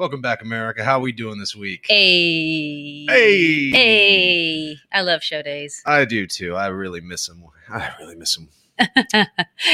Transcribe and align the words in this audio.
Welcome 0.00 0.22
back, 0.22 0.40
America. 0.40 0.82
How 0.82 0.96
are 0.96 1.00
we 1.02 1.12
doing 1.12 1.38
this 1.38 1.54
week? 1.54 1.84
Hey. 1.86 3.04
Hey. 3.04 3.70
Hey. 3.70 4.76
I 4.90 5.02
love 5.02 5.22
show 5.22 5.42
days. 5.42 5.82
I 5.84 6.06
do 6.06 6.26
too. 6.26 6.54
I 6.56 6.68
really 6.68 7.02
miss 7.02 7.26
them. 7.26 7.44
I 7.68 7.90
really 8.00 8.16
miss 8.16 8.34
them. 8.34 8.48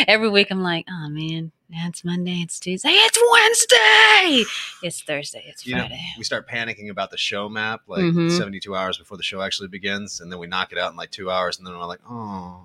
Every 0.08 0.28
week 0.28 0.48
I'm 0.50 0.64
like, 0.64 0.84
oh 0.90 1.08
man, 1.10 1.52
now 1.70 1.86
it's 1.86 2.04
Monday, 2.04 2.40
it's 2.42 2.58
Tuesday, 2.58 2.88
it's 2.88 3.16
Wednesday, 3.30 4.44
it's 4.82 5.00
Thursday, 5.00 5.44
it's 5.46 5.64
You 5.64 5.76
know, 5.76 5.82
Friday. 5.82 6.04
we 6.18 6.24
start 6.24 6.48
panicking 6.48 6.90
about 6.90 7.12
the 7.12 7.16
show 7.16 7.48
map 7.48 7.82
like 7.86 8.02
Mhm. 8.02 8.36
72 8.36 8.74
hours 8.74 8.98
before 8.98 9.16
the 9.16 9.22
show 9.22 9.42
actually 9.42 9.68
begins, 9.68 10.18
and 10.18 10.32
then 10.32 10.40
we 10.40 10.48
knock 10.48 10.72
it 10.72 10.78
out 10.78 10.90
in 10.90 10.96
like 10.96 11.12
two 11.12 11.30
hours, 11.30 11.56
and 11.58 11.64
then 11.64 11.78
we're 11.78 11.86
like, 11.86 12.00
oh, 12.10 12.64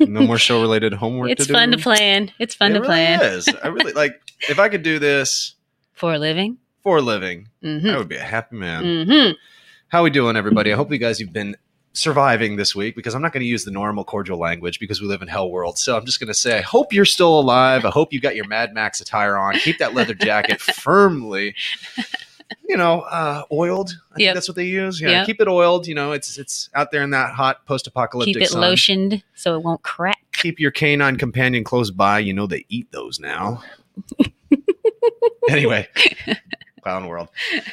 no 0.00 0.20
more 0.26 0.36
show 0.38 0.60
related 0.60 0.92
homework. 0.92 1.30
it's 1.30 1.46
to 1.46 1.54
fun 1.54 1.70
to 1.70 1.78
plan. 1.78 2.32
It's 2.38 2.54
fun 2.54 2.72
it 2.72 2.74
to 2.74 2.80
really 2.80 2.88
plan 2.90 3.22
Is. 3.22 3.48
I 3.64 3.68
really 3.68 3.94
like 3.94 4.20
if 4.50 4.58
I 4.58 4.68
could 4.68 4.82
do 4.82 4.98
this 4.98 5.54
for 5.94 6.12
a 6.12 6.18
living. 6.18 6.58
For 6.82 6.98
a 6.98 7.02
living. 7.02 7.48
Mm-hmm. 7.62 7.88
I 7.88 7.98
would 7.98 8.08
be 8.08 8.16
a 8.16 8.22
happy 8.22 8.56
man. 8.56 8.84
Mm-hmm. 8.84 9.32
How 9.88 10.02
we 10.04 10.10
doing, 10.10 10.36
everybody? 10.36 10.72
I 10.72 10.76
hope 10.76 10.90
you 10.92 10.98
guys 10.98 11.18
have 11.20 11.32
been 11.32 11.56
surviving 11.94 12.56
this 12.56 12.76
week 12.76 12.94
because 12.94 13.14
I'm 13.14 13.22
not 13.22 13.32
going 13.32 13.40
to 13.40 13.46
use 13.48 13.64
the 13.64 13.70
normal 13.70 14.04
cordial 14.04 14.38
language 14.38 14.78
because 14.78 15.00
we 15.00 15.08
live 15.08 15.22
in 15.22 15.28
hell 15.28 15.50
world. 15.50 15.78
So 15.78 15.96
I'm 15.96 16.04
just 16.04 16.20
going 16.20 16.28
to 16.28 16.34
say, 16.34 16.58
I 16.58 16.60
hope 16.60 16.92
you're 16.92 17.04
still 17.04 17.40
alive. 17.40 17.84
I 17.84 17.90
hope 17.90 18.12
you 18.12 18.20
got 18.20 18.36
your 18.36 18.46
Mad 18.46 18.74
Max 18.74 19.00
attire 19.00 19.36
on. 19.36 19.54
Keep 19.54 19.78
that 19.78 19.94
leather 19.94 20.14
jacket 20.14 20.60
firmly, 20.60 21.56
you 22.68 22.76
know, 22.76 23.00
uh, 23.00 23.42
oiled. 23.50 23.90
I 24.12 24.16
think 24.16 24.34
that's 24.34 24.46
what 24.48 24.54
they 24.56 24.66
use. 24.66 25.00
Yeah, 25.00 25.08
Yep. 25.08 25.26
keep 25.26 25.40
it 25.40 25.48
oiled. 25.48 25.86
You 25.86 25.94
know, 25.94 26.12
it's 26.12 26.38
it's 26.38 26.68
out 26.74 26.92
there 26.92 27.02
in 27.02 27.10
that 27.10 27.32
hot 27.32 27.64
post-apocalyptic 27.66 28.34
Keep 28.34 28.42
it 28.42 28.50
sun. 28.50 28.62
lotioned 28.62 29.22
so 29.34 29.56
it 29.56 29.62
won't 29.64 29.82
crack. 29.82 30.18
Keep 30.34 30.60
your 30.60 30.70
canine 30.70 31.16
companion 31.16 31.64
close 31.64 31.90
by. 31.90 32.20
You 32.20 32.32
know 32.34 32.46
they 32.46 32.64
eat 32.68 32.92
those 32.92 33.18
now. 33.18 33.62
anyway, 35.50 35.88
clown 36.88 37.06
world. 37.08 37.28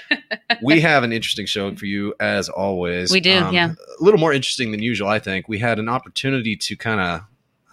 We 0.61 0.79
have 0.81 1.03
an 1.03 1.11
interesting 1.11 1.45
show 1.47 1.75
for 1.75 1.85
you 1.85 2.13
as 2.19 2.47
always. 2.49 3.11
Um, 3.11 3.15
We 3.15 3.19
do, 3.19 3.29
yeah. 3.51 3.73
A 3.99 4.03
little 4.03 4.19
more 4.19 4.31
interesting 4.31 4.71
than 4.71 4.81
usual, 4.81 5.09
I 5.09 5.19
think. 5.19 5.49
We 5.49 5.59
had 5.59 5.79
an 5.79 5.89
opportunity 5.89 6.55
to 6.55 6.77
kind 6.77 6.99
of, 7.01 7.21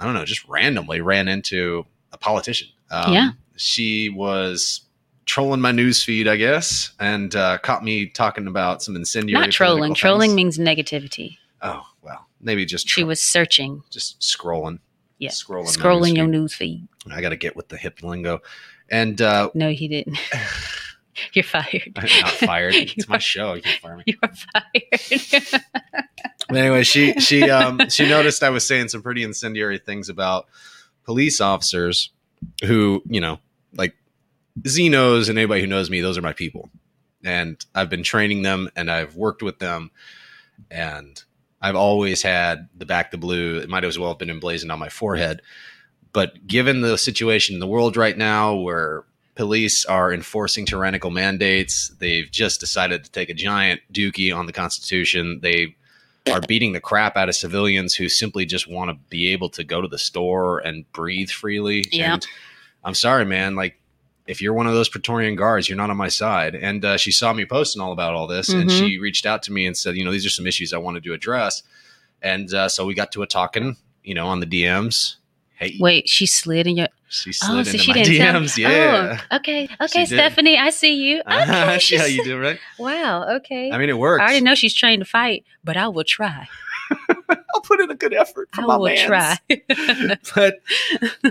I 0.01 0.05
don't 0.05 0.15
know, 0.15 0.25
just 0.25 0.47
randomly 0.49 1.01
ran 1.01 1.29
into 1.29 1.87
a 2.13 2.19
politician. 2.19 2.69
Um, 2.91 3.13
Yeah. 3.13 3.31
She 3.57 4.09
was 4.09 4.81
trolling 5.27 5.61
my 5.61 5.71
news 5.71 6.03
feed, 6.03 6.27
I 6.27 6.37
guess, 6.37 6.93
and 6.99 7.35
uh, 7.37 7.59
caught 7.59 7.85
me 7.85 8.07
talking 8.07 8.47
about 8.49 8.83
some 8.83 8.97
incendiary. 8.97 9.41
Not 9.43 9.53
trolling. 9.53 9.95
Trolling 9.95 10.35
things. 10.35 10.59
means 10.59 10.69
negativity. 10.71 11.37
Oh 11.61 11.83
well, 12.03 12.27
maybe 12.41 12.65
just 12.65 12.89
She 12.89 13.05
was 13.05 13.21
searching. 13.23 13.83
just 13.91 14.19
scrolling. 14.21 14.81
Yeah. 15.19 15.31
scrolling. 15.31 15.77
Scrolling 15.77 16.15
news 16.15 16.17
your 16.17 16.27
feed. 16.27 16.31
news 16.33 16.55
feed. 16.55 16.89
I 17.13 17.21
got 17.21 17.29
to 17.29 17.37
get 17.37 17.55
with 17.55 17.69
the 17.69 17.77
hip 17.77 18.03
lingo, 18.03 18.41
and 18.91 19.21
uh, 19.21 19.51
No, 19.55 19.71
he 19.71 19.87
didn't. 19.87 20.19
You're 21.33 21.43
fired. 21.45 21.93
I'm 21.97 22.21
not 22.21 22.31
fired. 22.33 22.75
It's 22.97 23.09
my 23.09 23.17
are- 23.17 23.21
show. 23.21 23.55
You 23.55 23.63
can 23.63 23.81
fire 23.81 23.97
me. 23.97 24.05
You 24.07 24.17
are 24.23 24.33
fired. 24.33 25.63
But 26.49 26.57
anyway, 26.57 26.83
she 26.83 27.15
she 27.21 27.49
um 27.51 27.89
she 27.89 28.09
noticed 28.09 28.43
I 28.43 28.51
was 28.51 28.67
saying 28.67 28.89
some 28.89 29.03
pretty 29.03 29.23
incendiary 29.23 29.79
things 29.79 30.09
about 30.09 30.47
police 31.05 31.41
officers 31.41 32.11
who, 32.65 33.03
you 33.07 33.21
know, 33.21 33.39
like 33.75 33.95
Z 34.67 34.89
knows 34.89 35.29
and 35.29 35.39
anybody 35.39 35.61
who 35.61 35.67
knows 35.67 35.89
me, 35.91 36.01
those 36.01 36.19
are 36.19 36.23
my 36.23 36.33
people. 36.33 36.69
And 37.25 37.65
I've 37.75 37.89
been 37.91 38.03
training 38.03 38.43
them 38.43 38.69
and 38.77 38.91
I've 38.91 39.17
worked 39.17 39.43
with 39.43 39.59
them 39.61 39.91
and 40.71 41.23
I've 41.61 41.77
always 41.77 42.23
had 42.23 42.69
the 42.77 42.85
back 42.87 43.13
the 43.13 43.19
blue. 43.19 43.59
It 43.59 43.69
might 43.69 43.85
as 43.85 43.99
well 43.99 44.11
have 44.11 44.19
been 44.19 44.31
emblazoned 44.31 44.73
on 44.73 44.79
my 44.81 44.89
forehead. 44.89 45.41
But 46.13 46.47
given 46.47 46.81
the 46.81 46.99
situation 46.99 47.55
in 47.55 47.61
the 47.61 47.67
world 47.67 47.97
right 47.97 48.19
now 48.19 48.57
where 48.57 49.05
police 49.35 49.85
are 49.85 50.13
enforcing 50.13 50.67
tyrannical 50.67 51.11
mandates, 51.11 51.89
they've 51.99 52.31
just 52.31 52.61
decided 52.61 53.05
to 53.05 53.11
take 53.11 53.31
a 53.31 53.35
giant 53.35 53.81
dookie 53.93 54.35
on 54.35 54.47
the 54.47 54.53
Constitution. 54.53 55.41
They 55.43 55.75
are 56.31 56.41
beating 56.41 56.73
the 56.73 56.81
crap 56.81 57.17
out 57.17 57.29
of 57.29 57.35
civilians 57.35 57.95
who 57.95 58.09
simply 58.09 58.45
just 58.47 58.69
want 58.69 58.91
to 58.91 58.95
be 59.09 59.29
able 59.33 59.49
to 59.51 59.65
go 59.65 59.81
to 59.81 59.89
the 59.89 59.99
store 59.99 60.59
and 60.61 60.91
breathe 60.93 61.31
freely. 61.31 61.85
Yeah. 61.91 62.15
And 62.15 62.27
I'm 62.85 62.95
sorry, 62.95 63.25
man. 63.25 63.55
Like, 63.57 63.79
if 64.27 64.41
you're 64.41 64.55
one 64.55 64.69
of 64.69 64.75
those 64.75 64.89
Praetorian 64.89 65.35
guards, 65.35 65.69
you're 65.69 65.77
not 65.77 65.91
on 65.91 65.97
my 65.97 66.07
side. 66.09 66.55
And 66.55 66.85
uh, 66.85 66.97
she 66.97 67.11
saw 67.11 67.33
me 67.33 67.45
posting 67.45 67.83
all 67.83 67.91
about 67.93 68.15
all 68.15 68.29
this, 68.29 68.51
and 68.51 68.71
Mhm. 68.71 68.79
she 68.79 68.99
reached 68.99 69.27
out 69.27 69.43
to 69.45 69.53
me 69.53 69.67
and 69.67 69.77
said, 69.77 69.97
you 69.97 70.05
know, 70.05 70.13
these 70.13 70.25
are 70.25 70.31
some 70.31 70.47
issues 70.47 70.73
I 70.73 70.79
wanted 70.79 71.03
to 71.05 71.13
address. 71.13 71.63
And 72.23 72.53
uh, 72.55 72.69
so 72.69 72.87
we 72.87 72.95
got 72.95 73.11
to 73.13 73.23
a 73.23 73.27
talking, 73.27 73.77
you 74.05 74.15
know, 74.15 74.29
on 74.29 74.39
the 74.39 74.47
DMs. 74.47 75.17
Hey, 75.57 75.77
Wait, 75.81 76.09
she 76.09 76.27
slid 76.27 76.67
in 76.69 76.77
your. 76.77 76.89
She 77.15 77.29
Oh, 77.31 77.33
slid 77.33 77.67
so 77.67 77.71
into 77.73 77.79
she 77.79 77.91
my 77.93 78.03
didn't 78.03 78.17
tell- 78.17 78.41
DMs. 78.41 78.57
Yeah. 78.59 79.19
Oh, 79.31 79.37
okay. 79.37 79.69
Okay, 79.81 80.05
She 80.07 80.17
did. 80.17 80.19
Stephani, 80.35 80.57
I 80.59 80.71
see 80.71 80.95
you. 80.95 81.19
Okay, 81.27 81.35
I 81.63 81.79
see 81.79 81.97
how 81.97 82.07
you 82.07 82.25
do, 82.25 82.39
right? 82.41 82.59
Wow. 82.79 83.37
Okay. 83.37 83.71
I 83.71 83.77
mean, 83.79 83.91
it 83.91 83.99
works. 83.99 84.23
I 84.23 84.25
already 84.25 84.41
know 84.41 84.55
she's 84.55 84.73
trained 84.75 85.01
to 85.03 85.05
fight, 85.07 85.45
but 85.63 85.77
I 85.77 85.89
will 85.89 86.05
try. 86.05 86.49
I'll 87.55 87.61
put 87.63 87.81
in 87.81 87.91
a 87.91 87.95
good 87.95 88.15
effort 88.15 88.49
for 88.55 88.63
I 88.63 88.65
my 88.67 88.77
will 88.77 88.87
mans. 88.87 89.03
try. 89.03 89.39
but 90.35 90.61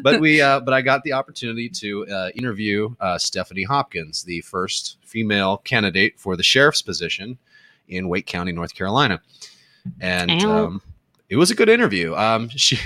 but 0.04 0.22
we 0.22 0.40
uh, 0.42 0.60
but 0.60 0.74
I 0.74 0.82
got 0.82 1.04
the 1.04 1.14
opportunity 1.14 1.68
to 1.70 2.08
uh, 2.08 2.30
interview 2.36 2.96
uh, 3.00 3.18
Stephani 3.18 3.64
Hopkins, 3.66 4.24
the 4.24 4.42
first 4.42 4.98
female 5.04 5.58
candidate 5.58 6.20
for 6.20 6.36
the 6.36 6.44
sheriff's 6.44 6.82
position 6.84 7.38
in 7.88 8.08
Wake 8.08 8.26
County, 8.28 8.52
North 8.52 8.74
Carolina, 8.76 9.20
and 10.00 10.32
um, 10.44 10.82
it 11.32 11.38
was 11.38 11.50
a 11.50 11.56
good 11.56 11.70
interview. 11.70 12.14
Um, 12.14 12.50
she, 12.56 12.78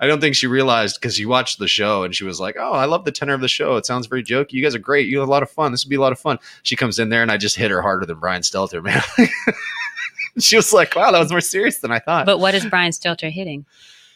I 0.00 0.06
don't 0.06 0.20
think 0.20 0.34
she 0.34 0.46
realized 0.46 0.98
because 0.98 1.14
she 1.14 1.26
watched 1.26 1.58
the 1.58 1.68
show 1.68 2.02
and 2.02 2.14
she 2.14 2.24
was 2.24 2.40
like, 2.40 2.56
"Oh, 2.58 2.72
I 2.72 2.86
love 2.86 3.04
the 3.04 3.12
tenor 3.12 3.34
of 3.34 3.42
the 3.42 3.48
show. 3.48 3.76
It 3.76 3.84
sounds 3.84 4.06
very 4.06 4.24
jokey. 4.24 4.52
You 4.52 4.62
guys 4.62 4.74
are 4.74 4.80
great. 4.80 5.06
You 5.06 5.20
have 5.20 5.28
a 5.28 5.30
lot 5.30 5.42
of 5.42 5.50
fun. 5.50 5.70
This 5.70 5.84
would 5.84 5.90
be 5.90 5.96
a 5.96 6.00
lot 6.00 6.10
of 6.10 6.18
fun." 6.18 6.38
She 6.62 6.76
comes 6.76 6.98
in 6.98 7.10
there 7.10 7.22
and 7.22 7.30
I 7.30 7.36
just 7.36 7.56
hit 7.56 7.70
her 7.70 7.82
harder 7.82 8.06
than 8.06 8.18
Brian 8.18 8.40
Stelter, 8.40 8.82
man. 8.84 9.02
she 10.38 10.56
was 10.56 10.72
like, 10.72 10.96
"Wow, 10.96 11.12
that 11.12 11.18
was 11.18 11.30
more 11.30 11.42
serious 11.42 11.78
than 11.80 11.92
I 11.92 11.98
thought." 11.98 12.24
but 12.24 12.38
what 12.38 12.54
is 12.54 12.64
Brian 12.66 12.92
Stelter 12.92 13.30
hitting? 13.30 13.66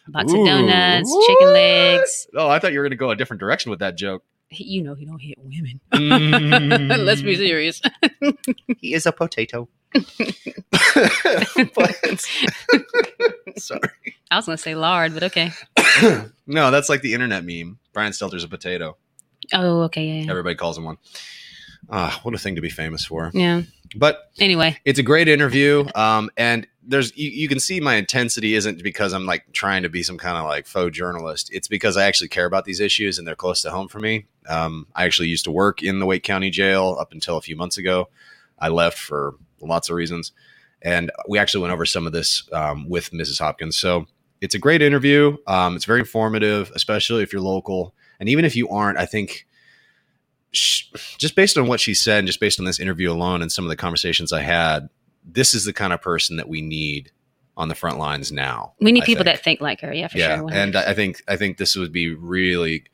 Box 0.08 0.32
Ooh, 0.32 0.40
of 0.40 0.46
donuts, 0.46 1.10
what? 1.10 1.26
chicken 1.26 1.52
legs. 1.52 2.26
Oh, 2.34 2.48
I 2.48 2.58
thought 2.58 2.72
you 2.72 2.78
were 2.78 2.84
going 2.84 2.90
to 2.90 2.96
go 2.96 3.10
a 3.10 3.16
different 3.16 3.40
direction 3.40 3.70
with 3.70 3.78
that 3.80 3.96
joke. 3.96 4.22
He- 4.54 4.64
You 4.64 4.82
know 4.84 4.94
he 4.94 5.04
don't 5.04 5.20
hit 5.20 5.36
women. 5.38 5.80
Mm. 5.92 7.04
Let's 7.04 7.22
be 7.22 7.36
serious. 7.36 7.80
He 8.80 8.94
is 8.94 9.06
a 9.06 9.12
potato. 9.12 9.68
But- 11.74 12.20
sorry. 13.56 13.90
I 14.30 14.36
was 14.36 14.46
gonna 14.46 14.58
say 14.58 14.74
lard, 14.74 15.14
but 15.14 15.22
okay. 15.24 15.52
no, 16.46 16.70
that's 16.70 16.88
like 16.88 17.02
the 17.02 17.14
internet 17.14 17.44
meme. 17.44 17.78
Brian 17.92 18.12
Stelter's 18.12 18.44
a 18.44 18.48
potato. 18.48 18.96
Oh, 19.52 19.82
okay, 19.82 20.04
yeah, 20.06 20.22
yeah. 20.24 20.30
Everybody 20.30 20.54
calls 20.56 20.78
him 20.78 20.84
one. 20.84 20.98
Ah, 21.90 22.18
what 22.22 22.34
a 22.34 22.38
thing 22.38 22.54
to 22.56 22.60
be 22.62 22.70
famous 22.70 23.04
for. 23.04 23.30
yeah. 23.34 23.62
But 23.96 24.30
Anyway, 24.38 24.78
it's 24.84 24.98
a 24.98 25.02
great 25.02 25.28
interview. 25.28 25.86
Um, 25.94 26.30
and 26.36 26.66
there's 26.86 27.16
you, 27.16 27.30
you 27.30 27.48
can 27.48 27.60
see 27.60 27.80
my 27.80 27.94
intensity 27.94 28.54
isn't 28.54 28.82
because 28.82 29.12
I'm 29.12 29.26
like 29.26 29.44
trying 29.52 29.82
to 29.84 29.88
be 29.88 30.02
some 30.02 30.18
kind 30.18 30.36
of 30.36 30.44
like 30.44 30.66
faux 30.66 30.96
journalist. 30.96 31.50
It's 31.52 31.68
because 31.68 31.96
I 31.96 32.04
actually 32.04 32.28
care 32.28 32.46
about 32.46 32.64
these 32.64 32.80
issues 32.80 33.18
and 33.18 33.26
they're 33.26 33.34
close 33.34 33.62
to 33.62 33.70
home 33.70 33.88
for 33.88 34.00
me. 34.00 34.26
Um, 34.48 34.86
I 34.94 35.04
actually 35.04 35.28
used 35.28 35.44
to 35.44 35.50
work 35.50 35.82
in 35.82 35.98
the 35.98 36.06
Wake 36.06 36.22
County 36.22 36.50
Jail 36.50 36.96
up 37.00 37.12
until 37.12 37.36
a 37.36 37.42
few 37.42 37.56
months 37.56 37.78
ago. 37.78 38.08
I 38.58 38.68
left 38.68 38.98
for 38.98 39.34
lots 39.60 39.88
of 39.88 39.96
reasons, 39.96 40.32
and 40.82 41.10
we 41.28 41.38
actually 41.38 41.62
went 41.62 41.72
over 41.72 41.86
some 41.86 42.06
of 42.06 42.12
this 42.12 42.48
um, 42.52 42.88
with 42.88 43.10
Mrs. 43.10 43.38
Hopkins. 43.38 43.76
So 43.76 44.06
it's 44.40 44.54
a 44.54 44.58
great 44.58 44.82
interview. 44.82 45.36
Um, 45.46 45.74
it's 45.74 45.86
very 45.86 46.00
informative, 46.00 46.70
especially 46.74 47.22
if 47.22 47.32
you're 47.32 47.42
local, 47.42 47.94
and 48.20 48.28
even 48.28 48.44
if 48.44 48.54
you 48.54 48.68
aren't, 48.68 48.98
I 48.98 49.06
think 49.06 49.46
sh- 50.56 50.90
just 51.18 51.34
based 51.36 51.56
on 51.58 51.66
what 51.66 51.80
she 51.80 51.94
said, 51.94 52.18
and 52.20 52.26
just 52.26 52.40
based 52.40 52.58
on 52.58 52.66
this 52.66 52.80
interview 52.80 53.10
alone, 53.10 53.42
and 53.42 53.50
some 53.50 53.64
of 53.64 53.68
the 53.68 53.76
conversations 53.76 54.32
I 54.32 54.42
had, 54.42 54.88
this 55.24 55.54
is 55.54 55.64
the 55.64 55.72
kind 55.72 55.92
of 55.92 56.00
person 56.00 56.36
that 56.36 56.48
we 56.48 56.60
need 56.62 57.10
on 57.56 57.68
the 57.68 57.74
front 57.74 57.98
lines 57.98 58.32
now. 58.32 58.74
we 58.80 58.90
need 58.92 59.04
I 59.04 59.06
people 59.06 59.24
think. 59.24 59.36
that 59.36 59.44
think 59.44 59.60
like 59.60 59.80
her. 59.80 59.92
Yeah, 59.92 60.08
for 60.08 60.18
yeah, 60.18 60.36
sure. 60.38 60.52
and 60.52 60.74
I 60.76 60.92
think 60.94 61.22
I 61.28 61.36
think 61.36 61.58
this 61.58 61.76
would 61.76 61.92
be 61.92 62.14
really. 62.14 62.84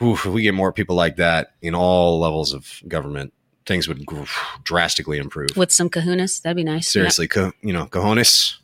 If 0.00 0.26
we 0.26 0.42
get 0.42 0.54
more 0.54 0.72
people 0.72 0.96
like 0.96 1.16
that 1.16 1.54
in 1.62 1.74
all 1.74 2.18
levels 2.18 2.52
of 2.52 2.82
government, 2.88 3.32
things 3.64 3.88
would 3.88 4.04
gr- 4.04 4.24
drastically 4.62 5.18
improve. 5.18 5.56
with 5.56 5.72
some 5.72 5.88
kahunas, 5.88 6.42
that'd 6.42 6.56
be 6.56 6.64
nice. 6.64 6.88
Seriously, 6.90 7.28
co- 7.28 7.52
you 7.62 7.72
know, 7.72 7.86
cojones, 7.86 8.56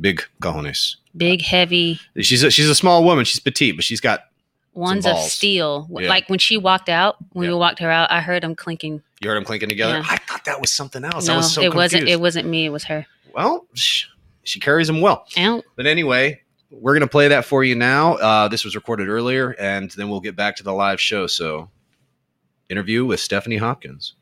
big 0.00 0.22
cojones. 0.40 0.96
Big, 1.16 1.42
heavy. 1.42 2.00
She's 2.20 2.44
a, 2.44 2.50
she's 2.50 2.68
a 2.68 2.74
small 2.76 3.02
woman. 3.04 3.24
She's 3.24 3.40
petite, 3.40 3.76
but 3.76 3.84
she's 3.84 4.00
got 4.00 4.20
ones 4.78 5.06
of 5.06 5.18
steel. 5.18 5.88
Yeah. 5.90 6.08
Like 6.08 6.28
when 6.28 6.38
she 6.38 6.56
walked 6.56 6.88
out, 6.88 7.16
when 7.32 7.44
Yeah. 7.44 7.54
we 7.54 7.58
walked 7.58 7.80
her 7.80 7.90
out, 7.90 8.10
I 8.10 8.20
heard 8.20 8.42
them 8.42 8.54
clinking. 8.54 9.02
You 9.20 9.28
heard 9.28 9.36
them 9.36 9.44
clinking 9.44 9.68
together. 9.68 9.98
Yeah. 9.98 10.06
I 10.08 10.16
thought 10.16 10.44
that 10.44 10.60
was 10.60 10.70
something 10.70 11.04
else. 11.04 11.28
I 11.28 11.32
no, 11.32 11.38
was 11.38 11.52
so 11.52 11.62
it 11.62 11.74
wasn't. 11.74 12.08
It 12.08 12.20
wasn't 12.20 12.48
me. 12.48 12.66
It 12.66 12.70
was 12.70 12.84
her. 12.84 13.06
well, 13.34 13.66
she 13.74 14.60
carries 14.60 14.86
them 14.86 15.00
well. 15.00 15.26
Ow. 15.36 15.62
But 15.76 15.86
anyway, 15.86 16.40
we're 16.70 16.92
going 16.94 17.02
to 17.02 17.10
play 17.10 17.28
that 17.28 17.44
for 17.44 17.62
you 17.64 17.74
now. 17.74 18.14
Uh, 18.14 18.48
this 18.48 18.64
was 18.64 18.74
recorded 18.74 19.08
earlier, 19.08 19.50
and 19.58 19.90
then 19.90 20.08
we'll 20.08 20.20
get 20.20 20.36
back 20.36 20.56
to 20.56 20.62
the 20.62 20.72
live 20.72 21.00
show. 21.00 21.26
So, 21.26 21.68
interview 22.68 23.04
with 23.04 23.20
Stephani 23.20 23.58
Hopkins. 23.58 24.14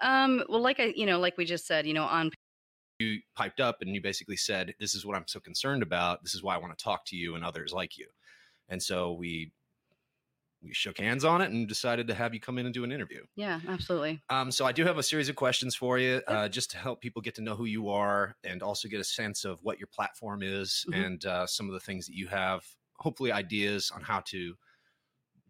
Um, 0.00 0.44
well, 0.48 0.60
like 0.60 0.80
I, 0.80 0.92
you 0.96 1.06
know, 1.06 1.18
like 1.18 1.36
we 1.38 1.44
just 1.44 1.66
said, 1.66 1.86
you 1.86 1.94
know, 1.94 2.04
on 2.04 2.30
You 3.04 3.20
piped 3.34 3.60
up 3.60 3.82
and 3.82 3.94
you 3.94 4.00
basically 4.00 4.36
said, 4.36 4.74
This 4.80 4.94
is 4.94 5.04
what 5.06 5.16
I'm 5.16 5.26
so 5.26 5.40
concerned 5.40 5.82
about. 5.82 6.22
This 6.22 6.34
is 6.34 6.42
why 6.42 6.54
I 6.54 6.58
want 6.58 6.76
to 6.76 6.82
talk 6.82 7.04
to 7.06 7.16
you 7.16 7.34
and 7.34 7.44
others 7.44 7.72
like 7.72 7.98
you. 7.98 8.08
And 8.68 8.82
so 8.82 9.12
we. 9.12 9.52
We 10.62 10.72
shook 10.72 10.96
hands 10.96 11.26
on 11.26 11.42
it 11.42 11.50
and 11.50 11.68
decided 11.68 12.06
to 12.08 12.14
have 12.14 12.32
you 12.32 12.40
come 12.40 12.56
in 12.56 12.64
and 12.64 12.72
do 12.72 12.84
an 12.84 12.92
interview. 12.92 13.22
yeah, 13.36 13.60
absolutely. 13.68 14.22
Um, 14.30 14.50
so 14.50 14.64
I 14.64 14.72
do 14.72 14.82
have 14.86 14.96
a 14.96 15.02
series 15.02 15.28
of 15.28 15.36
questions 15.36 15.74
for 15.74 15.98
you, 15.98 16.22
uh, 16.26 16.48
just 16.48 16.70
to 16.70 16.78
help 16.78 17.02
people 17.02 17.20
get 17.20 17.34
to 17.34 17.42
know 17.42 17.54
who 17.54 17.66
you 17.66 17.90
are 17.90 18.34
and 18.44 18.62
also 18.62 18.88
get 18.88 18.98
a 18.98 19.04
sense 19.04 19.44
of 19.44 19.62
what 19.62 19.78
your 19.78 19.88
platform 19.88 20.42
is 20.42 20.86
Mhm. 20.88 21.04
and 21.04 21.26
uh, 21.26 21.46
some 21.46 21.66
of 21.68 21.74
the 21.74 21.80
things 21.80 22.06
that 22.06 22.14
you 22.14 22.28
have. 22.28 22.64
Hopefully, 22.94 23.30
ideas 23.30 23.90
on 23.90 24.00
how 24.00 24.20
to 24.20 24.56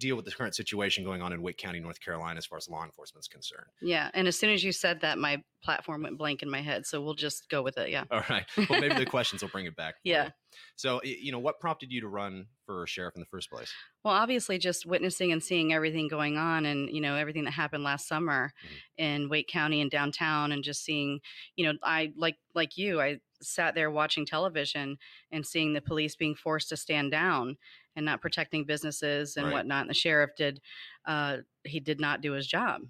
deal 0.05 0.17
with 0.17 0.27
the 0.27 0.31
current 0.31 0.55
situation 0.55 1.03
going 1.03 1.23
on 1.23 1.33
in 1.33 1.41
Wake 1.41 1.57
County, 1.57 1.81
North 1.81 1.99
Carolina, 1.99 2.37
as 2.37 2.45
far 2.45 2.59
as 2.59 2.69
law 2.69 2.85
enforcement 2.85 3.25
is 3.25 3.29
concerned. 3.29 3.67
Yeah, 3.81 4.11
and 4.13 4.29
as 4.29 4.39
soon 4.39 4.51
as 4.51 4.63
you 4.63 4.71
said 4.71 5.01
that, 5.01 5.19
my 5.19 5.43
platform 5.63 6.03
went 6.03 6.19
blank 6.19 6.43
in 6.43 6.51
my 6.51 6.61
head. 6.61 6.85
So 6.87 7.01
we'll 7.01 7.15
just 7.15 7.49
go 7.49 7.63
with 7.63 7.79
it. 7.79 7.89
Yeah. 7.89 8.05
All 8.11 8.23
right. 8.29 8.45
Well, 8.69 8.81
maybe 8.81 8.97
the 8.97 9.07
questions 9.17 9.41
will 9.41 9.49
bring 9.49 9.65
it 9.65 9.75
back. 9.75 9.95
Yeah. 10.05 10.27
you. 10.27 10.31
So, 10.77 11.01
you 11.03 11.33
know, 11.33 11.39
what 11.39 11.59
prompted 11.59 11.91
you 11.91 12.03
to 12.03 12.09
run 12.09 12.47
for 12.67 12.87
sheriff 12.87 13.15
in 13.17 13.21
the 13.21 13.27
first 13.27 13.51
place? 13.51 13.73
Well, 14.05 14.15
obviously, 14.15 14.59
just 14.59 14.85
witnessing 14.85 15.33
and 15.33 15.43
seeing 15.43 15.73
everything 15.73 16.07
going 16.09 16.37
on, 16.37 16.67
and 16.67 16.91
you 16.91 17.01
know 17.01 17.17
everything 17.17 17.45
that 17.45 17.53
happened 17.53 17.83
last 17.83 18.07
summer 18.07 18.53
mm-hmm. 18.65 19.05
in 19.05 19.29
Wake 19.31 19.49
County 19.49 19.81
and 19.81 19.91
downtown, 19.91 20.53
and 20.53 20.63
just 20.63 20.85
seeing, 20.85 21.21
you 21.57 21.65
know, 21.65 21.79
I 21.83 22.13
like 22.17 22.37
like 22.55 22.77
you, 22.77 23.01
I 23.01 23.19
sat 23.43 23.75
there 23.75 23.91
watching 23.91 24.27
television 24.27 24.99
and 25.33 25.47
seeing 25.47 25.73
the 25.73 25.81
police 25.81 26.17
being 26.17 26.35
forced 26.35 26.69
to 26.71 26.77
stand 26.77 27.11
down 27.11 27.57
and 27.97 28.05
not 28.05 28.21
protecting 28.21 28.65
businesses 28.65 29.37
and 29.37 29.47
Right. 29.47 29.53
whatnot. 29.53 29.83
And 29.83 29.91
the 29.91 29.95
sheriff 29.95 30.31
did, 30.37 30.61
uh, 31.07 31.39
he 31.65 31.81
did 31.81 32.01
not 32.01 32.21
do 32.21 32.33
his 32.33 32.47
job. 32.47 32.83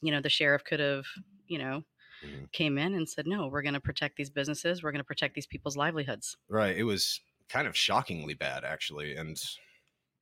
You 0.00 0.12
know, 0.12 0.20
the 0.20 0.28
sheriff 0.28 0.64
could 0.64 0.80
have, 0.80 1.06
you 1.46 1.58
know, 1.58 1.84
Mhm. 2.22 2.50
came 2.52 2.78
in 2.78 2.94
and 2.94 3.08
said, 3.08 3.26
"No, 3.26 3.48
we're 3.48 3.62
going 3.62 3.74
to 3.74 3.80
protect 3.80 4.16
these 4.16 4.30
businesses. 4.30 4.82
We're 4.82 4.92
going 4.92 5.00
to 5.00 5.04
protect 5.04 5.34
these 5.34 5.46
people's 5.46 5.76
livelihoods." 5.76 6.36
Right. 6.48 6.76
It 6.76 6.84
was 6.84 7.20
kind 7.48 7.66
of 7.66 7.76
shockingly 7.76 8.34
bad, 8.34 8.64
actually. 8.64 9.16
And 9.16 9.40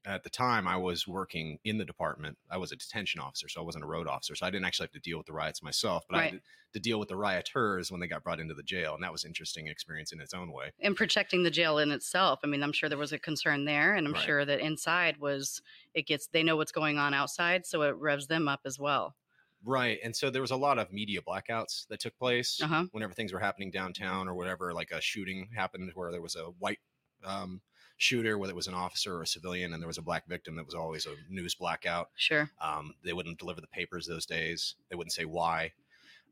at 0.06 0.22
the 0.22 0.30
time, 0.30 0.68
I 0.68 0.76
was 0.76 1.06
working 1.06 1.58
in 1.64 1.78
the 1.78 1.84
department. 1.84 2.38
I 2.50 2.56
was 2.58 2.72
a 2.72 2.76
detention 2.76 3.20
officer, 3.20 3.48
so 3.48 3.60
I 3.60 3.64
wasn't 3.64 3.84
a 3.84 3.88
road 3.88 4.06
officer. 4.06 4.34
So 4.36 4.46
I 4.46 4.50
didn't 4.50 4.64
actually 4.66 4.84
have 4.86 4.92
to 4.92 5.00
deal 5.00 5.18
with 5.18 5.26
the 5.26 5.32
riots 5.34 5.62
myself, 5.62 6.04
but 6.08 6.16
I 6.16 6.22
had 6.22 6.40
to 6.74 6.80
deal 6.80 6.98
with 7.00 7.08
the 7.08 7.16
rioters 7.16 7.90
when 7.90 8.00
they 8.00 8.06
got 8.08 8.22
brought 8.22 8.40
into 8.40 8.54
the 8.54 8.62
jail. 8.62 8.94
And 8.94 9.02
that 9.02 9.12
was 9.12 9.24
an 9.24 9.30
interesting 9.30 9.66
experience 9.68 10.12
in 10.12 10.20
its 10.20 10.34
own 10.34 10.52
way. 10.52 10.72
and 10.78 10.96
protecting 10.96 11.42
the 11.42 11.50
jail 11.50 11.78
in 11.78 11.90
itself. 11.90 12.40
I 12.42 12.46
mean, 12.46 12.62
I'm 12.62 12.72
sure 12.72 12.88
there 12.88 12.98
was 12.98 13.12
a 13.12 13.18
concern 13.18 13.64
there, 13.64 13.94
and 13.94 14.06
I'm 14.06 14.12
Right. 14.12 14.22
sure 14.24 14.44
that 14.44 14.60
inside 14.60 15.18
was 15.18 15.62
it 15.94 16.06
gets 16.06 16.26
they 16.28 16.42
know 16.42 16.56
what's 16.56 16.72
going 16.72 16.98
on 16.98 17.14
outside, 17.14 17.66
so 17.66 17.82
it 17.82 17.96
revs 17.96 18.26
them 18.26 18.48
up 18.48 18.60
as 18.64 18.78
well. 18.78 19.16
Right. 19.64 19.98
And 20.04 20.14
so 20.14 20.30
there 20.30 20.42
was 20.42 20.50
a 20.50 20.56
lot 20.56 20.78
of 20.78 20.92
media 20.92 21.20
blackouts 21.22 21.86
that 21.88 22.00
took 22.00 22.16
place 22.18 22.60
Uh 22.60 22.66
huh. 22.66 22.86
whenever 22.90 23.12
things 23.14 23.32
were 23.32 23.40
happening 23.40 23.70
downtown 23.70 24.28
or 24.28 24.34
whatever, 24.34 24.72
like 24.72 24.90
a 24.92 25.00
shooting 25.00 25.50
happened 25.54 25.90
where 25.94 26.12
there 26.12 26.22
was 26.22 26.36
a 26.36 26.44
white 26.50 26.78
um, 27.24 27.62
shooter, 27.96 28.38
whether 28.38 28.52
it 28.52 28.56
was 28.56 28.66
an 28.68 28.74
officer 28.74 29.16
or 29.16 29.22
a 29.22 29.26
civilian, 29.26 29.72
and 29.72 29.82
there 29.82 29.86
was 29.88 29.98
a 29.98 30.02
black 30.02 30.26
victim. 30.26 30.56
That 30.56 30.66
was 30.66 30.74
always 30.74 31.06
a 31.06 31.14
news 31.28 31.54
blackout. 31.54 32.10
Sure. 32.16 32.50
Um, 32.60 32.94
they 33.02 33.12
wouldn't 33.12 33.38
deliver 33.38 33.60
the 33.60 33.66
papers 33.66 34.06
those 34.06 34.26
days. 34.26 34.76
They 34.90 34.96
wouldn't 34.96 35.12
say 35.12 35.24
why. 35.24 35.72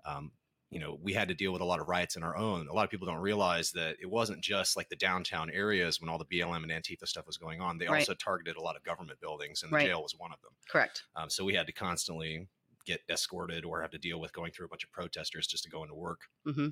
Um, 0.05 0.33
you 0.71 0.81
know, 0.81 0.99
we 1.01 1.13
had 1.13 1.29
to 1.29 1.35
deal 1.35 1.53
with 1.53 1.63
a 1.63 1.65
lot 1.65 1.81
of 1.81 1.89
riots 1.89 2.17
in 2.17 2.23
our 2.25 2.37
own. 2.37 2.67
A 2.67 2.73
lot 2.73 2.85
of 2.85 2.91
people 2.91 3.07
don't 3.07 3.21
realize 3.21 3.71
that 3.73 3.97
it 4.01 4.07
wasn't 4.11 4.43
just 4.43 4.77
like 4.77 4.89
the 4.89 4.97
downtown 4.97 5.49
areas 5.51 6.01
when 6.01 6.11
all 6.11 6.19
the 6.19 6.25
BLM 6.25 6.65
and 6.65 6.73
Antifa 6.73 7.07
stuff 7.07 7.27
was 7.27 7.37
going 7.39 7.61
on. 7.61 7.79
They 7.79 7.87
Right. 7.87 8.01
also 8.01 8.15
targeted 8.15 8.57
a 8.57 8.61
lot 8.61 8.77
of 8.77 8.83
government 8.83 9.21
buildings, 9.21 9.63
and 9.63 9.71
the 9.71 9.77
Right. 9.77 9.87
jail 9.87 10.03
was 10.03 10.17
one 10.17 10.33
of 10.33 10.41
them. 10.43 10.57
Correct. 10.69 11.05
Um, 11.15 11.31
so 11.31 11.45
we 11.45 11.55
had 11.55 11.67
to 11.69 11.73
constantly 11.73 12.49
get 12.85 13.03
escorted 13.09 13.65
or 13.65 13.81
have 13.83 13.93
to 13.93 13.99
deal 13.99 14.21
with 14.21 14.33
going 14.33 14.53
through 14.53 14.67
a 14.67 14.69
bunch 14.69 14.85
of 14.85 14.91
protesters 14.91 15.47
just 15.47 15.63
to 15.65 15.71
go 15.71 15.83
into 15.83 15.95
work. 15.95 16.29
hmm 16.45 16.69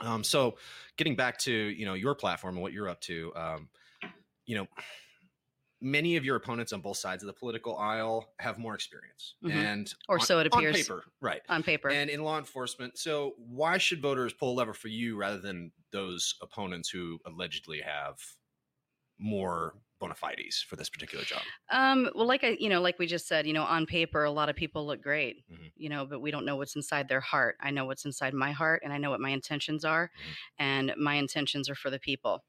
Um, 0.00 0.24
so 0.24 0.58
getting 0.96 1.14
back 1.14 1.38
to 1.38 1.52
you 1.52 1.86
know 1.86 1.94
your 1.94 2.14
platform 2.16 2.56
and 2.56 2.62
what 2.62 2.72
you're 2.72 2.88
up 2.88 3.00
to, 3.02 3.34
um, 3.36 3.70
you 4.46 4.56
know, 4.56 4.66
many 5.80 6.16
of 6.16 6.24
your 6.24 6.36
opponents 6.36 6.72
on 6.72 6.80
both 6.80 6.96
sides 6.96 7.22
of 7.22 7.26
the 7.26 7.32
political 7.32 7.76
aisle 7.76 8.32
have 8.38 8.58
more 8.58 8.74
experience, 8.74 9.34
Mhm. 9.42 9.50
and 9.50 9.94
Or 10.08 10.18
on- 10.18 10.20
so 10.20 10.38
it 10.40 10.46
appears 10.46 10.76
on 10.76 10.82
paper, 10.82 11.04
right? 11.20 11.42
On 11.48 11.62
paper. 11.62 11.88
And 11.90 12.08
in 12.10 12.22
law 12.22 12.38
enforcement, 12.38 12.98
so 12.98 13.34
why 13.36 13.78
should 13.78 14.00
voters 14.00 14.32
pull 14.32 14.52
a 14.52 14.56
lever 14.56 14.74
for 14.74 14.88
you 14.88 15.16
rather 15.16 15.38
than 15.38 15.72
those 15.90 16.36
opponents 16.40 16.88
who 16.88 17.20
allegedly 17.26 17.80
have 17.82 18.18
more 19.18 19.82
bona 20.00 20.14
fides 20.14 20.62
for 20.62 20.76
this 20.76 20.90
particular 20.90 21.24
job? 21.24 21.48
Um, 21.70 22.10
well, 22.14 22.26
like 22.26 22.44
I, 22.44 22.56
you 22.60 22.68
know, 22.68 22.80
like 22.80 22.98
we 22.98 23.06
just 23.06 23.26
said, 23.26 23.46
you 23.46 23.52
know, 23.52 23.62
on 23.64 23.86
paper, 23.86 24.24
a 24.24 24.30
lot 24.30 24.48
of 24.48 24.56
people 24.56 24.86
look 24.86 25.02
great, 25.02 25.44
Mhm. 25.48 25.72
you 25.76 25.88
know, 25.88 26.06
but 26.06 26.20
we 26.20 26.30
don't 26.30 26.44
know 26.44 26.56
what's 26.56 26.76
inside 26.76 27.08
their 27.08 27.20
heart. 27.20 27.56
I 27.60 27.70
know 27.70 27.84
what's 27.86 28.04
inside 28.04 28.34
my 28.34 28.52
heart, 28.52 28.82
and 28.84 28.92
I 28.92 28.98
know 28.98 29.10
what 29.10 29.20
my 29.20 29.30
intentions 29.30 29.84
are, 29.84 30.10
Mhm. 30.14 30.34
and 30.58 30.94
my 30.96 31.14
intentions 31.14 31.68
are 31.70 31.74
for 31.74 31.90
the 31.90 31.98
people. 31.98 32.44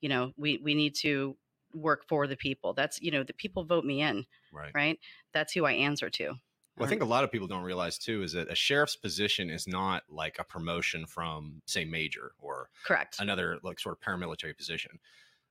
You 0.00 0.08
know, 0.08 0.32
we 0.36 0.58
we 0.58 0.74
need 0.74 0.94
to 0.96 1.36
work 1.74 2.06
for 2.08 2.26
the 2.26 2.36
people. 2.36 2.74
That's 2.74 3.00
you 3.00 3.10
know, 3.10 3.24
the 3.24 3.32
people 3.34 3.64
vote 3.64 3.84
me 3.84 4.02
in, 4.02 4.26
Right. 4.50 4.74
right? 4.74 4.98
That's 5.32 5.52
who 5.52 5.64
I 5.66 5.72
answer 5.72 6.10
to. 6.10 6.36
Well, 6.76 6.84
I 6.84 6.86
uh-huh. 6.86 6.88
think 6.88 7.02
a 7.02 7.06
lot 7.06 7.24
of 7.24 7.32
people 7.32 7.48
don't 7.48 7.64
realize 7.64 7.98
too 7.98 8.22
is 8.22 8.32
that 8.32 8.50
a 8.50 8.54
sheriff's 8.54 8.94
position 8.96 9.50
is 9.50 9.66
not 9.66 10.04
like 10.08 10.38
a 10.38 10.44
promotion 10.44 11.06
from, 11.06 11.62
say, 11.66 11.84
major 11.84 12.32
or 12.38 12.70
Correct. 12.82 13.18
another 13.18 13.58
like 13.64 13.80
sort 13.80 13.96
of 13.96 14.00
paramilitary 14.00 14.56
position. 14.56 15.00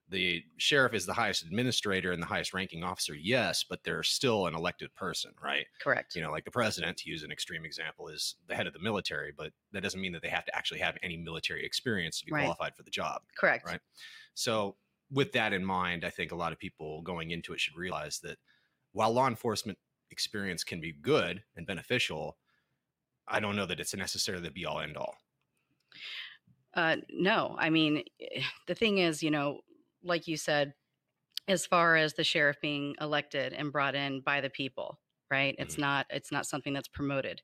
The 0.09 0.45
sheriff 0.57 0.93
is 0.93 1.05
the 1.05 1.13
highest 1.13 1.43
administrator 1.45 2.11
and 2.13 2.21
the 2.23 2.27
highest 2.27 2.53
ranking 2.53 2.83
officer, 2.83 3.15
yes, 3.15 3.63
but 3.63 3.83
they're 3.83 4.03
still 4.03 4.47
an 4.47 4.55
elected 4.55 4.95
person, 4.95 5.33
right? 5.41 5.67
Correct. 5.79 6.15
You 6.15 6.21
know, 6.21 6.31
like 6.31 6.45
the 6.45 6.51
president, 6.51 6.97
to 6.99 7.09
use 7.09 7.23
an 7.23 7.31
extreme 7.31 7.65
example, 7.65 8.07
is 8.09 8.35
the 8.47 8.55
head 8.55 8.67
of 8.67 8.73
the 8.73 8.79
military, 8.79 9.31
but 9.31 9.53
that 9.73 9.83
doesn't 9.83 10.01
mean 10.01 10.13
that 10.13 10.21
they 10.23 10.29
have 10.29 10.45
to 10.45 10.55
actually 10.55 10.81
have 10.81 10.97
any 11.03 11.17
military 11.17 11.65
experience 11.65 12.19
to 12.19 12.25
be 12.25 12.31
Right. 12.31 12.37
qualified 12.37 12.75
for 12.75 12.83
the 12.83 12.91
job. 12.91 13.23
Correct. 13.37 13.73
right. 13.73 13.81
So, 14.37 14.77
with 15.11 15.31
that 15.33 15.53
in 15.53 15.65
mind, 15.65 16.05
I 16.05 16.09
think 16.11 16.31
a 16.31 16.35
lot 16.35 16.53
of 16.53 16.59
people 16.59 17.01
going 17.01 17.31
into 17.31 17.53
it 17.53 17.59
should 17.61 17.75
realize 17.77 18.19
that 18.21 18.39
while 18.93 19.11
law 19.13 19.27
enforcement 19.27 19.79
experience 20.11 20.63
can 20.63 20.81
be 20.81 20.93
good 20.93 21.43
and 21.55 21.67
beneficial, 21.67 22.37
I 23.27 23.39
don't 23.41 23.55
know 23.57 23.65
that 23.67 23.79
it's 23.79 23.95
necessarily 23.95 24.43
the 24.45 24.51
be 24.51 24.65
all 24.65 24.79
end 24.81 24.97
all. 24.97 25.17
Uh, 26.73 26.97
no, 27.09 27.55
I 27.57 27.69
mean, 27.69 28.03
eh, 28.19 28.43
the 28.67 28.75
thing 28.75 28.97
is, 28.99 29.23
you 29.23 29.31
know, 29.31 29.61
like 30.03 30.27
you 30.27 30.37
said, 30.37 30.73
as 31.47 31.65
far 31.67 31.97
as 31.97 32.15
the 32.15 32.23
sheriff 32.25 32.57
being 32.61 32.95
elected 33.01 33.53
and 33.53 33.71
brought 33.71 33.95
in 33.95 34.21
by 34.21 34.41
the 34.41 34.49
people, 34.51 35.01
right? 35.31 35.55
It's 35.59 35.77
Mhm. 35.77 35.79
not 35.79 36.07
it's 36.09 36.31
not 36.31 36.47
something 36.47 36.73
that's 36.73 36.87
promoted. 36.89 37.41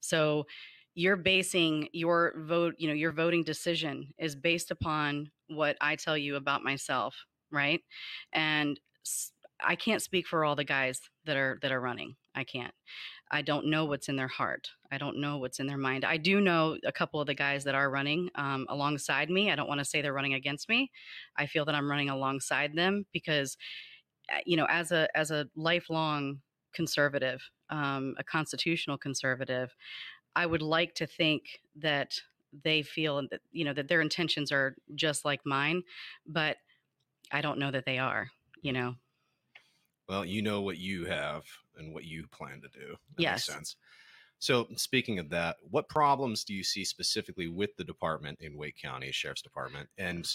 So 0.00 0.46
you're 0.94 1.16
basing 1.16 1.88
your 1.92 2.34
vote, 2.38 2.76
you 2.78 2.88
know, 2.88 2.94
your 2.94 3.12
voting 3.12 3.44
decision 3.44 4.12
is 4.18 4.36
based 4.36 4.70
upon 4.70 5.32
what 5.56 5.76
I 5.80 5.96
tell 5.96 6.16
you 6.16 6.36
about 6.36 6.62
myself, 6.62 7.16
right? 7.50 7.80
And 8.32 8.78
I 9.64 9.76
can't 9.76 10.02
speak 10.02 10.26
for 10.26 10.44
all 10.44 10.56
the 10.56 10.64
guys 10.64 11.00
that 11.24 11.36
are 11.36 11.58
that 11.62 11.72
are 11.72 11.80
running. 11.80 12.16
I 12.34 12.44
can't. 12.44 12.74
I 13.30 13.42
don't 13.42 13.66
know 13.70 13.86
what's 13.86 14.08
in 14.08 14.16
their 14.16 14.28
heart. 14.28 14.68
I 14.90 14.98
don't 14.98 15.18
know 15.20 15.38
what's 15.38 15.58
in 15.58 15.66
their 15.66 15.78
mind. 15.78 16.04
I 16.04 16.18
do 16.18 16.40
know 16.40 16.76
a 16.84 16.92
couple 16.92 17.20
of 17.20 17.26
the 17.26 17.34
guys 17.34 17.64
that 17.64 17.74
are 17.74 17.90
running 17.90 18.28
um, 18.34 18.66
alongside 18.68 19.30
me. 19.30 19.50
I 19.50 19.56
don't 19.56 19.68
want 19.68 19.78
to 19.78 19.86
say 19.86 20.02
they're 20.02 20.12
running 20.12 20.34
against 20.34 20.68
me. 20.68 20.90
I 21.36 21.46
feel 21.46 21.64
that 21.64 21.74
I'm 21.74 21.90
running 21.90 22.10
alongside 22.10 22.74
them 22.74 23.06
because, 23.12 23.56
uh, 24.32 24.40
you 24.44 24.56
know, 24.56 24.66
as 24.68 24.92
a 24.92 25.08
as 25.16 25.30
a 25.30 25.46
lifelong 25.56 26.40
conservative, 26.74 27.40
um, 27.70 28.14
a 28.18 28.24
constitutional 28.24 28.98
conservative, 28.98 29.74
I 30.36 30.46
would 30.46 30.62
like 30.62 30.94
to 30.96 31.06
think 31.06 31.60
that 31.76 32.12
they 32.52 32.82
feel 32.82 33.26
that 33.30 33.40
you 33.50 33.64
know 33.64 33.72
that 33.74 33.88
their 33.88 34.00
intentions 34.00 34.52
are 34.52 34.76
just 34.94 35.24
like 35.24 35.44
mine, 35.46 35.82
but 36.26 36.58
I 37.32 37.40
don't 37.42 37.58
know 37.58 37.70
that 37.72 37.86
they 37.86 37.98
are. 37.98 38.30
You 38.62 38.72
know, 38.72 38.96
Well, 40.08 40.24
you 40.24 40.42
know 40.42 40.60
what 40.60 40.78
you 40.78 41.06
have 41.06 41.44
and 41.76 41.92
what 41.94 42.04
you 42.04 42.26
plan 42.28 42.60
to 42.62 42.68
do. 42.68 42.96
That 43.14 43.22
Yes. 43.22 43.24
makes 43.24 43.44
sense. 43.44 43.76
So, 44.40 44.68
speaking 44.76 45.18
of 45.18 45.30
that, 45.30 45.58
what 45.62 45.88
problems 45.88 46.44
do 46.44 46.54
you 46.54 46.64
see 46.64 46.84
specifically 46.84 47.48
with 47.48 47.76
the 47.76 47.84
department 47.84 48.40
in 48.40 48.56
Wake 48.58 48.76
County 48.78 49.12
Sheriff's 49.12 49.42
Department, 49.42 49.90
and 49.98 50.28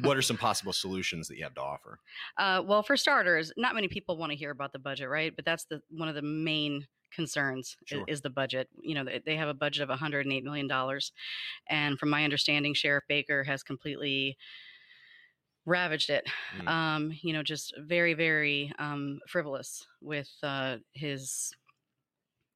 what 0.00 0.16
are 0.18 0.22
some 0.22 0.38
possible 0.38 0.72
solutions 0.74 1.28
that 1.28 1.38
you 1.38 1.44
have 1.44 1.54
to 1.56 1.62
offer? 1.62 2.00
Uh, 2.36 2.62
well, 2.64 2.82
for 2.82 2.96
starters, 2.96 3.52
not 3.56 3.74
many 3.74 3.88
people 3.88 4.16
want 4.16 4.30
to 4.30 4.36
hear 4.36 4.50
about 4.50 4.72
the 4.72 4.78
budget, 4.78 5.08
right? 5.08 5.34
But 5.34 5.44
that's 5.44 5.64
the 5.66 5.82
one 5.90 6.08
of 6.08 6.14
the 6.14 6.22
main 6.22 6.86
concerns 7.14 7.76
Sure. 7.84 8.04
is, 8.08 8.20
the 8.20 8.30
budget. 8.30 8.68
You 8.80 8.94
know, 8.94 9.04
they, 9.04 9.20
they 9.24 9.36
have 9.36 9.48
a 9.48 9.54
budget 9.54 9.82
of 9.82 9.88
108 9.88 10.44
million 10.44 10.66
dollars, 10.66 11.12
and 11.68 11.98
from 11.98 12.10
my 12.10 12.24
understanding, 12.24 12.74
Sheriff 12.74 13.04
Baker 13.08 13.44
has 13.44 13.62
completely 13.62 14.36
ravaged 15.64 16.10
it. 16.10 16.26
Mm. 16.58 16.68
Um, 16.68 17.12
you 17.22 17.32
know, 17.32 17.42
just 17.42 17.74
very, 17.78 18.14
very 18.14 18.72
um, 18.78 19.20
frivolous 19.28 19.86
with 20.00 20.30
uh, 20.42 20.78
his. 20.92 21.52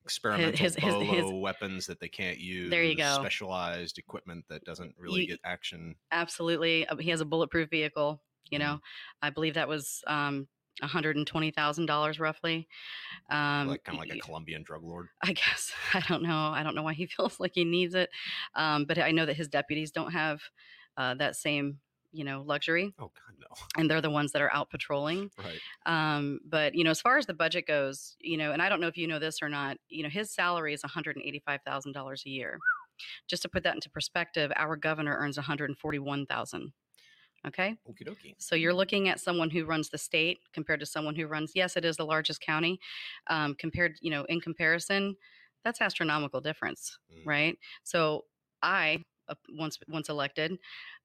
Experimental 0.04 0.52
his- 0.56 0.76
his- 0.76 0.94
bolo 0.94 1.04
his- 1.04 1.32
weapons 1.32 1.86
that 1.86 1.98
they 1.98 2.08
can't 2.08 2.38
use. 2.38 2.70
There 2.70 2.84
you 2.84 2.96
go. 2.96 3.16
Specialized 3.20 3.98
equipment 3.98 4.44
that 4.48 4.62
doesn't 4.64 4.94
really 4.96 5.22
You- 5.22 5.26
get 5.28 5.40
action. 5.44 5.96
Absolutely, 6.12 6.86
uh, 6.86 6.94
he 6.96 7.10
has 7.10 7.20
a 7.20 7.24
bulletproof 7.24 7.70
vehicle. 7.70 8.22
You 8.50 8.60
know, 8.60 8.78
I 9.20 9.30
believe 9.30 9.54
that 9.54 9.66
was 9.66 10.04
um, 10.06 10.46
$120,000 10.82 12.20
roughly. 12.20 12.68
Um, 13.30 13.68
like, 13.68 13.84
kind 13.84 13.98
of 13.98 14.04
like 14.04 14.14
a 14.14 14.20
Colombian 14.20 14.62
drug 14.62 14.82
lord. 14.82 15.08
I 15.22 15.32
guess. 15.32 15.72
I 15.94 16.00
don't 16.00 16.22
know. 16.22 16.50
I 16.54 16.62
don't 16.62 16.74
know 16.74 16.82
why 16.82 16.94
he 16.94 17.06
feels 17.16 17.40
like 17.40 17.52
he 17.54 17.64
needs 17.64 17.94
it. 17.94 18.10
Um, 18.54 18.84
but 18.84 18.98
I 18.98 19.10
know 19.10 19.26
that 19.26 19.36
his 19.36 19.48
deputies 19.48 19.90
don't 19.90 20.12
have 20.12 20.40
uh, 20.96 21.14
that 21.14 21.36
same 21.36 21.78
you 22.12 22.24
know 22.24 22.42
luxury 22.46 22.94
oh 22.98 23.10
god 23.12 23.36
no 23.38 23.46
and 23.76 23.90
they're 23.90 24.00
the 24.00 24.08
ones 24.08 24.32
that 24.32 24.40
are 24.40 24.52
out 24.54 24.70
patrolling 24.70 25.30
right 25.38 25.60
um 25.84 26.38
but 26.48 26.74
you 26.74 26.82
know 26.82 26.90
as 26.90 27.00
far 27.00 27.18
as 27.18 27.26
the 27.26 27.34
budget 27.34 27.66
goes 27.66 28.16
you 28.20 28.38
know 28.38 28.52
and 28.52 28.62
i 28.62 28.68
don't 28.68 28.80
know 28.80 28.86
if 28.86 28.96
you 28.96 29.06
know 29.06 29.18
this 29.18 29.42
or 29.42 29.48
not 29.48 29.76
you 29.88 30.02
know 30.02 30.08
his 30.08 30.32
salary 30.32 30.72
is 30.72 30.82
$185000 30.82 32.26
a 32.26 32.30
year 32.30 32.58
just 33.28 33.42
to 33.42 33.48
put 33.48 33.64
that 33.64 33.74
into 33.74 33.90
perspective 33.90 34.50
our 34.56 34.76
governor 34.76 35.16
earns 35.18 35.36
141000 35.36 36.72
Okay, 37.44 37.76
Okie 37.88 38.04
dokie. 38.04 38.34
so 38.38 38.54
you're 38.56 38.74
looking 38.74 39.08
at 39.08 39.20
someone 39.20 39.50
who 39.50 39.64
runs 39.64 39.88
the 39.90 39.98
state 39.98 40.40
compared 40.52 40.80
to 40.80 40.86
someone 40.86 41.14
who 41.14 41.26
runs. 41.26 41.52
Yes, 41.54 41.76
it 41.76 41.84
is 41.84 41.96
the 41.96 42.04
largest 42.06 42.40
county. 42.40 42.80
Um, 43.28 43.54
compared, 43.54 43.96
you 44.00 44.10
know, 44.10 44.24
in 44.24 44.40
comparison, 44.40 45.16
that's 45.64 45.80
astronomical 45.80 46.40
difference, 46.40 46.98
Mm. 47.12 47.22
right? 47.24 47.58
So 47.84 48.26
I. 48.62 49.04
Uh, 49.28 49.34
once 49.50 49.76
once 49.88 50.08
elected, 50.08 50.56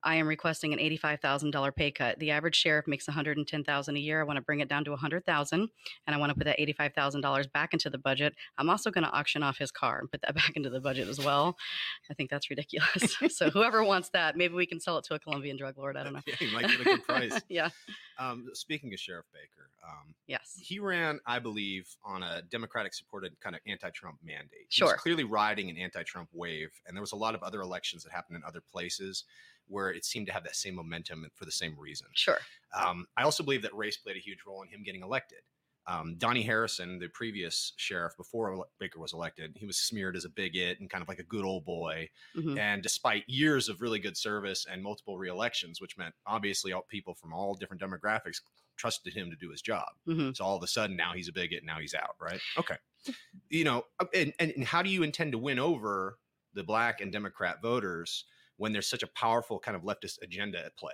I 0.04 0.16
am 0.16 0.28
requesting 0.28 0.74
an 0.74 0.80
eighty-five 0.80 1.20
thousand 1.20 1.52
dollar 1.52 1.72
pay 1.72 1.92
cut. 1.92 2.18
The 2.20 2.32
average 2.32 2.56
sheriff 2.56 2.88
makes 2.88 3.08
one 3.08 3.14
hundred 3.16 3.38
and 3.38 3.48
ten 3.48 3.64
thousand 3.64 3.98
a 3.98 4.00
year. 4.00 4.20
I 4.22 4.24
want 4.24 4.38
to 4.38 4.42
bring 4.42 4.60
it 4.60 4.68
down 4.70 4.84
to 4.86 4.94
a 4.94 4.98
hundred 4.98 5.26
thousand, 5.26 5.70
and 6.08 6.16
I 6.16 6.18
want 6.20 6.32
to 6.32 6.36
put 6.36 6.46
that 6.46 6.60
eighty-five 6.60 6.94
thousand 6.94 7.22
dollars 7.22 7.48
back 7.48 7.74
into 7.74 7.90
the 7.90 7.98
budget. 7.98 8.34
I'm 8.58 8.70
also 8.70 8.92
going 8.92 9.04
to 9.04 9.12
auction 9.12 9.44
off 9.44 9.58
his 9.58 9.72
car 9.72 10.00
and 10.00 10.10
put 10.10 10.22
that 10.22 10.36
back 10.36 10.54
into 10.56 10.70
the 10.70 10.80
budget 10.82 11.08
as 11.08 11.20
well. 11.20 11.56
I 12.10 12.14
think 12.14 12.30
that's 12.30 12.50
ridiculous. 12.50 13.16
so 13.30 13.50
whoever 13.50 13.84
wants 13.84 14.10
that, 14.14 14.36
maybe 14.38 14.54
we 14.54 14.66
can 14.66 14.80
sell 14.80 14.98
it 14.98 15.06
to 15.06 15.14
a 15.16 15.20
Colombian 15.20 15.58
drug 15.58 15.78
lord. 15.78 15.98
I 15.98 16.04
don't 16.04 16.14
know. 16.14 16.20
Yeah, 16.28 16.36
you 16.40 16.54
might 16.54 16.68
get 16.68 16.80
a 16.80 16.84
good 16.84 17.04
price. 17.04 17.42
yeah. 17.50 17.70
Um, 18.18 18.46
speaking 18.54 18.94
of 18.94 19.00
Sheriff 19.00 19.26
Baker, 19.34 19.70
um, 19.84 20.14
Yes. 20.28 20.58
he 20.62 20.80
ran, 20.80 21.20
I 21.26 21.40
believe, 21.40 21.88
on 22.06 22.22
a 22.24 22.42
Democratic 22.44 22.94
supported 22.94 23.34
kind 23.42 23.56
of 23.56 23.62
anti 23.68 23.90
Trump 23.90 24.18
mandate. 24.24 24.68
He 24.70 24.78
Sure. 24.78 24.88
was 24.94 25.02
clearly 25.02 25.24
riding 25.24 25.70
an 25.70 25.78
anti 25.78 26.04
Trump 26.04 26.30
wave. 26.32 26.70
And 26.88 26.96
there 26.96 27.02
was 27.02 27.12
a 27.12 27.16
lot 27.18 27.36
of 27.36 27.44
other 27.44 27.62
elections 27.62 28.04
that 28.04 28.12
happened 28.14 28.38
in 28.38 28.44
other 28.44 28.62
places 28.72 29.24
where 29.72 29.90
it 29.90 30.06
seemed 30.06 30.28
to 30.28 30.34
have 30.34 30.44
that 30.44 30.56
same 30.56 30.76
momentum 30.76 31.26
for 31.36 31.46
the 31.46 31.52
same 31.52 31.78
reason. 31.80 32.08
Sure. 32.14 32.40
Um, 32.74 33.08
I 33.18 33.24
also 33.24 33.44
believe 33.44 33.62
that 33.64 33.74
race 33.76 33.98
played 33.98 34.18
a 34.18 34.20
huge 34.20 34.40
role 34.46 34.62
in 34.62 34.70
him 34.70 34.84
getting 34.84 35.02
elected. 35.02 35.40
Um, 35.88 36.16
Donnie 36.18 36.44
Harrison, 36.44 37.00
the 37.00 37.08
previous 37.08 37.74
sheriff 37.78 38.16
before 38.16 38.68
Baker 38.80 39.00
was 39.00 39.14
elected, 39.14 39.58
he 39.58 39.66
was 39.66 39.78
smeared 39.78 40.16
as 40.16 40.26
a 40.26 40.30
bigot 40.30 40.80
and 40.80 40.90
kind 40.90 41.02
of 41.02 41.08
like 41.08 41.18
a 41.18 41.24
good 41.24 41.44
old 41.44 41.66
boy. 41.66 42.08
Mhm. 42.36 42.60
And 42.60 42.84
despite 42.84 43.28
years 43.28 43.68
of 43.68 43.82
really 43.82 43.98
good 43.98 44.16
service 44.16 44.68
and 44.68 44.84
multiple 44.84 45.18
reelections, 45.18 45.82
which 45.82 45.98
meant 45.98 46.14
obviously 46.28 46.72
all 46.72 46.84
people 46.84 47.16
from 47.16 47.34
all 47.34 47.56
different 47.56 47.82
demographics 47.82 48.42
trusted 48.78 49.14
him 49.14 49.32
to 49.32 49.36
do 49.36 49.50
his 49.50 49.62
job. 49.62 49.88
Mhm. 50.08 50.38
So 50.38 50.46
all 50.46 50.56
of 50.56 50.64
a 50.64 50.68
sudden 50.68 50.96
now 50.96 51.14
he's 51.14 51.28
a 51.28 51.34
bigot, 51.34 51.64
now 51.64 51.80
he's 51.80 51.96
out, 51.96 52.16
right? 52.20 52.42
Okay. 52.58 52.78
You 53.50 53.64
know, 53.64 53.88
and, 54.14 54.34
and 54.40 54.64
how 54.64 54.84
do 54.84 54.90
you 54.92 55.02
intend 55.02 55.32
to 55.32 55.40
win 55.40 55.58
over 55.58 56.20
the 56.54 56.64
black 56.64 57.02
and 57.02 57.12
Democrat 57.12 57.60
voters 57.62 58.26
when 58.62 58.72
there's 58.72 58.88
such 58.88 59.02
a 59.02 59.08
powerful 59.08 59.58
kind 59.58 59.76
of 59.76 59.82
leftist 59.82 60.22
agenda 60.22 60.64
at 60.64 60.78
play? 60.78 60.94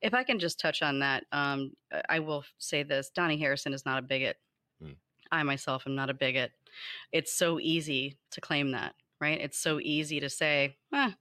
If 0.00 0.14
I 0.14 0.24
can 0.24 0.38
just 0.38 0.58
touch 0.58 0.80
on 0.80 1.00
that, 1.00 1.24
um, 1.30 1.72
I 2.08 2.20
will 2.20 2.42
say 2.56 2.82
this: 2.82 3.10
Donnie 3.10 3.36
Harrison 3.36 3.74
is 3.74 3.84
not 3.84 3.98
a 3.98 4.02
bigot. 4.02 4.38
Hmm. 4.82 4.92
I 5.30 5.42
myself 5.42 5.82
am 5.86 5.94
not 5.94 6.08
a 6.08 6.14
bigot. 6.14 6.52
It's 7.12 7.34
so 7.34 7.60
easy 7.60 8.16
to 8.30 8.40
claim 8.40 8.72
that, 8.72 8.94
right? 9.20 9.38
It's 9.38 9.58
so 9.58 9.78
easy 9.78 10.20
to 10.20 10.30
say, 10.30 10.78
"Ah, 10.90 11.14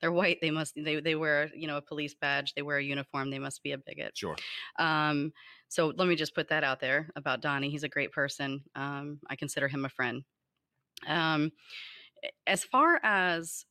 they're 0.00 0.12
white. 0.12 0.38
They 0.40 0.52
must. 0.52 0.74
They 0.76 1.00
they 1.00 1.16
wear 1.16 1.50
you 1.56 1.66
know 1.66 1.76
a 1.76 1.82
police 1.82 2.14
badge. 2.14 2.54
They 2.54 2.62
wear 2.62 2.76
a 2.76 2.84
uniform. 2.84 3.30
They 3.30 3.40
must 3.40 3.64
be 3.64 3.72
a 3.72 3.78
bigot." 3.78 4.16
Sure. 4.16 4.36
Um, 4.78 5.32
so 5.66 5.92
let 5.96 6.06
me 6.06 6.14
just 6.14 6.36
put 6.36 6.50
that 6.50 6.62
out 6.62 6.78
there 6.78 7.10
about 7.16 7.42
Donnie. 7.42 7.70
He's 7.70 7.82
a 7.82 7.88
great 7.88 8.12
person. 8.12 8.62
Um, 8.76 9.18
I 9.28 9.34
consider 9.34 9.66
him 9.66 9.84
a 9.84 9.88
friend. 9.88 10.22
Um, 11.08 11.50
as 12.46 12.62
far 12.62 13.00
as 13.02 13.66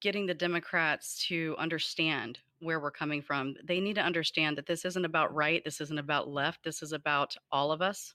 getting 0.00 0.26
the 0.26 0.34
Democrats 0.34 1.26
to 1.28 1.54
understand 1.58 2.40
where 2.60 2.80
we're 2.80 2.90
coming 2.90 3.20
from, 3.22 3.54
they 3.62 3.80
need 3.80 3.94
to 3.94 4.02
understand 4.02 4.56
that 4.56 4.66
this 4.66 4.84
isn't 4.84 5.04
about 5.04 5.34
right. 5.34 5.62
This 5.64 5.80
isn't 5.80 5.98
about 5.98 6.28
left. 6.28 6.64
This 6.64 6.82
is 6.82 6.92
about 6.92 7.36
all 7.52 7.72
of 7.72 7.82
us. 7.82 8.14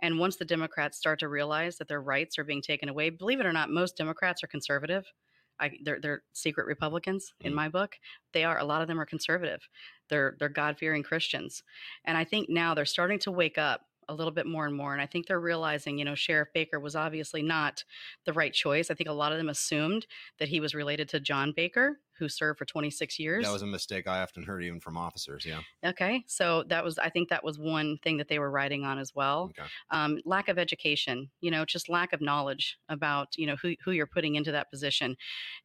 And 0.00 0.18
once 0.18 0.36
the 0.36 0.44
Democrats 0.44 0.98
start 0.98 1.18
to 1.20 1.28
realize 1.28 1.78
that 1.78 1.88
their 1.88 2.02
rights 2.02 2.38
are 2.38 2.44
being 2.44 2.62
taken 2.62 2.88
away, 2.88 3.10
believe 3.10 3.40
it 3.40 3.46
or 3.46 3.52
not, 3.52 3.70
most 3.70 3.96
Democrats 3.96 4.42
are 4.44 4.48
conservative. 4.48 5.12
I, 5.60 5.78
they're, 5.82 6.00
they're 6.00 6.22
secret 6.32 6.66
Republicans 6.66 7.34
in 7.42 7.52
Mhm. 7.52 7.56
my 7.56 7.68
book. 7.68 7.98
They 8.32 8.44
are 8.44 8.58
a 8.58 8.64
lot 8.64 8.82
of 8.82 8.88
them 8.88 9.00
are 9.00 9.06
conservative. 9.06 9.68
They're 10.08 10.36
they're 10.38 10.48
God 10.48 10.78
fearing 10.78 11.02
Christians, 11.02 11.62
and 12.04 12.16
I 12.16 12.24
think 12.24 12.48
now 12.48 12.74
they're 12.74 12.86
starting 12.86 13.18
to 13.20 13.30
wake 13.30 13.58
up 13.58 13.86
a 14.10 14.14
little 14.14 14.32
bit 14.32 14.46
more 14.46 14.66
and 14.66 14.74
more. 14.74 14.92
And 14.92 15.00
I 15.00 15.06
think 15.06 15.26
they're 15.26 15.40
realizing, 15.40 15.98
you 15.98 16.04
know, 16.04 16.14
Sheriff 16.14 16.48
Baker 16.52 16.80
was 16.80 16.96
obviously 16.96 17.42
not 17.42 17.84
the 18.26 18.32
right 18.32 18.52
choice. 18.52 18.90
I 18.90 18.94
think 18.94 19.08
a 19.08 19.14
lot 19.14 19.32
of 19.32 19.38
them 19.38 19.48
assumed 19.48 20.06
that 20.38 20.48
he 20.48 20.60
was 20.60 20.74
related 20.74 21.08
to 21.10 21.20
John 21.20 21.52
Baker, 21.56 22.00
who 22.20 22.28
served 22.28 22.58
for 22.58 22.64
26 22.66 23.18
years. 23.18 23.44
That 23.44 23.52
was 23.52 23.62
a 23.62 23.66
mistake 23.66 24.06
I 24.06 24.20
often 24.22 24.44
heard 24.44 24.62
even 24.62 24.78
from 24.78 24.96
officers. 24.96 25.44
Yeah. 25.44 25.62
okay, 25.84 26.22
so 26.28 26.62
that 26.68 26.84
was 26.84 26.98
I 26.98 27.08
think 27.08 27.30
that 27.30 27.42
was 27.42 27.58
one 27.58 27.98
thing 28.04 28.18
that 28.18 28.28
they 28.28 28.38
were 28.38 28.50
writing 28.50 28.84
on 28.84 28.98
as 29.00 29.12
well 29.14 29.50
Okay. 29.58 29.68
um, 29.90 30.20
lack 30.24 30.48
of 30.48 30.58
education 30.58 31.30
you 31.40 31.50
know 31.50 31.64
just 31.64 31.88
lack 31.88 32.12
of 32.12 32.20
knowledge 32.20 32.78
about 32.88 33.28
you 33.36 33.46
know 33.46 33.56
who, 33.60 33.74
who 33.84 33.90
you're 33.90 34.06
putting 34.06 34.34
into 34.36 34.52
that 34.52 34.70
position 34.70 35.16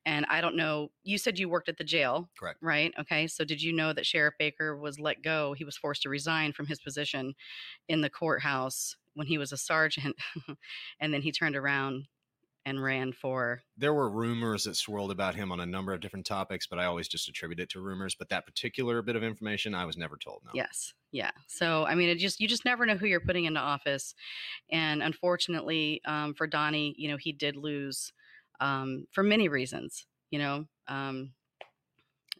and 0.05 0.25
i 0.29 0.39
don't 0.41 0.55
know 0.55 0.89
you 1.03 1.17
said 1.17 1.37
you 1.37 1.49
worked 1.49 1.67
at 1.69 1.77
the 1.77 1.83
jail 1.83 2.29
Correct. 2.39 2.57
right 2.61 2.93
okay 2.99 3.27
so 3.27 3.43
did 3.43 3.61
you 3.61 3.73
know 3.73 3.91
that 3.93 4.05
sheriff 4.05 4.33
baker 4.39 4.77
was 4.77 4.99
let 4.99 5.21
go 5.21 5.53
he 5.53 5.65
was 5.65 5.75
forced 5.77 6.01
to 6.03 6.09
resign 6.09 6.53
from 6.53 6.67
his 6.67 6.79
position 6.79 7.33
in 7.89 8.01
the 8.01 8.09
courthouse 8.09 8.95
when 9.15 9.27
he 9.27 9.37
was 9.37 9.51
a 9.51 9.57
sergeant 9.57 10.15
and 10.99 11.13
then 11.13 11.21
he 11.21 11.31
turned 11.31 11.55
around 11.55 12.05
and 12.65 12.81
ran 12.81 13.13
for 13.13 13.61
There 13.77 13.93
were 13.93 14.09
rumors 14.09 14.63
that 14.63 14.75
swirled 14.75 15.11
about 15.11 15.35
him 15.35 15.51
on 15.51 15.59
a 15.59 15.65
number 15.65 15.93
of 15.93 15.99
different 16.01 16.25
topics, 16.25 16.65
but 16.67 16.79
I 16.79 16.85
always 16.85 17.07
just 17.07 17.29
attribute 17.29 17.59
it 17.59 17.69
to 17.69 17.79
rumors. 17.81 18.15
But 18.15 18.29
that 18.29 18.45
particular 18.45 19.01
bit 19.01 19.15
of 19.15 19.23
information, 19.23 19.75
I 19.75 19.85
was 19.85 19.97
never 19.97 20.17
told. 20.17 20.41
No. 20.45 20.51
Yes. 20.53 20.93
Yeah. 21.11 21.31
So 21.47 21.85
I 21.85 21.95
mean, 21.95 22.09
it 22.09 22.17
just 22.17 22.39
you 22.39 22.47
just 22.47 22.65
never 22.65 22.85
know 22.85 22.95
who 22.97 23.05
you're 23.05 23.19
putting 23.19 23.45
into 23.45 23.59
office, 23.59 24.15
and 24.69 25.01
unfortunately 25.03 26.01
um, 26.05 26.33
for 26.33 26.47
Donnie, 26.47 26.95
you 26.97 27.07
know, 27.09 27.17
he 27.17 27.31
did 27.31 27.55
lose 27.55 28.11
um, 28.59 29.05
for 29.11 29.23
many 29.23 29.47
reasons. 29.47 30.05
You 30.31 30.39
know, 30.39 30.65
um, 30.87 31.31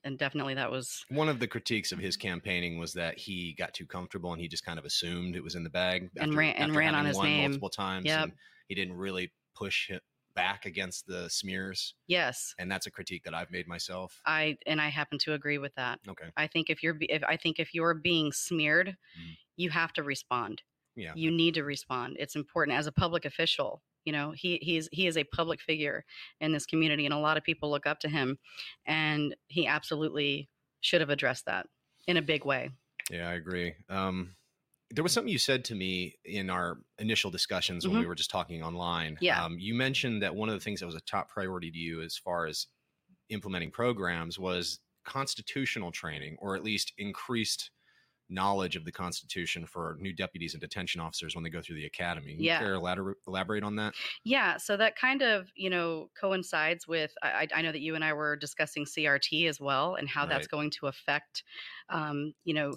and 0.04 0.18
definitely 0.18 0.56
that 0.56 0.72
was 0.72 1.06
One 1.10 1.30
of 1.30 1.40
the 1.40 1.48
critiques 1.48 1.92
of 1.92 2.00
his 2.00 2.18
campaigning 2.18 2.78
was 2.78 2.94
that 2.94 3.18
he 3.18 3.54
got 3.58 3.74
too 3.74 3.86
comfortable 3.86 4.32
and 4.34 4.42
he 4.42 4.48
just 4.48 4.66
kind 4.66 4.78
of 4.80 4.86
assumed 4.86 5.36
it 5.36 5.44
was 5.44 5.56
in 5.56 5.64
the 5.64 5.70
bag 5.70 6.10
And 6.18 6.36
ran- 6.36 6.56
and 6.56 6.76
ran 6.76 6.96
on 6.96 7.06
his 7.06 7.18
name. 7.20 7.44
multiple 7.50 7.70
times. 7.70 8.06
Yep. 8.06 8.24
And 8.24 8.32
he 8.68 8.76
didn't 8.76 8.96
really 8.98 9.32
push 9.56 9.90
back 10.36 10.66
against 10.66 11.08
the 11.08 11.30
smears, 11.30 11.96
yes. 12.08 12.54
and 12.60 12.72
that's 12.72 12.86
a 12.88 12.92
critique 12.92 13.24
that 13.24 13.34
I've 13.34 13.52
made 13.52 13.68
myself. 13.68 14.22
I 14.26 14.58
and 14.66 14.82
I 14.82 14.90
happen 14.90 15.18
to 15.20 15.34
agree 15.34 15.58
with 15.58 15.74
that. 15.76 16.00
Okay. 16.08 16.26
I 16.38 16.48
think 16.48 16.70
if 16.70 16.84
you're 16.84 16.98
if 17.02 17.24
I 17.28 17.38
think 17.38 17.60
if 17.60 17.74
you're 17.74 17.94
being 17.94 18.32
smeared, 18.32 18.90
Mm. 19.20 19.38
you 19.56 19.70
have 19.70 19.94
to 19.94 20.04
respond. 20.04 20.62
Yeah. 20.96 21.14
You 21.16 21.32
need 21.32 21.54
to 21.56 21.64
respond. 21.64 22.18
It's 22.20 22.36
important 22.36 22.78
as 22.78 22.88
a 22.88 22.92
public 22.92 23.26
official. 23.26 23.82
You 24.04 24.14
know, 24.14 24.32
he 24.36 24.60
he's 24.62 24.88
he 24.92 25.08
is 25.08 25.18
a 25.18 25.24
public 25.24 25.62
figure 25.62 26.06
in 26.40 26.52
this 26.52 26.66
community, 26.66 27.06
and 27.06 27.14
a 27.14 27.18
lot 27.20 27.38
of 27.38 27.44
people 27.44 27.72
look 27.72 27.86
up 27.88 28.00
to 28.02 28.10
him, 28.10 28.38
and 28.86 29.36
he 29.48 29.66
absolutely 29.68 30.50
should 30.82 31.02
have 31.02 31.10
addressed 31.10 31.46
that 31.46 31.66
in 32.08 32.18
a 32.18 32.22
big 32.22 32.46
way. 32.46 32.70
Yeah, 33.10 33.30
I 33.30 33.34
agree. 33.34 33.74
Um, 33.90 34.36
there 34.92 35.04
was 35.04 35.14
something 35.14 35.32
you 35.32 35.40
said 35.40 35.66
to 35.66 35.76
me 35.76 36.16
in 36.26 36.50
our 36.50 36.78
initial 37.00 37.32
discussions 37.32 37.88
when 37.88 38.00
we 38.00 38.06
were 38.06 38.16
just 38.16 38.30
talking 38.30 38.64
online. 38.64 39.16
Mm-hmm. 39.16 39.24
Yeah. 39.26 39.44
Um, 39.44 39.58
you 39.60 39.74
mentioned 39.74 40.22
that 40.22 40.36
one 40.36 40.48
of 40.48 40.54
the 40.56 40.60
things 40.62 40.80
that 40.80 40.86
was 40.86 40.96
a 40.96 41.02
top 41.02 41.30
priority 41.30 41.72
to 41.72 41.78
you 41.78 42.02
as 42.02 42.18
far 42.18 42.46
as 42.46 42.68
implementing 43.30 43.72
programs 43.72 44.38
was 44.38 44.80
constitutional 45.06 45.92
training, 45.92 46.38
or 46.40 46.56
at 46.56 46.64
least 46.64 46.94
increased 46.98 47.72
knowledge 48.28 48.76
of 48.76 48.86
the 48.86 48.92
Constitution 48.92 49.66
for 49.68 49.98
new 50.00 50.12
deputies 50.14 50.54
and 50.56 50.62
detention 50.62 51.00
officers 51.00 51.36
when 51.36 51.44
they 51.44 51.50
go 51.50 51.62
through 51.62 51.76
the 51.76 51.86
academy. 51.86 52.34
Can 52.34 52.40
you 52.44 52.48
Yeah. 52.48 52.58
care 52.60 52.70
to 52.70 52.76
elaborate, 52.76 53.18
elaborate 53.28 53.64
on 53.64 53.76
that? 53.76 53.94
Yeah, 54.24 54.58
so 54.58 54.78
that 54.78 54.96
kind 54.96 55.22
of 55.22 55.52
you 55.56 55.70
know 55.70 56.10
coincides 56.20 56.88
with. 56.88 57.12
I, 57.22 57.48
I 57.54 57.62
know 57.62 57.72
that 57.72 57.82
you 57.82 57.94
and 57.96 58.04
I 58.04 58.14
were 58.14 58.36
discussing 58.36 58.86
CRT 58.86 59.48
as 59.48 59.60
well, 59.60 59.96
and 59.96 60.10
how 60.10 60.26
that's 60.26 60.48
going 60.48 60.72
to 60.72 60.88
affect, 60.88 61.44
um, 61.90 62.34
you 62.44 62.54
know, 62.56 62.76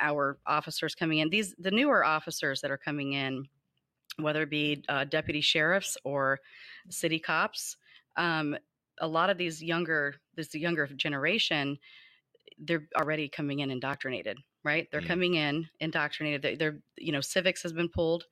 our 0.00 0.38
officers 0.46 0.94
coming 0.94 1.18
in. 1.18 1.30
These 1.30 1.54
the 1.58 1.70
newer 1.70 2.04
officers 2.04 2.60
that 2.62 2.70
are 2.70 2.78
coming 2.78 3.12
in, 3.12 3.46
whether 4.18 4.42
it 4.42 4.50
be 4.50 4.84
uh, 4.88 5.04
deputy 5.04 5.40
sheriffs 5.40 5.96
or 6.04 6.40
city 6.88 7.18
cops. 7.18 7.76
Um, 8.16 8.56
a 9.00 9.08
lot 9.08 9.30
of 9.30 9.38
these 9.38 9.62
younger, 9.62 10.16
this 10.36 10.54
younger 10.54 10.86
generation, 10.88 11.78
they're 12.58 12.86
already 12.96 13.28
coming 13.28 13.60
in 13.60 13.70
indoctrinated 13.70 14.38
right? 14.62 14.88
They're 14.90 15.00
Mm. 15.00 15.06
coming 15.06 15.34
in 15.34 15.68
indoctrinated. 15.80 16.42
They, 16.42 16.54
they're, 16.54 16.80
you 16.98 17.12
know, 17.12 17.22
civics 17.22 17.62
has 17.62 17.72
been 17.72 17.88
pulled 17.88 18.26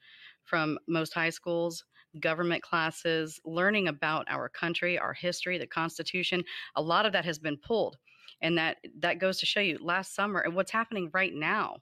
from 0.44 0.78
most 0.86 1.14
high 1.14 1.30
schools, 1.30 1.84
government 2.20 2.62
classes, 2.62 3.40
learning 3.44 3.88
about 3.88 4.26
our 4.28 4.48
country, 4.48 4.98
our 4.98 5.14
history, 5.14 5.56
the 5.56 5.66
Constitution. 5.66 6.44
A 6.76 6.82
lot 6.82 7.06
of 7.06 7.12
that 7.12 7.24
has 7.24 7.38
been 7.38 7.56
pulled, 7.56 7.96
and 8.40 8.58
that 8.58 8.78
that 9.00 9.18
goes 9.18 9.38
to 9.40 9.46
show 9.46 9.60
you 9.60 9.78
last 9.80 10.14
summer 10.14 10.40
and 10.40 10.54
what's 10.54 10.70
happening 10.70 11.10
right 11.12 11.34
now. 11.34 11.78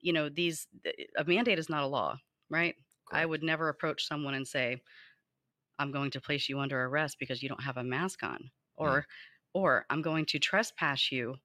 You 0.00 0.12
know, 0.12 0.28
these 0.28 0.66
a 1.16 1.24
mandate 1.24 1.58
is 1.58 1.68
not 1.68 1.84
a 1.84 1.86
law, 1.86 2.18
right? 2.50 2.74
I 3.12 3.24
would 3.24 3.42
never 3.42 3.68
approach 3.68 4.06
someone 4.06 4.34
and 4.34 4.46
say, 4.46 4.80
"I'm 5.78 5.92
going 5.92 6.10
to 6.12 6.20
place 6.20 6.48
you 6.48 6.58
under 6.58 6.82
arrest 6.84 7.18
because 7.18 7.42
you 7.42 7.48
don't 7.48 7.62
have 7.62 7.76
a 7.76 7.84
mask 7.84 8.22
on," 8.22 8.38
mm. 8.38 8.48
or, 8.76 9.06
or 9.52 9.86
"I'm 9.90 10.02
going 10.02 10.26
to 10.26 10.38
trespass 10.38 11.12
you 11.12 11.36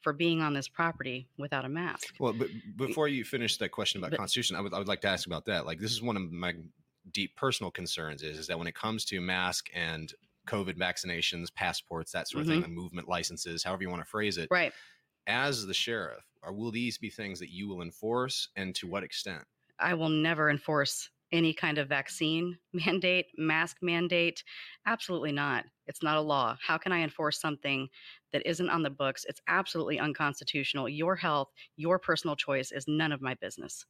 for 0.00 0.12
being 0.12 0.42
on 0.42 0.52
this 0.52 0.68
property 0.68 1.28
without 1.38 1.64
a 1.64 1.68
mask." 1.68 2.14
Well, 2.18 2.32
but 2.32 2.48
before 2.76 3.08
you 3.08 3.24
finish 3.24 3.56
that 3.58 3.70
question 3.70 4.00
about 4.00 4.10
But- 4.10 4.18
constitution, 4.18 4.56
I 4.56 4.60
would 4.60 4.74
I 4.74 4.78
would 4.78 4.88
like 4.88 5.00
to 5.02 5.08
ask 5.08 5.26
about 5.26 5.46
that. 5.46 5.64
Like, 5.64 5.78
this 5.78 5.92
is 5.92 6.02
one 6.02 6.16
of 6.16 6.30
my 6.30 6.54
deep 7.10 7.34
personal 7.36 7.70
concerns 7.70 8.22
is 8.22 8.38
is 8.38 8.46
that 8.46 8.58
when 8.58 8.68
it 8.68 8.74
comes 8.74 9.04
to 9.04 9.20
mask 9.20 9.68
and 9.74 10.12
COVID 10.46 10.76
vaccinations, 10.76 11.52
passports, 11.54 12.12
that 12.12 12.28
sort 12.28 12.42
of 12.42 12.48
thing, 12.48 12.62
mm-hmm. 12.62 12.74
the 12.74 12.80
movement 12.80 13.08
licenses, 13.08 13.62
however 13.62 13.82
you 13.82 13.90
want 13.90 14.02
to 14.02 14.08
phrase 14.08 14.38
it, 14.38 14.48
Right. 14.50 14.72
as 15.26 15.66
the 15.66 15.74
sheriff, 15.74 16.24
or 16.42 16.52
will 16.52 16.70
these 16.70 16.98
be 16.98 17.10
things 17.10 17.38
that 17.38 17.50
you 17.50 17.68
will 17.68 17.82
enforce, 17.82 18.48
and 18.56 18.74
to 18.76 18.86
what 18.86 19.04
extent? 19.04 19.44
I 19.78 19.94
will 19.94 20.08
never 20.08 20.50
enforce 20.50 21.08
any 21.32 21.54
kind 21.54 21.78
of 21.78 21.88
vaccine 21.88 22.58
mandate, 22.72 23.26
mask 23.36 23.78
mandate. 23.82 24.44
Absolutely 24.86 25.32
not. 25.32 25.64
It's 25.86 26.02
not 26.02 26.16
a 26.16 26.20
law. 26.20 26.56
How 26.64 26.78
can 26.78 26.92
I 26.92 27.00
enforce 27.02 27.40
something 27.40 27.88
that 28.32 28.46
isn't 28.46 28.70
on 28.70 28.82
the 28.82 28.90
books? 28.90 29.24
It's 29.28 29.40
absolutely 29.48 29.98
unconstitutional. 29.98 30.88
Your 30.88 31.16
health, 31.16 31.48
your 31.76 31.98
personal 31.98 32.36
choice 32.36 32.70
is 32.70 32.84
none 32.86 33.12
of 33.12 33.20
my 33.20 33.34
business. 33.34 33.84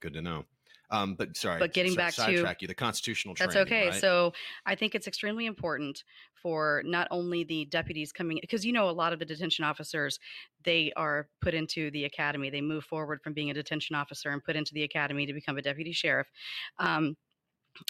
Good 0.00 0.14
to 0.14 0.22
know. 0.22 0.44
Um, 0.92 1.14
but 1.14 1.36
sorry, 1.36 1.58
But 1.58 1.72
getting 1.72 1.92
so- 1.92 1.96
back 1.96 2.14
to- 2.14 2.20
sidetrack 2.20 2.62
you, 2.62 2.68
the 2.68 2.74
constitutional 2.74 3.34
That's 3.34 3.54
training, 3.54 3.66
okay. 3.72 3.86
right? 3.88 4.00
So 4.00 4.34
I 4.66 4.74
think 4.76 4.94
it's 4.94 5.06
extremely 5.08 5.46
important 5.46 6.04
for 6.34 6.82
not 6.84 7.08
only 7.10 7.44
the 7.44 7.64
deputies 7.64 8.12
coming, 8.12 8.38
because 8.40 8.64
you 8.66 8.72
know, 8.72 8.88
a 8.88 8.92
lot 8.92 9.12
of 9.12 9.18
the 9.18 9.24
detention 9.24 9.64
officers, 9.64 10.18
they 10.64 10.92
are 10.96 11.28
put 11.40 11.54
into 11.54 11.90
the 11.92 12.04
academy. 12.04 12.50
They 12.50 12.60
move 12.60 12.84
forward 12.84 13.20
from 13.22 13.32
being 13.32 13.50
a 13.50 13.54
detention 13.54 13.96
officer 13.96 14.28
and 14.30 14.44
put 14.44 14.54
into 14.54 14.74
the 14.74 14.82
academy 14.82 15.24
to 15.26 15.32
become 15.32 15.56
a 15.56 15.62
deputy 15.62 15.92
sheriff. 15.92 16.28
Um, 16.78 17.16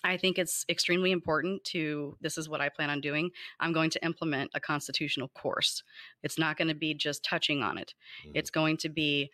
I 0.04 0.16
think 0.16 0.38
it's 0.38 0.64
extremely 0.68 1.10
important 1.10 1.64
to, 1.64 2.16
this 2.20 2.38
is 2.38 2.48
what 2.48 2.60
I 2.60 2.68
plan 2.68 2.88
on 2.88 3.00
doing. 3.00 3.30
I'm 3.58 3.72
going 3.72 3.90
to 3.90 4.04
implement 4.04 4.52
a 4.54 4.60
constitutional 4.60 5.28
course. 5.30 5.82
It's 6.22 6.38
not 6.38 6.56
going 6.56 6.68
to 6.68 6.74
be 6.74 6.94
just 6.94 7.24
touching 7.24 7.64
on 7.64 7.78
it, 7.78 7.94
Mhm. 8.24 8.32
it's 8.36 8.50
going 8.50 8.76
to 8.76 8.88
be 8.88 9.30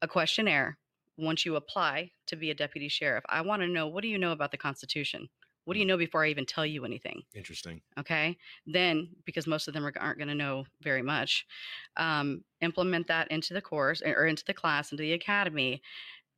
a 0.00 0.08
questionnaire 0.08 0.78
once 1.16 1.44
you 1.44 1.56
apply 1.56 2.10
to 2.26 2.36
be 2.36 2.50
a 2.50 2.54
deputy 2.54 2.88
sheriff. 2.88 3.24
I 3.28 3.42
want 3.42 3.62
to 3.62 3.68
know 3.68 3.86
what 3.86 4.02
do 4.02 4.08
you 4.08 4.18
know 4.18 4.32
about 4.32 4.50
the 4.50 4.56
Constitution? 4.56 5.28
What 5.64 5.74
do 5.74 5.80
you 5.80 5.86
know 5.86 5.96
before 5.96 6.24
I 6.24 6.28
even 6.28 6.46
tell 6.46 6.66
you 6.66 6.84
anything? 6.84 7.22
Interesting. 7.34 7.80
Okay. 7.98 8.36
Then, 8.66 9.10
because 9.24 9.46
most 9.46 9.68
of 9.68 9.74
them 9.74 9.86
are, 9.86 9.92
aren't 10.00 10.18
going 10.18 10.28
to 10.28 10.34
know 10.34 10.64
very 10.80 11.02
much, 11.02 11.46
um, 11.96 12.42
implement 12.60 13.06
that 13.06 13.30
into 13.30 13.54
the 13.54 13.62
course 13.62 14.02
or 14.02 14.26
into 14.26 14.44
the 14.44 14.54
class, 14.54 14.90
into 14.90 15.02
the 15.02 15.12
academy, 15.12 15.80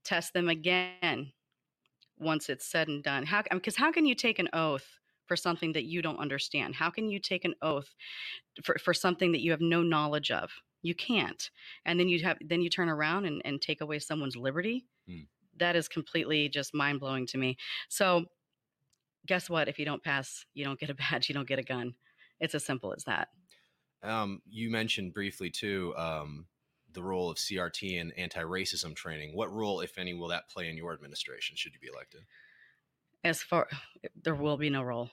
test 0.05 0.35
them 0.35 0.49
again 0.49 1.33
once 2.19 2.51
it's 2.51 2.67
said 2.67 2.89
and 2.89 3.03
done. 3.03 3.25
How, 3.25 3.43
because 3.51 3.77
how 3.77 3.91
can 3.91 4.05
you 4.05 4.15
take 4.15 4.39
an 4.39 4.49
oath 4.53 4.87
for 5.27 5.37
something 5.37 5.73
that 5.73 5.85
you 5.85 6.03
don't 6.03 6.19
understand? 6.19 6.75
How 6.75 6.91
can 6.91 7.09
you 7.09 7.19
take 7.19 7.47
an 7.47 7.55
oath 7.63 7.89
for, 8.63 8.77
for 8.79 8.93
something 8.93 9.33
that 9.33 9.41
you 9.41 9.53
have 9.53 9.63
no 9.63 9.83
knowledge 9.83 10.31
of? 10.31 10.51
You 10.85 10.95
can't. 10.95 11.51
And 11.87 11.99
then 11.99 12.11
you 12.11 12.23
have, 12.25 12.37
then 12.45 12.61
you 12.61 12.69
turn 12.69 12.91
around 12.91 13.25
and, 13.25 13.41
and 13.47 13.61
take 13.61 13.81
away 13.81 13.99
someone's 13.99 14.37
liberty. 14.37 14.85
Hmm. 15.09 15.23
That 15.59 15.77
is 15.77 15.89
completely 15.89 16.51
just 16.51 16.75
mind 16.75 17.01
blowing 17.01 17.27
to 17.29 17.39
me. 17.39 17.57
So, 17.89 18.27
guess 19.27 19.49
what? 19.49 19.67
If 19.67 19.79
you 19.79 19.87
don't 19.87 20.05
pass, 20.05 20.45
you 20.53 20.63
don't 20.63 20.79
get 20.79 20.91
a 20.91 20.95
badge, 21.11 21.31
you 21.31 21.35
don't 21.35 21.49
get 21.49 21.59
a 21.59 21.63
gun. 21.63 21.95
It's 22.39 22.55
as 22.55 22.67
simple 22.67 22.93
as 22.95 23.05
that. 23.05 23.29
Um, 24.03 24.43
you 24.47 24.71
mentioned 24.71 25.15
briefly 25.15 25.49
too 25.49 25.95
um, 25.97 26.45
the 26.93 27.03
role 27.03 27.31
of 27.31 27.39
CRT 27.39 27.99
and 27.99 28.13
anti-racism 28.19 28.95
training. 28.95 29.35
What 29.35 29.51
role, 29.51 29.81
if 29.81 29.97
any, 29.97 30.13
will 30.13 30.29
that 30.29 30.51
play 30.51 30.69
in 30.69 30.77
your 30.77 30.93
administration? 30.93 31.57
Should 31.57 31.73
you 31.73 31.81
be 31.81 31.89
elected? 31.89 32.21
As 33.25 33.43
far 33.43 33.69
there 34.23 34.35
will 34.35 34.59
be 34.59 34.69
no 34.69 34.83
role. 34.83 35.09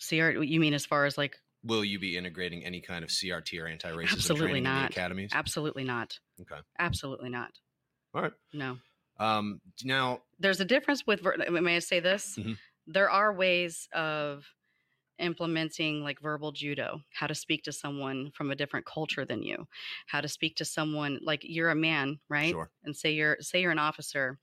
CR, 0.00 0.30
you 0.30 0.60
mean 0.60 0.72
as 0.72 0.86
far 0.86 1.04
as 1.04 1.18
like 1.18 1.36
Will 1.62 1.84
you 1.84 1.98
be 1.98 2.16
integrating 2.16 2.64
any 2.64 2.80
kind 2.80 3.04
of 3.04 3.10
CRT 3.10 3.60
or 3.62 3.66
anti-racism 3.66 4.12
Absolutely 4.12 4.46
training 4.46 4.58
in 4.58 4.64
the 4.74 4.80
not. 4.80 4.90
academies? 4.90 5.30
absolutely 5.34 5.84
not. 5.84 6.18
Okay. 6.40 6.60
Absolutely 6.78 7.28
not. 7.28 7.50
All 8.14 8.22
right. 8.22 8.32
No. 8.54 8.78
Um, 9.18 9.60
now, 9.84 10.22
There's 10.38 10.60
a 10.60 10.64
difference 10.64 11.06
with. 11.06 11.20
ver- 11.20 11.36
May 11.50 11.76
I 11.76 11.80
say 11.80 12.00
this? 12.00 12.36
Mhm. 12.38 12.56
There 12.86 13.10
are 13.10 13.32
ways 13.34 13.88
of 13.92 14.46
implementing 15.18 16.02
like 16.02 16.18
verbal 16.20 16.50
judo, 16.52 17.02
how 17.12 17.26
to 17.26 17.34
speak 17.34 17.62
to 17.64 17.72
someone 17.72 18.30
from 18.32 18.50
a 18.50 18.56
different 18.56 18.86
culture 18.86 19.24
than 19.26 19.42
you, 19.42 19.68
how 20.06 20.20
to 20.22 20.28
speak 20.28 20.56
to 20.56 20.64
someone 20.64 21.18
like 21.22 21.40
you're 21.44 21.68
a 21.70 21.74
man, 21.74 22.18
right? 22.30 22.52
Sure. 22.52 22.70
And 22.84 22.96
say 22.96 23.12
you're 23.12 23.36
say 23.40 23.60
you're 23.60 23.70
an 23.70 23.78
officer 23.78 24.38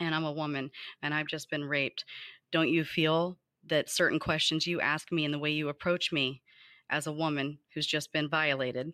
and 0.00 0.14
I'm 0.14 0.24
a 0.24 0.32
woman 0.32 0.70
and 1.02 1.12
I've 1.12 1.26
just 1.26 1.50
been 1.50 1.64
raped. 1.64 2.04
Don't 2.52 2.70
you 2.70 2.84
feel 2.84 3.38
that 3.68 3.90
certain 3.90 4.18
questions 4.18 4.66
you 4.66 4.80
ask 4.80 5.10
me 5.12 5.24
and 5.24 5.32
the 5.32 5.38
way 5.38 5.50
you 5.50 5.68
approach 5.68 6.12
me 6.12 6.42
as 6.90 7.06
a 7.06 7.12
woman 7.12 7.58
who's 7.74 7.86
just 7.86 8.12
been 8.12 8.28
violated, 8.28 8.92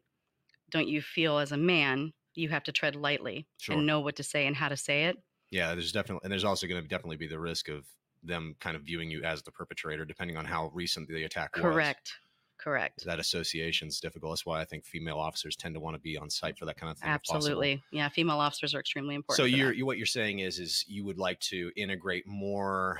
don't 0.70 0.88
you 0.88 1.00
feel 1.02 1.38
as 1.38 1.52
a 1.52 1.56
man 1.56 2.12
you 2.34 2.48
have 2.48 2.64
to 2.64 2.72
tread 2.72 2.96
lightly 2.96 3.46
Sure. 3.58 3.76
and 3.76 3.86
know 3.86 4.00
what 4.00 4.16
to 4.16 4.22
say 4.22 4.46
and 4.46 4.56
how 4.56 4.68
to 4.68 4.76
say 4.76 5.04
it? 5.04 5.18
yeah, 5.50 5.72
there's 5.72 5.92
definitely, 5.92 6.20
and 6.24 6.32
there's 6.32 6.42
also 6.44 6.66
going 6.66 6.82
to 6.82 6.88
definitely 6.88 7.16
be 7.16 7.28
the 7.28 7.38
risk 7.38 7.68
of 7.68 7.86
them 8.24 8.56
kind 8.58 8.74
of 8.74 8.82
viewing 8.82 9.08
you 9.08 9.22
as 9.22 9.42
the 9.42 9.52
perpetrator, 9.52 10.04
depending 10.04 10.36
on 10.36 10.44
how 10.44 10.70
recent 10.74 11.08
the 11.08 11.22
attack 11.22 11.54
was. 11.54 11.62
Correct. 11.62 12.12
Correct. 12.58 13.04
That 13.04 13.20
association 13.20 13.88
is 13.88 14.00
difficult. 14.00 14.32
That's 14.32 14.46
why 14.46 14.60
I 14.60 14.64
think 14.64 14.84
female 14.84 15.18
officers 15.18 15.54
tend 15.54 15.74
to 15.74 15.80
want 15.80 15.94
to 15.94 16.00
be 16.00 16.16
on 16.16 16.30
site 16.30 16.58
for 16.58 16.64
that 16.64 16.76
kind 16.76 16.90
of 16.90 16.98
thing. 16.98 17.08
Absolutely. 17.08 17.82
Yeah, 17.92 18.08
female 18.08 18.38
officers 18.40 18.74
are 18.74 18.80
extremely 18.80 19.14
important. 19.14 19.36
So 19.36 19.44
you're 19.44 19.72
you, 19.72 19.86
what 19.86 19.96
you're 19.96 20.06
saying 20.06 20.40
is 20.40 20.58
is 20.58 20.84
you 20.88 21.04
would 21.04 21.18
like 21.18 21.38
to 21.40 21.70
integrate 21.76 22.26
more 22.26 22.98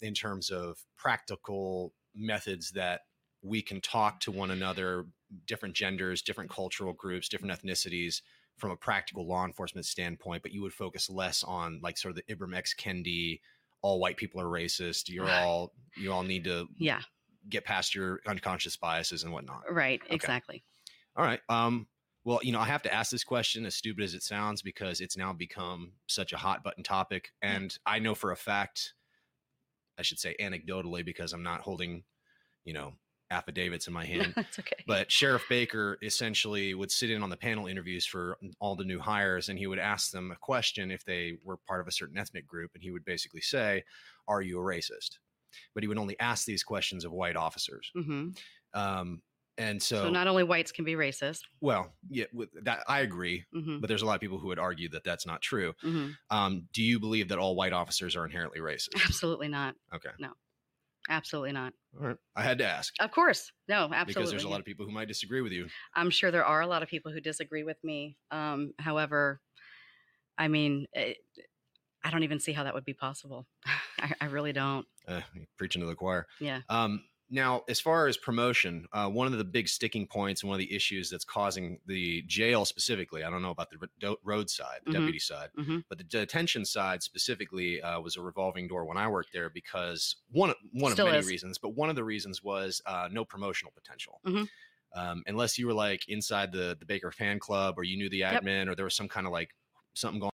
in 0.00 0.14
terms 0.14 0.50
of 0.50 0.78
practical 0.96 1.94
methods 2.14 2.72
that 2.72 3.02
we 3.42 3.62
can 3.62 3.80
talk 3.80 4.20
to 4.20 4.32
one 4.32 4.50
another, 4.50 5.06
different 5.46 5.74
genders, 5.74 6.22
different 6.22 6.50
cultural 6.50 6.92
groups, 6.92 7.28
different 7.28 7.52
ethnicities 7.60 8.22
from 8.56 8.70
a 8.70 8.76
practical 8.76 9.26
law 9.26 9.44
enforcement 9.44 9.86
standpoint, 9.86 10.42
but 10.42 10.52
you 10.52 10.60
would 10.62 10.72
focus 10.72 11.08
less 11.08 11.44
on 11.44 11.80
like 11.82 11.96
sort 11.96 12.10
of 12.10 12.16
the 12.16 12.34
Ibram 12.34 12.56
X 12.56 12.74
Kendi, 12.74 13.40
all 13.82 14.00
white 14.00 14.16
people 14.16 14.40
are 14.40 14.46
racist. 14.46 15.08
You're 15.08 15.30
all 15.30 15.72
you 15.96 16.12
all 16.12 16.24
need 16.24 16.44
to 16.44 16.66
Yeah, 16.76 17.02
get 17.48 17.64
past 17.64 17.94
your 17.94 18.20
unconscious 18.26 18.76
biases 18.76 19.22
and 19.22 19.32
whatnot. 19.32 19.62
right. 19.70 20.02
Exactly. 20.10 20.64
All 21.16 21.24
right. 21.24 21.40
Um, 21.48 21.88
well, 22.24 22.40
you 22.42 22.52
know, 22.52 22.60
I 22.60 22.66
have 22.66 22.82
to 22.82 22.92
ask 22.92 23.10
this 23.10 23.24
question, 23.24 23.64
as 23.64 23.74
stupid 23.74 24.04
as 24.04 24.14
it 24.14 24.22
sounds, 24.22 24.60
because 24.60 25.00
it's 25.00 25.16
now 25.16 25.32
become 25.32 25.92
such 26.06 26.32
a 26.32 26.36
hot 26.36 26.62
button 26.62 26.84
topic. 26.84 27.32
And 27.40 27.76
I 27.86 28.00
know 28.00 28.14
for 28.14 28.32
a 28.32 28.36
fact, 28.36 28.94
I 29.98 30.02
should 30.02 30.18
say 30.18 30.36
anecdotally, 30.40 31.04
because 31.04 31.32
I'm 31.32 31.42
not 31.42 31.60
holding, 31.60 32.04
you 32.64 32.72
know, 32.72 32.94
affidavits 33.30 33.86
in 33.86 33.92
my 33.92 34.04
hand. 34.06 34.32
That's 34.36 34.58
okay. 34.58 34.84
But 34.86 35.10
Sheriff 35.12 35.44
Baker 35.48 35.98
essentially 36.02 36.74
would 36.74 36.90
sit 36.90 37.10
in 37.10 37.22
on 37.22 37.30
the 37.30 37.36
panel 37.36 37.66
interviews 37.66 38.06
for 38.06 38.38
all 38.60 38.76
the 38.76 38.84
new 38.84 39.00
hires 39.00 39.48
and 39.48 39.58
he 39.58 39.66
would 39.66 39.78
ask 39.78 40.10
them 40.10 40.30
a 40.30 40.36
question 40.36 40.90
if 40.90 41.04
they 41.04 41.38
were 41.44 41.58
part 41.58 41.80
of 41.80 41.88
a 41.88 41.92
certain 41.92 42.16
ethnic 42.18 42.46
group. 42.46 42.70
And 42.74 42.82
he 42.82 42.90
would 42.90 43.04
basically 43.04 43.42
say, 43.42 43.84
Are 44.26 44.40
you 44.40 44.58
a 44.58 44.62
racist? 44.62 45.18
But 45.74 45.82
he 45.82 45.88
would 45.88 45.98
only 45.98 46.18
ask 46.20 46.46
these 46.46 46.62
questions 46.62 47.04
of 47.04 47.12
white 47.12 47.36
officers. 47.36 47.90
hmm 47.94 48.30
Um, 48.74 49.22
and 49.58 49.82
So, 49.82 49.96
so, 50.04 50.10
not 50.10 50.26
only 50.26 50.44
whites 50.44 50.72
can 50.72 50.84
be 50.84 50.94
racist. 50.94 51.42
well, 51.60 51.92
yeah, 52.08 52.26
with 52.32 52.50
that 52.64 52.84
I 52.88 53.00
agree, 53.00 53.44
hmm 53.52 53.78
but 53.80 53.88
there's 53.88 54.02
a 54.02 54.06
lot 54.06 54.14
of 54.14 54.20
people 54.20 54.38
who 54.38 54.48
would 54.48 54.58
argue 54.58 54.88
that 54.90 55.04
that's 55.04 55.26
not 55.26 55.42
true. 55.42 55.74
hmm 55.82 56.10
Um, 56.30 56.68
do 56.72 56.82
you 56.82 57.00
believe 57.00 57.28
that 57.28 57.38
all 57.38 57.56
white 57.56 57.72
officers 57.72 58.16
are 58.16 58.24
inherently 58.24 58.60
racist? 58.60 59.04
Absolutely 59.04 59.48
not. 59.48 59.76
Okay, 59.92 60.10
No, 60.18 60.32
Absolutely 61.08 61.52
not. 61.52 61.74
all 61.98 62.06
right. 62.08 62.16
I 62.36 62.42
had 62.42 62.58
to 62.58 62.66
ask 62.66 62.94
Of 63.00 63.10
course. 63.12 63.52
No, 63.68 63.84
absolutely. 63.84 64.04
because 64.12 64.30
there's 64.30 64.44
a 64.44 64.48
lot 64.48 64.60
of 64.60 64.66
people 64.66 64.86
who 64.86 64.92
might 64.92 65.08
disagree 65.08 65.40
with 65.40 65.52
you. 65.52 65.68
I'm 65.94 66.10
sure 66.10 66.30
there 66.30 66.44
are 66.44 66.60
a 66.60 66.66
lot 66.66 66.82
of 66.82 66.88
people 66.88 67.12
who 67.12 67.20
disagree 67.20 67.64
with 67.64 67.82
me. 67.82 68.16
Um, 68.30 68.74
however, 68.78 69.40
I 70.36 70.48
mean, 70.48 70.86
it, 70.92 71.18
I 72.04 72.10
don't 72.10 72.22
even 72.22 72.40
see 72.40 72.52
how 72.52 72.64
that 72.64 72.74
would 72.74 72.84
be 72.84 72.94
possible. 72.94 73.46
I, 73.98 74.14
I 74.20 74.24
really 74.26 74.52
don't. 74.52 74.86
Uh, 75.06 75.22
preaching 75.56 75.80
to 75.80 75.86
the 75.86 75.94
choir. 75.96 76.26
Yeah. 76.38 76.62
Um, 76.68 77.04
now, 77.30 77.62
as 77.68 77.80
far 77.80 78.06
as 78.06 78.16
promotion, 78.16 78.86
uh, 78.92 79.08
one 79.08 79.26
of 79.26 79.36
the 79.38 79.44
big 79.44 79.68
sticking 79.68 80.06
points 80.06 80.42
and 80.42 80.48
one 80.48 80.56
of 80.56 80.66
the 80.66 80.74
issues 80.74 81.10
that's 81.10 81.24
causing 81.24 81.80
the 81.86 82.22
jail 82.22 82.64
specifically, 82.64 83.22
I 83.24 83.30
don't 83.30 83.42
know 83.42 83.50
about 83.50 83.70
the 83.70 84.16
road 84.24 84.50
side, 84.50 84.80
the 84.84 84.88
Mhm. 84.88 84.90
deputy 84.90 85.18
side, 85.18 85.50
hmm 85.56 85.80
but 85.88 85.98
the 85.98 86.04
detention 86.04 86.64
side 86.64 87.02
specifically 87.02 87.82
uh, 87.82 88.00
was 88.00 88.16
a 88.16 88.22
revolving 88.22 88.68
door 88.68 88.84
when 88.86 88.96
I 88.96 89.08
worked 89.08 89.32
there 89.32 89.50
because 89.50 90.16
one 90.30 90.54
one 90.72 90.92
Still 90.92 90.94
of 90.94 91.02
many 91.02 91.20
is. 91.20 91.22
reasons, 91.22 91.58
but 91.58 91.70
one 91.70 91.90
of 91.90 91.96
the 91.96 92.04
reasons 92.04 92.42
was 92.42 92.80
uh, 92.86 93.08
no 93.12 93.24
promotional 93.24 93.72
potential. 93.72 94.22
Mhm. 94.24 94.48
Um, 94.94 95.22
unless 95.26 95.58
you 95.58 95.66
were 95.66 95.74
like 95.74 96.08
inside 96.08 96.52
the 96.52 96.76
the 96.78 96.86
Baker 96.86 97.12
fan 97.12 97.38
club 97.40 97.78
or 97.78 97.84
you 97.84 97.96
knew 97.98 98.10
the 98.10 98.22
Yep. 98.30 98.44
admin 98.44 98.68
or 98.70 98.74
there 98.76 98.86
was 98.86 98.96
some 98.96 99.08
kind 99.08 99.26
of 99.26 99.32
like 99.32 99.54
something 99.94 100.20
going. 100.20 100.32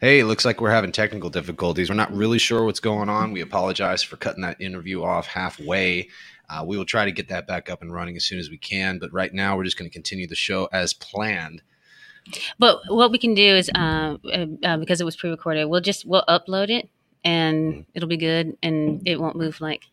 Hey, 0.00 0.22
looks 0.24 0.44
like 0.44 0.60
we're 0.60 0.70
having 0.70 0.92
technical 0.92 1.30
difficulties. 1.30 1.88
We're 1.88 1.96
not 1.96 2.12
really 2.14 2.38
sure 2.38 2.64
what's 2.64 2.80
going 2.80 3.08
on. 3.08 3.32
We 3.32 3.40
apologize 3.40 4.02
for 4.02 4.16
cutting 4.16 4.42
that 4.42 4.60
interview 4.60 5.02
off 5.02 5.26
halfway. 5.26 6.10
Uh, 6.50 6.64
we 6.66 6.76
will 6.76 6.84
try 6.84 7.04
to 7.06 7.12
get 7.12 7.28
that 7.30 7.46
back 7.46 7.70
up 7.70 7.80
and 7.82 7.92
running 7.92 8.14
as 8.16 8.24
soon 8.24 8.38
as 8.38 8.50
we 8.50 8.58
can. 8.58 8.98
But 8.98 9.12
right 9.12 9.32
now, 9.32 9.56
we're 9.56 9.64
just 9.64 9.78
going 9.78 9.88
to 9.90 9.92
continue 9.92 10.26
the 10.26 10.34
show 10.34 10.68
as 10.70 10.92
planned. 10.92 11.62
But 12.58 12.80
what 12.88 13.10
we 13.10 13.18
can 13.18 13.34
do 13.34 13.56
is, 13.56 13.70
uh, 13.74 14.18
uh, 14.32 14.46
uh, 14.62 14.76
because 14.76 15.00
it 15.00 15.04
was 15.04 15.16
pre-recorded, 15.16 15.64
we'll 15.66 15.80
just 15.80 16.04
we'll 16.04 16.24
upload 16.28 16.70
it 16.70 16.90
and 17.24 17.86
it'll 17.94 18.08
be 18.08 18.16
good, 18.16 18.56
and 18.62 19.00
it 19.06 19.20
won't 19.20 19.36
move 19.36 19.60
like. 19.60 19.84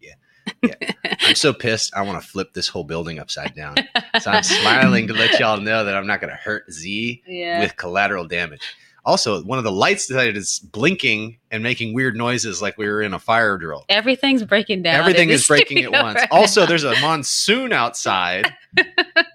Yeah, 0.00 0.14
yeah. 0.62 0.92
I'm 1.20 1.34
so 1.34 1.52
pissed. 1.52 1.94
I 1.94 2.02
want 2.02 2.20
to 2.20 2.26
flip 2.26 2.52
this 2.52 2.68
whole 2.68 2.84
building 2.84 3.18
upside 3.18 3.54
down. 3.54 3.76
So 4.20 4.30
I'm 4.30 4.42
smiling 4.42 5.06
to 5.08 5.14
let 5.14 5.38
y'all 5.38 5.60
know 5.60 5.84
that 5.84 5.94
I'm 5.96 6.06
not 6.06 6.20
going 6.20 6.30
to 6.30 6.36
hurt 6.36 6.70
Z 6.70 7.22
Yeah. 7.26 7.60
with 7.60 7.76
collateral 7.76 8.26
damage. 8.26 8.62
Also, 9.06 9.40
one 9.44 9.56
of 9.56 9.64
the 9.64 9.72
lights 9.72 10.06
decided 10.08 10.36
is 10.36 10.58
blinking 10.58 11.38
and 11.52 11.62
making 11.62 11.94
weird 11.94 12.16
noises 12.16 12.60
like 12.60 12.76
we 12.76 12.88
were 12.88 13.00
in 13.00 13.14
a 13.14 13.18
fire 13.18 13.56
drill. 13.56 13.84
Everything's 13.88 14.44
breaking 14.44 14.82
down. 14.82 14.96
Everything 14.96 15.30
is 15.30 15.46
breaking 15.46 15.78
at 15.84 15.92
once. 15.92 16.16
right 16.16 16.28
Also, 16.32 16.62
now. 16.62 16.66
there's 16.66 16.82
a 16.82 17.00
monsoon 17.00 17.72
outside, 17.72 18.52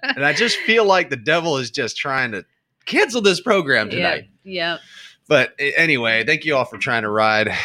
and 0.02 0.24
I 0.24 0.34
just 0.34 0.58
feel 0.58 0.84
like 0.84 1.08
the 1.08 1.16
devil 1.16 1.56
is 1.56 1.70
just 1.70 1.96
trying 1.96 2.32
to 2.32 2.44
cancel 2.84 3.22
this 3.22 3.40
program 3.40 3.88
tonight. 3.88 4.28
Yeah. 4.44 4.78
But 5.26 5.54
anyway, 5.58 6.24
thank 6.24 6.44
you 6.44 6.54
all 6.54 6.66
for 6.66 6.76
trying 6.76 7.02
to 7.02 7.10
ride 7.10 7.56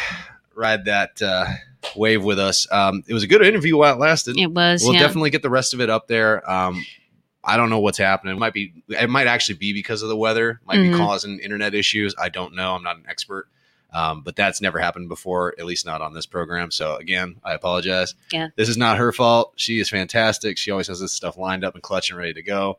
ride 0.54 0.86
that 0.86 1.20
uh, 1.20 1.46
wave 1.94 2.24
with 2.24 2.38
us. 2.38 2.66
Um, 2.72 3.04
it 3.06 3.12
was 3.12 3.22
a 3.22 3.26
good 3.26 3.42
interview 3.42 3.76
while 3.76 3.94
it 3.94 3.98
lasted. 3.98 4.38
It 4.38 4.50
was. 4.50 4.82
We'll 4.82 4.94
yeah. 4.94 5.00
definitely 5.00 5.30
get 5.30 5.42
the 5.42 5.50
rest 5.50 5.74
of 5.74 5.80
it 5.82 5.90
up 5.90 6.08
there. 6.08 6.48
Um, 6.50 6.82
I 7.44 7.56
don't 7.56 7.70
know 7.70 7.78
what's 7.78 7.98
happening. 7.98 8.34
It 8.36 8.38
might 8.38 8.52
be. 8.52 8.72
It 8.88 9.08
might 9.08 9.26
actually 9.26 9.56
be 9.56 9.72
because 9.72 10.02
of 10.02 10.08
the 10.08 10.16
weather. 10.16 10.60
Might 10.66 10.78
Mhm. 10.78 10.92
be 10.92 10.98
causing 10.98 11.38
internet 11.40 11.74
issues. 11.74 12.14
I 12.20 12.28
don't 12.28 12.54
know. 12.54 12.74
I'm 12.74 12.82
not 12.82 12.96
an 12.96 13.04
expert. 13.08 13.48
Um, 13.90 14.20
but 14.20 14.36
that's 14.36 14.60
never 14.60 14.78
happened 14.78 15.08
before, 15.08 15.54
at 15.58 15.64
least 15.64 15.86
not 15.86 16.02
on 16.02 16.12
this 16.12 16.26
program. 16.26 16.70
So 16.70 16.96
again, 16.96 17.36
I 17.42 17.54
apologize. 17.54 18.14
Yeah. 18.30 18.48
This 18.54 18.68
is 18.68 18.76
not 18.76 18.98
her 18.98 19.12
fault. 19.12 19.54
She 19.56 19.80
is 19.80 19.88
fantastic. 19.88 20.58
She 20.58 20.70
always 20.70 20.88
has 20.88 21.00
this 21.00 21.12
stuff 21.14 21.38
lined 21.38 21.64
up 21.64 21.72
and 21.72 21.82
clutch 21.82 22.10
and 22.10 22.18
ready 22.18 22.34
to 22.34 22.42
go. 22.42 22.78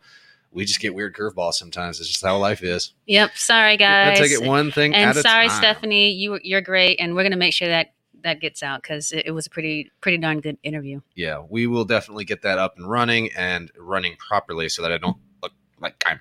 We 0.51 0.65
just 0.65 0.79
get 0.79 0.93
weird 0.93 1.15
curveballs 1.15 1.53
sometimes. 1.53 1.99
It's 1.99 2.09
just 2.09 2.23
how 2.23 2.37
life 2.37 2.61
is. 2.61 2.93
Yep. 3.07 3.31
Sorry, 3.37 3.75
guys. 3.77 4.19
I 4.19 4.21
take 4.21 4.31
it 4.31 4.43
one 4.45 4.71
thing 4.71 4.93
and 4.93 5.09
at 5.09 5.17
a 5.17 5.21
sorry, 5.21 5.47
time. 5.47 5.57
Stephani. 5.57 6.11
You 6.11 6.39
you're 6.43 6.61
great, 6.61 6.99
and 6.99 7.15
we're 7.15 7.23
gonna 7.23 7.37
make 7.37 7.53
sure 7.53 7.67
that 7.69 7.93
that 8.23 8.39
gets 8.41 8.61
out 8.63 8.81
because 8.81 9.11
it, 9.11 9.23
it 9.27 9.31
was 9.31 9.47
a 9.47 9.49
pretty 9.49 9.91
pretty 10.01 10.17
darn 10.17 10.39
good 10.41 10.57
interview. 10.63 11.01
yeah, 11.15 11.41
we 11.49 11.67
will 11.67 11.85
definitely 11.85 12.25
get 12.25 12.41
that 12.43 12.57
up 12.57 12.77
and 12.77 12.89
running 12.89 13.29
and 13.37 13.71
running 13.77 14.15
properly 14.17 14.69
so 14.69 14.81
that 14.81 14.91
I 14.91 14.97
don't 14.97 15.17
look 15.41 15.51
like 15.79 16.01
I'm 16.05 16.19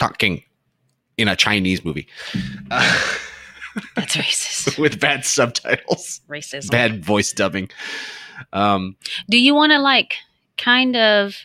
talking 0.00 0.42
in 1.18 1.28
a 1.28 1.36
Chinese 1.36 1.84
movie 1.84 2.08
uh, 2.70 3.00
That's 3.96 4.16
racist. 4.16 4.78
with 4.82 5.00
bad 5.00 5.24
subtitles, 5.24 6.20
Racism. 6.28 6.70
bad 6.70 7.04
voice 7.04 7.32
dubbing. 7.32 7.70
Um, 8.52 8.96
Do 9.30 9.38
you 9.40 9.54
want 9.54 9.72
to 9.72 9.78
like 9.78 10.16
kind 10.58 10.96
of 10.96 11.36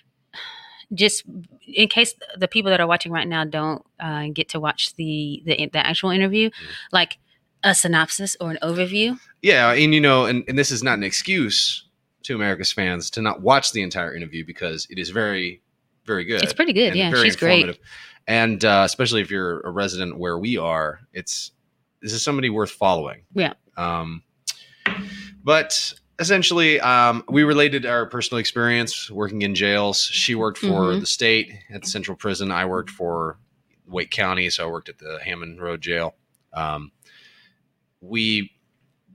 just 0.93 1.23
in 1.67 1.87
case 1.89 2.13
the 2.37 2.47
people 2.47 2.71
that 2.71 2.79
are 2.79 2.87
watching 2.87 3.11
right 3.11 3.27
now 3.27 3.43
don't 3.43 3.85
uh, 3.99 4.27
get 4.33 4.49
to 4.49 4.59
watch 4.59 4.93
the, 4.95 5.41
the 5.45 5.69
the 5.71 5.85
actual 5.85 6.09
interview, 6.09 6.49
like 6.91 7.17
a 7.67 7.75
synopsis 7.75 8.35
or 8.39 8.51
an 8.51 8.57
overview? 8.61 9.19
yeah, 9.41 9.71
and 9.73 9.93
you 9.93 10.01
know, 10.01 10.25
and, 10.25 10.43
and 10.47 10.57
this 10.57 10.71
is 10.71 10.81
not 10.83 10.97
an 10.97 11.03
excuse 11.03 11.85
to 12.23 12.35
America's 12.35 12.71
fans 12.71 13.09
to 13.11 13.21
not 13.21 13.41
watch 13.41 13.71
the 13.71 13.81
entire 13.81 14.13
interview 14.15 14.45
because 14.45 14.87
it 14.89 14.97
is 14.99 15.09
very, 15.11 15.61
very 16.05 16.25
good. 16.25 16.41
It's 16.43 16.53
pretty 16.53 16.73
good. 16.73 16.95
Yeah, 16.95 17.13
she's 17.21 17.35
great. 17.35 17.79
And 18.27 18.63
uh, 18.65 18.83
especially 18.85 19.21
if 19.21 19.31
you're 19.31 19.61
a 19.61 19.69
resident 19.71 20.17
where 20.19 20.37
we 20.37 20.57
are, 20.57 20.99
it's 21.13 21.51
this 22.01 22.11
is 22.13 22.21
somebody 22.23 22.49
worth 22.49 22.71
following. 22.71 23.21
Yeah. 23.33 23.53
Um, 23.77 24.23
but 25.43 25.93
essentially, 26.19 26.79
um, 26.81 27.23
we 27.29 27.43
related 27.43 27.85
our 27.85 28.05
personal 28.05 28.39
experience 28.39 29.09
working 29.09 29.41
in 29.43 29.55
jails. 29.55 30.01
She 30.01 30.35
worked 30.35 30.57
for 30.57 30.91
Mhm. 30.93 30.99
the 30.99 31.05
state 31.05 31.51
at 31.69 31.83
the 31.83 31.87
central 31.87 32.17
prison. 32.17 32.51
I 32.51 32.65
worked 32.65 32.89
for 32.89 33.37
Wake 33.85 34.11
County, 34.11 34.49
so 34.49 34.67
I 34.67 34.71
worked 34.71 34.89
at 34.89 34.97
the 34.99 35.19
Hammond 35.23 35.61
Road 35.61 35.81
Jail. 35.81 36.15
Um, 36.53 36.91
we 38.01 38.51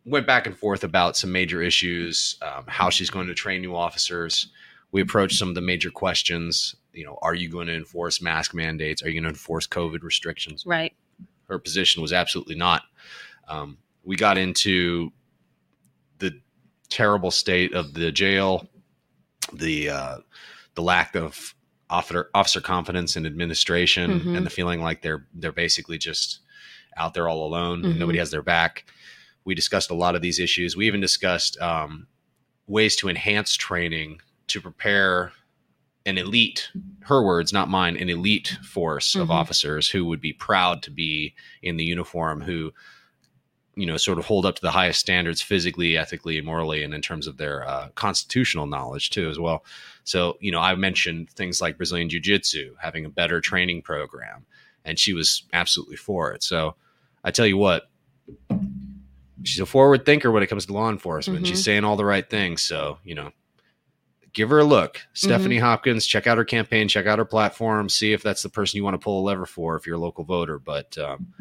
went 0.04 0.26
back 0.26 0.46
and 0.46 0.56
forth 0.56 0.82
about 0.84 1.16
some 1.16 1.30
major 1.30 1.62
issues, 1.62 2.36
um, 2.42 2.64
how 2.66 2.90
she's 2.90 3.10
going 3.10 3.26
to 3.28 3.34
train 3.34 3.60
new 3.60 3.74
officers. 3.74 4.48
We 4.90 5.00
approached 5.00 5.38
some 5.38 5.48
of 5.48 5.54
the 5.54 5.60
major 5.60 5.90
questions. 5.90 6.74
You 6.92 7.04
know, 7.06 7.18
are 7.22 7.34
you 7.34 7.48
going 7.48 7.68
to 7.68 7.74
enforce 7.74 8.20
mask 8.20 8.52
mandates? 8.54 9.02
Are 9.02 9.08
you 9.08 9.14
going 9.14 9.24
to 9.24 9.30
enforce 9.30 9.66
COVID 9.66 10.02
restrictions? 10.02 10.64
Right. 10.66 10.92
Her 11.48 11.58
position 11.58 12.02
was 12.02 12.12
absolutely 12.12 12.56
not. 12.56 12.82
Um, 13.48 13.78
we 14.04 14.16
got 14.16 14.36
into 14.38 15.12
the 16.18 16.40
terrible 16.88 17.30
state 17.30 17.72
of 17.72 17.94
the 17.94 18.10
jail, 18.12 18.68
the 19.52 19.88
uh, 19.90 20.16
the 20.74 20.82
lack 20.82 21.14
of 21.14 21.54
officer 21.90 22.28
officer 22.34 22.60
confidence 22.60 23.16
in 23.16 23.24
administration, 23.26 24.20
Mhm. 24.20 24.36
and 24.36 24.46
the 24.46 24.50
feeling 24.50 24.80
like 24.80 25.02
they're 25.02 25.26
they're 25.34 25.52
basically 25.52 25.98
just 25.98 26.40
out 26.96 27.14
there 27.14 27.28
all 27.28 27.46
alone 27.46 27.84
and 27.84 27.94
Mhm. 27.94 27.98
nobody 27.98 28.18
has 28.18 28.30
their 28.30 28.42
back. 28.42 28.84
We 29.44 29.54
discussed 29.54 29.90
a 29.90 29.94
lot 29.94 30.14
of 30.14 30.22
these 30.22 30.38
issues. 30.38 30.76
We 30.76 30.86
even 30.86 31.00
discussed 31.00 31.60
um, 31.60 32.06
ways 32.66 32.96
to 32.96 33.08
enhance 33.08 33.56
training 33.56 34.20
to 34.48 34.60
prepare 34.60 35.32
an 36.04 36.18
elite, 36.18 36.70
her 37.02 37.22
words, 37.24 37.52
not 37.52 37.68
mine, 37.68 37.96
an 37.96 38.08
elite 38.08 38.58
force 38.62 39.14
of 39.14 39.28
Mhm. 39.28 39.34
officers 39.34 39.88
who 39.88 40.04
would 40.04 40.20
be 40.20 40.32
proud 40.32 40.82
to 40.82 40.90
be 40.90 41.34
in 41.62 41.76
the 41.76 41.84
uniform, 41.84 42.40
who, 42.40 42.72
you 43.76 43.86
know, 43.86 43.96
sort 43.96 44.18
of 44.18 44.26
hold 44.26 44.44
up 44.44 44.56
to 44.56 44.62
the 44.62 44.72
highest 44.72 45.00
standards 45.00 45.40
physically, 45.40 45.96
ethically, 45.96 46.40
morally, 46.40 46.82
and 46.82 46.92
in 46.92 47.00
terms 47.02 47.26
of 47.26 47.36
their 47.36 47.66
uh, 47.66 47.88
constitutional 47.94 48.66
knowledge 48.66 49.10
too, 49.10 49.30
as 49.30 49.38
well. 49.38 49.64
So, 50.04 50.36
you 50.40 50.50
know, 50.50 50.58
I 50.60 50.74
mentioned 50.74 51.30
things 51.30 51.60
like 51.60 51.76
Brazilian 51.76 52.08
Jiu 52.08 52.20
Jitsu, 52.20 52.74
having 52.80 53.04
a 53.04 53.08
better 53.08 53.40
training 53.40 53.82
program, 53.82 54.44
and 54.84 54.98
she 54.98 55.12
was 55.12 55.44
absolutely 55.52 55.96
for 55.96 56.32
it. 56.32 56.42
So, 56.42 56.76
I 57.24 57.30
tell 57.30 57.46
you 57.46 57.56
what, 57.56 57.84
she's 59.44 59.60
a 59.60 59.66
forward 59.66 60.04
thinker 60.04 60.30
when 60.30 60.42
it 60.42 60.48
comes 60.48 60.66
to 60.66 60.72
law 60.72 60.90
enforcement. 60.90 61.44
Mhm. 61.44 61.48
She's 61.48 61.64
saying 61.64 61.84
all 61.84 61.96
the 61.96 62.04
right 62.04 62.28
things. 62.28 62.62
So, 62.62 62.98
you 63.04 63.14
know, 63.14 63.30
give 64.32 64.50
her 64.50 64.58
a 64.58 64.64
look. 64.64 65.00
Stephani 65.14 65.58
Hopkins, 65.58 66.06
check 66.06 66.26
out 66.26 66.38
her 66.38 66.44
campaign, 66.44 66.88
check 66.88 67.06
out 67.06 67.18
her 67.18 67.24
platform, 67.24 67.88
see 67.88 68.12
if 68.12 68.22
that's 68.22 68.42
the 68.42 68.48
person 68.48 68.76
you 68.76 68.84
want 68.84 68.94
to 68.94 68.98
pull 69.04 69.20
a 69.20 69.24
lever 69.24 69.46
for 69.46 69.76
if 69.76 69.86
you're 69.86 69.96
a 69.96 70.00
local 70.00 70.24
voter. 70.24 70.58
But 70.58 70.96
um, 70.98 71.32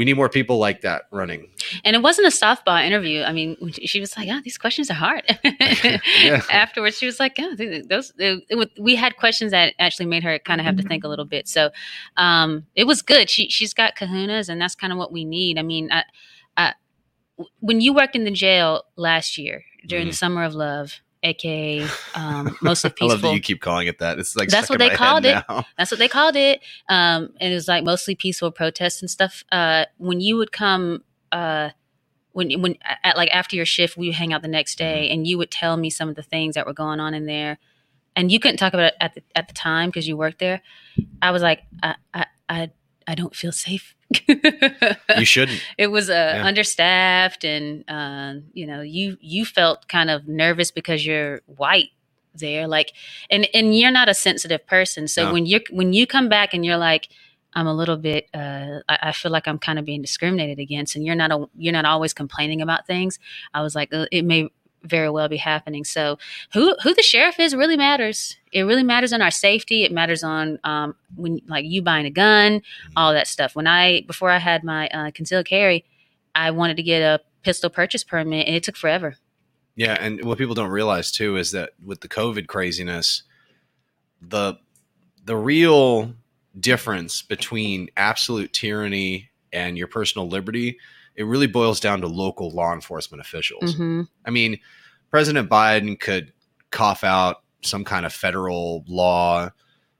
we 0.00 0.06
need 0.06 0.16
more 0.16 0.30
people 0.30 0.56
like 0.56 0.80
that 0.80 1.02
running. 1.12 1.46
And 1.84 1.94
it 1.94 2.00
wasn't 2.00 2.26
a 2.26 2.30
softball 2.30 2.82
interview. 2.82 3.22
I 3.22 3.32
mean, 3.34 3.54
she- 3.74 3.86
she 3.86 4.00
was 4.00 4.16
like, 4.16 4.28
"Oh, 4.32 4.40
these 4.42 4.56
questions 4.56 4.90
are 4.90 4.94
hard." 4.94 5.24
Yeah. 5.44 6.40
Afterwards, 6.50 6.96
she 6.98 7.04
was 7.04 7.20
like, 7.20 7.36
"Oh, 7.38 7.54
those." 7.54 8.12
It, 8.18 8.44
it, 8.48 8.70
we 8.80 8.96
had 8.96 9.16
questions 9.18 9.50
that 9.50 9.74
actually 9.78 10.06
made 10.06 10.22
her 10.24 10.38
kind 10.38 10.58
of 10.58 10.64
have 10.64 10.76
to 10.78 10.82
think 10.82 11.04
a 11.04 11.08
little 11.08 11.26
bit. 11.26 11.46
So, 11.48 11.68
um, 12.16 12.64
it 12.74 12.84
was 12.86 13.02
good. 13.02 13.28
She 13.28 13.50
she's 13.50 13.74
got 13.74 13.94
kahunas, 13.94 14.48
and 14.48 14.58
that's 14.58 14.74
kind 14.74 14.90
of 14.92 14.98
what 14.98 15.12
we 15.12 15.24
need. 15.26 15.58
I 15.58 15.62
mean, 15.62 15.92
I, 15.92 16.04
I, 16.56 16.72
when 17.60 17.82
you 17.82 17.92
worked 17.92 18.16
in 18.16 18.24
the 18.24 18.30
jail 18.30 18.84
last 18.96 19.36
year 19.36 19.64
during 19.86 20.06
the 20.06 20.16
Summer 20.16 20.44
of 20.44 20.54
Love, 20.54 21.00
aka 21.22 21.86
um, 22.14 22.56
mostly 22.62 22.90
Mm-hmm. 22.90 23.04
I 23.04 23.06
love 23.08 23.20
that 23.22 23.34
you 23.34 23.40
keep 23.40 23.60
calling 23.60 23.86
it 23.86 23.98
that. 23.98 24.18
It's 24.18 24.36
like 24.36 24.48
That's 24.48 24.68
what 24.70 24.78
they 24.78 24.90
called 24.90 25.24
it. 25.24 25.42
now. 25.48 25.64
That's 25.78 25.90
what 25.90 25.98
they 25.98 26.08
called 26.08 26.36
it. 26.36 26.60
Um, 26.88 27.30
and 27.40 27.52
it 27.52 27.54
was 27.54 27.68
like 27.68 27.84
mostly 27.84 28.14
peaceful 28.14 28.50
protests 28.50 29.00
and 29.02 29.10
stuff. 29.10 29.44
Uh, 29.52 29.84
when 29.98 30.20
you 30.20 30.36
would 30.36 30.50
come, 30.52 31.02
uh, 31.32 31.70
when 32.32 32.60
when 32.62 32.76
at, 33.04 33.16
like 33.16 33.28
after 33.34 33.56
your 33.56 33.66
shift, 33.66 33.96
we 33.96 34.06
would 34.08 34.14
hang 34.16 34.32
out 34.32 34.42
the 34.42 34.48
next 34.48 34.78
day, 34.78 35.04
Mm-hmm. 35.06 35.12
and 35.14 35.26
you 35.26 35.36
would 35.38 35.50
tell 35.50 35.76
me 35.76 35.90
some 35.90 36.08
of 36.08 36.14
the 36.14 36.22
things 36.22 36.54
that 36.54 36.66
were 36.66 36.72
going 36.72 37.00
on 37.00 37.12
in 37.14 37.26
there, 37.26 37.58
and 38.16 38.30
you 38.32 38.38
couldn't 38.40 38.56
talk 38.56 38.72
about 38.72 38.86
it 38.86 38.94
at 39.00 39.14
the 39.14 39.22
at 39.34 39.48
the 39.48 39.54
time 39.54 39.88
because 39.90 40.06
you 40.08 40.16
worked 40.16 40.38
there. 40.38 40.62
I 41.20 41.30
was 41.32 41.42
like, 41.42 41.62
I 41.82 41.94
I 42.14 42.26
I, 42.48 42.70
I 43.10 43.14
don't 43.14 43.34
feel 43.34 43.52
safe. 43.52 43.94
You 45.16 45.24
shouldn't. 45.24 45.60
it 45.78 45.88
was 45.88 46.08
uh, 46.10 46.34
Yeah. 46.36 46.46
understaffed, 46.46 47.44
and 47.44 47.84
uh, 47.88 48.40
you 48.52 48.66
know, 48.66 48.80
you 48.82 49.16
you 49.20 49.44
felt 49.44 49.88
kind 49.88 50.10
of 50.10 50.28
nervous 50.28 50.70
because 50.70 51.04
you're 51.04 51.40
white 51.46 51.90
there 52.32 52.68
like 52.68 52.92
and 53.28 53.48
and 53.52 53.76
you're 53.76 53.90
not 53.90 54.08
a 54.08 54.14
sensitive 54.14 54.64
person 54.68 55.08
so 55.08 55.24
No. 55.26 55.32
when 55.32 55.46
you're 55.46 55.62
when 55.72 55.92
you 55.92 56.06
come 56.06 56.28
back 56.28 56.54
and 56.54 56.64
you're 56.64 56.76
like 56.76 57.08
i'm 57.54 57.66
a 57.66 57.74
little 57.74 57.96
bit 57.96 58.28
uh 58.32 58.78
I, 58.88 58.98
I 59.08 59.12
feel 59.12 59.32
like 59.32 59.48
i'm 59.48 59.58
kind 59.58 59.80
of 59.80 59.84
being 59.84 60.00
discriminated 60.00 60.60
against 60.60 60.94
and 60.94 61.04
you're 61.04 61.16
not 61.16 61.32
a, 61.32 61.48
you're 61.58 61.72
not 61.72 61.86
always 61.86 62.14
complaining 62.14 62.62
about 62.62 62.86
things 62.86 63.18
i 63.52 63.62
was 63.62 63.74
like 63.74 63.92
uh, 63.92 64.06
it 64.12 64.24
may 64.24 64.48
very 64.82 65.10
well 65.10 65.28
be 65.28 65.36
happening. 65.36 65.84
So 65.84 66.18
who 66.52 66.74
who 66.82 66.94
the 66.94 67.02
sheriff 67.02 67.38
is 67.38 67.54
really 67.54 67.76
matters. 67.76 68.36
It 68.52 68.62
really 68.62 68.82
matters 68.82 69.12
on 69.12 69.22
our 69.22 69.30
safety. 69.30 69.84
It 69.84 69.92
matters 69.92 70.22
on 70.22 70.58
um 70.64 70.94
when 71.16 71.40
like 71.48 71.64
you 71.66 71.82
buying 71.82 72.06
a 72.06 72.10
gun 72.10 72.62
all 72.96 73.12
that 73.12 73.26
stuff. 73.26 73.54
When 73.54 73.66
i 73.66 74.02
before 74.02 74.30
i 74.30 74.38
had 74.38 74.64
my 74.64 74.88
uh, 74.88 75.10
concealed 75.12 75.46
carry 75.46 75.84
i 76.34 76.50
wanted 76.50 76.76
to 76.76 76.82
get 76.82 77.02
a 77.02 77.20
pistol 77.42 77.70
purchase 77.70 78.04
permit 78.04 78.46
and 78.46 78.56
it 78.56 78.62
took 78.62 78.76
forever. 78.76 79.16
Yeah, 79.76 79.96
and 79.98 80.22
what 80.24 80.38
people 80.38 80.54
don't 80.54 80.70
realize 80.70 81.10
too 81.10 81.36
is 81.36 81.52
that 81.52 81.70
with 81.84 82.00
the 82.00 82.08
COVID 82.08 82.46
craziness, 82.46 83.22
the 84.20 84.54
the 85.24 85.36
real 85.36 86.14
difference 86.58 87.22
between 87.22 87.88
absolute 87.96 88.52
tyranny 88.52 89.30
and 89.52 89.78
your 89.78 89.86
personal 89.86 90.28
liberty, 90.28 90.78
it 91.16 91.24
really 91.24 91.46
boils 91.46 91.80
down 91.80 92.00
to 92.00 92.06
local 92.06 92.50
law 92.50 92.72
enforcement 92.72 93.20
officials. 93.20 93.74
hmm 93.74 94.02
I 94.24 94.30
mean, 94.30 94.58
President 95.10 95.50
Biden 95.50 95.98
could 95.98 96.32
cough 96.70 97.04
out 97.04 97.42
some 97.62 97.84
kind 97.84 98.06
of 98.06 98.12
federal 98.12 98.84
law. 98.88 99.50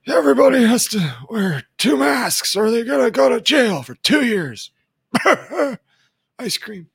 Everybody 0.07 0.65
has 0.65 0.87
to 0.89 1.17
wear 1.29 1.65
two 1.79 1.97
masks 1.97 2.57
or 2.57 2.71
they're 2.71 2.85
going 2.85 3.05
to 3.05 3.11
go 3.11 3.29
to 3.29 3.41
jail 3.41 3.83
for 3.83 3.95
two 3.97 4.25
years. 4.25 4.71
Ice 6.39 6.57
cream. 6.59 6.89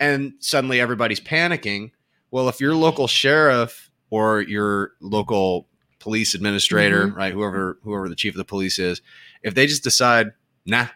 And 0.00 0.34
suddenly 0.40 0.80
everybody's 0.80 1.20
panicking. 1.20 1.92
Well, 2.30 2.48
if 2.48 2.60
your 2.60 2.74
local 2.74 3.06
sheriff 3.06 3.90
or 4.10 4.40
your 4.40 4.92
local 5.00 5.68
police 6.00 6.34
administrator, 6.34 7.06
right, 7.08 7.32
whoever 7.32 7.78
whoever 7.84 8.08
the 8.08 8.16
chief 8.16 8.34
of 8.34 8.38
the 8.38 8.44
police 8.44 8.78
is, 8.78 9.00
if 9.42 9.54
they 9.54 9.66
just 9.66 9.84
decide, 9.84 10.32
nah, 10.66 10.86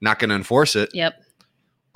not 0.00 0.18
going 0.20 0.28
to 0.28 0.36
enforce 0.36 0.76
it, 0.76 0.90
yep 0.94 1.20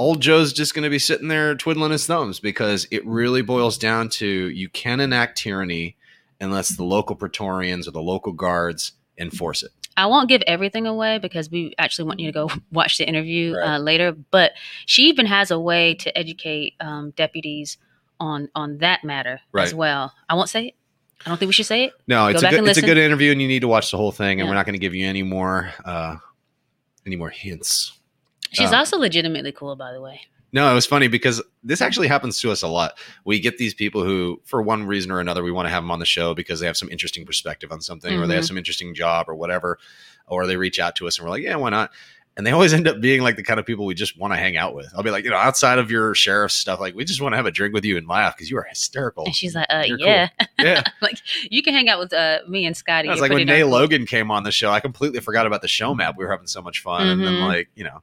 old 0.01 0.21
Joe's 0.23 0.53
just 0.53 0.75
going 0.75 0.83
to 0.85 0.91
be 0.91 0.99
sitting 0.99 1.29
there 1.29 1.55
twiddling 1.55 1.93
his 1.93 2.07
thumbs 2.07 2.41
because 2.41 2.89
it 2.91 3.07
really 3.07 3.43
boils 3.43 3.77
down 3.79 4.09
to 4.09 4.27
you 4.27 4.69
can 4.71 4.99
enact 4.99 5.37
tyranny 5.39 5.97
unless 6.41 6.71
the 6.71 6.83
local 6.85 7.15
Praetorians 7.15 7.87
or 7.87 7.91
the 7.91 8.01
local 8.03 8.33
guards 8.33 8.93
enforce 9.19 9.63
it. 9.63 9.71
I 9.97 10.07
won't 10.07 10.29
give 10.31 10.41
everything 10.47 10.87
away 10.87 11.19
because 11.19 11.51
we 11.51 11.75
actually 11.77 12.07
want 12.09 12.19
you 12.21 12.29
to 12.29 12.33
go 12.33 12.51
watch 12.73 12.97
the 12.97 13.07
interview 13.07 13.55
Right. 13.55 13.75
uh, 13.75 13.79
later. 13.79 14.13
But 14.13 14.53
she 14.87 15.03
even 15.05 15.27
has 15.27 15.51
a 15.51 15.61
way 15.61 15.95
to 15.97 16.17
educate 16.17 16.75
um, 16.81 17.11
deputies 17.11 17.77
on 18.19 18.49
on 18.55 18.79
that 18.79 19.05
matter 19.05 19.41
as 19.59 19.75
well. 19.75 20.15
I 20.29 20.35
won't 20.35 20.49
say 20.49 20.69
it. 20.69 20.75
I 21.27 21.29
don't 21.29 21.37
think 21.39 21.49
we 21.51 21.53
should 21.53 21.67
say 21.67 21.85
it. 21.85 21.93
No, 22.07 22.29
it's 22.29 22.43
a 22.43 22.49
good 22.49 22.67
it's 22.67 22.79
a 22.79 22.83
good 22.83 22.97
interview 22.97 23.33
and 23.33 23.43
you 23.43 23.49
need 23.49 23.61
to 23.61 23.69
watch 23.69 23.91
the 23.91 23.99
whole 23.99 24.13
thing 24.13 24.41
and 24.41 24.47
Yeah. 24.47 24.51
we're 24.51 24.55
not 24.55 24.65
going 24.65 24.75
to 24.75 24.79
give 24.79 24.95
you 24.95 25.07
any 25.07 25.23
more 25.23 25.71
uh 25.85 26.17
any 27.07 27.17
more 27.17 27.29
hints. 27.31 28.00
She's 28.53 28.69
Um, 28.71 28.75
also 28.77 28.99
legitimately 28.99 29.53
cool, 29.53 29.77
by 29.77 29.93
the 29.93 30.01
way. 30.01 30.21
No, 30.53 30.69
it 30.71 30.75
was 30.75 30.85
funny 30.87 31.07
because 31.07 31.41
this 31.63 31.81
actually 31.81 32.09
happens 32.09 32.41
to 32.41 32.51
us 32.51 32.63
a 32.63 32.67
lot. 32.69 32.99
We 33.25 33.39
get 33.39 33.57
these 33.59 33.73
people 33.73 34.03
who, 34.03 34.41
for 34.45 34.61
one 34.61 34.85
reason 34.85 35.13
or 35.13 35.21
another, 35.21 35.45
we 35.45 35.53
want 35.53 35.67
to 35.67 35.71
have 35.71 35.85
them 35.85 35.93
on 35.93 36.01
the 36.01 36.07
show 36.07 36.35
because 36.35 36.59
they 36.59 36.67
have 36.67 36.77
some 36.77 36.89
interesting 36.91 37.25
perspective 37.25 37.71
on 37.71 37.81
something, 37.81 38.19
or 38.19 38.27
they 38.27 38.35
have 38.35 38.43
Mhm. 38.45 38.49
some 38.49 38.59
interesting 38.59 38.93
job, 38.95 39.29
or 39.29 39.37
whatever, 39.37 39.79
or 40.27 40.47
they 40.49 40.57
reach 40.57 40.81
out 40.81 40.97
to 40.97 41.07
us 41.07 41.19
and 41.19 41.25
we're 41.25 41.31
like, 41.31 41.45
yeah, 41.45 41.55
why 41.55 41.71
not? 41.71 41.93
And 42.37 42.45
they 42.45 42.51
always 42.51 42.73
end 42.75 42.89
up 42.89 43.01
being 43.01 43.23
like 43.23 43.37
the 43.37 43.45
kind 43.45 43.61
of 43.61 43.67
people 43.67 43.87
we 43.87 43.95
just 43.95 44.19
want 44.19 44.33
to 44.33 44.37
hang 44.39 44.57
out 44.57 44.75
with. 44.75 44.93
I'll 44.97 45.05
be 45.05 45.11
like, 45.13 45.23
you 45.23 45.31
know, 45.31 45.37
outside 45.37 45.79
of 45.79 45.89
your 45.89 46.17
sheriff's 46.17 46.55
stuff, 46.55 46.81
like 46.81 46.97
we 46.97 47.05
just 47.05 47.21
want 47.21 47.33
to 47.33 47.37
have 47.37 47.47
a 47.47 47.51
drink 47.53 47.73
with 47.73 47.85
you 47.85 47.97
and 47.97 48.09
laugh 48.09 48.37
because 48.37 48.51
you 48.51 48.57
are 48.59 48.67
hysterical. 48.69 49.27
And 49.27 49.35
she's 49.37 49.55
like, 49.55 49.67
uh, 49.71 49.85
You're 49.87 49.99
cool. 49.99 50.07
yeah, 50.07 50.29
yeah. 50.59 50.83
like 51.01 51.19
you 51.49 51.63
can 51.63 51.75
hang 51.75 51.89
out 51.89 52.01
with 52.01 52.13
uh, 52.13 52.39
me 52.49 52.67
and 52.67 52.77
Scotty. 52.77 53.09
It's 53.09 53.19
You're 53.19 53.29
like 53.29 53.33
when 53.37 53.47
Nay. 53.47 53.63
Logan 53.63 54.05
came 54.05 54.33
on 54.33 54.43
the 54.43 54.51
show, 54.53 54.71
I 54.73 54.81
completely 54.81 55.21
forgot 55.21 55.47
about 55.47 55.63
the 55.63 55.69
show 55.69 55.95
map. 55.95 56.17
We 56.19 56.25
were 56.25 56.31
having 56.33 56.49
so 56.49 56.61
much 56.61 56.81
fun, 56.81 57.07
and 57.07 57.21
then 57.25 57.35
Mhm. 57.35 57.47
like 57.47 57.69
you 57.77 57.85
know, 57.85 58.03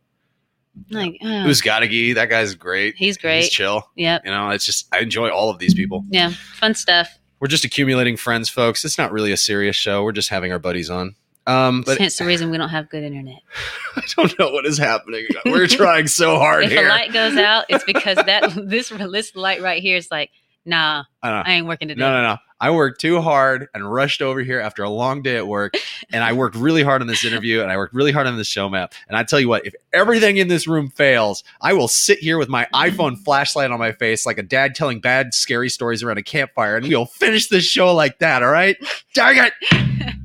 Like, 0.90 1.18
uh, 1.22 1.44
who's 1.44 1.62
Gottigi? 1.62 2.16
That 2.16 2.30
guy's 2.30 2.56
great. 2.56 2.96
he's 2.96 3.18
great. 3.18 3.42
He's 3.42 3.50
chill. 3.50 3.90
Yep. 3.96 4.24
You 4.26 4.32
know, 4.32 4.50
it's 4.50 4.66
just 4.66 4.88
I 4.94 5.00
enjoy 5.00 5.30
all 5.30 5.50
of 5.50 5.60
these 5.60 5.74
people. 5.74 6.04
Yeah. 6.10 6.32
Fun 6.56 6.74
stuff. 6.74 7.18
We're 7.40 7.48
just 7.48 7.66
accumulating 7.66 8.18
friends, 8.18 8.50
folks. 8.50 8.84
It's 8.84 8.98
not 8.98 9.12
really 9.12 9.32
a 9.32 9.38
serious 9.38 9.76
show. 9.76 10.04
We're 10.04 10.12
just 10.12 10.30
having 10.30 10.52
our 10.52 10.60
buddies 10.60 10.90
on. 10.90 11.16
Um, 11.46 11.84
but 11.86 11.98
Hence 11.98 12.18
the 12.18 12.26
reason 12.26 12.50
we 12.50 12.58
don't 12.58 12.70
have 12.70 12.90
good 12.90 13.04
internet. 13.04 13.40
I 13.96 14.02
don't 14.18 14.38
know 14.38 14.52
what 14.52 14.66
is 14.66 14.78
happening. 14.78 15.28
We're 15.46 15.68
trying 15.68 16.08
so 16.08 16.38
hard 16.38 16.66
if 16.66 16.72
here. 16.72 16.88
a 16.88 16.90
light 16.90 17.14
goes 17.14 17.38
out, 17.38 17.66
it's 17.70 17.86
because 17.86 18.18
that 18.18 18.52
this 18.68 18.90
this 18.90 19.36
light 19.36 19.62
right 19.62 19.82
here 19.82 19.96
is 19.96 20.10
like, 20.12 20.30
nah, 20.68 21.04
I. 21.24 21.30
I 21.30 21.54
ain't 21.54 21.68
working 21.68 21.88
today. 21.88 22.00
No, 22.00 22.12
no, 22.12 22.22
no. 22.22 22.38
I 22.60 22.72
worked 22.72 23.02
too 23.02 23.22
hard 23.22 23.68
and 23.74 23.92
rushed 23.92 24.22
over 24.22 24.42
here 24.42 24.60
after 24.60 24.84
a 24.84 24.90
long 24.90 25.22
day 25.22 25.38
at 25.38 25.48
work. 25.48 25.76
And 26.14 26.24
I 26.24 26.32
worked 26.32 26.56
really 26.56 26.84
hard 26.84 27.02
on 27.02 27.08
this 27.08 27.26
interview 27.26 27.62
and 27.62 27.70
I 27.70 27.76
worked 27.76 27.94
really 27.94 28.14
hard 28.14 28.28
on 28.28 28.38
this 28.38 28.48
show 28.48 28.70
map. 28.70 28.94
And 29.10 29.18
I 29.18 29.24
tell 29.24 29.42
you 29.42 29.50
what, 29.50 29.66
if 29.66 29.74
everything 29.92 30.38
in 30.38 30.48
this 30.48 30.66
room 30.66 30.90
fails, 30.90 31.44
I 31.60 31.74
will 31.74 31.90
sit 31.90 32.20
here 32.20 32.38
with 32.38 32.48
my 32.48 32.66
iPhone 32.74 33.18
flashlight 33.18 33.72
on 33.72 33.80
my 33.80 33.92
face 33.92 34.26
like 34.26 34.38
a 34.38 34.44
dad 34.44 34.74
telling 34.74 35.02
bad, 35.02 35.34
scary 35.34 35.70
stories 35.70 36.04
around 36.04 36.18
a 36.18 36.24
campfire 36.24 36.78
and 36.78 36.88
we'll 36.88 37.06
finish 37.06 37.50
this 37.50 37.66
show 37.66 37.94
like 37.94 38.20
that. 38.20 38.42
All 38.42 38.52
right? 38.52 38.78
Dang 39.14 39.38
it. 39.38 39.54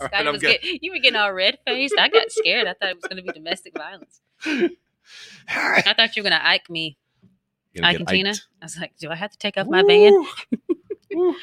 Right, 0.12 0.26
was 0.26 0.40
good. 0.40 0.60
get, 0.60 0.82
you 0.82 0.92
were 0.92 0.98
getting 0.98 1.16
all 1.16 1.32
red 1.32 1.58
faced. 1.66 1.94
I 1.98 2.08
got 2.08 2.30
scared. 2.30 2.66
I 2.66 2.74
thought 2.74 2.90
it 2.90 2.96
was 2.96 3.04
going 3.04 3.16
to 3.16 3.22
be 3.22 3.32
domestic 3.32 3.74
violence. 3.76 4.20
I 5.48 5.94
thought 5.96 6.16
you 6.16 6.22
were 6.22 6.28
going 6.28 6.38
to 6.38 6.46
Ike 6.46 6.68
me, 6.68 6.98
Ike 7.82 7.98
get 7.98 8.08
Tina. 8.08 8.30
iked. 8.30 8.46
I 8.62 8.64
was 8.64 8.78
like, 8.78 8.96
do 8.98 9.10
I 9.10 9.14
have 9.16 9.30
to 9.32 9.38
take 9.38 9.56
off 9.56 9.66
my 9.66 9.82
band? 9.82 10.26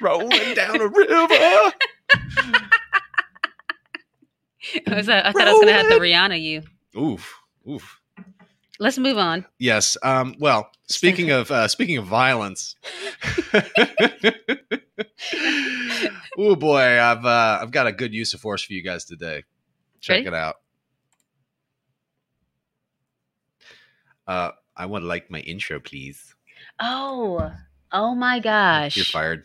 Rolling 0.00 0.54
down 0.54 0.80
a 0.80 0.86
river. 0.88 1.72
I, 4.86 4.94
was, 4.94 5.08
uh, 5.08 5.22
I 5.24 5.32
thought 5.32 5.48
I 5.48 5.52
was 5.52 5.62
going 5.62 5.66
to 5.68 5.72
have 5.72 5.88
to 5.88 5.98
Rihanna 5.98 6.40
you. 6.40 6.62
Oof. 7.00 7.38
Oof. 7.68 8.00
Let's 8.78 8.98
move 8.98 9.18
on. 9.18 9.44
Yes. 9.58 9.96
Um, 10.02 10.34
well, 10.38 10.70
speaking 10.88 11.30
of 11.30 11.50
uh, 11.50 11.68
speaking 11.68 11.98
of 11.98 12.06
violence, 12.06 12.76
oh 16.38 16.56
boy, 16.56 16.80
I've 16.98 17.26
uh, 17.26 17.58
I've 17.60 17.70
got 17.72 17.86
a 17.86 17.92
good 17.92 18.14
use 18.14 18.32
of 18.32 18.40
force 18.40 18.62
for 18.62 18.72
you 18.72 18.82
guys 18.82 19.04
today. 19.04 19.44
Check 20.00 20.24
Ready? 20.24 20.28
it 20.28 20.34
out. 20.34 20.56
Uh, 24.26 24.52
I 24.76 24.86
would 24.86 25.02
like 25.02 25.30
my 25.30 25.40
intro, 25.40 25.80
please. 25.80 26.34
Oh, 26.80 27.52
oh 27.92 28.14
my 28.14 28.40
gosh. 28.40 28.96
You're 28.96 29.04
fired. 29.04 29.44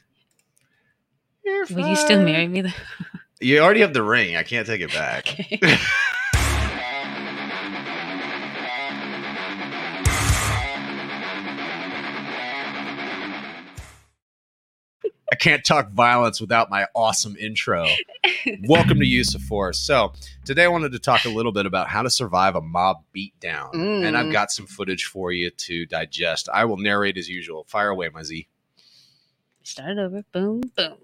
You're 1.44 1.66
fired. 1.66 1.78
Will 1.78 1.90
you 1.90 1.96
still 1.96 2.24
marry 2.24 2.48
me? 2.48 2.62
though? 2.62 2.70
You 3.42 3.60
already 3.60 3.82
have 3.82 3.94
the 3.94 4.02
ring. 4.04 4.36
I 4.38 4.44
can't 4.44 4.66
take 4.66 4.82
it 4.82 4.94
back. 4.94 5.28
Okay. 5.52 5.78
Can't 15.46 15.64
talk 15.64 15.92
violence 15.92 16.42
without 16.42 16.72
my 16.72 16.88
awesome 16.96 17.36
intro. 17.38 17.86
Welcome 18.64 19.00
to 19.00 19.06
Use 19.06 19.36
of 19.36 19.44
Force. 19.44 19.78
So, 19.78 20.12
today 20.44 20.64
I 20.64 20.68
wanted 20.70 20.92
to 20.94 20.98
talk 21.00 21.26
a 21.26 21.30
little 21.30 21.52
bit 21.52 21.68
about 21.68 21.88
how 21.88 22.02
to 22.02 22.10
survive 22.10 22.56
a 22.56 22.62
mob 22.62 23.04
beatdown. 23.16 23.72
And 23.76 24.18
I've 24.18 24.26
Mm. 24.26 24.32
got 24.32 24.52
some 24.52 24.66
footage 24.66 25.06
for 25.06 25.32
you 25.32 25.52
to 25.52 25.86
digest. 25.86 26.50
I 26.52 26.66
will 26.66 26.78
narrate 26.78 27.16
as 27.16 27.30
usual. 27.30 27.64
Fire 27.66 27.90
away, 27.90 28.10
my 28.10 28.24
Z. 28.24 28.48
Start 29.62 29.92
it 29.92 30.00
over. 30.00 30.24
Boom, 30.32 30.62
boom. 30.76 30.96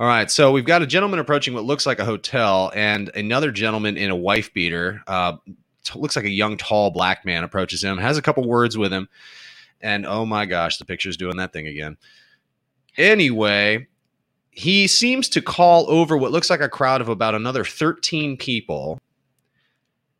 All 0.00 0.08
right. 0.08 0.28
So, 0.28 0.50
we've 0.50 0.64
got 0.66 0.82
a 0.82 0.86
gentleman 0.86 1.20
approaching 1.20 1.54
what 1.54 1.62
looks 1.62 1.86
like 1.86 2.00
a 2.00 2.04
hotel, 2.04 2.72
and 2.74 3.12
another 3.14 3.52
gentleman 3.52 3.96
in 3.96 4.10
a 4.10 4.16
wife 4.16 4.52
beater. 4.52 5.04
Uh, 5.06 5.36
t- 5.84 5.96
looks 5.96 6.16
like 6.16 6.24
a 6.24 6.28
young, 6.30 6.56
tall 6.56 6.90
black 6.90 7.24
man 7.24 7.44
approaches 7.44 7.84
him, 7.84 7.98
has 7.98 8.18
a 8.18 8.22
couple 8.22 8.42
words 8.48 8.76
with 8.76 8.92
him. 8.92 9.08
And 9.80 10.04
oh 10.06 10.26
my 10.26 10.44
gosh, 10.44 10.78
the 10.78 10.84
picture's 10.84 11.16
doing 11.16 11.36
that 11.36 11.52
thing 11.52 11.68
again. 11.68 11.98
Anyway, 12.96 13.86
he 14.50 14.86
seems 14.86 15.28
to 15.28 15.42
call 15.42 15.88
over 15.90 16.16
what 16.16 16.32
looks 16.32 16.48
like 16.48 16.60
a 16.60 16.68
crowd 16.68 17.00
of 17.00 17.08
about 17.08 17.34
another 17.34 17.64
13 17.64 18.36
people. 18.36 18.98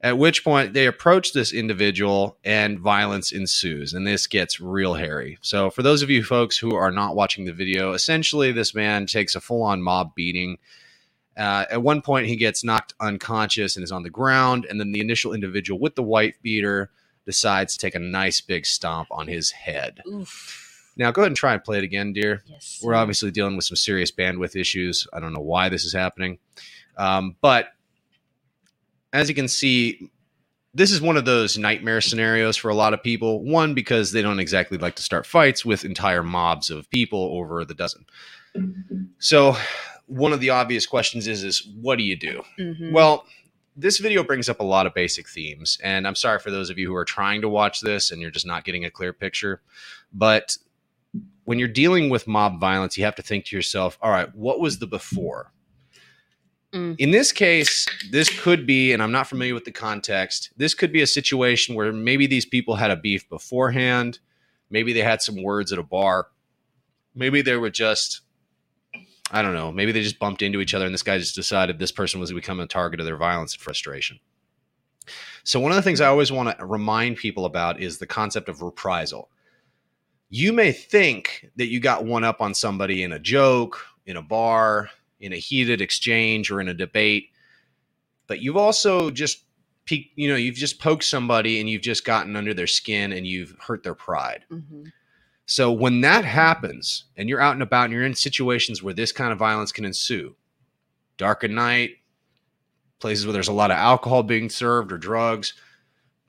At 0.02 0.18
which 0.18 0.44
point 0.44 0.74
they 0.74 0.86
approach 0.86 1.32
this 1.32 1.54
individual 1.54 2.36
and 2.44 2.78
violence 2.78 3.32
ensues, 3.32 3.94
and 3.94 4.06
this 4.06 4.26
gets 4.26 4.60
real 4.60 4.94
hairy. 4.94 5.38
So, 5.40 5.70
for 5.70 5.82
those 5.82 6.02
of 6.02 6.10
you 6.10 6.22
folks 6.22 6.58
who 6.58 6.74
are 6.74 6.90
not 6.90 7.16
watching 7.16 7.46
the 7.46 7.52
video, 7.52 7.92
essentially 7.92 8.52
this 8.52 8.74
man 8.74 9.06
takes 9.06 9.34
a 9.34 9.40
full 9.40 9.62
on 9.62 9.82
mob 9.82 10.14
beating. 10.14 10.58
Uh, 11.36 11.64
at 11.70 11.82
one 11.82 12.02
point, 12.02 12.26
he 12.26 12.36
gets 12.36 12.62
knocked 12.62 12.94
unconscious 13.00 13.74
and 13.74 13.82
is 13.82 13.90
on 13.90 14.02
the 14.02 14.10
ground, 14.10 14.66
and 14.68 14.78
then 14.78 14.92
the 14.92 15.00
initial 15.00 15.32
individual 15.32 15.80
with 15.80 15.94
the 15.94 16.02
white 16.02 16.34
beater 16.42 16.90
decides 17.24 17.72
to 17.72 17.78
take 17.78 17.94
a 17.94 17.98
nice 17.98 18.40
big 18.42 18.66
stomp 18.66 19.08
on 19.10 19.26
his 19.26 19.50
head. 19.50 20.02
Oof. 20.06 20.65
Now, 20.96 21.11
go 21.11 21.22
ahead 21.22 21.30
and 21.30 21.37
try 21.37 21.52
and 21.52 21.62
play 21.62 21.78
it 21.78 21.85
again, 21.85 22.12
dear. 22.12 22.42
Yes. 22.46 22.80
We're 22.82 22.94
obviously 22.94 23.30
dealing 23.30 23.56
with 23.56 23.64
some 23.66 23.76
serious 23.76 24.11
bandwidth 24.11 24.56
issues. 24.56 25.06
I 25.12 25.20
don't 25.20 25.32
know 25.35 25.40
why 25.40 25.68
this 25.68 25.85
is 25.85 25.92
happening. 25.92 26.38
Um, 26.96 27.37
but 27.42 27.68
as 29.12 29.28
you 29.28 29.35
can 29.35 29.48
see, 29.48 30.11
this 30.74 30.90
is 30.90 31.00
one 31.00 31.16
of 31.16 31.24
those 31.24 31.56
nightmare 31.59 32.00
scenarios 32.00 32.56
for 32.56 32.70
a 32.70 32.74
lot 32.74 32.94
of 32.94 33.02
people. 33.02 33.42
One, 33.42 33.74
because 33.74 34.12
they 34.12 34.22
don't 34.22 34.40
exactly 34.40 34.78
like 34.78 34.96
to 34.96 35.02
start 35.02 35.26
fights 35.26 35.64
with 35.64 35.85
entire 35.85 36.22
mobs 36.22 36.70
of 36.70 36.88
people 36.90 37.30
over 37.32 37.64
the 37.64 37.74
dozen. 37.74 38.06
So, 39.18 39.56
one 40.06 40.32
of 40.32 40.40
the 40.40 40.50
obvious 40.50 40.87
questions 40.87 41.26
is, 41.26 41.44
is 41.44 41.66
what 41.80 41.96
do 41.98 42.04
you 42.04 42.16
do? 42.16 42.42
Mhm. 42.59 42.92
Well, 42.92 43.26
this 43.76 43.98
video 43.98 44.22
brings 44.22 44.48
up 44.48 44.61
a 44.61 44.64
lot 44.64 44.87
of 44.87 44.94
basic 44.94 45.28
themes, 45.28 45.78
and 45.82 46.06
I'm 46.06 46.14
sorry 46.14 46.38
for 46.38 46.50
those 46.50 46.70
of 46.70 46.78
you 46.78 46.87
who 46.87 46.94
are 46.94 47.04
trying 47.04 47.40
to 47.42 47.48
watch 47.48 47.80
this 47.80 48.11
and 48.11 48.22
you're 48.22 48.30
just 48.30 48.46
not 48.46 48.64
getting 48.64 48.85
a 48.85 48.90
clear 48.90 49.12
picture. 49.12 49.61
But 50.12 50.56
when 51.44 51.59
you're 51.59 51.68
dealing 51.68 52.11
with 52.11 52.26
mob 52.26 52.61
violence, 52.61 52.98
you 52.98 53.05
have 53.05 53.14
to 53.16 53.22
think 53.22 53.46
to 53.46 53.57
yourself, 53.57 53.98
all 54.02 54.11
right, 54.11 54.35
what 54.35 54.61
was 54.61 54.79
the 54.79 54.87
before? 54.87 55.52
Mm. 56.72 56.96
In 56.98 57.11
this 57.11 57.33
case, 57.33 57.87
this 58.11 58.29
could 58.40 58.66
be, 58.66 58.92
and 58.92 59.02
I'm 59.02 59.12
not 59.12 59.29
familiar 59.29 59.55
with 59.55 59.64
the 59.64 59.72
context, 59.72 60.50
this 60.57 60.74
could 60.74 60.92
be 60.92 61.02
a 61.02 61.07
situation 61.07 61.74
where 61.74 61.92
maybe 61.92 62.26
these 62.26 62.44
people 62.44 62.76
had 62.76 62.90
a 62.90 62.96
beef 62.96 63.29
beforehand. 63.29 64.18
Maybe 64.70 64.92
they 64.92 65.00
had 65.00 65.22
some 65.22 65.42
words 65.42 65.72
at 65.72 65.79
a 65.79 65.85
bar. 65.85 66.29
Maybe 67.14 67.42
they 67.42 67.57
were 67.57 67.70
just 67.70 68.22
I 69.31 69.42
don't 69.42 69.55
know. 69.55 69.72
Maybe 69.72 69.90
they 69.90 70.02
just 70.02 70.20
bumped 70.20 70.42
into 70.42 70.61
each 70.61 70.72
other 70.72 70.85
and 70.85 70.94
this 70.94 71.02
guy 71.02 71.18
just 71.18 71.35
decided 71.35 71.79
this 71.79 71.90
person 71.90 72.20
was 72.20 72.33
becoming 72.33 72.64
a 72.64 72.68
target 72.68 73.00
of 73.00 73.07
their 73.07 73.16
violence 73.16 73.55
and 73.55 73.61
frustration. 73.61 74.20
So, 75.42 75.61
one 75.61 75.72
of 75.72 75.76
the 75.76 75.83
things 75.83 76.00
I 76.00 76.07
always 76.07 76.33
want 76.33 76.57
to 76.59 76.66
remind 76.66 77.16
people 77.16 77.44
about 77.44 77.81
is 77.81 77.98
the 77.98 78.07
concept 78.07 78.48
of 78.48 78.62
reprisal. 78.62 79.31
You 80.28 80.52
may 80.52 80.72
think 80.72 81.50
that 81.56 81.68
you 81.68 81.80
got 81.80 82.04
one 82.04 82.24
up 82.24 82.40
on 82.40 82.54
somebody 82.54 83.02
in 83.02 83.12
a 83.12 83.18
joke, 83.18 83.80
in 84.06 84.16
a 84.16 84.22
bar, 84.22 84.90
in 85.20 85.32
a 85.32 85.36
heated 85.36 85.80
exchange, 85.80 86.50
or 86.50 86.60
in 86.60 86.68
a 86.68 86.74
debate, 86.74 87.30
but 88.26 88.40
you've 88.40 88.56
also 88.56 89.10
just 89.10 89.44
peek, 89.84 90.10
you 90.16 90.28
know, 90.28 90.36
you've 90.36 90.56
just 90.56 90.80
poked 90.80 91.04
somebody 91.04 91.60
and 91.60 91.70
you've 91.70 91.82
just 91.82 92.04
gotten 92.04 92.34
under 92.34 92.52
their 92.52 92.66
skin 92.66 93.12
and 93.12 93.26
you've 93.26 93.56
hurt 93.60 93.84
their 93.84 93.94
pride. 93.94 94.44
Mhm. 94.50 94.90
So 95.46 95.70
when 95.70 96.00
that 96.00 96.24
happens 96.24 97.04
and 97.16 97.28
you're 97.28 97.40
out 97.40 97.52
and 97.52 97.62
about 97.62 97.84
and 97.84 97.92
you're 97.92 98.04
in 98.04 98.16
situations 98.16 98.82
where 98.82 98.94
this 98.94 99.12
kind 99.12 99.32
of 99.32 99.38
violence 99.38 99.70
can 99.70 99.84
ensue, 99.84 100.34
dark 101.18 101.44
at 101.44 101.50
night, 101.50 101.98
places 102.98 103.26
where 103.26 103.32
there's 103.32 103.46
a 103.46 103.52
lot 103.52 103.70
of 103.70 103.76
alcohol 103.76 104.24
being 104.24 104.50
served 104.50 104.90
or 104.90 104.98
drugs, 104.98 105.54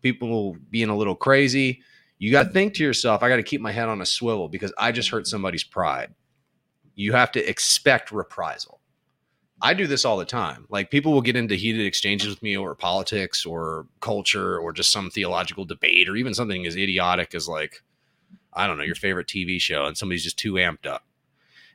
people 0.03 0.55
being 0.69 0.89
a 0.89 0.95
little 0.95 1.15
crazy, 1.15 1.81
you 2.19 2.32
got 2.32 2.43
to 2.43 2.49
think 2.49 2.73
to 2.75 2.84
yourself, 2.84 3.21
I 3.21 3.30
got 3.30 3.38
to 3.38 3.43
keep 3.43 3.62
my 3.62 3.71
head 3.71 3.89
on 3.89 4.01
a 4.01 4.06
swivel 4.06 4.47
because 4.47 4.73
I 4.77 4.91
just 4.91 5.10
hurt 5.10 5.27
somebody's 5.27 5.63
pride. 5.63 6.13
You 6.95 7.13
have 7.13 7.32
to 7.34 7.49
expect 7.49 8.12
reprisal. 8.12 8.80
I 9.62 9.73
do 9.73 9.88
this 9.88 10.06
all 10.06 10.17
the 10.17 10.25
time. 10.25 10.65
Like 10.69 10.91
people 10.91 11.13
will 11.13 11.21
get 11.21 11.36
into 11.36 11.56
heated 11.56 11.86
exchanges 11.86 12.30
with 12.30 12.43
me 12.43 12.58
over 12.58 12.75
politics 12.75 13.45
or 13.45 13.88
culture 14.01 14.58
or 14.60 14.71
just 14.71 14.91
some 14.91 15.10
theological 15.10 15.65
debate 15.65 16.10
or 16.10 16.15
even 16.15 16.34
something 16.34 16.65
as 16.65 16.75
idiotic 16.75 17.34
as 17.34 17.47
like 17.47 17.82
I 18.53 18.65
don't 18.65 18.77
know, 18.77 18.84
your 18.84 18.95
favorite 18.95 19.27
TV 19.27 19.62
show, 19.62 19.86
and 19.86 19.95
somebody's 19.95 20.23
just 20.23 20.39
too 20.39 20.53
amped 20.53 20.88
up. 20.88 21.03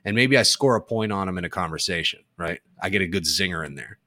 And 0.03 0.15
maybe 0.15 0.37
I 0.37 0.43
score 0.43 0.75
a 0.75 0.81
point 0.81 1.13
on 1.13 1.27
them 1.27 1.37
in 1.37 1.45
a 1.45 1.49
conversation, 1.49 2.19
right? 2.35 2.59
I 2.81 2.89
get 2.89 3.01
a 3.01 3.07
good 3.07 3.23
zinger 3.23 3.65
in 3.65 3.75
there. 3.75 3.99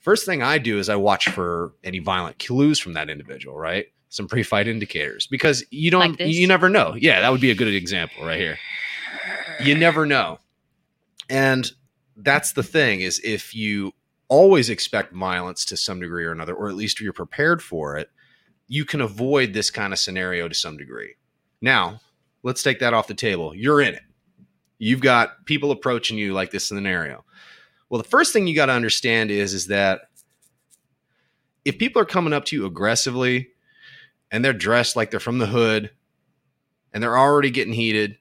First 0.00 0.26
thing 0.26 0.42
I 0.42 0.58
do 0.58 0.78
is 0.78 0.88
I 0.88 0.96
watch 0.96 1.28
for 1.28 1.74
any 1.84 2.00
violent 2.00 2.40
clues 2.40 2.80
from 2.80 2.94
that 2.94 3.08
individual, 3.10 3.56
right? 3.56 3.86
Some 4.08 4.28
pre 4.28 4.42
fight 4.42 4.68
indicators 4.68 5.26
because 5.26 5.64
you 5.70 5.90
don't, 5.90 6.18
Like 6.18 6.20
you 6.20 6.46
never 6.46 6.68
know. 6.68 6.94
Yeah, 6.96 7.20
that 7.20 7.32
would 7.32 7.40
be 7.40 7.50
a 7.50 7.54
good 7.54 7.72
example 7.74 8.24
right 8.24 8.38
here. 8.38 8.58
You 9.60 9.74
never 9.74 10.06
know. 10.06 10.38
And 11.28 11.70
that's 12.16 12.52
the 12.52 12.62
thing 12.62 13.00
is 13.00 13.20
if 13.24 13.54
you 13.54 13.92
always 14.28 14.70
expect 14.70 15.12
violence 15.12 15.64
to 15.66 15.76
some 15.76 16.00
degree 16.00 16.24
or 16.24 16.32
another, 16.32 16.54
or 16.54 16.68
at 16.68 16.76
least 16.76 17.00
you're 17.00 17.12
prepared 17.12 17.62
for 17.62 17.96
it, 17.96 18.10
you 18.68 18.84
can 18.84 19.00
avoid 19.00 19.52
this 19.52 19.70
kind 19.70 19.92
of 19.92 19.98
scenario 19.98 20.48
to 20.48 20.54
some 20.54 20.76
degree. 20.76 21.14
Now, 21.60 22.00
let's 22.42 22.62
take 22.62 22.80
that 22.80 22.94
off 22.94 23.06
the 23.06 23.14
table. 23.14 23.54
You're 23.54 23.80
in 23.80 23.94
it. 23.94 24.02
You've 24.78 25.00
got 25.00 25.44
people 25.46 25.70
approaching 25.70 26.18
you 26.18 26.32
like 26.32 26.50
this 26.50 26.66
scenario. 26.66 27.24
Well, 27.88 28.02
the 28.02 28.08
first 28.08 28.32
thing 28.32 28.46
you 28.46 28.54
got 28.54 28.66
to 28.66 28.72
understand 28.72 29.30
is 29.30 29.54
is 29.54 29.68
that 29.68 30.02
if 31.64 31.78
people 31.78 32.02
are 32.02 32.06
coming 32.06 32.32
up 32.32 32.44
to 32.46 32.56
you 32.56 32.66
aggressively 32.66 33.48
and 34.30 34.44
they're 34.44 34.52
dressed 34.52 34.96
like 34.96 35.10
they're 35.10 35.20
from 35.20 35.38
the 35.38 35.46
hood 35.46 35.90
and 36.92 37.02
they're 37.02 37.18
already 37.18 37.50
getting 37.50 37.72
heated, 37.74 38.16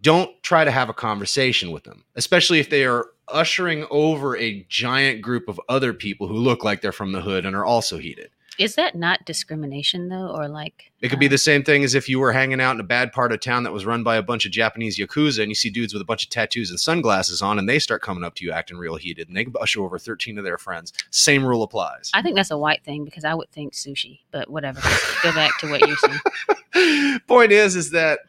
don't 0.00 0.30
try 0.42 0.64
to 0.64 0.70
have 0.70 0.88
a 0.88 0.94
conversation 0.94 1.70
with 1.70 1.84
them, 1.84 2.04
especially 2.14 2.58
if 2.58 2.70
they 2.70 2.84
are 2.84 3.06
ushering 3.28 3.86
over 3.90 4.36
a 4.36 4.64
giant 4.68 5.20
group 5.20 5.48
of 5.48 5.60
other 5.68 5.92
people 5.92 6.28
who 6.28 6.34
look 6.34 6.64
like 6.64 6.80
they're 6.80 6.92
from 6.92 7.12
the 7.12 7.20
hood 7.20 7.44
and 7.44 7.56
are 7.56 7.64
also 7.64 7.98
heated. 7.98 8.30
Is 8.58 8.74
that 8.76 8.94
not 8.94 9.24
discrimination 9.24 10.08
though, 10.08 10.28
or 10.28 10.48
like 10.48 10.90
It 11.00 11.08
could 11.08 11.18
be 11.18 11.26
uh, 11.26 11.30
the 11.30 11.38
same 11.38 11.62
thing 11.62 11.84
as 11.84 11.94
if 11.94 12.08
you 12.08 12.18
were 12.18 12.32
hanging 12.32 12.60
out 12.60 12.74
in 12.74 12.80
a 12.80 12.84
bad 12.84 13.12
part 13.12 13.32
of 13.32 13.40
town 13.40 13.64
that 13.64 13.72
was 13.72 13.84
run 13.84 14.02
by 14.02 14.16
a 14.16 14.22
bunch 14.22 14.46
of 14.46 14.52
Japanese 14.52 14.98
yakuza, 14.98 15.40
and 15.40 15.50
you 15.50 15.54
see 15.54 15.70
dudes 15.70 15.92
with 15.92 16.02
a 16.02 16.06
bunch 16.06 16.24
of 16.24 16.30
tattoos 16.30 16.70
and 16.70 16.80
sunglasses 16.80 17.42
on, 17.42 17.58
and 17.58 17.68
they 17.68 17.78
start 17.78 18.02
coming 18.02 18.24
up 18.24 18.34
to 18.36 18.44
you 18.44 18.52
acting 18.52 18.78
real 18.78 18.96
heated, 18.96 19.28
and 19.28 19.36
they 19.36 19.46
usher 19.60 19.82
over 19.82 19.98
thirteen 19.98 20.38
of 20.38 20.44
their 20.44 20.58
friends. 20.58 20.92
Same 21.10 21.44
rule 21.44 21.62
applies. 21.62 22.10
I 22.14 22.22
think 22.22 22.36
that's 22.36 22.50
a 22.50 22.58
white 22.58 22.84
thing 22.84 23.04
because 23.04 23.24
I 23.24 23.34
would 23.34 23.50
think 23.50 23.74
sushi, 23.74 24.20
but 24.30 24.50
whatever. 24.50 24.80
Go 25.22 25.32
back 25.32 25.58
to 25.60 25.70
what 25.70 25.86
you're 25.86 25.96
saying. 25.96 27.20
Point 27.26 27.52
is, 27.52 27.76
is 27.76 27.90
that 27.90 28.20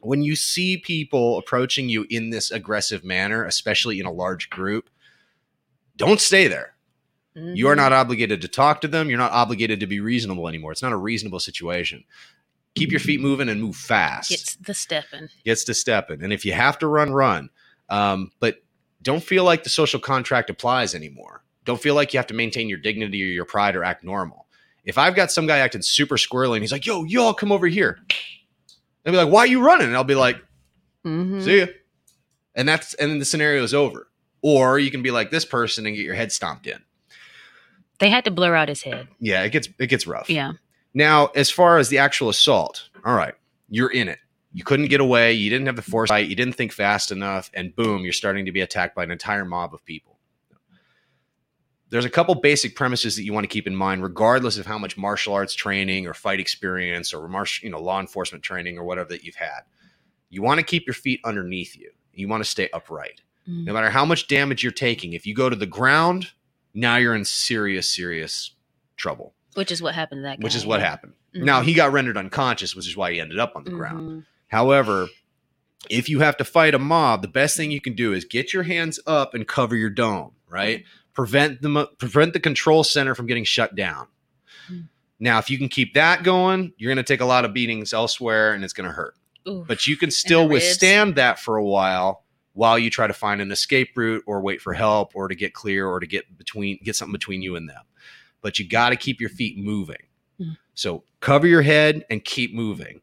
when 0.00 0.22
you 0.22 0.36
see 0.36 0.76
people 0.76 1.38
approaching 1.38 1.88
you 1.88 2.06
in 2.10 2.30
this 2.30 2.50
aggressive 2.50 3.04
manner, 3.04 3.44
especially 3.44 3.98
in 3.98 4.06
a 4.06 4.12
large 4.12 4.50
group, 4.50 4.88
don't 5.96 6.20
stay 6.20 6.48
there. 6.48 6.74
You 7.54 7.68
are 7.68 7.74
Mhm. 7.74 7.78
not 7.78 7.92
obligated 7.92 8.40
to 8.42 8.48
talk 8.48 8.80
to 8.82 8.88
them. 8.88 9.08
You're 9.08 9.18
not 9.18 9.32
obligated 9.32 9.80
to 9.80 9.86
be 9.86 10.00
reasonable 10.00 10.48
anymore. 10.48 10.72
It's 10.72 10.82
not 10.82 10.92
a 10.92 10.96
reasonable 10.96 11.40
situation. 11.40 12.04
Keep 12.74 12.90
your 12.90 13.00
feet 13.00 13.20
moving 13.20 13.48
and 13.48 13.60
move 13.60 13.76
fast. 13.76 14.30
Gets 14.30 14.54
the 14.56 14.74
stepping. 14.74 15.28
gets 15.44 15.64
to 15.64 15.74
stepping. 15.74 16.22
And 16.22 16.32
if 16.32 16.44
you 16.44 16.52
have 16.52 16.78
to 16.80 16.86
run, 16.86 17.12
run. 17.12 17.50
Um, 17.88 18.30
but 18.40 18.62
don't 19.02 19.22
feel 19.22 19.44
like 19.44 19.64
the 19.64 19.70
social 19.70 19.98
contract 20.00 20.50
applies 20.50 20.94
anymore. 20.94 21.42
Don't 21.64 21.80
feel 21.80 21.94
like 21.94 22.12
you 22.12 22.18
have 22.18 22.26
to 22.28 22.34
maintain 22.34 22.68
your 22.68 22.78
dignity 22.78 23.22
or 23.22 23.26
your 23.26 23.44
pride 23.44 23.74
or 23.76 23.84
act 23.84 24.04
normal. 24.04 24.46
If 24.84 24.96
I've 24.98 25.14
got 25.14 25.30
some 25.32 25.46
guy 25.46 25.58
acting 25.58 25.82
super 25.82 26.16
squirrely 26.16 26.54
and 26.54 26.62
he's 26.62 26.72
like, 26.72 26.86
yo, 26.86 27.04
y'all 27.04 27.34
come 27.34 27.52
over 27.52 27.66
here. 27.66 27.98
They'll 29.02 29.12
be 29.12 29.18
like, 29.18 29.32
why 29.32 29.40
are 29.40 29.46
you 29.46 29.60
running? 29.60 29.86
And 29.88 29.96
I'll 29.96 30.04
be 30.04 30.14
like, 30.14 30.36
Mhm. 31.04 31.42
see 31.44 31.58
ya. 31.60 31.66
And 32.54 32.68
that's 32.68 32.94
and 32.94 33.10
then 33.10 33.18
the 33.18 33.24
scenario 33.24 33.62
is 33.62 33.74
over. 33.74 34.08
Or 34.40 34.78
you 34.78 34.90
can 34.90 35.02
be 35.02 35.10
like 35.10 35.30
this 35.30 35.44
person 35.44 35.86
and 35.86 35.96
get 35.96 36.04
your 36.04 36.14
head 36.14 36.32
stomped 36.32 36.66
in. 36.66 36.80
They 37.98 38.10
had 38.10 38.24
to 38.24 38.30
blur 38.30 38.54
out 38.54 38.68
his 38.68 38.82
head. 38.82 39.08
Yeah, 39.18 39.42
it 39.42 39.50
gets 39.50 39.68
it 39.78 39.88
gets 39.88 40.06
rough. 40.06 40.30
Yeah. 40.30 40.52
Now, 40.94 41.26
as 41.34 41.50
far 41.50 41.78
as 41.78 41.88
the 41.88 41.98
actual 41.98 42.28
assault, 42.28 42.88
all 43.04 43.14
right, 43.14 43.34
you're 43.68 43.90
in 43.90 44.08
it. 44.08 44.18
You 44.52 44.64
couldn't 44.64 44.86
get 44.86 45.00
away. 45.00 45.34
You 45.34 45.50
didn't 45.50 45.66
have 45.66 45.76
the 45.76 45.82
foresight. 45.82 46.28
You 46.28 46.34
didn't 46.34 46.54
think 46.54 46.72
fast 46.72 47.12
enough. 47.12 47.50
And 47.54 47.74
boom, 47.76 48.02
you're 48.04 48.12
starting 48.12 48.46
to 48.46 48.52
be 48.52 48.60
attacked 48.62 48.94
by 48.94 49.04
an 49.04 49.10
entire 49.10 49.44
mob 49.44 49.74
of 49.74 49.84
people. 49.84 50.18
There's 51.90 52.04
a 52.04 52.10
couple 52.10 52.34
basic 52.34 52.74
premises 52.76 53.16
that 53.16 53.24
you 53.24 53.32
want 53.32 53.44
to 53.44 53.48
keep 53.48 53.66
in 53.66 53.74
mind, 53.74 54.02
regardless 54.02 54.58
of 54.58 54.66
how 54.66 54.78
much 54.78 54.96
martial 54.98 55.32
arts 55.34 55.54
training 55.54 56.06
or 56.06 56.12
fight 56.14 56.38
experience 56.40 57.14
or 57.14 57.28
martial, 57.28 57.64
you 57.64 57.70
know, 57.70 57.80
law 57.80 57.98
enforcement 58.00 58.44
training 58.44 58.78
or 58.78 58.84
whatever 58.84 59.08
that 59.10 59.24
you've 59.24 59.36
had. 59.36 59.60
You 60.28 60.42
want 60.42 60.58
to 60.60 60.64
keep 60.64 60.86
your 60.86 60.94
feet 60.94 61.20
underneath 61.24 61.76
you. 61.76 61.90
You 62.12 62.28
want 62.28 62.42
to 62.44 62.48
stay 62.48 62.68
upright. 62.74 63.22
Mhm. 63.48 63.64
No 63.64 63.72
matter 63.72 63.88
how 63.88 64.04
much 64.04 64.28
damage 64.28 64.62
you're 64.62 64.72
taking, 64.72 65.14
if 65.14 65.26
you 65.26 65.34
go 65.34 65.48
to 65.48 65.56
the 65.56 65.66
ground, 65.66 66.32
now 66.74 66.96
you're 66.96 67.14
in 67.14 67.24
serious, 67.24 67.90
serious 67.90 68.52
trouble, 68.96 69.34
Which 69.54 69.70
is 69.72 69.80
what 69.82 69.94
happened 69.94 70.18
to 70.20 70.22
that 70.22 70.40
guy. 70.40 70.44
which 70.44 70.54
is 70.54 70.64
what 70.66 70.80
happened. 70.80 71.12
Now 71.34 71.60
Mhm. 71.60 71.64
he 71.66 71.74
got 71.74 71.92
rendered 71.92 72.16
unconscious, 72.16 72.74
which 72.74 72.88
is 72.88 72.96
why 72.96 73.12
he 73.12 73.20
ended 73.20 73.38
up 73.38 73.54
on 73.54 73.64
the 73.64 73.70
ground. 73.70 74.00
Mhm. 74.10 74.24
However, 74.48 75.08
if 75.90 76.08
you 76.08 76.20
have 76.20 76.36
to 76.38 76.44
fight 76.44 76.74
a 76.74 76.78
mob, 76.78 77.22
the 77.22 77.28
best 77.28 77.56
thing 77.56 77.70
you 77.70 77.80
can 77.80 77.94
do 77.94 78.12
is 78.12 78.24
get 78.24 78.52
your 78.52 78.62
hands 78.64 78.98
up 79.06 79.34
and 79.34 79.46
cover 79.46 79.76
your 79.76 79.90
dome, 79.90 80.32
right? 80.48 80.84
Prevent 81.14 81.62
the 81.62 81.86
prevent 81.98 82.32
the 82.32 82.40
control 82.40 82.82
center 82.84 83.14
from 83.14 83.26
getting 83.26 83.44
shut 83.44 83.74
down. 83.74 84.06
Hmm. 84.66 84.80
Now, 85.20 85.38
if 85.38 85.50
you 85.50 85.58
can 85.58 85.68
keep 85.68 85.94
that 85.94 86.22
going, 86.22 86.72
you're 86.76 86.88
going 86.94 87.04
to 87.04 87.08
take 87.12 87.20
a 87.20 87.24
lot 87.26 87.44
of 87.44 87.52
beatings 87.52 87.92
elsewhere 87.92 88.52
and 88.52 88.62
it's 88.64 88.72
going 88.72 88.88
to 88.88 88.94
hurt. 88.94 89.14
But 89.44 89.86
you 89.86 89.96
can 89.96 90.10
still 90.10 90.46
withstand 90.48 91.14
that 91.16 91.38
for 91.40 91.56
a 91.56 91.64
while 91.64 92.24
while 92.58 92.76
you 92.76 92.90
try 92.90 93.06
to 93.06 93.12
find 93.12 93.40
an 93.40 93.52
escape 93.52 93.96
route 93.96 94.24
or 94.26 94.40
wait 94.40 94.60
for 94.60 94.72
help 94.72 95.14
or 95.14 95.28
to 95.28 95.36
get 95.36 95.54
clear 95.54 95.86
or 95.86 96.00
to 96.00 96.08
get 96.08 96.36
between 96.36 96.76
get 96.82 96.96
something 96.96 97.12
between 97.12 97.40
you 97.40 97.54
and 97.54 97.68
them. 97.68 97.84
But 98.40 98.58
you 98.58 98.68
got 98.68 98.88
to 98.88 98.96
keep 98.96 99.20
your 99.20 99.30
feet 99.30 99.56
moving. 99.56 100.02
Hmm. 100.38 100.50
So 100.74 101.04
cover 101.20 101.46
your 101.46 101.62
head 101.62 102.04
and 102.10 102.24
keep 102.24 102.52
moving. 102.52 103.00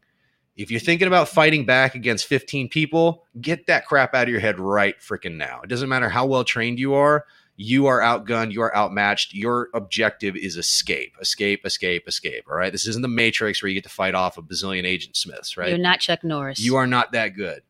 If 0.56 0.70
you're 0.70 0.78
thinking 0.78 1.08
about 1.08 1.28
fighting 1.28 1.64
back 1.64 1.94
against 1.94 2.26
15 2.26 2.68
people, 2.68 3.24
get 3.40 3.66
that 3.66 3.86
crap 3.86 4.14
out 4.14 4.24
of 4.24 4.28
your 4.28 4.40
head 4.40 4.60
right 4.60 4.94
freaking 5.00 5.36
now. 5.36 5.62
It 5.64 5.68
doesn't 5.68 5.88
matter 5.88 6.10
how 6.10 6.26
well 6.26 6.44
trained 6.44 6.78
you 6.78 6.92
are. 6.92 7.24
You 7.56 7.86
are 7.86 8.00
outgunned. 8.00 8.52
You 8.52 8.60
are 8.60 8.76
outmatched. 8.76 9.32
Your 9.32 9.70
objective 9.72 10.36
is 10.36 10.58
escape, 10.58 11.14
escape, 11.18 11.64
escape, 11.64 12.06
escape. 12.06 12.44
All 12.50 12.56
right. 12.56 12.72
This 12.72 12.86
isn't 12.86 13.00
the 13.00 13.08
Matrix 13.08 13.62
where 13.62 13.70
you 13.70 13.74
get 13.74 13.84
to 13.84 13.90
fight 13.90 14.14
off 14.14 14.36
a 14.36 14.42
bazillion 14.42 14.84
Agent 14.84 15.16
Smiths, 15.16 15.56
right? 15.56 15.70
You're 15.70 15.78
not 15.78 16.00
Chuck 16.00 16.22
Norris. 16.22 16.60
You 16.60 16.76
are 16.76 16.86
not 16.86 17.12
that 17.12 17.28
good. 17.30 17.62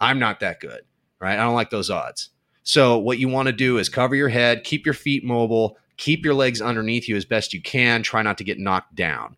I'm 0.00 0.18
not 0.18 0.40
that 0.40 0.60
good, 0.60 0.82
right? 1.20 1.38
I 1.38 1.42
don't 1.42 1.54
like 1.54 1.70
those 1.70 1.90
odds. 1.90 2.30
So 2.62 2.98
what 2.98 3.18
you 3.18 3.28
want 3.28 3.46
to 3.46 3.52
do 3.52 3.78
is 3.78 3.88
cover 3.88 4.14
your 4.14 4.28
head, 4.28 4.64
keep 4.64 4.84
your 4.84 4.94
feet 4.94 5.24
mobile, 5.24 5.78
Keep 5.96 6.24
your 6.24 6.34
legs 6.34 6.60
underneath 6.60 7.08
you 7.08 7.16
as 7.16 7.24
best 7.24 7.54
you 7.54 7.60
can. 7.60 8.02
Try 8.02 8.22
not 8.22 8.38
to 8.38 8.44
get 8.44 8.58
knocked 8.58 8.94
down. 8.94 9.36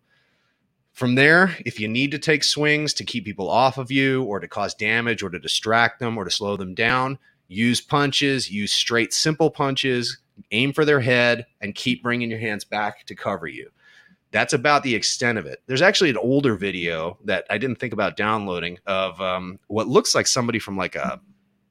From 0.91 1.15
there, 1.15 1.55
if 1.65 1.79
you 1.79 1.87
need 1.87 2.11
to 2.11 2.19
take 2.19 2.43
swings 2.43 2.93
to 2.95 3.05
keep 3.05 3.23
people 3.23 3.49
off 3.49 3.77
of 3.77 3.91
you 3.91 4.23
or 4.23 4.39
to 4.39 4.47
cause 4.47 4.73
damage 4.73 5.23
or 5.23 5.29
to 5.29 5.39
distract 5.39 5.99
them 5.99 6.17
or 6.17 6.25
to 6.25 6.31
slow 6.31 6.57
them 6.57 6.75
down, 6.75 7.17
use 7.47 7.79
punches, 7.79 8.51
use 8.51 8.73
straight, 8.73 9.13
simple 9.13 9.49
punches, 9.49 10.17
aim 10.51 10.73
for 10.73 10.83
their 10.83 10.99
head, 10.99 11.45
and 11.61 11.75
keep 11.75 12.03
bringing 12.03 12.29
your 12.29 12.39
hands 12.39 12.65
back 12.65 13.05
to 13.05 13.15
cover 13.15 13.47
you. 13.47 13.69
That's 14.31 14.53
about 14.53 14.83
the 14.83 14.93
extent 14.93 15.37
of 15.37 15.45
it. 15.45 15.61
There's 15.65 15.81
actually 15.81 16.09
an 16.09 16.17
older 16.17 16.55
video 16.55 17.17
that 17.23 17.45
I 17.49 17.57
didn't 17.57 17.77
think 17.77 17.93
about 17.93 18.17
downloading 18.17 18.77
of 18.85 19.19
um, 19.21 19.57
what 19.67 19.87
looks 19.87 20.13
like 20.13 20.27
somebody 20.27 20.59
from 20.59 20.75
like 20.75 20.95
a 20.95 21.21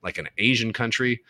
like 0.03 0.19
an 0.19 0.29
Asian 0.39 0.73
country 0.73 1.21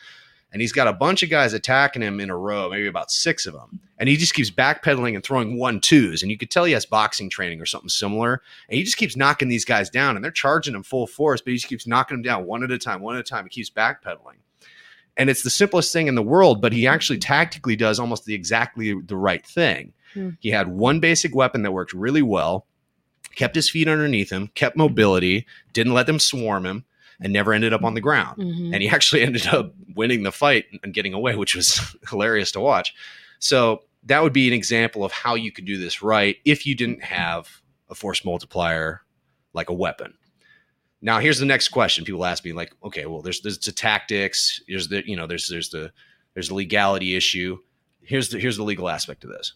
and 0.52 0.62
he's 0.62 0.72
got 0.72 0.88
a 0.88 0.92
bunch 0.92 1.22
of 1.22 1.28
guys 1.28 1.52
attacking 1.52 2.02
him 2.02 2.20
in 2.20 2.30
a 2.30 2.36
row, 2.36 2.70
maybe 2.70 2.86
about 2.86 3.10
six 3.10 3.46
of 3.46 3.52
them. 3.52 3.80
And 3.98 4.08
he 4.08 4.16
just 4.16 4.34
keeps 4.34 4.50
backpedaling 4.50 5.14
and 5.14 5.22
throwing 5.22 5.58
one 5.58 5.80
twos. 5.80 6.22
And 6.22 6.30
you 6.30 6.38
could 6.38 6.50
tell 6.50 6.64
he 6.64 6.72
has 6.72 6.86
boxing 6.86 7.28
training 7.28 7.60
or 7.60 7.66
something 7.66 7.90
similar. 7.90 8.42
And 8.68 8.78
he 8.78 8.84
just 8.84 8.96
keeps 8.96 9.16
knocking 9.16 9.48
these 9.48 9.66
guys 9.66 9.90
down 9.90 10.16
and 10.16 10.24
they're 10.24 10.30
charging 10.30 10.74
him 10.74 10.82
full 10.82 11.06
force, 11.06 11.42
but 11.42 11.50
he 11.50 11.56
just 11.56 11.68
keeps 11.68 11.86
knocking 11.86 12.16
them 12.16 12.22
down 12.22 12.46
one 12.46 12.64
at 12.64 12.70
a 12.70 12.78
time, 12.78 13.02
one 13.02 13.16
at 13.16 13.20
a 13.20 13.24
time. 13.24 13.44
He 13.44 13.50
keeps 13.50 13.70
backpedaling. 13.70 14.38
And 15.18 15.28
it's 15.28 15.42
the 15.42 15.50
simplest 15.50 15.92
thing 15.92 16.06
in 16.06 16.14
the 16.14 16.22
world, 16.22 16.62
but 16.62 16.72
he 16.72 16.86
actually 16.86 17.18
tactically 17.18 17.76
does 17.76 17.98
almost 17.98 18.24
the 18.24 18.34
exactly 18.34 18.94
the 18.94 19.16
right 19.16 19.44
thing. 19.44 19.92
Hmm. 20.14 20.30
He 20.38 20.50
had 20.50 20.68
one 20.68 21.00
basic 21.00 21.34
weapon 21.34 21.62
that 21.62 21.72
worked 21.72 21.92
really 21.92 22.22
well, 22.22 22.66
kept 23.34 23.56
his 23.56 23.68
feet 23.68 23.88
underneath 23.88 24.30
him, 24.30 24.48
kept 24.54 24.76
mobility, 24.76 25.44
didn't 25.72 25.92
let 25.92 26.06
them 26.06 26.20
swarm 26.20 26.64
him 26.64 26.84
and 27.20 27.32
never 27.32 27.52
ended 27.52 27.72
up 27.72 27.84
on 27.84 27.94
the 27.94 28.00
ground. 28.00 28.38
Mm-hmm. 28.38 28.74
And 28.74 28.82
he 28.82 28.88
actually 28.92 29.22
ended 29.22 29.46
up 29.48 29.72
winning 29.94 30.22
the 30.22 30.32
fight 30.32 30.66
and 30.82 30.94
getting 30.94 31.14
away, 31.14 31.36
which 31.36 31.54
was 31.54 31.96
hilarious 32.08 32.52
to 32.52 32.60
watch. 32.60 32.94
So 33.38 33.82
that 34.04 34.22
would 34.22 34.32
be 34.32 34.48
an 34.48 34.54
example 34.54 35.04
of 35.04 35.12
how 35.12 35.34
you 35.34 35.52
could 35.52 35.64
do 35.64 35.78
this 35.78 36.02
right 36.02 36.36
if 36.44 36.66
you 36.66 36.74
didn't 36.74 37.02
have 37.02 37.60
a 37.90 37.94
force 37.94 38.24
multiplier 38.24 39.02
like 39.52 39.68
a 39.68 39.74
weapon. 39.74 40.14
Now, 41.00 41.20
here's 41.20 41.38
the 41.38 41.46
next 41.46 41.68
question. 41.68 42.04
People 42.04 42.24
ask 42.24 42.44
me, 42.44 42.52
like, 42.52 42.72
okay, 42.82 43.06
well, 43.06 43.22
there's 43.22 43.40
there's 43.40 43.58
the 43.58 43.70
tactics, 43.70 44.60
there's 44.68 44.88
the 44.88 45.08
you 45.08 45.16
know, 45.16 45.26
there's 45.26 45.48
there's 45.48 45.70
the 45.70 45.92
there's 46.34 46.48
the 46.48 46.54
legality 46.54 47.14
issue. 47.14 47.58
Here's 48.00 48.30
the 48.30 48.38
here's 48.38 48.56
the 48.56 48.64
legal 48.64 48.88
aspect 48.88 49.24
of 49.24 49.30
this. 49.30 49.54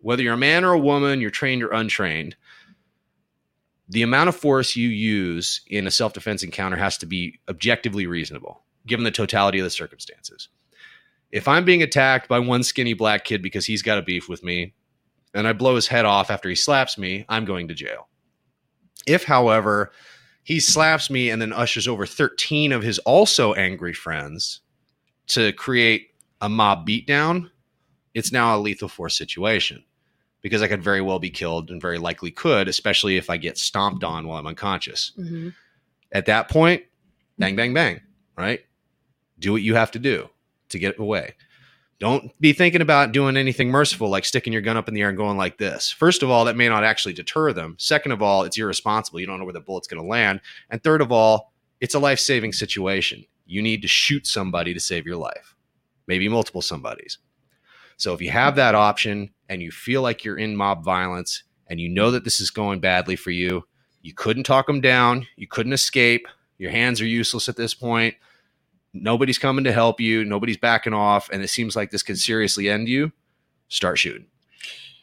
Whether 0.00 0.22
you're 0.22 0.34
a 0.34 0.38
man 0.38 0.64
or 0.64 0.72
a 0.72 0.78
woman, 0.78 1.20
you're 1.20 1.30
trained 1.30 1.62
or 1.62 1.72
untrained, 1.72 2.36
the 3.88 4.02
amount 4.02 4.28
of 4.28 4.36
force 4.36 4.74
you 4.76 4.88
use 4.88 5.60
in 5.68 5.86
a 5.86 5.90
self 5.90 6.12
defense 6.12 6.42
encounter 6.42 6.76
has 6.76 6.98
to 6.98 7.06
be 7.06 7.38
objectively 7.48 8.06
reasonable, 8.06 8.62
given 8.86 9.04
the 9.04 9.10
totality 9.10 9.58
of 9.58 9.64
the 9.64 9.70
circumstances. 9.70 10.48
If 11.30 11.48
I'm 11.48 11.64
being 11.64 11.82
attacked 11.82 12.28
by 12.28 12.38
one 12.38 12.62
skinny 12.62 12.94
black 12.94 13.24
kid 13.24 13.42
because 13.42 13.66
he's 13.66 13.82
got 13.82 13.98
a 13.98 14.02
beef 14.02 14.28
with 14.28 14.42
me, 14.42 14.74
and 15.34 15.46
I 15.46 15.52
blow 15.52 15.74
his 15.74 15.88
head 15.88 16.04
off 16.04 16.30
after 16.30 16.48
he 16.48 16.54
slaps 16.54 16.96
me, 16.96 17.24
I'm 17.28 17.44
going 17.44 17.68
to 17.68 17.74
jail. 17.74 18.08
If, 19.06 19.24
however, 19.24 19.92
he 20.42 20.60
slaps 20.60 21.10
me 21.10 21.30
and 21.30 21.40
then 21.42 21.52
ushers 21.52 21.86
over 21.86 22.06
13 22.06 22.72
of 22.72 22.82
his 22.82 22.98
also 23.00 23.52
angry 23.54 23.92
friends 23.92 24.60
to 25.28 25.52
create 25.52 26.08
a 26.40 26.48
mob 26.48 26.86
beatdown, 26.86 27.50
it's 28.14 28.32
now 28.32 28.56
a 28.56 28.58
lethal 28.58 28.88
force 28.88 29.16
situation 29.18 29.84
because 30.46 30.62
I 30.62 30.68
could 30.68 30.80
very 30.80 31.00
well 31.00 31.18
be 31.18 31.28
killed 31.28 31.70
and 31.70 31.82
very 31.82 31.98
likely 31.98 32.30
could, 32.30 32.68
especially 32.68 33.16
if 33.16 33.28
I 33.28 33.36
get 33.36 33.58
stomped 33.58 34.04
on 34.04 34.28
while 34.28 34.38
I'm 34.38 34.46
unconscious. 34.46 35.10
Mm-hmm. 35.18 35.48
At 36.12 36.26
that 36.26 36.48
point, 36.48 36.84
bang, 37.36 37.56
bang, 37.56 37.74
bang, 37.74 38.00
right? 38.38 38.60
Do 39.40 39.50
what 39.50 39.62
you 39.62 39.74
have 39.74 39.90
to 39.90 39.98
do 39.98 40.30
to 40.68 40.78
get 40.78 41.00
away. 41.00 41.34
Don't 41.98 42.30
be 42.40 42.52
thinking 42.52 42.80
about 42.80 43.10
doing 43.10 43.36
anything 43.36 43.70
merciful 43.70 44.08
like 44.08 44.24
sticking 44.24 44.52
your 44.52 44.62
gun 44.62 44.76
up 44.76 44.86
in 44.86 44.94
the 44.94 45.02
air 45.02 45.08
and 45.08 45.18
going 45.18 45.36
like 45.36 45.58
this. 45.58 45.90
First 45.90 46.22
of 46.22 46.30
all, 46.30 46.44
that 46.44 46.54
may 46.54 46.68
not 46.68 46.84
actually 46.84 47.14
deter 47.14 47.52
them. 47.52 47.74
Second 47.80 48.12
of 48.12 48.22
all, 48.22 48.44
it's 48.44 48.56
irresponsible. 48.56 49.18
You 49.18 49.26
don't 49.26 49.40
know 49.40 49.46
where 49.46 49.52
the 49.52 49.58
bullet's 49.58 49.88
going 49.88 50.00
to 50.00 50.08
land. 50.08 50.40
And 50.70 50.80
third 50.80 51.00
of 51.00 51.10
all, 51.10 51.54
it's 51.80 51.96
a 51.96 51.98
life 51.98 52.20
saving 52.20 52.52
situation. 52.52 53.24
You 53.46 53.62
need 53.62 53.82
to 53.82 53.88
shoot 53.88 54.28
somebody 54.28 54.72
to 54.74 54.78
save 54.78 55.06
your 55.06 55.16
life, 55.16 55.56
maybe 56.06 56.28
multiple 56.28 56.62
somebodies. 56.62 57.18
So 57.96 58.12
if 58.12 58.20
you 58.20 58.30
have 58.30 58.56
that 58.56 58.74
option 58.74 59.30
and 59.48 59.62
you 59.62 59.70
feel 59.70 60.02
like 60.02 60.24
you're 60.24 60.38
in 60.38 60.56
mob 60.56 60.84
violence 60.84 61.42
and 61.66 61.80
you 61.80 61.88
know 61.88 62.10
that 62.10 62.24
this 62.24 62.40
is 62.40 62.50
going 62.50 62.80
badly 62.80 63.16
for 63.16 63.30
you, 63.30 63.64
you 64.02 64.14
couldn't 64.14 64.44
talk 64.44 64.66
them 64.66 64.80
down, 64.80 65.26
you 65.36 65.46
couldn't 65.46 65.72
escape, 65.72 66.28
your 66.58 66.70
hands 66.70 67.00
are 67.00 67.06
useless 67.06 67.48
at 67.48 67.56
this 67.56 67.74
point. 67.74 68.14
Nobody's 68.92 69.38
coming 69.38 69.64
to 69.64 69.72
help 69.72 70.00
you, 70.00 70.24
nobody's 70.24 70.56
backing 70.56 70.94
off, 70.94 71.28
and 71.30 71.42
it 71.42 71.48
seems 71.48 71.76
like 71.76 71.90
this 71.90 72.02
could 72.02 72.18
seriously 72.18 72.68
end 72.68 72.88
you. 72.88 73.12
Start 73.68 73.98
shooting. 73.98 74.26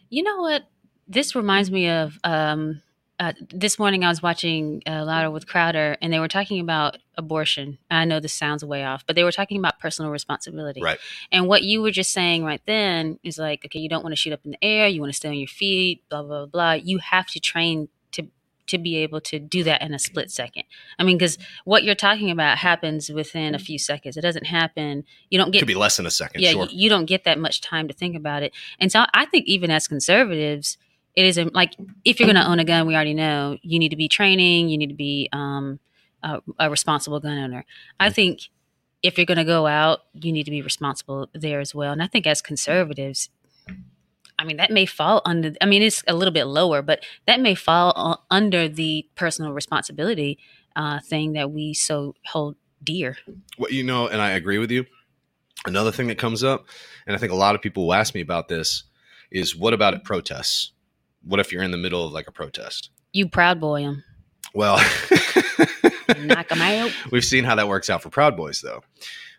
You 0.10 0.24
know 0.24 0.38
what? 0.38 0.64
This 1.08 1.36
reminds 1.36 1.70
me 1.70 1.90
of 1.90 2.18
um, 2.24 2.82
uh, 3.24 3.32
this 3.54 3.80
morning 3.80 4.04
I 4.04 4.10
was 4.10 4.22
watching 4.22 4.84
uh, 4.86 5.06
Louder 5.06 5.32
with 5.32 5.48
Crowder, 5.48 5.96
and 6.02 6.12
they 6.12 6.20
were 6.20 6.28
talking 6.28 6.60
about 6.60 6.98
abortion. 7.18 7.78
I 7.90 8.04
know 8.04 8.20
this 8.20 8.34
sounds 8.34 8.66
way 8.66 8.84
off, 8.84 9.06
but 9.08 9.16
they 9.16 9.24
were 9.24 9.32
talking 9.32 9.58
about 9.58 9.80
personal 9.80 10.12
responsibility. 10.12 10.82
Right. 10.82 11.00
And 11.32 11.48
what 11.48 11.64
you 11.64 11.82
were 11.82 11.92
just 11.92 12.12
saying 12.12 12.44
right 12.44 12.62
then 12.66 13.20
is 13.24 13.38
like, 13.38 13.64
okay, 13.66 13.80
you 13.80 13.88
don't 13.88 14.04
want 14.04 14.12
to 14.12 14.18
shoot 14.18 14.34
up 14.34 14.42
in 14.44 14.52
the 14.52 14.64
air, 14.64 14.90
you 14.90 15.00
want 15.00 15.14
to 15.14 15.16
stay 15.16 15.30
on 15.30 15.36
your 15.36 15.48
feet, 15.48 16.04
blah 16.10 16.22
blah 16.24 16.46
blah. 16.48 16.74
You 16.74 16.98
have 16.98 17.28
to 17.28 17.40
train 17.40 17.88
to 18.12 18.28
to 18.68 18.78
be 18.78 18.98
able 18.98 19.22
to 19.22 19.40
do 19.40 19.64
that 19.64 19.82
in 19.82 19.94
a 19.94 20.00
split 20.00 20.30
second. 20.30 20.64
I 21.00 21.04
mean, 21.04 21.18
because 21.18 21.38
what 21.64 21.86
you're 21.86 21.96
talking 21.96 22.30
about 22.30 22.58
happens 22.58 23.10
within 23.10 23.56
a 23.56 23.60
few 23.60 23.80
seconds. 23.80 24.18
It 24.18 24.22
doesn't 24.22 24.48
happen. 24.48 25.06
You 25.30 25.38
don't 25.38 25.52
get. 25.52 25.60
Could 25.60 25.68
be 25.68 25.76
less 25.76 25.96
than 25.96 26.06
a 26.06 26.12
second. 26.12 26.42
Yeah, 26.42 26.52
sure. 26.52 26.66
you, 26.66 26.84
you 26.84 26.90
don't 26.90 27.06
get 27.06 27.24
that 27.24 27.40
much 27.40 27.62
time 27.62 27.88
to 27.88 27.94
think 27.94 28.18
about 28.18 28.44
it. 28.44 28.52
And 28.80 28.92
so 28.92 29.06
I 29.14 29.26
think 29.26 29.46
even 29.46 29.72
as 29.72 29.88
conservatives 29.88 30.78
it 31.16 31.26
isn't 31.26 31.54
like 31.54 31.76
if 32.06 32.20
you're 32.20 32.28
going 32.28 32.44
to 32.44 32.48
own 32.48 32.60
a 32.60 32.66
gun, 32.66 32.88
we 32.88 32.96
already 32.96 33.14
know 33.14 33.58
you 33.62 33.80
need 33.80 33.90
to 33.90 33.96
be 33.96 34.08
training, 34.08 34.70
you 34.70 34.78
need 34.78 34.90
to 34.90 34.96
be 34.96 35.30
um, 35.32 35.80
a, 36.24 36.42
a, 36.60 36.70
responsible 36.70 37.20
gun 37.20 37.38
owner. 37.38 37.66
I 38.00 38.10
think 38.10 38.50
if 39.04 39.18
you're 39.18 39.26
going 39.26 39.38
to 39.38 39.44
go 39.44 39.68
out, 39.68 40.02
you 40.14 40.32
need 40.32 40.44
to 40.46 40.52
be 40.52 40.62
responsible 40.62 41.30
there 41.34 41.60
as 41.60 41.76
well. 41.76 41.92
And 41.92 42.02
I 42.02 42.08
think 42.08 42.26
as 42.26 42.42
conservatives, 42.42 43.30
I 44.40 44.46
mean, 44.46 44.58
that 44.58 44.72
may 44.72 44.86
fall 44.86 45.22
under, 45.26 45.54
I 45.62 45.66
mean, 45.66 45.84
it's 45.84 46.04
a 46.08 46.16
little 46.16 46.34
bit 46.34 46.46
lower, 46.46 46.82
but 46.82 47.04
that 47.28 47.40
may 47.40 47.54
fall 47.54 48.26
under 48.32 48.68
the 48.68 49.08
personal 49.16 49.54
responsibility 49.54 50.40
uh, 50.76 51.00
thing 51.00 51.34
that 51.34 51.52
we 51.52 51.74
so 51.74 52.16
hold 52.26 52.56
dear. 52.84 53.18
Well, 53.58 53.72
you 53.72 53.84
know, 53.84 54.08
and 54.08 54.22
I 54.22 54.32
agree 54.32 54.58
with 54.58 54.72
you. 54.72 54.86
Another 55.66 55.92
thing 55.92 56.08
that 56.08 56.18
comes 56.18 56.44
up, 56.44 56.66
and 57.06 57.16
I 57.16 57.20
think 57.20 57.32
a 57.32 57.36
lot 57.36 57.56
of 57.56 57.62
people 57.62 57.86
will 57.86 57.94
ask 57.94 58.16
me 58.16 58.22
about 58.22 58.48
this, 58.48 58.84
is 59.32 59.56
what 59.56 59.74
about 59.74 59.94
at 59.94 60.04
protests? 60.04 60.72
What 61.24 61.40
if 61.40 61.52
you're 61.52 61.64
in 61.64 61.72
the 61.72 61.78
middle 61.78 62.06
of 62.06 62.12
like 62.12 62.28
a 62.28 62.32
protest? 62.32 62.90
You 63.12 63.28
proud 63.28 63.60
boy 63.60 63.82
them. 63.82 64.04
Well, 64.54 64.78
knock 66.20 66.50
them 66.50 66.62
out. 66.62 66.92
We've 67.12 67.26
seen 67.26 67.44
how 67.44 67.56
that 67.56 67.68
works 67.68 67.90
out 67.90 68.04
for 68.04 68.10
Proud 68.10 68.38
Boys, 68.38 68.62
though. 68.62 68.84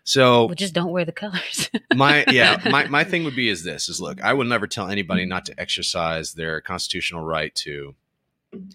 So 0.03 0.45
well, 0.45 0.55
just 0.55 0.73
don't 0.73 0.91
wear 0.91 1.05
the 1.05 1.11
colors. 1.11 1.69
my 1.95 2.25
yeah, 2.27 2.61
my 2.69 2.87
my 2.87 3.03
thing 3.03 3.23
would 3.23 3.35
be 3.35 3.49
is 3.49 3.63
this: 3.63 3.89
is 3.89 3.99
look, 3.99 4.21
I 4.21 4.33
would 4.33 4.47
never 4.47 4.67
tell 4.67 4.87
anybody 4.87 5.25
not 5.25 5.45
to 5.45 5.59
exercise 5.59 6.33
their 6.33 6.61
constitutional 6.61 7.23
right 7.23 7.55
to 7.55 7.95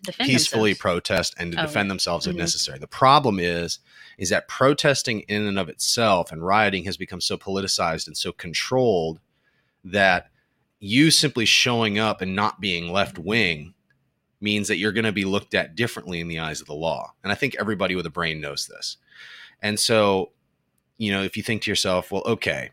defend 0.02 0.28
peacefully 0.28 0.70
themselves. 0.72 0.80
protest 0.80 1.34
and 1.38 1.52
to 1.52 1.60
oh, 1.60 1.66
defend 1.66 1.90
themselves 1.90 2.26
if 2.26 2.32
mm-hmm. 2.32 2.40
necessary. 2.40 2.78
The 2.78 2.88
problem 2.88 3.38
is 3.38 3.78
is 4.18 4.30
that 4.30 4.48
protesting 4.48 5.20
in 5.20 5.46
and 5.46 5.58
of 5.58 5.68
itself 5.68 6.32
and 6.32 6.44
rioting 6.44 6.84
has 6.84 6.96
become 6.96 7.20
so 7.20 7.38
politicized 7.38 8.06
and 8.06 8.16
so 8.16 8.32
controlled 8.32 9.20
that 9.84 10.30
you 10.80 11.10
simply 11.10 11.44
showing 11.44 11.98
up 11.98 12.22
and 12.22 12.34
not 12.34 12.60
being 12.60 12.90
left 12.90 13.18
wing 13.18 13.74
means 14.40 14.68
that 14.68 14.78
you're 14.78 14.92
going 14.92 15.04
to 15.04 15.12
be 15.12 15.26
looked 15.26 15.54
at 15.54 15.76
differently 15.76 16.20
in 16.20 16.28
the 16.28 16.38
eyes 16.38 16.60
of 16.60 16.66
the 16.66 16.74
law. 16.74 17.12
And 17.22 17.30
I 17.30 17.34
think 17.34 17.54
everybody 17.58 17.94
with 17.94 18.06
a 18.06 18.10
brain 18.10 18.40
knows 18.40 18.66
this. 18.66 18.96
And 19.62 19.78
so, 19.78 20.30
you 20.96 21.12
know, 21.12 21.22
if 21.22 21.36
you 21.36 21.42
think 21.42 21.62
to 21.62 21.70
yourself, 21.70 22.10
well, 22.10 22.22
okay, 22.26 22.70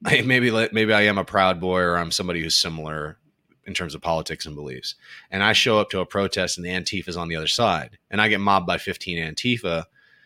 maybe 0.00 0.50
maybe 0.72 0.92
I 0.92 1.02
am 1.02 1.18
a 1.18 1.24
proud 1.24 1.60
boy 1.60 1.80
or 1.80 1.98
I'm 1.98 2.12
somebody 2.12 2.42
who's 2.42 2.56
similar 2.56 3.18
in 3.66 3.74
terms 3.74 3.94
of 3.94 4.02
politics 4.02 4.46
and 4.46 4.54
beliefs. 4.54 4.94
And 5.30 5.42
I 5.42 5.52
show 5.52 5.80
up 5.80 5.90
to 5.90 6.00
a 6.00 6.06
protest 6.06 6.58
and 6.58 6.64
the 6.64 6.70
Antifa's 6.70 7.16
on 7.16 7.28
the 7.28 7.36
other 7.36 7.48
side 7.48 7.98
and 8.10 8.20
I 8.20 8.28
get 8.28 8.40
mobbed 8.40 8.66
by 8.66 8.78
15 8.78 9.18
Antifa 9.18 9.84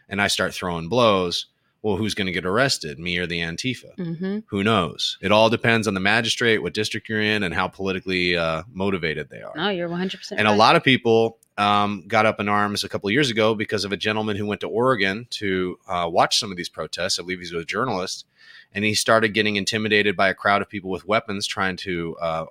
and 0.09 0.21
I 0.21 0.27
start 0.27 0.53
throwing 0.53 0.89
blows 0.89 1.47
well, 1.83 1.97
who's 1.97 2.15
going 2.15 2.27
to 2.27 2.33
get 2.33 2.45
arrested, 2.45 2.99
me 2.99 3.19
or 3.19 3.27
the 3.27 3.41
Antifa? 3.41 3.95
Mm-hmm. 3.97 4.39
Who 4.47 4.65
knows? 4.65 5.17
It 5.21 5.31
all 5.31 5.49
depends 5.49 5.87
on 5.87 5.95
the 5.95 6.01
magistrate, 6.01 6.59
what 6.59 6.75
district 6.75 7.09
you're 7.09 7.21
in, 7.21 7.43
and 7.43 7.55
how 7.55 7.69
politically 7.69 8.37
uh, 8.37 8.65
motivated 8.73 9.31
they 9.31 9.43
are. 9.43 9.53
No, 9.55 9.69
you're 9.69 9.89
100%. 9.89 10.33
And 10.33 10.47
right. 10.47 10.47
a 10.55 10.57
lot 10.57 10.75
of 10.75 10.83
people 10.83 11.39
um, 11.57 12.05
got 12.07 12.27
up 12.27 12.41
in 12.41 12.49
arms 12.49 12.83
a 12.83 12.89
couple 12.89 13.09
of 13.09 13.13
years 13.13 13.31
ago 13.31 13.55
because 13.55 13.85
of 13.85 13.93
a 13.93 13.97
gentleman 13.97 14.37
who 14.37 14.47
went 14.47 14.61
to 14.63 14.69
Oregon 14.69 15.27
to 15.31 15.79
uh, 15.87 16.09
watch 16.11 16.39
some 16.39 16.51
of 16.51 16.57
these 16.57 16.69
protests. 16.69 17.19
I 17.19 17.23
believe 17.23 17.39
he's 17.39 17.53
a 17.53 17.65
journalist. 17.65 18.27
And 18.73 18.85
he 18.85 18.95
started 18.95 19.33
getting 19.33 19.57
intimidated 19.57 20.17
by 20.17 20.29
a 20.29 20.35
crowd 20.35 20.63
of 20.63 20.69
people 20.69 20.91
with 20.91 21.07
weapons 21.07 21.47
trying 21.47 21.77
to 21.79 22.17
uh, 22.21 22.45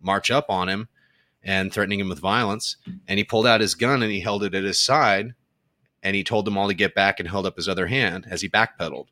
march 0.00 0.30
up 0.30 0.46
on 0.48 0.68
him 0.68 0.88
and 1.44 1.72
threatening 1.72 2.00
him 2.00 2.08
with 2.08 2.18
violence. 2.20 2.76
And 3.06 3.18
he 3.18 3.24
pulled 3.24 3.46
out 3.46 3.60
his 3.60 3.74
gun 3.74 4.02
and 4.02 4.10
he 4.10 4.20
held 4.20 4.42
it 4.44 4.54
at 4.54 4.64
his 4.64 4.82
side 4.82 5.34
and 6.02 6.16
he 6.16 6.24
told 6.24 6.44
them 6.44 6.58
all 6.58 6.68
to 6.68 6.74
get 6.74 6.94
back 6.94 7.20
and 7.20 7.28
held 7.28 7.46
up 7.46 7.56
his 7.56 7.68
other 7.68 7.86
hand 7.86 8.26
as 8.28 8.40
he 8.40 8.48
backpedaled. 8.48 9.06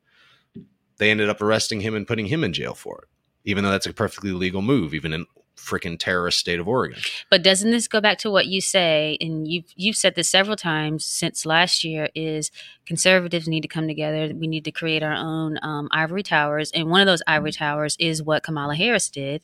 They 0.98 1.10
ended 1.10 1.28
up 1.28 1.40
arresting 1.40 1.80
him 1.80 1.94
and 1.94 2.06
putting 2.06 2.26
him 2.26 2.44
in 2.44 2.52
jail 2.52 2.74
for 2.74 3.02
it. 3.02 3.08
even 3.44 3.64
though 3.64 3.70
that's 3.70 3.86
a 3.86 3.92
perfectly 3.94 4.32
legal 4.32 4.60
move, 4.60 4.92
even 4.92 5.12
in 5.14 5.24
freaking 5.56 5.98
terrorist 5.98 6.38
state 6.38 6.58
of 6.58 6.66
Oregon. 6.68 6.98
But 7.30 7.42
doesn't 7.42 7.70
this 7.70 7.86
go 7.88 8.00
back 8.00 8.18
to 8.18 8.30
what 8.30 8.46
you 8.46 8.60
say, 8.60 9.16
and 9.20 9.46
you've 9.48 9.66
you've 9.76 9.96
said 9.96 10.14
this 10.14 10.28
several 10.28 10.56
times 10.56 11.04
since 11.04 11.46
last 11.46 11.84
year? 11.84 12.08
Is 12.14 12.50
conservatives 12.86 13.48
need 13.48 13.60
to 13.62 13.68
come 13.68 13.86
together. 13.86 14.32
We 14.34 14.46
need 14.46 14.64
to 14.64 14.72
create 14.72 15.02
our 15.02 15.14
own 15.14 15.58
um, 15.62 15.88
ivory 15.90 16.22
towers, 16.22 16.70
and 16.72 16.90
one 16.90 17.00
of 17.00 17.06
those 17.06 17.22
ivory 17.26 17.52
towers 17.52 17.96
is 17.98 18.22
what 18.22 18.42
Kamala 18.42 18.74
Harris 18.74 19.08
did. 19.10 19.42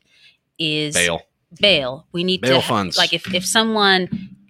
Is 0.58 0.94
Bail. 0.94 1.22
bail. 1.60 2.06
We 2.12 2.24
need 2.24 2.40
Bail 2.40 2.60
to 2.60 2.66
funds. 2.66 2.96
like 2.96 3.12
if 3.12 3.32
if 3.34 3.44
someone 3.46 4.08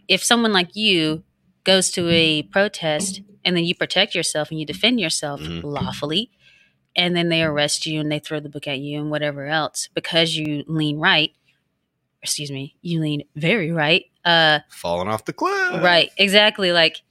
if 0.08 0.22
someone 0.22 0.52
like 0.52 0.76
you 0.76 1.22
goes 1.66 1.90
to 1.90 2.08
a 2.08 2.42
protest 2.44 3.20
and 3.44 3.56
then 3.56 3.64
you 3.64 3.74
protect 3.74 4.14
yourself 4.14 4.50
and 4.50 4.58
you 4.60 4.64
defend 4.66 4.98
yourself 5.00 5.40
Mhm. 5.40 5.62
lawfully 5.64 6.30
and 6.96 7.14
then 7.14 7.28
they 7.28 7.42
arrest 7.42 7.84
you 7.86 8.00
and 8.00 8.10
they 8.10 8.18
throw 8.18 8.40
the 8.40 8.48
book 8.48 8.66
at 8.66 8.78
you 8.78 8.98
and 9.00 9.10
whatever 9.10 9.46
else 9.46 9.88
because 9.94 10.34
you 10.36 10.64
lean 10.66 10.98
right 10.98 11.32
excuse 12.22 12.50
me 12.50 12.74
you 12.82 13.00
lean 13.00 13.22
very 13.36 13.70
right 13.70 14.04
uh 14.24 14.60
Falling 14.70 15.08
off 15.08 15.24
the 15.26 15.32
cliff. 15.32 15.82
right 15.82 16.10
exactly 16.16 16.72
like 16.72 17.02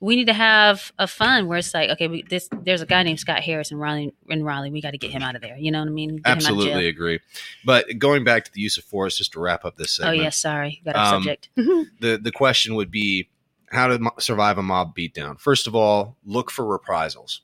we 0.00 0.14
need 0.14 0.26
to 0.26 0.32
have 0.34 0.92
a 0.98 1.06
fun 1.06 1.46
where 1.48 1.58
it's 1.58 1.72
like 1.72 1.88
okay 1.90 2.06
we, 2.08 2.22
this 2.22 2.48
there's 2.64 2.82
a 2.82 2.86
guy 2.86 3.02
named 3.02 3.18
Scott 3.20 3.40
Harris 3.42 3.70
in 3.70 3.78
Raleigh 3.78 4.12
in 4.28 4.42
Raleigh 4.44 4.70
we 4.70 4.80
got 4.80 4.90
to 4.92 4.98
get 4.98 5.10
him 5.10 5.22
out 5.22 5.36
of 5.36 5.42
there 5.42 5.56
you 5.56 5.70
know 5.70 5.80
what 5.80 5.88
I 5.88 5.92
mean 5.92 6.16
Get 6.16 6.26
him 6.26 6.32
out 6.32 6.36
of 6.36 6.42
jail. 6.42 6.52
Absolutely 6.58 6.88
agree. 6.88 7.20
But 7.64 7.86
going 7.98 8.22
back 8.24 8.44
to 8.44 8.52
the 8.52 8.60
use 8.60 8.76
of 8.78 8.84
force, 8.84 9.16
just 9.18 9.32
to 9.32 9.40
wrap 9.40 9.64
up 9.64 9.76
this 9.76 9.92
segment, 9.96 10.08
oh 10.08 10.12
segment, 10.14 10.24
yes 10.26 10.36
sorry 10.36 10.82
got 10.84 10.96
off 10.96 11.14
Um, 11.14 11.22
subject 11.22 11.48
the 12.00 12.18
the 12.22 12.32
question 12.32 12.74
would 12.74 12.90
be 12.90 13.28
how 13.70 13.86
to 13.88 14.10
survive 14.18 14.58
a 14.58 14.62
mob 14.62 14.96
beatdown. 14.96 15.38
First 15.40 15.66
of 15.66 15.74
all, 15.74 16.16
look 16.24 16.50
for 16.50 16.64
reprisals 16.64 17.42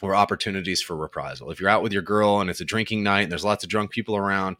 or 0.00 0.14
opportunities 0.14 0.80
for 0.80 0.96
reprisal. 0.96 1.50
If 1.50 1.58
you're 1.60 1.68
out 1.68 1.82
with 1.82 1.92
your 1.92 2.02
girl 2.02 2.40
and 2.40 2.48
it's 2.48 2.60
a 2.60 2.64
drinking 2.64 3.02
night 3.02 3.22
and 3.22 3.32
there's 3.32 3.44
lots 3.44 3.64
of 3.64 3.70
drunk 3.70 3.90
people 3.90 4.16
around 4.16 4.56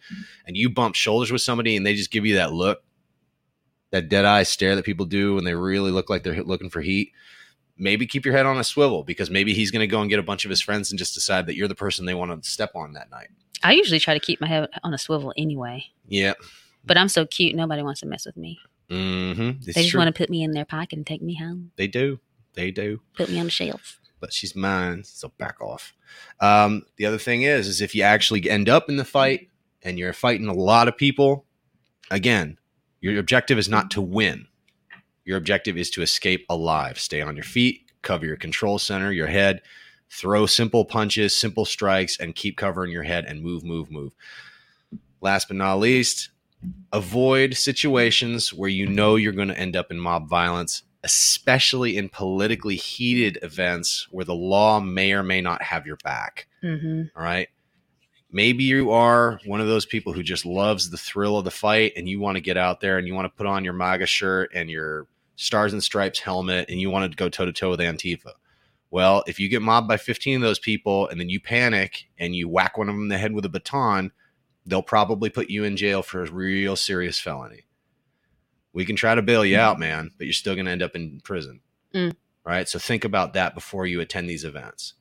and 0.47 0.57
you 0.57 0.69
bump 0.69 0.97
shoulders 0.97 1.31
with 1.31 1.43
somebody 1.43 1.77
and 1.77 1.87
they 1.87 1.95
just 1.95 2.11
give 2.11 2.27
you 2.27 2.35
that 2.35 2.53
look, 2.53 2.83
that 3.91 4.09
dead 4.09 4.25
eye 4.25 4.43
stare 4.43 4.75
that 4.77 4.85
people 4.85 5.07
do 5.07 5.35
when 5.37 5.45
they 5.45 5.55
really 5.55 5.91
look 5.93 6.11
like 6.11 6.23
they're 6.25 6.43
looking 6.43 6.69
for 6.71 6.81
heat, 6.81 7.13
maybe 7.77 8.07
keep 8.07 8.25
your 8.25 8.35
head 8.37 8.47
on 8.47 8.59
a 8.59 8.65
swivel 8.65 9.05
because 9.05 9.31
maybe 9.31 9.55
he's 9.55 9.71
going 9.71 9.81
to 9.81 9.87
go 9.87 10.01
and 10.01 10.11
get 10.11 10.19
a 10.19 10.23
bunch 10.25 10.45
of 10.45 10.51
his 10.51 10.61
friends 10.61 10.91
and 10.91 10.99
just 10.99 11.15
decide 11.15 11.47
that 11.47 11.55
you're 11.55 11.69
the 11.69 11.75
person 11.75 12.05
they 12.05 12.15
want 12.15 12.43
to 12.43 12.51
step 12.51 12.73
on 12.75 12.93
that 12.95 13.09
night. 13.11 13.29
I 13.63 13.73
usually 13.73 14.01
try 14.01 14.15
to 14.15 14.21
keep 14.21 14.41
my 14.41 14.49
head 14.49 14.69
on 14.83 14.93
a 14.93 14.99
swivel 14.99 15.33
anyway 15.37 15.85
Yeah. 16.09 16.35
but 16.85 16.97
I'm 16.97 17.09
so 17.09 17.25
cute 17.27 17.55
nobody 17.55 17.83
wants 17.83 18.01
to 18.01 18.07
mess 18.07 18.27
with 18.27 18.37
me 18.37 18.59
Mm-hmm. 18.91 19.61
they 19.67 19.83
just 19.83 19.95
want 19.95 20.09
to 20.15 20.19
put 20.19 20.31
me 20.31 20.43
in 20.43 20.53
their 20.53 20.65
pocket 20.65 20.97
and 20.97 21.07
take 21.07 21.21
me 21.21 21.35
home 21.35 21.73
They 21.77 21.87
do. 21.87 22.21
They 22.55 22.71
do. 22.71 23.01
put 23.17 23.29
me 23.29 23.39
on 23.39 23.45
the 23.47 23.51
shelf 23.51 23.99
but 24.21 24.33
she's 24.33 24.55
mine, 24.57 25.05
so 25.05 25.33
back 25.39 25.61
off. 25.61 25.95
Um, 26.41 26.83
the 26.97 27.07
other 27.07 27.19
thing 27.19 27.43
is, 27.43 27.69
is 27.69 27.81
if 27.81 27.95
you 27.95 28.03
actually 28.03 28.49
end 28.49 28.69
up 28.69 28.89
in 28.89 28.97
the 28.97 29.05
fight 29.05 29.49
and 29.83 29.99
you're 29.99 30.13
fighting 30.13 30.49
a 30.49 30.55
lot 30.55 30.89
of 30.89 30.97
people, 30.97 31.45
again, 32.11 32.59
your 33.01 33.19
objective 33.19 33.59
is 33.59 33.69
not 33.69 33.91
to 33.93 34.01
win. 34.01 34.47
Your 35.25 35.37
objective 35.37 35.77
is 35.77 35.91
to 35.91 36.03
escape 36.03 36.47
alive. 36.49 36.99
Stay 36.99 37.21
on 37.21 37.37
your 37.37 37.45
feet, 37.45 37.91
cover 38.03 38.27
your 38.27 38.37
control 38.37 38.79
center, 38.79 39.13
your 39.13 39.27
head, 39.27 39.61
throw 40.11 40.47
simple 40.47 40.85
punches, 40.85 41.37
simple 41.37 41.65
strikes, 41.65 42.19
and 42.19 42.35
keep 42.35 42.57
covering 42.57 42.91
your 42.91 43.03
head 43.03 43.25
and 43.27 43.43
move, 43.43 43.63
move, 43.63 43.91
move. 43.91 44.13
Last 45.21 45.49
but 45.49 45.57
not 45.57 45.79
least, 45.79 46.31
avoid 46.93 47.55
situations 47.55 48.53
where 48.53 48.71
you 48.71 48.87
know 48.87 49.17
you're 49.17 49.33
going 49.33 49.49
to 49.49 49.59
end 49.59 49.77
up 49.77 49.91
in 49.91 49.99
mob 49.99 50.29
violence 50.29 50.83
especially 51.05 51.97
in 51.97 52.09
politically 52.09 52.77
heated 52.77 53.39
events 53.43 54.09
where 54.11 54.25
the 54.25 54.35
law 54.35 54.81
may 54.81 55.13
or 55.13 55.23
may 55.23 55.41
not 55.41 55.63
have 55.63 55.87
your 55.87 55.97
back. 55.97 56.49
mm-hmm. 56.63 57.03
All 57.17 57.23
right. 57.23 57.49
Maybe 58.31 58.65
you 58.65 58.91
are 58.91 59.41
one 59.47 59.61
of 59.61 59.69
those 59.69 59.87
people 59.87 60.13
who 60.13 60.23
just 60.23 60.45
loves 60.45 60.91
the 60.91 60.99
thrill 60.99 61.39
of 61.39 61.45
the 61.45 61.51
fight 61.51 61.95
and 61.97 62.09
you 62.09 62.21
want 62.21 62.37
to 62.37 62.43
get 62.43 62.59
out 62.59 62.81
there 62.81 62.99
and 62.99 63.07
you 63.07 63.15
want 63.15 63.25
to 63.25 63.37
put 63.37 63.47
on 63.47 63.65
your 63.65 63.73
MAGA 63.73 64.07
shirt 64.07 64.51
and 64.55 64.69
your 64.69 65.07
stars 65.37 65.73
and 65.73 65.83
stripes 65.83 66.19
helmet 66.19 66.69
and 66.69 66.79
you 66.79 66.91
want 66.91 67.11
to 67.11 67.17
go 67.17 67.31
toe 67.31 67.47
to 67.47 67.53
toe 67.53 67.71
with 67.71 67.81
Antifa. 67.81 68.33
Well, 68.91 69.23
if 69.27 69.39
you 69.41 69.49
get 69.49 69.63
mobbed 69.63 69.89
by 69.89 69.97
15 69.97 70.37
of 70.37 70.43
those 70.43 70.59
people 70.59 71.09
and 71.09 71.19
then 71.19 71.31
you 71.31 71.41
panic 71.41 72.09
and 72.19 72.35
you 72.35 72.49
whack 72.49 72.77
one 72.77 72.89
of 72.89 72.95
them 72.95 73.05
in 73.05 73.09
the 73.09 73.19
head 73.19 73.33
with 73.33 73.47
a 73.47 73.51
baton, 73.51 74.13
they'll 74.69 74.83
probably 74.83 75.31
put 75.31 75.51
you 75.51 75.65
in 75.65 75.77
jail 75.77 76.03
for 76.03 76.23
a 76.23 76.31
real 76.31 76.77
serious 76.77 77.19
felony. 77.19 77.65
We 78.73 78.85
can 78.85 78.97
try 78.97 79.15
to 79.15 79.23
bail 79.23 79.45
you 79.45 79.59
out, 79.59 79.79
man, 79.79 80.11
but 80.19 80.27
you're 80.27 80.35
still 80.35 80.55
going 80.55 80.67
to 80.67 80.73
end 80.73 80.83
up 80.83 80.95
in 80.95 81.21
prison. 81.25 81.61
Mm. 81.95 82.15
Right. 82.45 82.69
So 82.69 82.79
think 82.79 83.05
about 83.05 83.33
that 83.33 83.55
before 83.55 83.87
you 83.87 84.01
attend 84.01 84.29
these 84.29 84.45
events. 84.45 84.95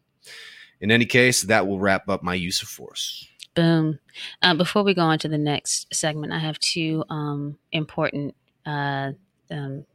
In 0.80 0.90
any 0.92 1.06
case, 1.06 1.44
that 1.44 1.68
will 1.68 1.80
wrap 1.80 2.08
up 2.10 2.24
my 2.24 2.34
use 2.34 2.62
of 2.62 2.68
force. 2.70 3.28
boom 3.56 4.00
uh, 4.42 4.54
before 4.54 4.84
we 4.84 4.94
go 4.94 5.02
on 5.02 5.18
to 5.20 5.28
the 5.28 5.38
next 5.38 5.94
segment 5.94 6.32
I 6.32 6.38
have 6.40 6.60
two 6.60 7.04
um, 7.10 7.58
important 7.72 8.36
uh, 8.66 9.14
um, 9.50 9.86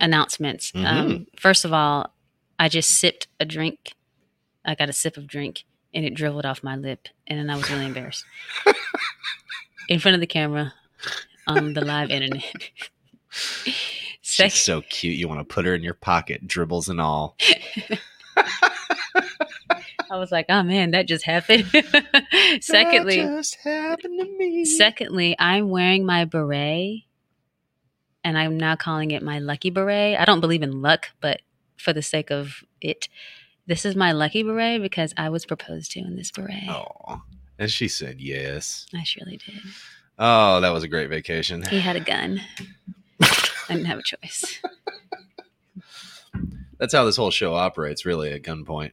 announcements 0.00 0.72
Mhm. 0.72 0.86
um, 0.86 1.26
first 1.36 1.64
of 1.64 1.72
all 1.72 2.12
I 2.58 2.68
just 2.68 2.90
sipped 2.90 3.26
a 3.40 3.44
drink 3.44 3.94
I 4.64 4.74
got 4.74 4.88
a 4.88 4.92
sip 4.92 5.16
of 5.16 5.26
drink 5.26 5.64
and 5.94 6.04
it 6.04 6.14
dribbled 6.14 6.46
off 6.46 6.62
my 6.62 6.76
lip 6.76 7.08
and 7.26 7.38
then 7.38 7.50
I 7.50 7.56
was 7.56 7.70
really 7.70 7.86
embarrassed 7.86 8.24
in 9.88 9.98
front 9.98 10.14
of 10.14 10.20
the 10.20 10.26
camera 10.26 10.72
on 11.46 11.72
the 11.72 11.84
live 11.84 12.10
internet 12.10 12.44
She's 14.22 14.60
so 14.60 14.82
cute. 14.82 15.16
You 15.16 15.28
want 15.28 15.40
to 15.40 15.54
put 15.54 15.64
her 15.64 15.74
in 15.74 15.82
your 15.82 15.94
pocket, 15.94 16.46
dribbles 16.46 16.88
and 16.88 17.00
all. 17.00 17.36
I 20.12 20.16
was 20.16 20.32
like, 20.32 20.46
oh 20.48 20.62
man, 20.62 20.92
that 20.92 21.06
just 21.06 21.24
happened. 21.24 21.66
secondly, 22.60 23.16
just 23.16 23.56
happened 23.56 24.20
to 24.20 24.38
me. 24.38 24.64
secondly, 24.64 25.36
I'm 25.38 25.68
wearing 25.68 26.04
my 26.04 26.24
beret, 26.24 27.02
and 28.24 28.36
I'm 28.36 28.56
now 28.56 28.76
calling 28.76 29.10
it 29.12 29.22
my 29.22 29.38
lucky 29.38 29.70
beret. 29.70 30.18
I 30.18 30.24
don't 30.24 30.40
believe 30.40 30.62
in 30.62 30.82
luck, 30.82 31.10
but 31.20 31.42
for 31.76 31.92
the 31.92 32.02
sake 32.02 32.30
of 32.30 32.64
it, 32.80 33.08
this 33.70 33.84
is 33.84 33.94
my 33.94 34.10
lucky 34.10 34.42
beret 34.42 34.82
because 34.82 35.14
I 35.16 35.28
was 35.28 35.46
proposed 35.46 35.92
to 35.92 36.00
in 36.00 36.16
this 36.16 36.32
beret. 36.32 36.68
Oh, 36.68 37.22
and 37.56 37.70
she 37.70 37.86
said 37.86 38.20
yes. 38.20 38.84
I 38.92 39.04
surely 39.04 39.36
did. 39.36 39.60
Oh, 40.18 40.60
that 40.60 40.70
was 40.70 40.82
a 40.82 40.88
great 40.88 41.08
vacation. 41.08 41.62
He 41.62 41.78
had 41.78 41.94
a 41.94 42.00
gun. 42.00 42.40
I 43.22 43.46
didn't 43.68 43.84
have 43.84 44.00
a 44.00 44.02
choice. 44.02 44.60
That's 46.78 46.92
how 46.92 47.04
this 47.04 47.16
whole 47.16 47.30
show 47.30 47.54
operates, 47.54 48.04
really, 48.04 48.32
at 48.32 48.42
gunpoint. 48.42 48.90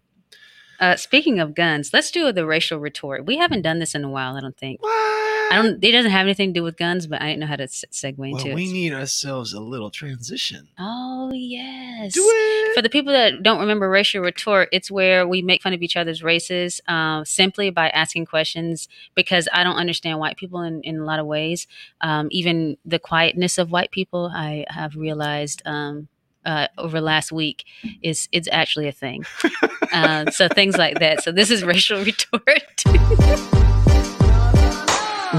Uh, 0.80 0.96
speaking 0.96 1.40
of 1.40 1.56
guns, 1.56 1.92
let's 1.92 2.12
do 2.12 2.32
the 2.32 2.46
racial 2.46 2.78
retort. 2.78 3.26
We 3.26 3.38
haven't 3.38 3.64
done 3.64 3.80
this 3.80 3.96
in 3.96 4.04
a 4.04 4.10
while. 4.12 4.38
I 4.38 4.42
don't 4.42 4.58
think. 4.58 4.84
What? 4.84 5.37
I 5.50 5.62
don't. 5.62 5.84
It 5.84 5.92
doesn't 5.92 6.12
have 6.12 6.26
anything 6.26 6.54
to 6.54 6.60
do 6.60 6.64
with 6.64 6.78
guns, 6.78 7.08
but 7.08 7.22
I 7.22 7.28
didn't 7.28 7.40
know 7.40 7.46
how 7.48 7.56
to 7.56 7.64
segue 7.68 8.18
Well, 8.18 8.32
into 8.38 8.50
it. 8.50 8.56
we 8.56 8.72
need 8.72 8.94
ourselves 8.94 9.54
a 9.54 9.60
little 9.60 9.90
transition. 9.90 10.68
oh 10.78 11.32
yes. 11.34 12.14
Do 12.14 12.22
it. 12.24 12.76
For 12.76 12.82
the 12.82 12.90
people 12.90 13.14
that 13.14 13.44
don't 13.44 13.60
remember 13.60 13.90
racial 13.90 14.22
retort, 14.22 14.70
it's 14.72 14.92
where 14.92 15.28
we 15.28 15.42
make 15.42 15.62
fun 15.64 15.74
of 15.74 15.82
each 15.82 15.96
other's 15.96 16.22
races 16.22 16.82
um, 16.88 17.26
simply 17.26 17.70
by 17.70 17.90
asking 17.90 18.26
questions 18.26 18.88
because 19.16 19.48
I 19.54 19.64
don't 19.64 19.78
understand 19.78 20.20
white 20.20 20.38
people 20.38 20.62
in, 20.62 20.82
in 20.82 21.00
a 21.00 21.06
lot 21.06 21.20
of 21.20 21.26
ways. 21.26 21.66
Um, 22.02 22.28
even 22.32 22.78
the 22.86 23.00
quietness 23.00 23.58
of 23.58 23.72
white 23.72 23.92
people, 23.92 24.32
I 24.34 24.66
have 24.70 24.96
realized 24.96 25.62
um, 25.66 26.08
uh, 26.46 26.68
over 26.78 27.02
last 27.02 27.32
week 27.32 27.66
is 28.02 28.28
it's 28.32 28.48
actually 28.52 28.88
a 28.88 28.92
thing. 28.92 29.26
uh, 29.94 30.30
so 30.32 30.48
things 30.48 30.78
like 30.78 31.00
that. 31.00 31.24
So 31.24 31.32
this 31.32 31.50
is 31.52 31.64
racial 31.64 32.04
retort. 32.04 32.84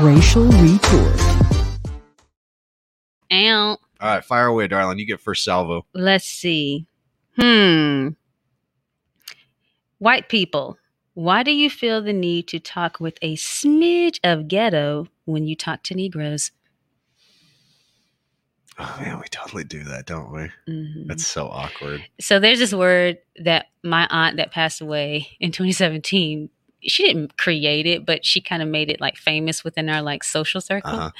Racial 0.02 0.44
retort. 0.44 1.20
Ow. 3.32 3.70
All 3.70 3.78
right, 4.00 4.24
fire 4.24 4.46
away, 4.46 4.68
darling. 4.68 4.98
You 4.98 5.06
get 5.06 5.20
first 5.20 5.44
salvo. 5.44 5.86
Let's 5.92 6.24
see. 6.26 6.86
Hmm. 7.36 8.10
White 9.98 10.28
people, 10.28 10.78
why 11.14 11.42
do 11.42 11.50
you 11.50 11.68
feel 11.68 12.00
the 12.00 12.12
need 12.12 12.46
to 12.48 12.60
talk 12.60 13.00
with 13.00 13.18
a 13.22 13.34
smidge 13.36 14.20
of 14.22 14.46
ghetto 14.46 15.08
when 15.24 15.46
you 15.46 15.56
talk 15.56 15.82
to 15.84 15.94
Negroes? 15.94 16.52
Oh 18.78 18.96
man, 19.00 19.18
we 19.18 19.26
totally 19.28 19.64
do 19.64 19.82
that, 19.84 20.06
don't 20.06 20.30
we? 20.30 20.48
Mhm. 20.72 21.08
That's 21.08 21.26
so 21.26 21.48
awkward. 21.48 22.04
So 22.20 22.38
there's 22.38 22.60
this 22.60 22.72
word 22.72 23.18
that 23.42 23.66
my 23.82 24.06
aunt 24.10 24.36
that 24.36 24.52
passed 24.52 24.80
away 24.80 25.28
in 25.40 25.50
2017. 25.50 26.50
She 26.82 27.04
didn't 27.04 27.36
create 27.36 27.86
it, 27.86 28.06
but 28.06 28.24
she 28.24 28.40
kind 28.40 28.62
of 28.62 28.68
made 28.68 28.90
it 28.90 29.00
like 29.00 29.16
famous 29.16 29.64
within 29.64 29.88
our 29.88 30.02
like 30.02 30.24
social 30.24 30.60
circle, 30.60 30.90
Uh-huh. 30.92 31.10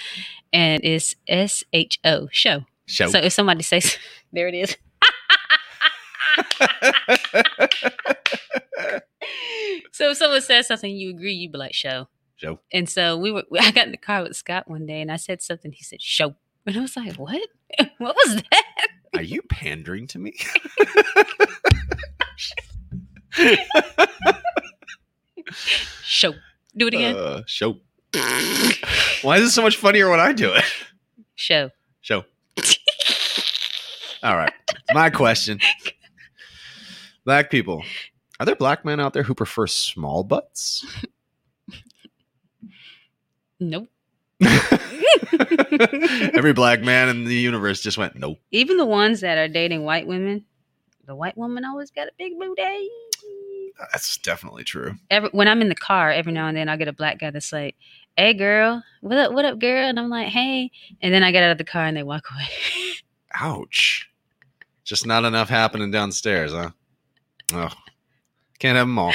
and 0.53 0.85
it's 0.85 1.15
S 1.27 1.65
H 1.73 1.99
O 2.05 2.29
show. 2.33 2.65
Show. 2.87 3.09
So 3.09 3.19
if 3.19 3.33
somebody 3.33 3.63
says, 3.63 3.97
"There 4.33 4.49
it 4.49 4.55
is," 4.55 4.77
so 9.93 10.11
if 10.11 10.17
someone 10.17 10.41
says 10.41 10.67
something 10.69 10.95
you 10.95 11.11
agree, 11.11 11.35
you'd 11.35 11.53
be 11.53 11.59
like, 11.59 11.75
"Show." 11.75 12.09
Show. 12.37 12.61
And 12.73 12.89
so 12.89 13.17
we 13.17 13.33
were. 13.33 13.43
I 13.61 13.73
got 13.73 13.87
in 13.87 13.91
the 13.93 13.97
car 13.99 14.23
with 14.23 14.37
Scott 14.37 14.69
one 14.71 14.87
day, 14.87 15.01
and 15.01 15.11
I 15.11 15.17
said 15.17 15.43
something. 15.43 15.73
He 15.73 15.83
said, 15.83 16.01
"Show," 16.01 16.37
and 16.67 16.77
I 16.77 16.81
was 16.81 16.97
like, 16.97 17.17
"What? 17.17 17.49
what 17.99 18.15
was 18.15 18.43
that?" 18.51 18.65
Are 19.15 19.23
you 19.23 19.43
pandering 19.43 20.07
to 20.09 20.19
me? 20.19 20.35
Show. 26.03 26.35
Do 26.77 26.87
it 26.87 26.95
again. 26.95 27.17
Uh, 27.17 27.43
show. 27.47 27.79
Why 29.23 29.37
is 29.37 29.45
it 29.45 29.51
so 29.51 29.63
much 29.63 29.77
funnier 29.77 30.09
when 30.11 30.21
I 30.21 30.33
do 30.33 30.53
it? 30.53 30.65
Show. 31.35 31.71
Show. 32.01 32.25
All 34.23 34.37
right. 34.37 34.53
My 34.93 35.11
question. 35.11 35.61
Black 37.25 37.51
people. 37.51 37.85
Are 38.41 38.47
there 38.47 38.57
black 38.57 38.85
men 38.85 39.01
out 39.01 39.13
there 39.13 39.23
who 39.23 39.35
prefer 39.35 39.67
small 39.67 40.25
butts? 40.25 40.87
Nope. 43.61 43.89
Every 46.35 46.53
black 46.53 46.81
man 46.81 47.09
in 47.09 47.25
the 47.25 47.35
universe 47.35 47.81
just 47.83 47.99
went, 47.99 48.17
nope. 48.17 48.39
Even 48.53 48.77
the 48.77 48.87
ones 48.87 49.21
that 49.21 49.37
are 49.37 49.49
dating 49.49 49.85
white 49.85 50.07
women, 50.07 50.45
the 51.07 51.17
white 51.17 51.37
woman 51.37 51.65
always 51.65 51.91
got 51.91 52.07
a 52.07 52.13
big 52.19 52.39
booty. 52.39 52.89
That's 53.79 54.19
definitely 54.19 54.65
true. 54.65 54.95
Every 55.11 55.29
when 55.31 55.49
I'm 55.49 55.61
in 55.63 55.69
the 55.69 55.75
car, 55.75 56.11
every 56.11 56.33
now 56.33 56.49
and 56.49 56.57
then 56.57 56.69
I 56.69 56.77
get 56.77 56.89
a 56.89 56.93
black 56.93 57.19
guy 57.21 57.31
that's 57.31 57.53
like, 57.53 57.77
"Hey, 58.17 58.35
girl, 58.35 58.83
what 59.01 59.19
up? 59.19 59.33
What 59.33 59.45
up, 59.45 59.59
girl?" 59.59 59.85
And 59.89 59.99
I'm 59.99 60.09
like, 60.11 60.29
"Hey," 60.29 60.71
and 61.01 61.15
then 61.15 61.23
I 61.23 61.31
get 61.31 61.45
out 61.45 61.53
of 61.53 61.59
the 61.59 61.65
car 61.65 61.85
and 61.85 61.97
they 61.97 62.03
walk 62.03 62.25
away. 62.35 62.49
Ouch. 63.35 64.09
Just 64.85 65.07
not 65.07 65.25
enough 65.25 65.49
happening 65.49 65.91
downstairs, 65.91 66.53
huh? 66.53 66.71
Oh, 67.53 67.69
can't 68.59 68.77
have 68.77 68.87
them 68.87 68.99
all. 68.99 69.15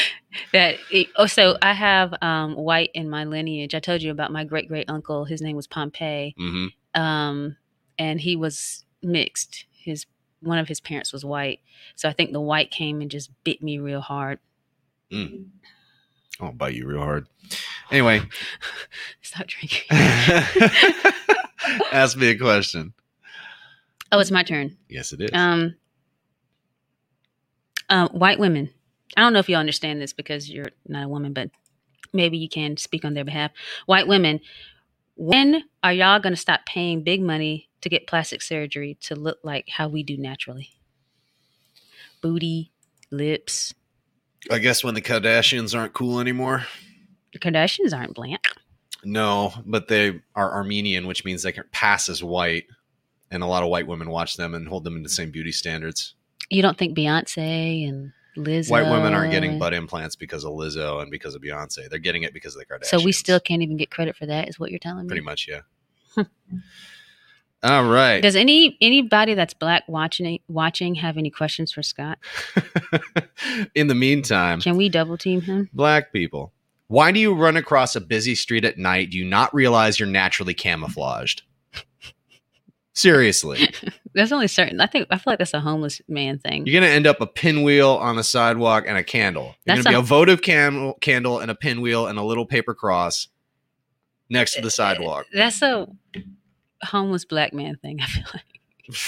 that 0.53 0.77
oh, 1.17 1.25
so 1.25 1.57
I 1.61 1.73
have 1.73 2.13
um, 2.21 2.55
white 2.55 2.91
in 2.93 3.09
my 3.09 3.25
lineage. 3.25 3.75
I 3.75 3.79
told 3.79 4.01
you 4.01 4.11
about 4.11 4.31
my 4.31 4.43
great 4.43 4.67
great 4.67 4.89
uncle. 4.89 5.25
His 5.25 5.41
name 5.41 5.55
was 5.55 5.67
Pompey, 5.67 6.35
hmm 6.37 6.67
um, 6.93 7.57
and 7.97 8.21
he 8.21 8.35
was 8.35 8.85
mixed. 9.01 9.65
His 9.71 10.05
one 10.41 10.59
of 10.59 10.67
his 10.67 10.79
parents 10.79 11.11
was 11.11 11.25
white, 11.25 11.59
so 11.95 12.07
I 12.07 12.13
think 12.13 12.31
the 12.31 12.41
white 12.41 12.71
came 12.71 13.01
and 13.01 13.11
just 13.11 13.31
bit 13.43 13.61
me 13.61 13.79
real 13.79 14.01
hard. 14.01 14.39
Mm. 15.11 15.47
I'll 16.39 16.51
bite 16.51 16.73
you 16.73 16.87
real 16.87 16.99
hard. 16.99 17.27
Anyway, 17.91 18.21
Stop 19.21 19.47
drinking. 19.47 19.85
ask 21.91 22.15
me 22.15 22.27
a 22.27 22.37
question. 22.37 22.93
Oh, 24.11 24.19
it's 24.19 24.29
my 24.29 24.43
turn. 24.43 24.77
Yes, 24.89 25.11
it 25.11 25.21
is. 25.21 25.31
Um, 25.33 25.75
uh, 27.89 28.09
white 28.09 28.37
women. 28.37 28.69
I 29.17 29.21
don't 29.21 29.33
know 29.33 29.39
if 29.39 29.49
you 29.49 29.55
understand 29.55 29.99
this 29.99 30.13
because 30.13 30.49
you're 30.49 30.69
not 30.87 31.05
a 31.05 31.07
woman, 31.07 31.33
but 31.33 31.49
maybe 32.13 32.37
you 32.37 32.47
can 32.47 32.77
speak 32.77 33.05
on 33.05 33.15
their 33.15 33.25
behalf. 33.25 33.51
White 33.87 34.07
women, 34.07 34.39
when 35.15 35.63
are 35.81 35.93
y'all 35.93 36.19
going 36.19 36.33
to 36.33 36.39
stop 36.39 36.67
paying 36.67 37.03
big 37.03 37.21
money 37.21 37.69
to 37.81 37.89
get 37.89 38.05
plastic 38.05 38.43
surgery 38.43 38.97
to 39.01 39.15
look 39.15 39.39
like 39.43 39.67
how 39.69 39.87
we 39.87 40.03
do 40.03 40.15
naturally? 40.15 40.69
Booty, 42.21 42.71
lips. 43.09 43.73
I 44.51 44.59
guess 44.59 44.83
when 44.83 44.93
the 44.93 45.01
Kardashians 45.01 45.77
aren't 45.77 45.93
cool 45.93 46.19
anymore. 46.19 46.65
The 47.31 47.39
Kardashians 47.39 47.95
aren't 47.95 48.13
black. 48.13 48.47
No, 49.03 49.53
but 49.65 49.87
they 49.87 50.21
are 50.35 50.53
Armenian, 50.53 51.07
which 51.07 51.25
means 51.25 51.43
they 51.43 51.51
can 51.51 51.65
pass 51.71 52.09
as 52.09 52.23
white, 52.23 52.65
and 53.31 53.43
a 53.43 53.45
lot 53.45 53.63
of 53.63 53.69
white 53.69 53.87
women 53.87 54.09
watch 54.09 54.37
them 54.37 54.53
and 54.53 54.67
hold 54.67 54.83
them 54.83 54.95
in 54.95 55.03
the 55.03 55.09
same 55.09 55.31
beauty 55.31 55.51
standards. 55.51 56.15
You 56.49 56.61
don't 56.61 56.77
think 56.77 56.97
Beyonce 56.97 57.87
and 57.87 58.13
Lizzo? 58.37 58.69
White 58.69 58.89
women 58.89 59.13
aren't 59.13 59.31
getting 59.31 59.59
butt 59.59 59.73
implants 59.73 60.15
because 60.15 60.43
of 60.45 60.51
Lizzo 60.51 61.01
and 61.01 61.11
because 61.11 61.35
of 61.35 61.41
Beyonce. 61.41 61.89
They're 61.89 61.99
getting 61.99 62.23
it 62.23 62.33
because 62.33 62.55
of 62.55 62.59
the 62.59 62.65
Kardashians. 62.65 62.85
So 62.85 63.03
we 63.03 63.11
still 63.11 63.39
can't 63.39 63.61
even 63.61 63.77
get 63.77 63.91
credit 63.91 64.15
for 64.15 64.25
that, 64.25 64.47
is 64.47 64.59
what 64.59 64.69
you're 64.69 64.79
telling 64.79 65.05
me? 65.05 65.09
pretty 65.09 65.23
much, 65.23 65.49
yeah. 65.49 65.61
All 67.63 67.85
right. 67.85 68.21
Does 68.21 68.35
any 68.35 68.77
anybody 68.81 69.35
that's 69.35 69.53
black 69.53 69.83
watching 69.87 70.39
watching 70.49 70.95
have 70.95 71.17
any 71.17 71.29
questions 71.29 71.71
for 71.71 71.81
Scott? 71.81 72.19
in 73.75 73.87
the 73.87 73.95
meantime, 73.95 74.59
Can 74.59 74.75
we 74.75 74.89
double 74.89 75.17
team 75.17 75.41
him? 75.41 75.69
black 75.73 76.11
people, 76.11 76.51
why 76.87 77.11
do 77.11 77.19
you 77.19 77.33
run 77.33 77.55
across 77.55 77.95
a 77.95 78.01
busy 78.01 78.35
street 78.35 78.65
at 78.65 78.77
night? 78.77 79.11
Do 79.11 79.17
you 79.17 79.25
not 79.25 79.53
realize 79.53 79.99
you're 79.99 80.09
naturally 80.09 80.53
camouflaged? 80.53 81.43
Seriously. 82.95 83.73
There's 84.13 84.31
only 84.31 84.47
certain. 84.47 84.79
I 84.79 84.85
think 84.85 85.07
I 85.09 85.17
feel 85.17 85.31
like 85.31 85.39
that's 85.39 85.53
a 85.55 85.59
homeless 85.59 85.99
man 86.07 86.37
thing. 86.37 86.67
You're 86.67 86.79
going 86.79 86.89
to 86.89 86.95
end 86.95 87.07
up 87.07 87.21
a 87.21 87.25
pinwheel 87.25 87.89
on 87.91 88.15
the 88.17 88.23
sidewalk 88.23 88.83
and 88.87 88.97
a 88.97 89.03
candle. 89.03 89.55
You're 89.65 89.75
going 89.77 89.77
That's 89.77 89.83
to 89.85 89.89
be 89.89 89.95
a- 89.95 89.99
a 89.99 90.03
votive 90.03 90.41
candle, 90.43 90.93
candle 91.01 91.39
and 91.39 91.49
a 91.49 91.55
pinwheel 91.55 92.05
and 92.07 92.19
a 92.19 92.23
little 92.23 92.45
paper 92.45 92.75
cross 92.75 93.29
next 94.29 94.53
to 94.55 94.61
the 94.61 94.67
uh, 94.67 94.71
sidewalk. 94.71 95.25
That's 95.33 95.59
a 95.63 95.87
homeless 96.83 97.25
black 97.25 97.53
man 97.53 97.75
thing. 97.77 97.99
I 98.03 98.05
feel 98.07 98.23
like. 98.33 98.95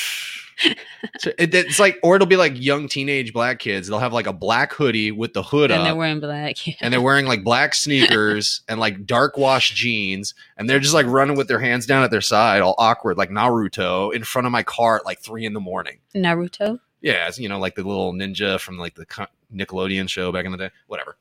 So 1.19 1.31
it, 1.37 1.53
it's 1.53 1.79
like, 1.79 1.99
or 2.01 2.15
it'll 2.15 2.27
be 2.27 2.37
like 2.37 2.53
young 2.55 2.87
teenage 2.87 3.33
black 3.33 3.59
kids. 3.59 3.89
They'll 3.89 3.99
have 3.99 4.13
like 4.13 4.25
a 4.25 4.31
black 4.33 4.71
hoodie 4.71 5.11
with 5.11 5.33
the 5.33 5.43
hood 5.43 5.69
And 5.69 5.81
up. 5.81 5.85
they're 5.85 5.95
wearing 5.95 6.21
black. 6.21 6.65
Yeah. 6.65 6.75
and 6.79 6.93
they're 6.93 7.01
wearing 7.01 7.25
like 7.25 7.43
black 7.43 7.73
sneakers 7.75 8.61
and 8.69 8.79
like 8.79 9.05
dark 9.05 9.37
wash 9.37 9.73
jeans 9.73 10.33
and 10.57 10.69
they're 10.69 10.79
just 10.79 10.93
like 10.93 11.07
running 11.07 11.35
with 11.35 11.49
their 11.49 11.59
hands 11.59 11.85
down 11.85 12.03
at 12.03 12.09
their 12.11 12.21
side 12.21 12.61
all 12.61 12.73
awkward 12.77 13.17
like 13.17 13.29
naruto 13.29 14.13
in 14.13 14.23
front 14.23 14.45
of 14.45 14.51
my 14.53 14.63
car 14.63 14.95
at 14.95 15.05
like 15.05 15.19
three 15.19 15.45
in 15.45 15.51
the 15.51 15.59
morning 15.59 15.97
Naruto. 16.15 16.79
yeah 17.01 17.29
you 17.35 17.49
know 17.49 17.59
like 17.59 17.75
the 17.75 17.83
little 17.83 18.13
ninja 18.13 18.57
from 18.57 18.77
like 18.77 18.95
the 18.95 19.05
nickelodeon 19.53 20.07
show 20.09 20.31
back 20.31 20.45
in 20.45 20.53
the 20.53 20.57
day 20.57 20.69
whatever 20.87 21.17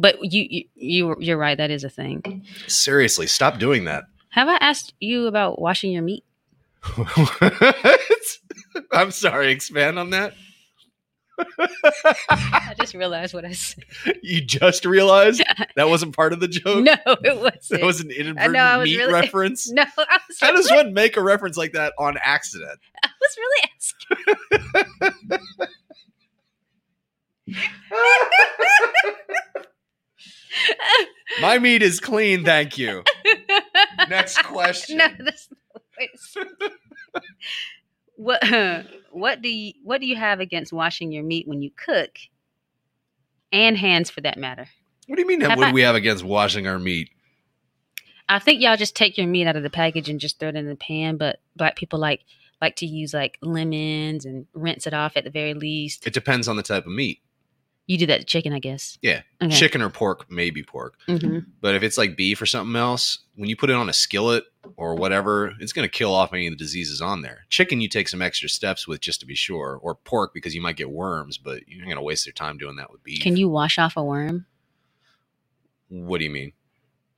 But 0.00 0.16
you 0.32 0.46
you 0.48 0.64
you 0.74 1.16
you're 1.20 1.36
right. 1.36 1.56
That 1.58 1.70
is 1.70 1.84
a 1.84 1.90
thing. 1.90 2.44
seriously 2.66 3.26
stop 3.26 3.58
doing 3.58 3.84
that 3.84 4.04
Have 4.30 4.48
I 4.48 4.56
asked 4.56 4.94
you 5.00 5.26
about 5.26 5.60
washing 5.60 5.92
your 5.92 6.02
meat? 6.02 6.24
i'm 8.92 9.10
sorry 9.10 9.50
expand 9.52 9.98
on 9.98 10.10
that 10.10 10.32
I 12.30 12.74
just 12.78 12.92
realized 12.94 13.32
what 13.34 13.44
I 13.46 13.52
said. 13.52 13.84
you 14.22 14.40
just 14.42 14.84
realized 14.86 15.42
that 15.76 15.88
wasn't 15.88 16.14
part 16.16 16.32
of 16.32 16.40
the 16.40 16.48
joke 16.48 16.84
No, 16.84 16.96
it 17.22 17.36
wasn't. 17.36 17.68
that 17.80 17.82
was 17.82 18.00
an 18.00 18.10
inadvertent 18.10 18.78
was 18.78 18.84
meat 18.88 18.96
really- 18.98 19.12
reference 19.20 19.70
no, 19.70 19.82
I 19.98 20.18
was 20.28 20.38
how 20.40 20.52
does 20.52 20.70
one 20.70 20.92
make 20.94 21.16
a 21.18 21.22
reference 21.22 21.56
like 21.58 21.72
that 21.72 21.92
on 21.98 22.16
accident 22.22 22.78
I 23.04 23.08
was 23.20 23.36
really 23.36 23.62
asking. 25.28 25.40
My 31.40 31.58
meat 31.58 31.82
is 31.82 32.00
clean, 32.00 32.44
thank 32.44 32.76
you. 32.78 33.04
Next 34.08 34.42
question. 34.44 34.98
No, 34.98 35.08
that's 35.18 35.48
wait 35.98 36.10
a 36.14 36.18
second. 36.18 36.72
What 38.16 38.86
what 39.10 39.42
do 39.42 39.48
you 39.48 39.72
what 39.82 40.00
do 40.00 40.06
you 40.06 40.16
have 40.16 40.40
against 40.40 40.72
washing 40.72 41.12
your 41.12 41.24
meat 41.24 41.48
when 41.48 41.62
you 41.62 41.70
cook? 41.70 42.18
And 43.52 43.76
hands 43.76 44.10
for 44.10 44.20
that 44.20 44.38
matter. 44.38 44.68
What 45.08 45.16
do 45.16 45.22
you 45.22 45.26
mean? 45.28 45.40
Have 45.40 45.58
what 45.58 45.66
I- 45.66 45.70
do 45.70 45.74
we 45.74 45.82
have 45.82 45.96
against 45.96 46.22
washing 46.22 46.66
our 46.66 46.78
meat? 46.78 47.10
I 48.28 48.38
think 48.38 48.60
y'all 48.60 48.76
just 48.76 48.94
take 48.94 49.18
your 49.18 49.26
meat 49.26 49.48
out 49.48 49.56
of 49.56 49.64
the 49.64 49.70
package 49.70 50.08
and 50.08 50.20
just 50.20 50.38
throw 50.38 50.50
it 50.50 50.54
in 50.56 50.68
the 50.68 50.76
pan, 50.76 51.16
but 51.16 51.40
black 51.56 51.74
people 51.74 51.98
like 51.98 52.20
like 52.60 52.76
to 52.76 52.86
use 52.86 53.12
like 53.12 53.38
lemons 53.42 54.24
and 54.24 54.46
rinse 54.54 54.86
it 54.86 54.94
off 54.94 55.16
at 55.16 55.24
the 55.24 55.30
very 55.30 55.54
least. 55.54 56.06
It 56.06 56.12
depends 56.12 56.46
on 56.46 56.56
the 56.56 56.62
type 56.62 56.86
of 56.86 56.92
meat. 56.92 57.20
You 57.90 57.98
do 57.98 58.06
that 58.06 58.20
to 58.20 58.24
chicken, 58.24 58.52
I 58.52 58.60
guess. 58.60 58.98
Yeah. 59.02 59.22
Okay. 59.42 59.52
Chicken 59.52 59.82
or 59.82 59.90
pork, 59.90 60.30
maybe 60.30 60.62
pork. 60.62 60.94
hmm 61.08 61.40
But 61.60 61.74
if 61.74 61.82
it's 61.82 61.98
like 61.98 62.16
beef 62.16 62.40
or 62.40 62.46
something 62.46 62.76
else, 62.76 63.18
when 63.34 63.48
you 63.48 63.56
put 63.56 63.68
it 63.68 63.74
on 63.74 63.88
a 63.88 63.92
skillet 63.92 64.44
or 64.76 64.94
whatever, 64.94 65.54
it's 65.58 65.72
going 65.72 65.88
to 65.88 65.90
kill 65.90 66.14
off 66.14 66.32
any 66.32 66.46
of 66.46 66.52
the 66.52 66.56
diseases 66.56 67.00
on 67.02 67.22
there. 67.22 67.40
Chicken, 67.48 67.80
you 67.80 67.88
take 67.88 68.06
some 68.06 68.22
extra 68.22 68.48
steps 68.48 68.86
with 68.86 69.00
just 69.00 69.18
to 69.18 69.26
be 69.26 69.34
sure, 69.34 69.80
or 69.82 69.96
pork 69.96 70.32
because 70.32 70.54
you 70.54 70.60
might 70.62 70.76
get 70.76 70.88
worms, 70.88 71.36
but 71.36 71.66
you're 71.66 71.80
not 71.80 71.86
going 71.86 71.96
to 71.96 72.02
waste 72.02 72.24
your 72.26 72.32
time 72.32 72.58
doing 72.58 72.76
that 72.76 72.92
with 72.92 73.02
beef. 73.02 73.22
Can 73.22 73.36
you 73.36 73.48
wash 73.48 73.76
off 73.76 73.96
a 73.96 74.04
worm? 74.04 74.46
What 75.88 76.18
do 76.18 76.24
you 76.24 76.30
mean? 76.30 76.52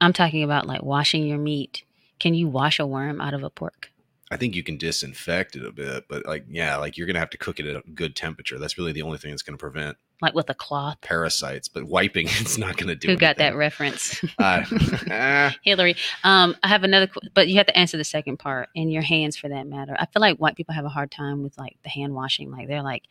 I'm 0.00 0.14
talking 0.14 0.42
about 0.42 0.66
like 0.66 0.82
washing 0.82 1.26
your 1.26 1.36
meat. 1.36 1.82
Can 2.18 2.32
you 2.32 2.48
wash 2.48 2.78
a 2.78 2.86
worm 2.86 3.20
out 3.20 3.34
of 3.34 3.42
a 3.42 3.50
pork? 3.50 3.91
I 4.32 4.38
think 4.38 4.56
you 4.56 4.62
can 4.62 4.78
disinfect 4.78 5.56
it 5.56 5.64
a 5.66 5.70
bit, 5.70 6.06
but 6.08 6.24
like, 6.24 6.46
yeah, 6.48 6.76
like 6.78 6.96
you're 6.96 7.06
going 7.06 7.16
to 7.16 7.20
have 7.20 7.28
to 7.30 7.36
cook 7.36 7.60
it 7.60 7.66
at 7.66 7.76
a 7.76 7.82
good 7.90 8.16
temperature. 8.16 8.58
That's 8.58 8.78
really 8.78 8.92
the 8.92 9.02
only 9.02 9.18
thing 9.18 9.30
that's 9.30 9.42
going 9.42 9.58
to 9.58 9.60
prevent 9.60 9.98
Like 10.22 10.32
with 10.34 10.48
a 10.48 10.54
cloth? 10.54 10.96
parasites. 11.02 11.68
But 11.68 11.84
wiping, 11.84 12.26
it's 12.30 12.56
not 12.56 12.78
going 12.78 12.88
to 12.88 12.94
do. 12.94 13.08
It. 13.08 13.10
Who 13.10 13.16
got 13.18 13.36
that 13.36 13.54
reference? 13.56 14.18
Uh, 14.38 14.64
ah, 15.10 15.54
Hillary. 15.62 15.96
Um, 16.24 16.56
I 16.62 16.68
have 16.68 16.82
another, 16.82 17.08
qu- 17.08 17.28
but 17.34 17.48
you 17.48 17.56
have 17.56 17.66
to 17.66 17.76
answer 17.78 17.98
the 17.98 18.04
second 18.04 18.38
part 18.38 18.70
and 18.74 18.90
your 18.90 19.02
hands 19.02 19.36
for 19.36 19.50
that 19.50 19.66
matter. 19.66 19.94
I 19.98 20.06
feel 20.06 20.22
like 20.22 20.38
white 20.38 20.56
people 20.56 20.74
have 20.74 20.86
a 20.86 20.88
hard 20.88 21.10
time 21.10 21.42
with 21.42 21.58
like 21.58 21.76
the 21.82 21.90
hand 21.90 22.14
washing. 22.14 22.50
Like 22.50 22.68
they're 22.68 22.82
like, 22.82 23.02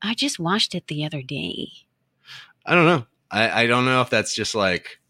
I 0.00 0.14
just 0.14 0.38
washed 0.38 0.76
it 0.76 0.86
the 0.86 1.04
other 1.04 1.20
day. 1.20 1.68
I 2.64 2.76
don't 2.76 2.86
know. 2.86 3.06
I, 3.30 3.62
I 3.62 3.66
don't 3.66 3.84
know 3.86 4.00
if 4.02 4.08
that's 4.10 4.34
just 4.36 4.54
like 4.54 5.00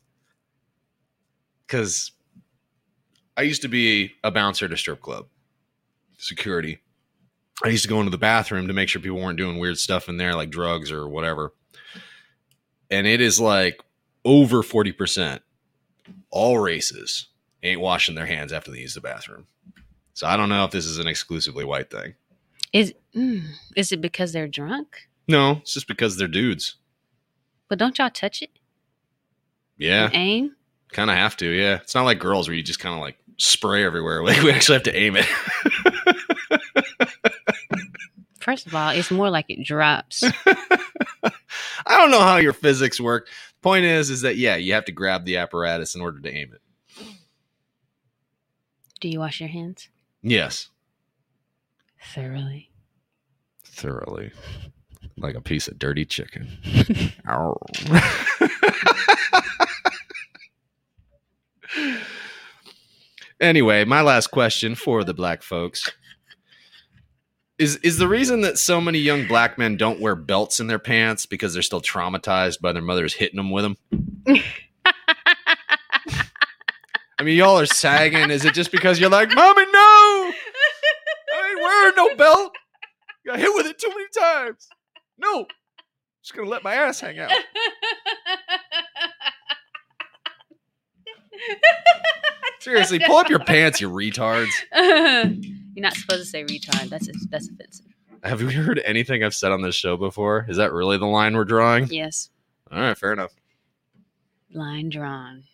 because 1.66 2.12
I 3.36 3.42
used 3.42 3.62
to 3.62 3.68
be 3.68 4.12
a 4.24 4.30
bouncer 4.30 4.64
at 4.64 4.72
a 4.72 4.76
strip 4.76 5.00
club, 5.00 5.26
security. 6.20 6.80
I 7.62 7.68
used 7.68 7.82
to 7.82 7.88
go 7.88 7.98
into 7.98 8.10
the 8.10 8.18
bathroom 8.18 8.68
to 8.68 8.72
make 8.72 8.88
sure 8.88 9.02
people 9.02 9.20
weren't 9.20 9.38
doing 9.38 9.58
weird 9.58 9.78
stuff 9.78 10.08
in 10.08 10.16
there, 10.16 10.34
like 10.34 10.50
drugs 10.50 10.90
or 10.90 11.08
whatever. 11.08 11.52
And 12.90 13.06
it 13.06 13.20
is 13.20 13.38
like 13.40 13.82
over 14.24 14.62
40%, 14.62 15.40
all 16.30 16.58
races 16.58 17.28
ain't 17.62 17.80
washing 17.80 18.14
their 18.14 18.26
hands 18.26 18.52
after 18.52 18.70
they 18.70 18.78
use 18.78 18.94
the 18.94 19.00
bathroom. 19.00 19.46
So 20.14 20.26
I 20.26 20.36
don't 20.36 20.48
know 20.48 20.64
if 20.64 20.70
this 20.70 20.86
is 20.86 20.98
an 20.98 21.06
exclusively 21.06 21.64
white 21.64 21.90
thing. 21.90 22.14
Is 22.72 22.94
mm, 23.14 23.42
is 23.74 23.90
it 23.90 24.00
because 24.00 24.32
they're 24.32 24.48
drunk? 24.48 25.08
No, 25.26 25.58
it's 25.62 25.74
just 25.74 25.88
because 25.88 26.16
they're 26.16 26.28
dudes. 26.28 26.76
But 27.68 27.78
don't 27.78 27.98
y'all 27.98 28.10
touch 28.10 28.42
it? 28.42 28.50
Yeah, 29.76 30.06
and 30.06 30.14
aim. 30.14 30.56
kind 30.92 31.10
of 31.10 31.16
have 31.16 31.36
to. 31.38 31.46
Yeah, 31.46 31.76
it's 31.76 31.94
not 31.94 32.04
like 32.04 32.18
girls 32.18 32.48
where 32.48 32.56
you 32.56 32.62
just 32.62 32.80
kind 32.80 32.94
of 32.94 33.00
like 33.00 33.16
spray 33.40 33.84
everywhere. 33.84 34.22
Like 34.30 34.42
we 34.42 34.50
actually 34.52 34.74
have 34.76 34.82
to 34.84 34.96
aim 34.96 35.16
it. 35.16 35.26
First 38.38 38.66
of 38.66 38.74
all, 38.74 38.90
it's 38.90 39.10
more 39.10 39.30
like 39.30 39.46
it 39.48 39.64
drops. 39.64 40.22
I 40.44 41.96
don't 41.96 42.10
know 42.10 42.20
how 42.20 42.36
your 42.36 42.52
physics 42.52 43.00
work. 43.00 43.28
Point 43.62 43.84
is, 43.84 44.10
is 44.10 44.22
that 44.22 44.36
yeah, 44.36 44.56
you 44.56 44.72
have 44.74 44.84
to 44.86 44.92
grab 44.92 45.24
the 45.24 45.36
apparatus 45.36 45.94
in 45.94 46.00
order 46.00 46.20
to 46.20 46.32
aim 46.34 46.52
it. 46.54 46.60
Do 49.00 49.08
you 49.08 49.18
wash 49.20 49.40
your 49.40 49.48
hands 49.48 49.88
Yes, 50.22 50.68
thoroughly? 52.14 52.70
thoroughly, 53.64 54.30
like 55.16 55.34
a 55.34 55.40
piece 55.40 55.68
of 55.68 55.78
dirty 55.78 56.04
chicken. 56.04 56.48
Anyway, 63.40 63.84
my 63.84 64.02
last 64.02 64.28
question 64.28 64.74
for 64.74 65.02
the 65.02 65.14
black 65.14 65.42
folks 65.42 65.90
is 67.58 67.76
is 67.76 67.98
the 67.98 68.08
reason 68.08 68.40
that 68.42 68.58
so 68.58 68.80
many 68.80 68.98
young 68.98 69.26
black 69.26 69.58
men 69.58 69.76
don't 69.76 70.00
wear 70.00 70.16
belts 70.16 70.60
in 70.60 70.66
their 70.66 70.78
pants 70.78 71.26
because 71.26 71.52
they're 71.52 71.62
still 71.62 71.80
traumatized 71.80 72.60
by 72.60 72.72
their 72.72 72.82
mothers 72.82 73.14
hitting 73.14 73.36
them 73.36 73.50
with 73.50 73.64
them. 73.64 73.76
I 77.18 77.22
mean, 77.22 77.36
y'all 77.36 77.58
are 77.58 77.66
sagging. 77.66 78.30
Is 78.30 78.46
it 78.46 78.54
just 78.54 78.72
because 78.72 78.98
you're 78.98 79.10
like, 79.10 79.34
"Mommy, 79.34 79.64
no, 79.64 79.70
I 79.72 80.32
ain't 81.50 81.60
wearing 81.60 81.94
no 81.96 82.16
belt. 82.16 82.52
Got 83.26 83.38
hit 83.38 83.54
with 83.54 83.66
it 83.66 83.78
too 83.78 83.90
many 83.90 84.06
times. 84.18 84.68
No, 85.18 85.44
just 86.22 86.34
gonna 86.34 86.48
let 86.48 86.64
my 86.64 86.74
ass 86.74 87.00
hang 87.00 87.18
out." 87.18 87.30
Seriously, 92.60 92.98
pull 93.00 93.16
up 93.16 93.28
your 93.28 93.38
pants, 93.38 93.80
you 93.80 93.90
retards. 93.90 94.50
You're 95.74 95.82
not 95.82 95.94
supposed 95.94 96.22
to 96.22 96.26
say 96.26 96.44
retard. 96.44 96.88
That's 96.88 97.08
that's 97.28 97.48
offensive. 97.48 97.86
Have 98.22 98.42
you 98.42 98.50
heard 98.62 98.80
anything 98.84 99.24
I've 99.24 99.34
said 99.34 99.50
on 99.50 99.62
this 99.62 99.74
show 99.74 99.96
before? 99.96 100.44
Is 100.48 100.58
that 100.58 100.72
really 100.72 100.98
the 100.98 101.06
line 101.06 101.34
we're 101.34 101.44
drawing? 101.44 101.86
Yes, 101.86 102.28
All 102.70 102.78
right, 102.78 102.96
fair 102.96 103.12
enough. 103.14 103.32
line 104.52 104.90
drawn. 104.90 105.44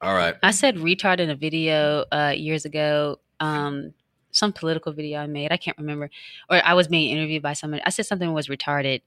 All 0.00 0.14
right. 0.14 0.36
I 0.42 0.50
said 0.52 0.76
retard 0.76 1.18
in 1.18 1.30
a 1.30 1.34
video 1.34 2.04
uh, 2.12 2.32
years 2.36 2.64
ago. 2.64 3.18
Um, 3.40 3.92
some 4.30 4.52
political 4.52 4.92
video 4.92 5.20
I 5.20 5.26
made. 5.26 5.50
I 5.50 5.56
can't 5.56 5.78
remember. 5.78 6.10
Or 6.50 6.60
I 6.64 6.74
was 6.74 6.86
being 6.88 7.10
interviewed 7.10 7.42
by 7.42 7.54
somebody. 7.54 7.82
I 7.84 7.88
said 7.90 8.06
something 8.06 8.32
was 8.32 8.48
retarded. 8.48 9.00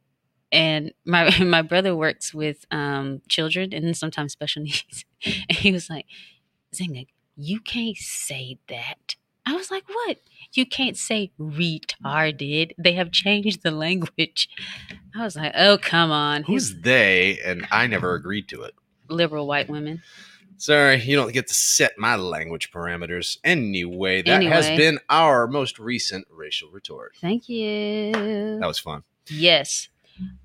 And 0.52 0.92
my 1.06 1.32
my 1.44 1.62
brother 1.62 1.96
works 1.96 2.34
with 2.34 2.66
um, 2.72 3.22
children 3.30 3.72
and 3.74 3.96
sometimes 3.96 4.34
special 4.34 4.64
needs. 4.64 5.06
And 5.50 5.58
he 5.58 5.72
was 5.72 5.90
like, 5.90 6.06
Zinga, 6.74 7.06
you 7.42 7.60
can't 7.62 7.98
say 7.98 8.58
that. 8.68 9.16
I 9.46 9.54
was 9.56 9.72
like, 9.72 9.88
what? 9.88 10.18
You 10.54 10.66
can't 10.66 10.98
say 10.98 11.32
retarded. 11.40 12.74
They 12.78 12.94
have 12.94 13.12
changed 13.12 13.64
the 13.64 13.72
language. 13.72 14.50
I 15.16 15.24
was 15.24 15.36
like, 15.36 15.54
oh, 15.56 15.78
come 15.82 16.12
on. 16.12 16.44
He's 16.44 16.70
Who's 16.70 16.82
they? 16.82 17.40
And 17.44 17.66
I 17.72 17.88
never 17.88 18.14
agreed 18.14 18.48
to 18.50 18.64
it. 18.64 18.76
liberal 19.10 19.48
white 19.48 19.70
women. 19.70 20.02
Sorry, 20.58 21.02
you 21.02 21.16
don't 21.16 21.32
get 21.32 21.48
to 21.48 21.54
set 21.54 21.98
my 21.98 22.18
language 22.18 22.70
parameters. 22.72 23.38
Anyway, 23.46 24.22
that 24.24 24.44
has 24.44 24.68
been 24.68 25.00
our 25.10 25.48
most 25.48 25.80
recent 25.80 26.28
racial 26.30 26.70
retort. 26.70 27.14
Thank 27.22 27.48
you. 27.48 28.12
That 28.12 28.68
was 28.68 28.78
fun. 28.78 29.04
Yes. 29.30 29.88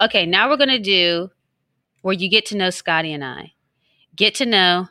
Okay, 0.00 0.24
now 0.24 0.48
we're 0.48 0.56
going 0.56 0.68
to 0.68 0.78
do 0.78 1.30
where 2.02 2.14
you 2.14 2.30
get 2.30 2.46
to 2.46 2.56
know 2.56 2.70
Scotty 2.70 3.12
and 3.12 3.24
I. 3.24 3.54
Get 4.14 4.36
to 4.36 4.46
know 4.46 4.88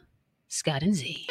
Scott 0.49 0.83
and 0.83 0.93
Z. 0.93 1.25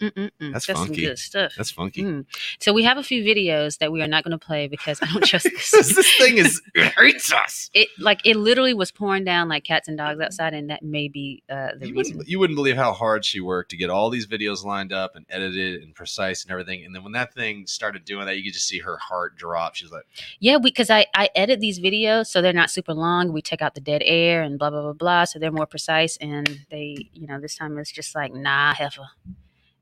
Mm-mm-mm. 0.00 0.52
That's 0.52 0.66
some 0.66 0.76
funky. 0.76 1.02
good 1.02 1.18
stuff. 1.18 1.52
That's 1.56 1.70
funky. 1.70 2.02
Mm. 2.02 2.26
So 2.60 2.72
we 2.72 2.82
have 2.82 2.98
a 2.98 3.02
few 3.02 3.22
videos 3.22 3.78
that 3.78 3.92
we 3.92 4.02
are 4.02 4.08
not 4.08 4.24
going 4.24 4.38
to 4.38 4.44
play 4.44 4.66
because 4.68 4.98
I 5.00 5.06
don't 5.06 5.24
trust 5.24 5.44
this. 5.44 5.70
this, 5.70 5.94
this 5.94 6.16
thing 6.18 6.38
is 6.38 6.60
it 6.74 6.92
hurts 6.94 7.32
us. 7.32 7.70
it 7.74 7.88
like 7.98 8.20
it 8.26 8.36
literally 8.36 8.74
was 8.74 8.90
pouring 8.90 9.24
down 9.24 9.48
like 9.48 9.64
cats 9.64 9.86
and 9.88 9.96
dogs 9.96 10.20
outside, 10.20 10.52
and 10.54 10.68
that 10.70 10.82
may 10.82 11.08
be 11.08 11.42
uh, 11.48 11.68
the 11.78 11.88
You 11.88 11.94
reason. 11.94 12.16
wouldn't, 12.16 12.28
you 12.28 12.38
wouldn't 12.38 12.56
believe 12.56 12.76
how 12.76 12.92
hard 12.92 13.24
she 13.24 13.40
worked 13.40 13.70
to 13.70 13.76
get 13.76 13.88
all 13.90 14.10
these 14.10 14.26
videos 14.26 14.64
lined 14.64 14.92
up 14.92 15.14
and 15.16 15.24
edited 15.30 15.82
and 15.82 15.94
precise 15.94 16.42
and 16.42 16.50
everything. 16.50 16.84
And 16.84 16.94
then 16.94 17.02
when 17.04 17.12
that 17.12 17.32
thing 17.32 17.66
started 17.66 18.04
doing 18.04 18.26
that, 18.26 18.36
you 18.36 18.42
could 18.44 18.54
just 18.54 18.66
see 18.68 18.80
her 18.80 18.96
heart 18.96 19.36
drop. 19.36 19.74
She's 19.76 19.92
like, 19.92 20.04
Yeah, 20.40 20.58
because 20.58 20.90
I 20.90 21.06
I 21.14 21.30
edit 21.34 21.60
these 21.60 21.78
videos 21.78 22.26
so 22.26 22.42
they're 22.42 22.52
not 22.52 22.70
super 22.70 22.94
long. 22.94 23.32
We 23.32 23.42
take 23.42 23.62
out 23.62 23.74
the 23.74 23.80
dead 23.80 24.02
air 24.04 24.42
and 24.42 24.58
blah 24.58 24.70
blah 24.70 24.82
blah 24.82 24.92
blah, 24.92 25.24
so 25.24 25.38
they're 25.38 25.52
more 25.52 25.66
precise. 25.66 26.16
And 26.18 26.60
they, 26.70 27.08
you 27.12 27.26
know, 27.26 27.40
this 27.40 27.54
time 27.56 27.78
it's 27.78 27.92
just 27.92 28.14
like, 28.14 28.32
nah, 28.34 28.74
heifer, 28.74 29.02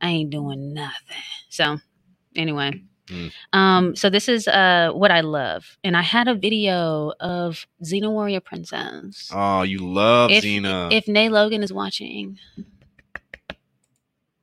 I 0.03 0.09
ain't 0.11 0.31
doing 0.31 0.75
nothing. 0.75 1.17
So 1.49 1.79
anyway, 2.37 2.83
Hmm. 3.09 3.29
um, 3.53 3.97
so 3.97 4.11
this 4.11 4.29
is 4.29 4.47
uh 4.49 4.91
what 4.93 5.11
I 5.11 5.21
love, 5.23 5.77
and 5.85 5.97
I 5.97 6.03
had 6.03 6.29
a 6.29 6.35
video 6.35 7.13
of 7.21 7.67
Xena 7.83 8.11
Warrior 8.11 8.41
Princess. 8.41 9.31
"Oh, 9.33 9.63
you 9.63 9.79
love 9.79 10.31
If- 10.31 10.45
Xena. 10.45 10.93
If 10.93 11.09
Nay 11.09 11.29
Logan 11.29 11.63
is 11.63 11.73
watching, 11.73 12.39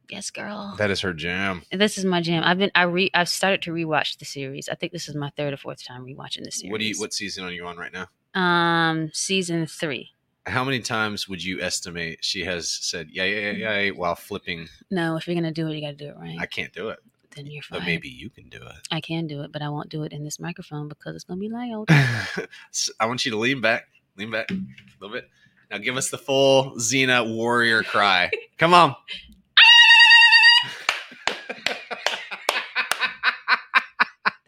yes, 0.10 0.30
girl. 0.32 0.76
that 0.78 0.92
is 0.92 1.02
her 1.02 1.14
jam." 1.14 1.64
this 1.72 1.98
is 1.98 2.06
my 2.06 2.22
jam. 2.22 2.44
I've 2.46 2.58
been 2.58 2.72
I 2.76 2.84
re 2.84 3.10
I've 3.14 3.30
started 3.30 3.62
to 3.64 3.72
rewatch 3.72 4.18
the 4.18 4.26
series. 4.26 4.68
I 4.70 4.76
think 4.76 4.92
this 4.92 5.08
is 5.10 5.16
my 5.16 5.30
third 5.38 5.54
or 5.54 5.58
fourth 5.58 5.84
time 5.84 6.06
rewatching 6.06 6.44
the 6.44 6.52
series. 6.52 6.72
What 6.72 6.80
do 6.82 6.86
you? 6.88 6.96
What 6.98 7.14
season 7.14 7.46
are 7.46 7.52
you 7.52 7.66
on 7.66 7.78
right 7.78 7.94
now? 7.94 8.08
Um, 8.40 9.10
season 9.14 9.66
three. 9.66 10.12
How 10.50 10.64
many 10.64 10.80
times 10.80 11.28
would 11.30 11.44
you 11.44 11.62
estimate 11.62 12.20
she 12.22 12.44
has 12.46 12.70
said 12.70 13.10
"yeah, 13.12 13.24
yeah, 13.24 13.52
yeah" 13.52 13.80
yeah 13.80 13.92
while 13.92 14.16
flipping? 14.16 14.68
No, 14.92 15.16
if 15.16 15.28
you're 15.28 15.36
gonna 15.36 15.52
do 15.52 15.68
it, 15.68 15.76
you 15.76 15.82
gotta 15.82 15.96
do 15.96 16.10
it 16.10 16.18
right. 16.18 16.38
I 16.40 16.46
can't 16.46 16.74
do 16.74 16.90
it, 16.90 17.00
then 17.36 17.48
you're 17.48 17.64
fine. 17.64 17.80
but 17.80 17.86
maybe 17.86 18.10
you 18.10 18.30
can 18.30 18.50
do 18.50 18.58
it. 18.58 18.88
I 18.92 19.02
can 19.02 19.28
do 19.28 19.42
it, 19.42 19.52
but 19.52 19.62
I 19.62 19.70
won't 19.70 19.90
do 19.90 20.04
it 20.04 20.12
in 20.12 20.24
this 20.24 20.40
microphone 20.40 20.88
because 20.88 21.16
it's 21.16 21.24
gonna 21.24 21.40
be 21.40 21.50
loud. 21.50 21.86
I 23.00 23.06
want 23.06 23.26
you 23.26 23.32
to 23.32 23.38
lean 23.38 23.62
back, 23.62 23.88
lean 24.18 24.32
back 24.32 24.52
a 24.52 24.58
little 25.00 25.16
bit. 25.16 25.30
Now 25.72 25.78
give 25.78 25.98
us 25.98 26.10
the 26.10 26.18
full 26.18 26.72
Xena 26.78 27.32
warrior 27.32 27.84
cry. 27.84 28.32
Come 28.58 28.74
on. 28.74 28.96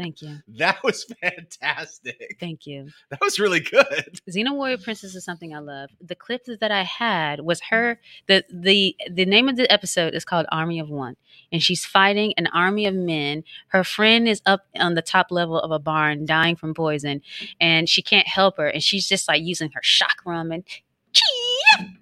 Thank 0.02 0.22
you, 0.24 0.39
that 0.58 0.84
was 0.84 1.04
fantastic. 1.22 2.38
thank 2.39 2.66
you. 2.66 2.89
That 3.10 3.22
was 3.22 3.39
really 3.39 3.60
good. 3.60 4.20
Xena 4.30 4.56
Warrior 4.56 4.80
Princess 4.80 5.14
is 5.14 5.24
something 5.24 5.56
I 5.56 5.60
love. 5.60 5.91
The 6.02 6.16
clips 6.16 6.49
that 6.60 6.72
I 6.72 6.82
had 6.82 7.41
was 7.41 7.62
mm-hmm. 7.62 7.76
her. 7.76 7.99
the 8.28 8.43
the 8.52 8.95
The 9.12 9.26
name 9.26 9.47
of 9.47 9.58
the 9.58 9.72
episode 9.72 10.16
is 10.16 10.26
called 10.26 10.47
Army 10.52 10.80
of 10.80 10.89
One, 10.89 11.18
and 11.52 11.62
she's 11.62 11.86
fighting 11.86 12.34
an 12.38 12.47
army 12.47 12.88
of 12.88 12.95
men. 12.95 13.43
Her 13.68 13.84
friend 13.84 14.28
is 14.28 14.41
up 14.47 14.62
on 14.76 14.95
the 14.95 15.04
top 15.04 15.28
level 15.30 15.60
of 15.60 15.70
a 15.70 15.80
barn, 15.80 16.26
dying 16.26 16.56
from 16.56 16.74
poison, 16.74 17.22
and 17.60 17.88
she 17.88 18.02
can't 18.02 18.28
help 18.28 18.58
her, 18.58 18.68
and 18.68 18.82
she's 18.82 19.08
just 19.08 19.28
like 19.28 19.43
using 19.43 19.70
her 19.74 19.82
chakram 19.82 20.54
and. 20.54 20.64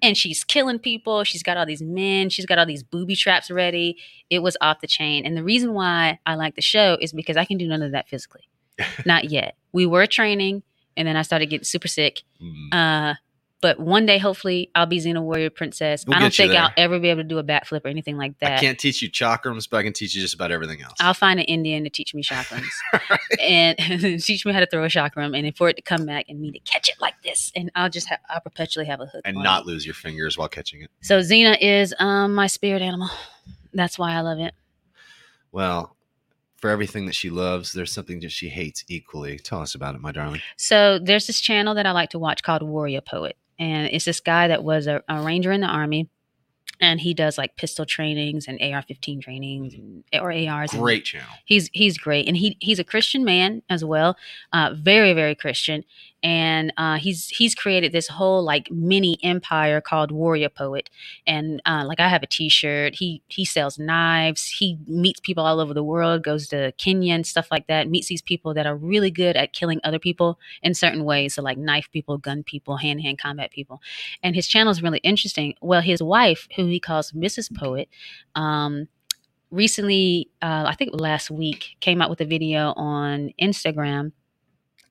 And 0.02 0.16
she's 0.16 0.42
killing 0.44 0.78
people. 0.78 1.24
She's 1.24 1.42
got 1.42 1.56
all 1.56 1.66
these 1.66 1.82
men. 1.82 2.28
She's 2.30 2.46
got 2.46 2.58
all 2.58 2.66
these 2.66 2.82
booby 2.82 3.14
traps 3.14 3.50
ready. 3.50 3.96
It 4.30 4.40
was 4.40 4.56
off 4.60 4.80
the 4.80 4.86
chain. 4.86 5.24
And 5.24 5.36
the 5.36 5.44
reason 5.44 5.74
why 5.74 6.18
I 6.26 6.34
like 6.34 6.54
the 6.56 6.62
show 6.62 6.96
is 7.00 7.12
because 7.12 7.36
I 7.36 7.44
can 7.44 7.58
do 7.58 7.66
none 7.68 7.82
of 7.82 7.92
that 7.92 8.08
physically. 8.08 8.48
Not 9.06 9.30
yet. 9.30 9.56
We 9.72 9.86
were 9.86 10.06
training, 10.06 10.62
and 10.96 11.06
then 11.06 11.16
I 11.16 11.22
started 11.22 11.46
getting 11.46 11.64
super 11.64 11.88
sick. 11.88 12.22
Mm, 12.42 12.72
Uh, 12.72 13.14
but 13.60 13.78
one 13.78 14.06
day, 14.06 14.18
hopefully, 14.18 14.70
I'll 14.74 14.86
be 14.86 14.98
Xena 14.98 15.22
Warrior 15.22 15.50
Princess. 15.50 16.04
We'll 16.06 16.16
I 16.16 16.20
don't 16.20 16.34
think 16.34 16.54
I'll 16.54 16.72
ever 16.76 16.98
be 16.98 17.08
able 17.10 17.22
to 17.22 17.28
do 17.28 17.38
a 17.38 17.44
backflip 17.44 17.84
or 17.84 17.88
anything 17.88 18.16
like 18.16 18.38
that. 18.38 18.52
I 18.52 18.60
can't 18.60 18.78
teach 18.78 19.02
you 19.02 19.10
chakrams, 19.10 19.68
but 19.68 19.78
I 19.78 19.82
can 19.82 19.92
teach 19.92 20.14
you 20.14 20.22
just 20.22 20.34
about 20.34 20.50
everything 20.50 20.82
else. 20.82 20.94
I'll 21.00 21.14
find 21.14 21.38
an 21.38 21.46
Indian 21.46 21.84
to 21.84 21.90
teach 21.90 22.14
me 22.14 22.22
chakrams 22.22 22.68
and 23.40 23.78
teach 24.22 24.46
me 24.46 24.52
how 24.52 24.60
to 24.60 24.66
throw 24.66 24.84
a 24.84 24.88
chakram, 24.88 25.38
and 25.38 25.56
for 25.56 25.68
it 25.68 25.76
to 25.76 25.82
come 25.82 26.06
back 26.06 26.26
and 26.28 26.40
me 26.40 26.50
to 26.52 26.58
catch 26.60 26.88
it 26.88 26.96
like 27.00 27.20
this, 27.22 27.52
and 27.54 27.70
I'll 27.74 27.90
just 27.90 28.08
have 28.08 28.20
I'll 28.28 28.40
perpetually 28.40 28.86
have 28.86 29.00
a 29.00 29.06
hook 29.06 29.22
and 29.24 29.36
not 29.36 29.62
it. 29.62 29.66
lose 29.66 29.84
your 29.84 29.94
fingers 29.94 30.38
while 30.38 30.48
catching 30.48 30.82
it. 30.82 30.90
So 31.02 31.20
Xena 31.20 31.56
is 31.60 31.94
um 31.98 32.34
my 32.34 32.46
spirit 32.46 32.82
animal. 32.82 33.10
That's 33.74 33.98
why 33.98 34.14
I 34.14 34.20
love 34.20 34.38
it. 34.38 34.54
Well, 35.52 35.96
for 36.60 36.68
everything 36.68 37.06
that 37.06 37.14
she 37.14 37.30
loves, 37.30 37.72
there's 37.72 37.92
something 37.92 38.20
that 38.20 38.30
she 38.32 38.48
hates 38.48 38.84
equally. 38.88 39.38
Tell 39.38 39.60
us 39.60 39.74
about 39.74 39.94
it, 39.94 40.00
my 40.00 40.12
darling. 40.12 40.42
So 40.56 40.98
there's 40.98 41.26
this 41.26 41.40
channel 41.40 41.74
that 41.74 41.86
I 41.86 41.92
like 41.92 42.10
to 42.10 42.18
watch 42.18 42.42
called 42.42 42.62
Warrior 42.62 43.00
Poet, 43.00 43.36
and 43.60 43.86
it's 43.92 44.04
this 44.06 44.18
guy 44.20 44.48
that 44.48 44.64
was 44.64 44.88
a, 44.88 45.02
a 45.08 45.22
ranger 45.22 45.52
in 45.52 45.60
the 45.60 45.68
army, 45.68 46.08
and 46.80 46.98
he 47.00 47.14
does 47.14 47.36
like 47.38 47.56
pistol 47.56 47.84
trainings 47.84 48.48
and 48.48 48.58
AR-15 48.60 49.20
trainings 49.22 49.74
and, 49.74 50.02
or 50.14 50.32
ARs. 50.32 50.72
and- 50.72 50.82
Great 50.82 51.04
channel. 51.04 51.28
he's 51.44 51.70
he's 51.72 51.96
great, 51.98 52.26
and 52.26 52.36
he 52.36 52.56
he's 52.60 52.78
a 52.80 52.84
Christian 52.84 53.24
man 53.24 53.62
as 53.70 53.84
well, 53.84 54.16
uh, 54.52 54.74
very 54.74 55.12
very 55.12 55.34
Christian, 55.34 55.84
and 56.22 56.72
uh, 56.76 56.98
he's 56.98 57.28
he's 57.28 57.54
created 57.54 57.92
this 57.92 58.08
whole 58.08 58.42
like 58.42 58.70
mini 58.70 59.18
empire 59.22 59.80
called 59.80 60.10
Warrior 60.10 60.50
Poet. 60.50 60.90
And 61.26 61.62
uh, 61.64 61.84
like 61.86 62.00
I 62.00 62.08
have 62.08 62.22
a 62.22 62.26
T-shirt. 62.26 62.94
He 62.96 63.22
he 63.28 63.44
sells 63.44 63.78
knives. 63.78 64.48
He 64.48 64.78
meets 64.86 65.20
people 65.20 65.44
all 65.44 65.60
over 65.60 65.72
the 65.72 65.84
world. 65.84 66.22
Goes 66.22 66.48
to 66.48 66.72
Kenya 66.72 67.14
and 67.14 67.26
stuff 67.26 67.48
like 67.50 67.66
that. 67.68 67.88
Meets 67.88 68.08
these 68.08 68.22
people 68.22 68.52
that 68.54 68.66
are 68.66 68.76
really 68.76 69.10
good 69.10 69.36
at 69.36 69.52
killing 69.52 69.80
other 69.82 69.98
people 69.98 70.38
in 70.62 70.74
certain 70.74 71.04
ways. 71.04 71.34
So 71.34 71.42
like 71.42 71.58
knife 71.58 71.88
people, 71.92 72.18
gun 72.18 72.42
people, 72.42 72.76
hand 72.76 72.98
to 72.98 73.02
hand 73.02 73.18
combat 73.18 73.50
people. 73.50 73.80
And 74.22 74.34
his 74.34 74.46
channel 74.46 74.70
is 74.70 74.82
really 74.82 74.98
interesting. 74.98 75.54
Well, 75.62 75.80
his 75.80 76.02
wife, 76.02 76.48
who 76.56 76.66
he 76.66 76.80
calls 76.80 77.12
Mrs. 77.12 77.54
Poet. 77.56 77.88
Um, 78.34 78.88
recently, 79.50 80.28
uh, 80.42 80.64
I 80.66 80.74
think 80.74 80.90
last 80.92 81.30
week, 81.30 81.76
came 81.80 82.02
out 82.02 82.10
with 82.10 82.20
a 82.20 82.24
video 82.26 82.72
on 82.76 83.32
Instagram 83.40 84.12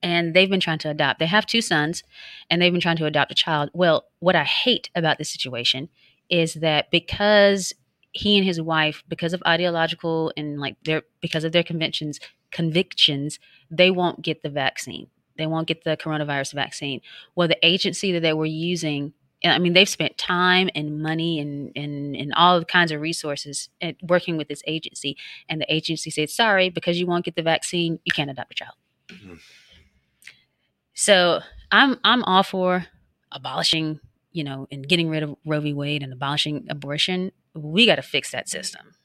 and 0.02 0.34
they've 0.34 0.50
been 0.50 0.60
trying 0.60 0.80
to 0.80 0.89
adopt. 0.89 1.20
They 1.20 1.26
have 1.26 1.45
two 1.45 1.62
sons 1.62 2.04
and 2.50 2.62
they've 2.62 2.72
been 2.72 2.82
trying 2.82 2.97
to 2.97 3.06
adopt 3.06 3.32
a 3.32 3.36
child. 3.36 3.70
Well, 3.74 4.06
what 4.20 4.36
I 4.36 4.43
hate 4.43 4.89
about 4.95 5.18
this 5.18 5.30
situation 5.30 5.89
is 6.30 6.56
that 6.56 6.91
because 6.91 7.74
he 8.12 8.38
and 8.38 8.45
his 8.45 8.62
wife, 8.62 9.04
because 9.08 9.34
of 9.34 9.43
ideological 9.45 10.32
and 10.36 10.60
like 10.60 10.76
their 10.84 11.04
because 11.22 11.43
of 11.43 11.52
their 11.52 11.64
conventions, 11.64 12.20
convictions, 12.52 13.39
they 13.70 13.91
won't 13.91 14.22
get 14.22 14.41
the 14.41 14.50
vaccine. 14.50 15.08
They 15.38 15.47
won't 15.47 15.68
get 15.68 15.84
the 15.84 15.95
coronavirus 15.95 16.54
vaccine. 16.54 17.02
Well, 17.36 17.47
the 17.47 17.66
agency 17.66 18.12
that 18.14 18.22
they 18.22 18.34
were 18.34 18.45
using 18.45 19.14
I 19.43 19.58
mean, 19.58 19.74
they've 19.74 19.88
spent 19.88 20.18
time 20.18 20.70
and 20.76 21.02
money 21.02 21.39
and, 21.39 21.72
and, 21.76 22.14
and 22.16 22.34
all 22.34 22.64
kinds 22.66 22.91
of 22.91 23.00
resources 23.00 23.70
at 23.82 23.95
working 24.04 24.36
with 24.36 24.50
this 24.50 24.62
agency. 24.68 25.16
And 25.47 25.62
the 25.62 25.74
agency 25.74 26.10
said, 26.10 26.30
sorry, 26.30 26.70
because 26.70 27.00
you 27.00 27.08
won't 27.08 27.24
get 27.24 27.36
the 27.36 27.41
vaccine, 27.41 28.00
you 28.04 28.12
can't 28.12 28.30
adopt 28.30 28.52
a 28.52 28.56
child. 28.56 28.74
Mm-hmm. 29.08 29.36
So 31.00 31.39
I'm 31.72 31.97
I'm 32.04 32.26
all 32.26 32.43
for 32.43 32.86
abolishing, 33.32 34.02
you 34.34 34.43
know, 34.43 34.68
and 34.70 34.86
getting 34.86 35.10
rid 35.10 35.24
of 35.24 35.34
Roe 35.45 35.62
v. 35.62 35.72
Wade 35.72 36.04
and 36.04 36.12
abolishing 36.12 36.68
abortion. 36.70 37.32
We 37.56 37.86
got 37.86 37.95
to 37.95 38.02
fix 38.02 38.32
that 38.32 38.50
system. 38.50 38.95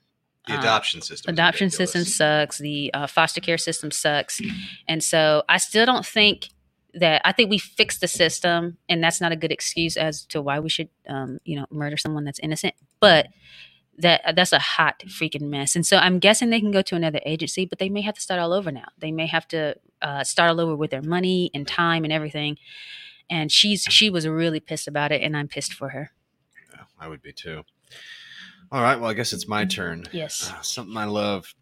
The 0.48 0.58
adoption 0.58 1.02
system. 1.02 1.32
adoption 1.32 1.70
system 1.70 2.04
sucks. 2.04 2.58
The 2.58 2.92
uh, 2.92 3.06
foster 3.06 3.40
care 3.40 3.56
system 3.58 3.92
sucks, 3.92 4.40
and 4.88 5.04
so 5.04 5.44
I 5.48 5.58
still 5.58 5.86
don't 5.86 6.04
think 6.04 6.48
that 6.94 7.22
I 7.24 7.30
think 7.30 7.48
we 7.48 7.58
fixed 7.58 8.00
the 8.00 8.08
system, 8.08 8.76
and 8.88 9.02
that's 9.02 9.20
not 9.20 9.30
a 9.30 9.36
good 9.36 9.52
excuse 9.52 9.96
as 9.96 10.24
to 10.26 10.42
why 10.42 10.58
we 10.58 10.70
should, 10.70 10.88
um, 11.08 11.38
you 11.44 11.54
know, 11.54 11.66
murder 11.70 11.96
someone 11.96 12.24
that's 12.24 12.40
innocent. 12.40 12.74
But 12.98 13.28
that 13.98 14.34
that's 14.34 14.52
a 14.52 14.58
hot 14.58 15.02
freaking 15.06 15.42
mess. 15.42 15.76
And 15.76 15.86
so 15.86 15.96
I'm 15.96 16.18
guessing 16.18 16.50
they 16.50 16.60
can 16.60 16.70
go 16.70 16.82
to 16.82 16.96
another 16.96 17.20
agency, 17.24 17.64
but 17.64 17.78
they 17.78 17.88
may 17.88 18.02
have 18.02 18.14
to 18.14 18.20
start 18.20 18.40
all 18.40 18.52
over 18.52 18.72
now. 18.72 18.88
They 18.98 19.12
may 19.12 19.26
have 19.26 19.46
to 19.48 19.76
uh, 20.02 20.24
start 20.24 20.50
all 20.50 20.60
over 20.60 20.76
with 20.76 20.90
their 20.90 21.02
money 21.02 21.50
and 21.54 21.66
time 21.66 22.04
and 22.04 22.12
everything. 22.12 22.58
And 23.30 23.50
she's 23.50 23.84
she 23.84 24.10
was 24.10 24.26
really 24.26 24.60
pissed 24.60 24.86
about 24.86 25.12
it, 25.12 25.22
and 25.22 25.36
I'm 25.36 25.48
pissed 25.48 25.72
for 25.72 25.90
her. 25.90 26.10
Yeah, 26.74 26.82
I 26.98 27.08
would 27.08 27.22
be 27.22 27.32
too. 27.32 27.62
All 28.70 28.82
right, 28.82 29.00
well, 29.00 29.08
I 29.08 29.14
guess 29.14 29.32
it's 29.32 29.48
my 29.48 29.64
turn. 29.64 30.04
Yes, 30.12 30.52
uh, 30.52 30.60
something 30.60 30.96
I 30.96 31.06
love. 31.06 31.54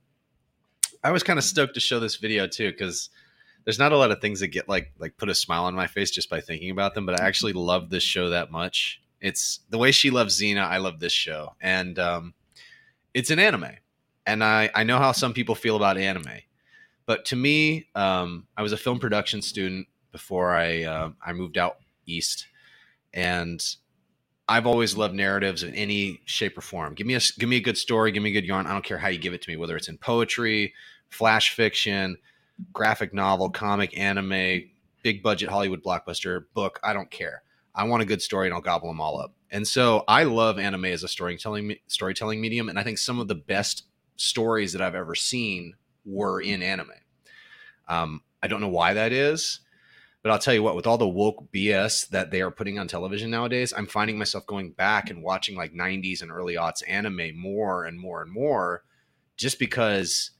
I 1.04 1.12
was 1.12 1.22
kind 1.22 1.38
of 1.38 1.44
stoked 1.44 1.74
to 1.74 1.80
show 1.80 2.00
this 2.00 2.16
video 2.16 2.48
too 2.48 2.70
because 2.72 3.10
there's 3.64 3.78
not 3.78 3.92
a 3.92 3.96
lot 3.96 4.10
of 4.10 4.20
things 4.20 4.40
that 4.40 4.48
get 4.48 4.68
like 4.68 4.92
like 4.98 5.16
put 5.16 5.28
a 5.28 5.34
smile 5.34 5.64
on 5.64 5.74
my 5.74 5.86
face 5.86 6.10
just 6.10 6.28
by 6.28 6.40
thinking 6.40 6.70
about 6.70 6.94
them, 6.94 7.06
but 7.06 7.20
I 7.20 7.26
actually 7.26 7.52
love 7.52 7.90
this 7.90 8.02
show 8.02 8.30
that 8.30 8.50
much. 8.50 9.00
It's 9.22 9.60
the 9.70 9.78
way 9.78 9.92
she 9.92 10.10
loves 10.10 10.38
Xena. 10.40 10.66
I 10.66 10.78
love 10.78 11.00
this 11.00 11.12
show, 11.12 11.54
and 11.62 11.98
um, 11.98 12.34
it's 13.14 13.30
an 13.30 13.38
anime, 13.38 13.76
and 14.26 14.44
I 14.44 14.70
I 14.74 14.84
know 14.84 14.98
how 14.98 15.12
some 15.12 15.32
people 15.32 15.54
feel 15.54 15.76
about 15.76 15.96
anime, 15.96 16.40
but 17.06 17.24
to 17.26 17.36
me, 17.36 17.88
um, 17.94 18.48
I 18.56 18.62
was 18.62 18.72
a 18.72 18.76
film 18.76 18.98
production 18.98 19.40
student 19.40 19.86
before 20.10 20.52
I 20.52 20.82
uh, 20.82 21.10
I 21.24 21.32
moved 21.32 21.56
out 21.56 21.76
east, 22.06 22.48
and 23.14 23.64
I've 24.48 24.66
always 24.66 24.96
loved 24.96 25.14
narratives 25.14 25.62
in 25.62 25.74
any 25.74 26.20
shape 26.26 26.58
or 26.58 26.62
form. 26.62 26.94
Give 26.94 27.06
me 27.06 27.14
a 27.14 27.20
give 27.38 27.48
me 27.48 27.56
a 27.56 27.60
good 27.62 27.78
story, 27.78 28.12
give 28.12 28.24
me 28.24 28.30
a 28.30 28.34
good 28.34 28.44
yarn. 28.44 28.66
I 28.66 28.72
don't 28.72 28.84
care 28.84 28.98
how 28.98 29.08
you 29.08 29.18
give 29.18 29.34
it 29.34 29.42
to 29.42 29.50
me, 29.50 29.56
whether 29.56 29.76
it's 29.76 29.88
in 29.88 29.98
poetry, 29.98 30.74
flash 31.10 31.54
fiction, 31.54 32.18
graphic 32.72 33.14
novel, 33.14 33.50
comic, 33.50 33.96
anime, 33.96 34.64
big 35.02 35.22
budget 35.22 35.48
Hollywood 35.48 35.82
blockbuster, 35.82 36.44
book. 36.54 36.80
I 36.82 36.92
don't 36.92 37.10
care. 37.10 37.42
I 37.74 37.84
want 37.84 38.02
a 38.02 38.06
good 38.06 38.22
story 38.22 38.46
and 38.46 38.54
I'll 38.54 38.60
gobble 38.60 38.88
them 38.88 39.00
all 39.00 39.20
up. 39.20 39.34
And 39.50 39.66
so 39.66 40.04
I 40.08 40.24
love 40.24 40.58
anime 40.58 40.86
as 40.86 41.04
a 41.04 41.08
storytelling 41.08 41.76
storytelling 41.86 42.40
medium, 42.40 42.68
and 42.68 42.78
I 42.78 42.82
think 42.82 42.98
some 42.98 43.18
of 43.18 43.28
the 43.28 43.34
best 43.34 43.84
stories 44.16 44.72
that 44.72 44.82
I've 44.82 44.94
ever 44.94 45.14
seen 45.14 45.74
were 46.04 46.40
in 46.40 46.62
anime. 46.62 46.90
Um, 47.88 48.22
I 48.42 48.48
don't 48.48 48.60
know 48.60 48.68
why 48.68 48.94
that 48.94 49.12
is, 49.12 49.60
but 50.22 50.30
I'll 50.30 50.38
tell 50.38 50.54
you 50.54 50.62
what, 50.62 50.76
with 50.76 50.86
all 50.86 50.98
the 50.98 51.08
woke 51.08 51.50
BS 51.52 52.08
that 52.10 52.30
they 52.30 52.40
are 52.40 52.50
putting 52.50 52.78
on 52.78 52.88
television 52.88 53.30
nowadays, 53.30 53.72
I'm 53.76 53.86
finding 53.86 54.18
myself 54.18 54.46
going 54.46 54.70
back 54.70 55.10
and 55.10 55.22
watching 55.22 55.56
like 55.56 55.74
90s 55.74 56.22
and 56.22 56.30
early 56.30 56.54
aughts 56.54 56.82
anime 56.88 57.36
more 57.36 57.84
and 57.84 57.98
more 57.98 58.22
and 58.22 58.30
more, 58.30 58.84
just 59.36 59.58
because 59.58 60.30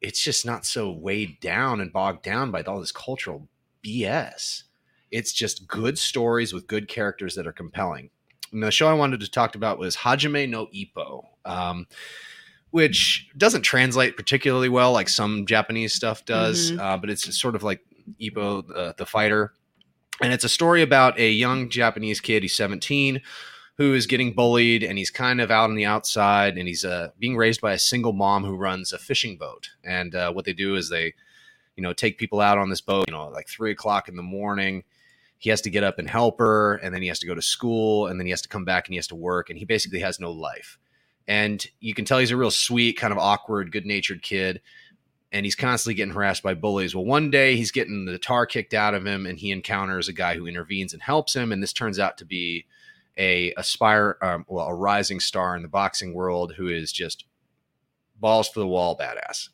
it's 0.00 0.22
just 0.22 0.46
not 0.46 0.64
so 0.64 0.90
weighed 0.90 1.38
down 1.40 1.80
and 1.80 1.92
bogged 1.92 2.22
down 2.22 2.50
by 2.50 2.62
all 2.62 2.80
this 2.80 2.92
cultural 2.92 3.48
BS. 3.84 4.64
It's 5.10 5.32
just 5.32 5.66
good 5.66 5.98
stories 5.98 6.52
with 6.52 6.66
good 6.66 6.88
characters 6.88 7.34
that 7.34 7.46
are 7.46 7.52
compelling. 7.52 8.10
And 8.52 8.62
the 8.62 8.70
show 8.70 8.88
I 8.88 8.94
wanted 8.94 9.20
to 9.20 9.30
talk 9.30 9.54
about 9.54 9.78
was 9.78 9.96
Hajime 9.96 10.48
no 10.48 10.66
Ippo, 10.66 11.24
um, 11.44 11.86
which 12.70 13.28
doesn't 13.36 13.62
translate 13.62 14.16
particularly 14.16 14.68
well 14.68 14.92
like 14.92 15.08
some 15.08 15.46
Japanese 15.46 15.94
stuff 15.94 16.24
does, 16.24 16.70
mm-hmm. 16.70 16.80
uh, 16.80 16.96
but 16.96 17.10
it's 17.10 17.38
sort 17.38 17.54
of 17.54 17.62
like 17.62 17.80
Ippo, 18.20 18.64
uh, 18.74 18.92
the 18.96 19.06
fighter. 19.06 19.52
And 20.20 20.32
it's 20.32 20.44
a 20.44 20.48
story 20.48 20.82
about 20.82 21.18
a 21.18 21.30
young 21.30 21.70
Japanese 21.70 22.20
kid. 22.20 22.42
He's 22.42 22.54
17 22.54 23.22
who 23.80 23.94
is 23.94 24.06
getting 24.06 24.34
bullied 24.34 24.84
and 24.84 24.98
he's 24.98 25.08
kind 25.08 25.40
of 25.40 25.50
out 25.50 25.70
on 25.70 25.74
the 25.74 25.86
outside 25.86 26.58
and 26.58 26.68
he's 26.68 26.84
uh, 26.84 27.08
being 27.18 27.34
raised 27.34 27.62
by 27.62 27.72
a 27.72 27.78
single 27.78 28.12
mom 28.12 28.44
who 28.44 28.54
runs 28.54 28.92
a 28.92 28.98
fishing 28.98 29.38
boat. 29.38 29.70
And 29.82 30.14
uh, 30.14 30.30
what 30.32 30.44
they 30.44 30.52
do 30.52 30.76
is 30.76 30.90
they, 30.90 31.14
you 31.76 31.82
know, 31.82 31.94
take 31.94 32.18
people 32.18 32.42
out 32.42 32.58
on 32.58 32.68
this 32.68 32.82
boat, 32.82 33.06
you 33.08 33.14
know, 33.14 33.28
like 33.28 33.48
three 33.48 33.70
o'clock 33.70 34.06
in 34.06 34.16
the 34.16 34.22
morning. 34.22 34.84
He 35.40 35.50
has 35.50 35.60
to 35.62 35.70
get 35.70 35.82
up 35.82 35.98
and 35.98 36.08
help 36.08 36.38
her, 36.38 36.76
and 36.76 36.94
then 36.94 37.02
he 37.02 37.08
has 37.08 37.18
to 37.18 37.26
go 37.26 37.34
to 37.34 37.42
school, 37.42 38.06
and 38.06 38.20
then 38.20 38.26
he 38.26 38.30
has 38.30 38.42
to 38.42 38.48
come 38.48 38.64
back 38.64 38.86
and 38.86 38.92
he 38.92 38.98
has 38.98 39.08
to 39.08 39.16
work, 39.16 39.50
and 39.50 39.58
he 39.58 39.64
basically 39.64 39.98
has 39.98 40.20
no 40.20 40.30
life. 40.30 40.78
And 41.26 41.66
you 41.80 41.94
can 41.94 42.04
tell 42.04 42.18
he's 42.18 42.30
a 42.30 42.36
real 42.36 42.52
sweet, 42.52 42.96
kind 42.96 43.12
of 43.12 43.18
awkward, 43.18 43.72
good 43.72 43.86
natured 43.86 44.22
kid 44.22 44.60
and 45.32 45.46
he's 45.46 45.54
constantly 45.54 45.94
getting 45.94 46.14
harassed 46.14 46.42
by 46.42 46.54
bullies. 46.54 46.94
Well, 46.94 47.04
one 47.04 47.30
day 47.30 47.56
he's 47.56 47.70
getting 47.70 48.04
the 48.04 48.18
tar 48.18 48.46
kicked 48.46 48.74
out 48.74 48.94
of 48.94 49.06
him, 49.06 49.26
and 49.26 49.38
he 49.38 49.50
encounters 49.50 50.08
a 50.08 50.12
guy 50.12 50.34
who 50.34 50.46
intervenes 50.46 50.92
and 50.92 51.02
helps 51.02 51.34
him. 51.34 51.52
And 51.52 51.62
this 51.62 51.72
turns 51.72 51.98
out 51.98 52.18
to 52.18 52.24
be 52.24 52.66
a 53.16 53.52
aspire 53.56 54.16
um, 54.22 54.44
well 54.48 54.66
a 54.66 54.74
rising 54.74 55.20
star 55.20 55.54
in 55.56 55.62
the 55.62 55.68
boxing 55.68 56.14
world 56.14 56.54
who 56.56 56.68
is 56.68 56.92
just 56.92 57.24
balls 58.18 58.50
to 58.50 58.60
the 58.60 58.66
wall 58.66 58.96
badass. 58.96 59.50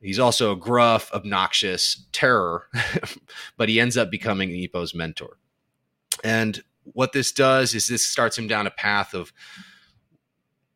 He's 0.00 0.18
also 0.18 0.52
a 0.52 0.56
gruff, 0.56 1.12
obnoxious 1.12 2.06
terror, 2.12 2.68
but 3.56 3.68
he 3.68 3.78
ends 3.78 3.96
up 3.96 4.10
becoming 4.10 4.50
Ippo's 4.50 4.94
mentor. 4.94 5.36
And 6.24 6.62
what 6.84 7.12
this 7.12 7.32
does 7.32 7.74
is 7.74 7.86
this 7.86 8.06
starts 8.06 8.38
him 8.38 8.48
down 8.48 8.66
a 8.66 8.70
path 8.70 9.14
of 9.14 9.32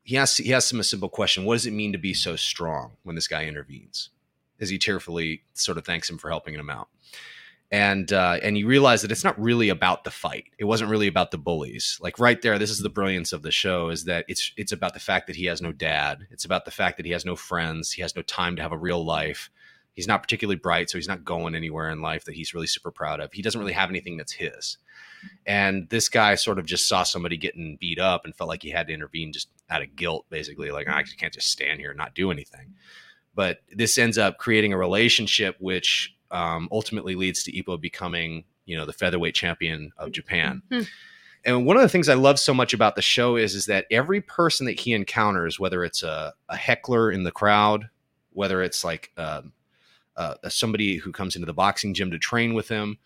he 0.03 0.19
asks 0.19 0.37
he 0.37 0.53
asks 0.53 0.71
him 0.71 0.81
a 0.81 0.85
simple 0.85 1.09
question: 1.09 1.45
What 1.45 1.55
does 1.55 1.67
it 1.67 1.73
mean 1.73 1.93
to 1.93 1.99
be 1.99 2.13
so 2.13 2.37
strong 2.37 2.93
when 3.03 3.15
this 3.15 3.29
guy 3.29 3.47
intervenes? 3.47 4.11
As 4.61 4.69
he 4.71 4.79
tearfully 4.79 5.43
sort 5.55 5.79
of 5.79 5.85
thanks 5.85 6.09
him 6.09 6.19
for 6.19 6.31
helping 6.31 6.55
him 6.55 6.71
out 6.71 6.89
and 7.71 8.13
uh, 8.13 8.39
and 8.43 8.57
you 8.57 8.67
realize 8.67 9.03
that 9.03 9.11
it's 9.11 9.25
not 9.25 9.41
really 9.41 9.69
about 9.69 10.05
the 10.05 10.11
fight. 10.11 10.45
It 10.59 10.65
wasn't 10.65 10.91
really 10.91 11.07
about 11.07 11.31
the 11.31 11.39
bullies. 11.39 11.99
Like 12.01 12.19
right 12.19 12.41
there, 12.41 12.59
this 12.59 12.71
is 12.71 12.81
the 12.81 12.91
brilliance 12.91 13.33
of 13.33 13.43
the 13.43 13.51
show: 13.51 13.89
is 13.89 14.05
that 14.05 14.25
it's 14.29 14.53
it's 14.57 14.73
about 14.73 14.95
the 14.95 15.01
fact 15.01 15.27
that 15.27 15.37
he 15.37 15.47
has 15.47 15.61
no 15.61 15.73
dad. 15.73 16.27
It's 16.31 16.45
about 16.45 16.65
the 16.65 16.71
fact 16.71 16.97
that 16.99 17.07
he 17.07 17.13
has 17.13 17.25
no 17.25 17.37
friends. 17.37 17.93
He 17.93 18.03
has 18.03 18.15
no 18.15 18.23
time 18.23 18.57
to 18.57 18.63
have 18.63 18.73
a 18.73 18.79
real 18.79 19.05
life. 19.05 19.51
He's 19.93 20.09
not 20.09 20.23
particularly 20.23 20.59
bright, 20.59 20.91
so 20.91 20.99
he's 20.99 21.09
not 21.09 21.25
going 21.25 21.55
anywhere 21.55 21.89
in 21.89 22.01
life 22.01 22.25
that 22.25 22.35
he's 22.35 22.53
really 22.53 22.67
super 22.67 22.91
proud 22.91 23.21
of. 23.21 23.33
He 23.33 23.43
doesn't 23.43 23.61
really 23.61 23.73
have 23.73 23.91
anything 23.91 24.17
that's 24.17 24.33
his. 24.33 24.77
And 25.47 25.89
this 25.89 26.09
guy 26.09 26.35
sort 26.35 26.59
of 26.59 26.67
just 26.67 26.89
saw 26.89 27.03
somebody 27.05 27.37
getting 27.37 27.79
beat 27.81 27.99
up 27.99 28.25
and 28.25 28.35
felt 28.35 28.49
like 28.49 28.63
he 28.63 28.71
had 28.71 28.89
to 28.89 28.93
intervene 28.93 29.33
just 29.33 29.49
out 29.71 29.83
of 29.83 29.97
guilt, 29.97 30.27
basically. 30.29 30.71
Like 30.71 30.89
I 30.89 31.05
can't 31.05 31.33
just 31.33 31.51
stand 31.51 31.81
here 31.81 31.91
and 31.91 31.99
not 31.99 32.15
do 32.15 32.31
anything. 32.31 32.75
But 33.35 33.59
this 33.71 33.97
ends 33.97 34.19
up 34.19 34.39
creating 34.39 34.73
a 34.73 34.79
relationship 34.79 35.57
which 35.59 36.15
um, 36.35 36.69
ultimately 36.73 37.15
leads 37.15 37.45
to 37.45 37.53
Ippo 37.53 37.81
becoming, 37.81 38.45
you 38.67 38.77
know, 38.77 38.85
the 38.85 38.93
featherweight 38.93 39.35
champion 39.35 39.93
of 39.97 40.13
Japan. 40.13 40.63
Mm-hmm. 40.71 40.83
And 41.47 41.67
one 41.67 41.77
of 41.77 41.83
the 41.83 41.89
things 41.89 42.09
I 42.09 42.15
love 42.15 42.39
so 42.39 42.53
much 42.53 42.75
about 42.75 42.97
the 42.97 43.03
show 43.03 43.37
is 43.37 43.55
is 43.55 43.67
that 43.67 43.87
every 43.91 44.21
person 44.21 44.67
that 44.67 44.81
he 44.81 44.93
encounters, 44.93 45.61
whether 45.61 45.85
it's 45.85 46.03
a, 46.03 46.35
a 46.49 46.57
heckler 46.57 47.11
in 47.11 47.23
the 47.23 47.31
crowd, 47.31 47.89
whether 48.33 48.63
it's 48.63 48.83
like 48.83 49.13
um, 49.17 49.53
uh, 50.17 50.35
somebody 50.49 50.97
who 50.97 51.13
comes 51.13 51.37
into 51.37 51.47
the 51.47 51.53
boxing 51.53 51.95
gym 51.95 52.11
to 52.11 52.19
train 52.19 52.55
with 52.55 52.69
him, 52.69 52.99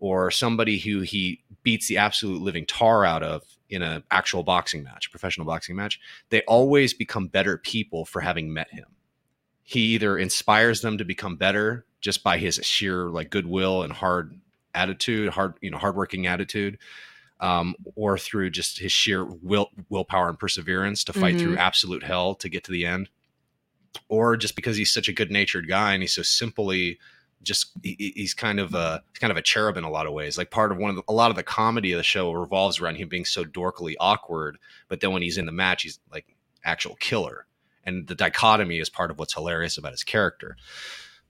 or 0.00 0.30
somebody 0.30 0.78
who 0.78 1.00
he 1.00 1.42
beats 1.64 1.88
the 1.88 1.96
absolute 1.96 2.40
living 2.40 2.64
tar 2.66 3.04
out 3.04 3.24
of 3.24 3.42
in 3.68 3.82
an 3.82 4.04
actual 4.10 4.44
boxing 4.44 4.84
match, 4.84 5.08
a 5.08 5.10
professional 5.10 5.46
boxing 5.46 5.74
match, 5.74 5.98
they 6.28 6.42
always 6.42 6.94
become 6.94 7.26
better 7.26 7.58
people 7.58 8.04
for 8.04 8.20
having 8.20 8.52
met 8.52 8.70
him. 8.70 8.86
He 9.64 9.80
either 9.80 10.16
inspires 10.16 10.80
them 10.82 10.98
to 10.98 11.04
become 11.04 11.36
better 11.36 11.84
just 12.00 12.22
by 12.22 12.38
his 12.38 12.56
sheer 12.62 13.06
like 13.06 13.30
goodwill 13.30 13.82
and 13.82 13.92
hard 13.92 14.38
attitude, 14.74 15.30
hard 15.30 15.54
you 15.60 15.70
know 15.70 15.78
hardworking 15.78 16.26
attitude, 16.26 16.78
um, 17.40 17.74
or 17.94 18.18
through 18.18 18.50
just 18.50 18.78
his 18.78 18.92
sheer 18.92 19.24
will 19.24 19.70
willpower 19.88 20.28
and 20.28 20.38
perseverance 20.38 21.04
to 21.04 21.12
fight 21.12 21.38
through 21.38 21.56
absolute 21.56 22.02
hell 22.02 22.34
to 22.36 22.48
get 22.48 22.64
to 22.64 22.72
the 22.72 22.86
end, 22.86 23.08
or 24.08 24.36
just 24.36 24.56
because 24.56 24.76
he's 24.76 24.92
such 24.92 25.08
a 25.08 25.12
good 25.12 25.30
natured 25.30 25.68
guy 25.68 25.92
and 25.92 26.02
he's 26.02 26.14
so 26.14 26.22
simply 26.22 26.98
just 27.42 27.70
he, 27.82 28.12
he's 28.16 28.34
kind 28.34 28.58
of 28.60 28.74
a 28.74 29.02
he's 29.12 29.18
kind 29.18 29.30
of 29.30 29.36
a 29.36 29.42
cherub 29.42 29.76
in 29.76 29.84
a 29.84 29.90
lot 29.90 30.06
of 30.06 30.12
ways. 30.12 30.36
Like 30.38 30.50
part 30.50 30.72
of 30.72 30.78
one 30.78 30.90
of 30.90 30.96
the, 30.96 31.02
a 31.08 31.12
lot 31.12 31.30
of 31.30 31.36
the 31.36 31.42
comedy 31.42 31.92
of 31.92 31.98
the 31.98 32.02
show 32.02 32.32
revolves 32.32 32.80
around 32.80 32.96
him 32.96 33.08
being 33.08 33.24
so 33.24 33.44
dorkily 33.44 33.94
awkward, 34.00 34.58
but 34.88 35.00
then 35.00 35.12
when 35.12 35.22
he's 35.22 35.38
in 35.38 35.46
the 35.46 35.52
match, 35.52 35.82
he's 35.82 35.98
like 36.12 36.36
actual 36.64 36.96
killer. 36.96 37.46
And 37.84 38.06
the 38.06 38.14
dichotomy 38.14 38.80
is 38.80 38.90
part 38.90 39.10
of 39.10 39.18
what's 39.18 39.32
hilarious 39.32 39.78
about 39.78 39.92
his 39.92 40.04
character. 40.04 40.56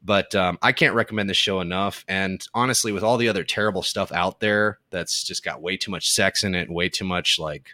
But 0.02 0.34
um, 0.34 0.58
I 0.62 0.72
can't 0.72 0.94
recommend 0.94 1.28
this 1.28 1.36
show 1.36 1.60
enough. 1.60 2.04
And 2.08 2.46
honestly, 2.54 2.92
with 2.92 3.02
all 3.02 3.16
the 3.16 3.28
other 3.28 3.44
terrible 3.44 3.82
stuff 3.82 4.12
out 4.12 4.40
there, 4.40 4.78
that's 4.90 5.24
just 5.24 5.44
got 5.44 5.60
way 5.60 5.76
too 5.76 5.90
much 5.90 6.10
sex 6.10 6.44
in 6.44 6.54
it, 6.54 6.70
way 6.70 6.88
too 6.88 7.04
much 7.04 7.38
like 7.38 7.70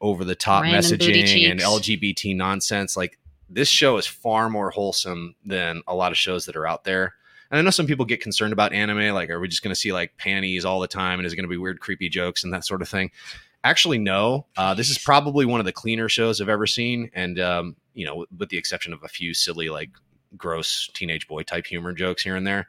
over 0.00 0.24
the 0.24 0.34
top 0.34 0.62
Random 0.62 0.80
messaging 0.80 1.50
and. 1.50 1.60
LGBT 1.60 2.36
nonsense. 2.36 2.96
Like 2.96 3.18
this 3.48 3.68
show 3.68 3.96
is 3.96 4.06
far 4.06 4.48
more 4.48 4.70
wholesome 4.70 5.34
than 5.44 5.82
a 5.86 5.94
lot 5.94 6.12
of 6.12 6.18
shows 6.18 6.46
that 6.46 6.56
are 6.56 6.66
out 6.66 6.84
there. 6.84 7.14
And 7.50 7.58
I 7.58 7.62
know 7.62 7.70
some 7.70 7.86
people 7.86 8.04
get 8.04 8.22
concerned 8.22 8.52
about 8.52 8.72
anime. 8.72 9.12
Like, 9.12 9.28
are 9.28 9.40
we 9.40 9.48
just 9.48 9.62
going 9.62 9.74
to 9.74 9.80
see 9.80 9.92
like 9.92 10.16
panties 10.16 10.64
all 10.64 10.78
the 10.78 10.86
time? 10.86 11.18
And 11.18 11.26
is 11.26 11.32
it 11.32 11.36
going 11.36 11.48
to 11.48 11.50
be 11.50 11.56
weird, 11.56 11.80
creepy 11.80 12.08
jokes 12.08 12.44
and 12.44 12.52
that 12.52 12.64
sort 12.64 12.80
of 12.80 12.88
thing? 12.88 13.10
Actually, 13.64 13.98
no. 13.98 14.46
Uh, 14.56 14.72
this 14.72 14.88
is 14.88 14.98
probably 14.98 15.44
one 15.44 15.60
of 15.60 15.66
the 15.66 15.72
cleaner 15.72 16.08
shows 16.08 16.40
I've 16.40 16.48
ever 16.48 16.66
seen. 16.66 17.10
And, 17.12 17.40
um, 17.40 17.76
you 17.92 18.06
know, 18.06 18.24
with 18.38 18.48
the 18.50 18.56
exception 18.56 18.92
of 18.92 19.02
a 19.02 19.08
few 19.08 19.34
silly, 19.34 19.68
like 19.68 19.90
gross 20.36 20.88
teenage 20.94 21.28
boy 21.28 21.42
type 21.42 21.66
humor 21.66 21.92
jokes 21.92 22.22
here 22.22 22.36
and 22.36 22.46
there. 22.46 22.68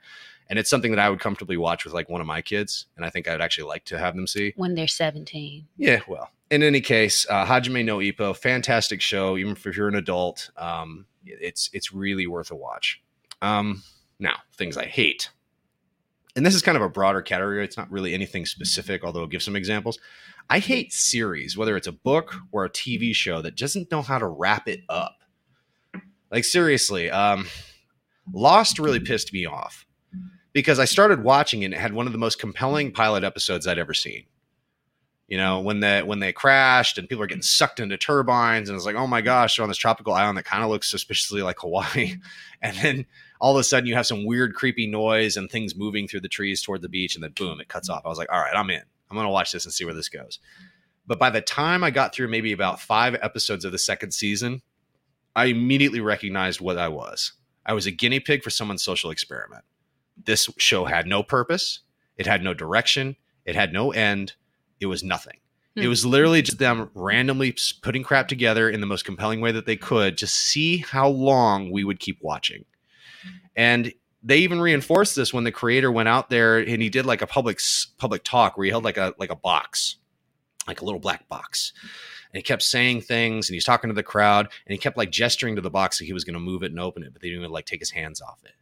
And 0.50 0.60
it's 0.60 0.70
something 0.70 0.92
that 0.92 1.00
I 1.00 1.10
would 1.10 1.20
comfortably 1.20 1.56
watch 1.56 1.86
with 1.86 1.94
like 1.94 2.10
one 2.10 2.20
of 2.20 2.28
my 2.28 2.42
kids. 2.42 2.88
And 2.98 3.06
I 3.06 3.10
think 3.10 3.28
I'd 3.28 3.42
actually 3.42 3.68
like 3.70 3.86
to 3.86 3.98
have 3.98 4.16
them 4.16 4.28
see. 4.28 4.54
when 4.58 4.76
they're 4.76 4.88
17. 4.88 5.66
Yeah, 5.78 6.02
well, 6.08 6.30
in 6.50 6.62
any 6.62 6.82
case, 6.82 7.26
uh, 7.30 7.46
Hajime 7.46 7.86
no 7.86 8.00
Ippo, 8.00 8.36
fantastic 8.36 9.02
show. 9.02 9.38
Even 9.38 9.54
if 9.54 9.78
you're 9.78 9.88
an 9.88 9.96
adult, 9.96 10.52
um, 10.58 11.06
it's 11.26 11.70
it's 11.74 11.94
really 11.94 12.28
worth 12.28 12.52
a 12.52 12.56
watch. 12.56 13.02
Um, 13.42 13.84
now, 14.20 14.36
things 14.58 14.76
I 14.76 14.86
hate, 14.86 15.30
and 16.36 16.46
this 16.46 16.54
is 16.54 16.62
kind 16.62 16.76
of 16.76 16.82
a 16.82 16.90
broader 16.90 17.22
category. 17.22 17.64
It's 17.64 17.78
not 17.78 17.90
really 17.90 18.14
anything 18.14 18.46
specific, 18.46 19.04
although 19.04 19.22
I'll 19.22 19.28
give 19.28 19.42
some 19.42 19.56
examples. 19.56 19.98
I 20.50 20.60
hate 20.60 20.92
series, 20.92 21.58
whether 21.58 21.78
it's 21.78 21.88
a 21.88 21.94
book 21.94 22.36
or 22.52 22.66
a 22.66 22.70
TV 22.70 23.16
show 23.16 23.42
that 23.42 23.56
doesn't 23.56 23.90
know 23.90 24.02
how 24.02 24.20
to 24.20 24.28
wrap 24.28 24.68
it 24.68 24.82
up. 24.90 25.21
Like 26.32 26.46
seriously, 26.46 27.12
um, 27.12 27.48
Lost 28.34 28.80
really 28.80 29.00
pissed 29.00 29.34
me 29.34 29.46
off 29.46 29.86
because 30.54 30.80
I 30.80 30.86
started 30.86 31.24
watching 31.24 31.62
it 31.62 31.66
and 31.66 31.74
it 31.74 31.80
had 31.80 31.94
one 31.94 32.08
of 32.08 32.14
the 32.14 32.20
most 32.20 32.40
compelling 32.40 32.92
pilot 32.92 33.24
episodes 33.24 33.68
I'd 33.68 33.78
ever 33.80 33.94
seen. 33.94 34.26
You 35.28 35.38
know 35.38 35.62
when 35.62 35.80
they 35.80 36.04
when 36.04 36.20
they 36.20 36.34
crashed 36.34 36.98
and 36.98 37.08
people 37.08 37.24
are 37.24 37.28
getting 37.28 37.42
sucked 37.42 37.80
into 37.80 37.98
turbines 37.98 38.68
and 38.68 38.76
it's 38.76 38.86
like 38.86 38.98
oh 38.98 39.08
my 39.08 39.22
gosh 39.22 39.56
they're 39.56 39.64
on 39.64 39.70
this 39.70 39.78
tropical 39.78 40.14
island 40.14 40.38
that 40.38 40.44
kind 40.44 40.62
of 40.62 40.70
looks 40.70 40.92
suspiciously 40.92 41.42
like 41.42 41.60
hawaii. 41.60 42.16
And 42.64 42.78
then 42.78 43.06
all 43.40 43.56
of 43.56 43.60
a 43.60 43.64
sudden 43.64 43.88
you 43.88 43.96
have 43.96 44.06
some 44.06 44.26
weird 44.26 44.54
creepy 44.54 44.86
noise 44.86 45.36
and 45.36 45.50
things 45.50 45.76
moving 45.76 46.08
through 46.08 46.20
the 46.20 46.28
trees 46.28 46.62
toward 46.62 46.84
the 46.84 46.90
beach 46.90 47.16
and 47.16 47.24
then 47.24 47.32
boom 47.32 47.60
it 47.60 47.70
cuts 47.70 47.90
off. 47.90 48.04
I 48.06 48.10
was 48.10 48.18
like 48.18 48.32
all 48.32 48.40
right 48.40 48.56
i'm 48.56 48.70
in. 48.70 48.84
I'm 49.10 49.18
gonna 49.18 49.30
watch 49.30 49.52
this 49.52 49.66
and 49.66 49.74
see 49.74 49.86
where 49.86 49.94
this 49.94 50.10
goes. 50.10 50.40
But 51.08 51.18
by 51.18 51.30
the 51.30 51.42
time 51.42 51.84
i 51.84 51.92
got 51.92 52.14
through 52.14 52.28
maybe 52.28 52.52
about 52.52 52.82
five 52.82 53.16
episodes 53.22 53.64
of 53.64 53.72
the 53.72 53.80
second 53.80 54.12
season 54.12 54.62
i 55.36 55.46
immediately 55.46 56.00
recognized 56.00 56.62
what 56.62 56.78
i 56.78 56.88
was 56.88 57.34
i 57.66 57.74
was 57.74 57.86
a 57.86 57.92
guinea 57.92 58.20
pig 58.20 58.44
for 58.44 58.50
someone's 58.50 58.84
social 58.84 59.12
experiment 59.12 59.64
this 60.26 60.50
show 60.58 60.86
had 60.86 61.08
no 61.08 61.24
purpose 61.24 61.80
it 62.18 62.26
had 62.26 62.44
no 62.44 62.54
direction 62.54 63.16
it 63.46 63.56
had 63.56 63.74
no 63.74 63.92
end 63.92 64.34
it 64.80 64.88
was 64.88 65.04
nothing. 65.04 65.38
It 65.76 65.84
Hmm. 65.84 65.90
was 65.90 66.06
literally 66.06 66.42
just 66.42 66.58
them 66.58 66.90
randomly 66.96 67.56
putting 67.84 68.04
crap 68.04 68.28
together 68.28 68.68
in 68.70 68.82
the 68.82 68.88
most 68.88 69.06
compelling 69.06 69.42
way 69.42 69.52
that 69.52 69.68
they 69.68 69.78
could, 69.78 70.18
to 70.18 70.26
see 70.28 70.78
how 70.78 71.08
long 71.08 71.70
we 71.72 71.84
would 71.84 72.00
keep 72.00 72.18
watching. 72.22 72.66
And 73.56 73.94
they 74.24 74.38
even 74.40 74.60
reinforced 74.60 75.16
this 75.16 75.34
when 75.34 75.44
the 75.44 75.52
creator 75.52 75.92
went 75.92 76.10
out 76.10 76.30
there 76.32 76.58
and 76.58 76.82
he 76.82 76.90
did 76.90 77.06
like 77.06 77.22
a 77.22 77.28
public 77.28 77.60
public 77.98 78.24
talk 78.24 78.58
where 78.58 78.66
he 78.66 78.72
held 78.72 78.84
like 78.84 78.98
a 78.98 79.14
like 79.20 79.30
a 79.30 79.36
box, 79.36 79.98
like 80.68 80.82
a 80.82 80.86
little 80.86 81.00
black 81.00 81.28
box. 81.30 81.74
And 82.34 82.40
he 82.40 82.42
kept 82.42 82.64
saying 82.64 83.02
things 83.02 83.50
and 83.50 83.54
he's 83.54 83.66
talking 83.66 83.90
to 83.90 83.94
the 83.94 84.04
crowd 84.04 84.46
and 84.46 84.72
he 84.72 84.78
kept 84.78 84.98
like 84.98 85.12
gesturing 85.12 85.56
to 85.56 85.62
the 85.62 85.70
box 85.70 86.00
like 86.00 86.08
he 86.08 86.14
was 86.14 86.24
going 86.24 86.34
to 86.36 86.40
move 86.40 86.64
it 86.64 86.72
and 86.72 86.80
open 86.80 87.04
it, 87.04 87.14
but 87.14 87.22
they 87.22 87.28
didn't 87.28 87.44
even 87.44 87.52
like 87.52 87.66
take 87.66 87.80
his 87.80 87.92
hands 87.92 88.22
off 88.22 88.40
it. 88.46 88.54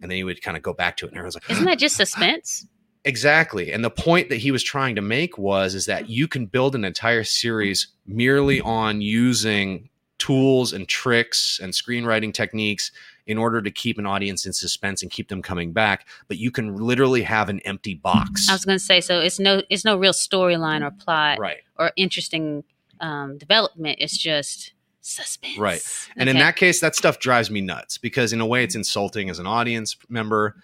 And 0.00 0.10
then 0.10 0.16
he 0.16 0.24
would 0.24 0.42
kind 0.42 0.56
of 0.56 0.62
go 0.62 0.72
back 0.72 0.96
to 0.98 1.06
it 1.06 1.08
and 1.08 1.18
everyone's 1.18 1.34
like, 1.34 1.50
Isn't 1.50 1.64
that 1.64 1.78
just 1.78 1.96
suspense? 1.96 2.66
Exactly. 3.04 3.72
And 3.72 3.84
the 3.84 3.90
point 3.90 4.30
that 4.30 4.38
he 4.38 4.50
was 4.50 4.64
trying 4.64 4.96
to 4.96 5.02
make 5.02 5.38
was 5.38 5.74
is 5.74 5.86
that 5.86 6.08
you 6.08 6.26
can 6.26 6.46
build 6.46 6.74
an 6.74 6.84
entire 6.84 7.22
series 7.22 7.88
merely 8.04 8.60
on 8.60 9.00
using 9.00 9.90
tools 10.18 10.72
and 10.72 10.88
tricks 10.88 11.60
and 11.62 11.72
screenwriting 11.72 12.34
techniques 12.34 12.90
in 13.26 13.38
order 13.38 13.60
to 13.60 13.70
keep 13.70 13.98
an 13.98 14.06
audience 14.06 14.46
in 14.46 14.52
suspense 14.52 15.02
and 15.02 15.10
keep 15.10 15.28
them 15.28 15.42
coming 15.42 15.72
back, 15.72 16.06
but 16.28 16.38
you 16.38 16.50
can 16.50 16.76
literally 16.76 17.22
have 17.22 17.48
an 17.48 17.60
empty 17.60 17.94
box. 17.94 18.48
I 18.48 18.52
was 18.52 18.64
going 18.64 18.78
to 18.78 18.84
say 18.84 19.00
so 19.00 19.20
it's 19.20 19.38
no 19.38 19.62
it's 19.68 19.84
no 19.84 19.96
real 19.96 20.12
storyline 20.12 20.84
or 20.84 20.90
plot 20.90 21.38
right. 21.38 21.58
or 21.76 21.92
interesting 21.96 22.64
um, 23.00 23.38
development. 23.38 23.98
It's 24.00 24.16
just 24.16 24.72
suspense. 25.00 25.58
Right. 25.58 25.82
And 26.16 26.28
in 26.28 26.38
that 26.38 26.56
case, 26.56 26.80
that 26.80 26.96
stuff 26.96 27.18
drives 27.20 27.50
me 27.50 27.60
nuts 27.60 27.96
because 27.98 28.32
in 28.32 28.40
a 28.40 28.46
way 28.46 28.64
it's 28.64 28.74
insulting 28.74 29.30
as 29.30 29.38
an 29.38 29.46
audience 29.46 29.96
member. 30.08 30.56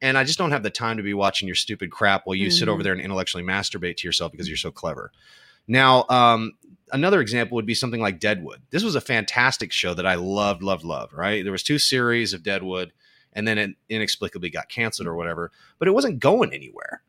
And 0.00 0.16
I 0.16 0.24
just 0.24 0.38
don't 0.38 0.52
have 0.52 0.62
the 0.62 0.70
time 0.70 0.96
to 0.96 1.02
be 1.02 1.12
watching 1.12 1.48
your 1.48 1.54
stupid 1.56 1.90
crap 1.90 2.26
while 2.26 2.36
you 2.36 2.50
sit 2.50 2.68
Mhm. 2.68 2.72
over 2.72 2.82
there 2.82 2.92
and 2.92 3.02
intellectually 3.02 3.44
masturbate 3.44 3.96
to 3.98 4.08
yourself 4.08 4.32
because 4.32 4.48
you're 4.48 4.56
so 4.56 4.70
clever. 4.70 5.12
Now, 5.66 6.06
um, 6.08 6.52
another 6.92 7.20
example 7.20 7.56
would 7.56 7.66
be 7.66 7.74
something 7.74 8.00
like 8.00 8.18
Deadwood. 8.20 8.62
This 8.70 8.82
was 8.82 8.94
a 8.94 9.00
fantastic 9.00 9.72
show 9.72 9.92
that 9.94 10.06
I 10.06 10.14
loved, 10.14 10.62
loved, 10.62 10.84
loved, 10.84 11.12
right? 11.12 11.42
There 11.42 11.52
was 11.52 11.62
two 11.62 11.78
series 11.78 12.32
of 12.32 12.42
Deadwood 12.42 12.92
and 13.32 13.46
then 13.46 13.58
it 13.58 13.70
inexplicably 13.88 14.50
got 14.50 14.68
canceled 14.68 15.06
or 15.06 15.14
whatever, 15.14 15.52
but 15.78 15.86
it 15.86 15.92
wasn't 15.92 16.18
going 16.18 16.52
anywhere. 16.52 17.02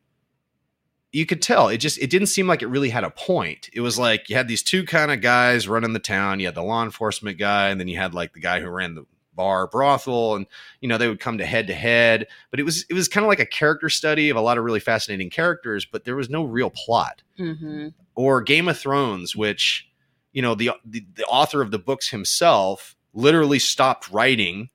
You 1.12 1.26
could 1.26 1.41
tell 1.41 1.68
it 1.68 1.78
just 1.78 1.97
it 1.97 2.09
didn't 2.09 2.28
seem 2.28 2.47
like 2.47 2.62
it 2.62 2.68
really 2.68 2.89
had 2.89 3.03
a 3.03 3.09
point. 3.09 3.70
It 3.74 3.82
was 3.82 3.99
like 3.99 4.30
you 4.30 4.36
had 4.36 4.47
these 4.47 4.64
two 4.64 4.86
kind 4.86 5.12
of 5.12 5.22
guys 5.22 5.68
running 5.68 5.93
the 5.93 5.99
town. 5.99 6.39
You 6.39 6.45
had 6.45 6.55
the 6.55 6.64
law 6.64 6.84
enforcement 6.84 7.38
guy, 7.38 7.70
and 7.70 7.80
then 7.80 7.88
you 7.88 7.97
had 7.97 8.14
like 8.14 8.34
the 8.34 8.39
guy 8.39 8.62
who 8.62 8.70
ran 8.70 8.95
the 8.95 9.05
bar 9.34 9.68
brothel, 9.68 10.36
and 10.36 10.45
you 10.80 10.88
know 10.88 10.97
they 10.97 11.07
would 11.07 11.20
come 11.20 11.38
to 11.38 11.45
head 11.45 11.68
to 11.68 11.74
head. 11.74 12.28
But 12.49 12.59
it 12.59 12.64
was 12.64 12.86
it 12.89 12.93
was 12.93 13.07
kind 13.07 13.26
of 13.26 13.30
like 13.30 13.39
a 13.39 13.45
character 13.45 13.89
study 13.89 14.30
of 14.30 14.38
a 14.38 14.41
lot 14.41 14.57
of 14.57 14.64
really 14.64 14.80
fascinating 14.80 15.30
characters, 15.30 15.86
but 15.86 16.05
there 16.05 16.16
was 16.16 16.30
no 16.30 16.43
real 16.43 16.70
plot 16.70 17.22
hmm 17.38 17.89
or 18.16 18.41
Game 18.41 18.68
of 18.68 18.78
Thrones, 18.78 19.36
which 19.36 19.89
you 20.34 20.41
know 20.41 20.55
the, 20.55 20.72
the 20.86 21.05
the 21.16 21.26
author 21.26 21.62
of 21.62 21.72
the 21.72 21.80
books 21.80 22.09
himself 22.09 22.95
literally 23.14 23.59
stopped 23.59 24.09
writing, 24.09 24.70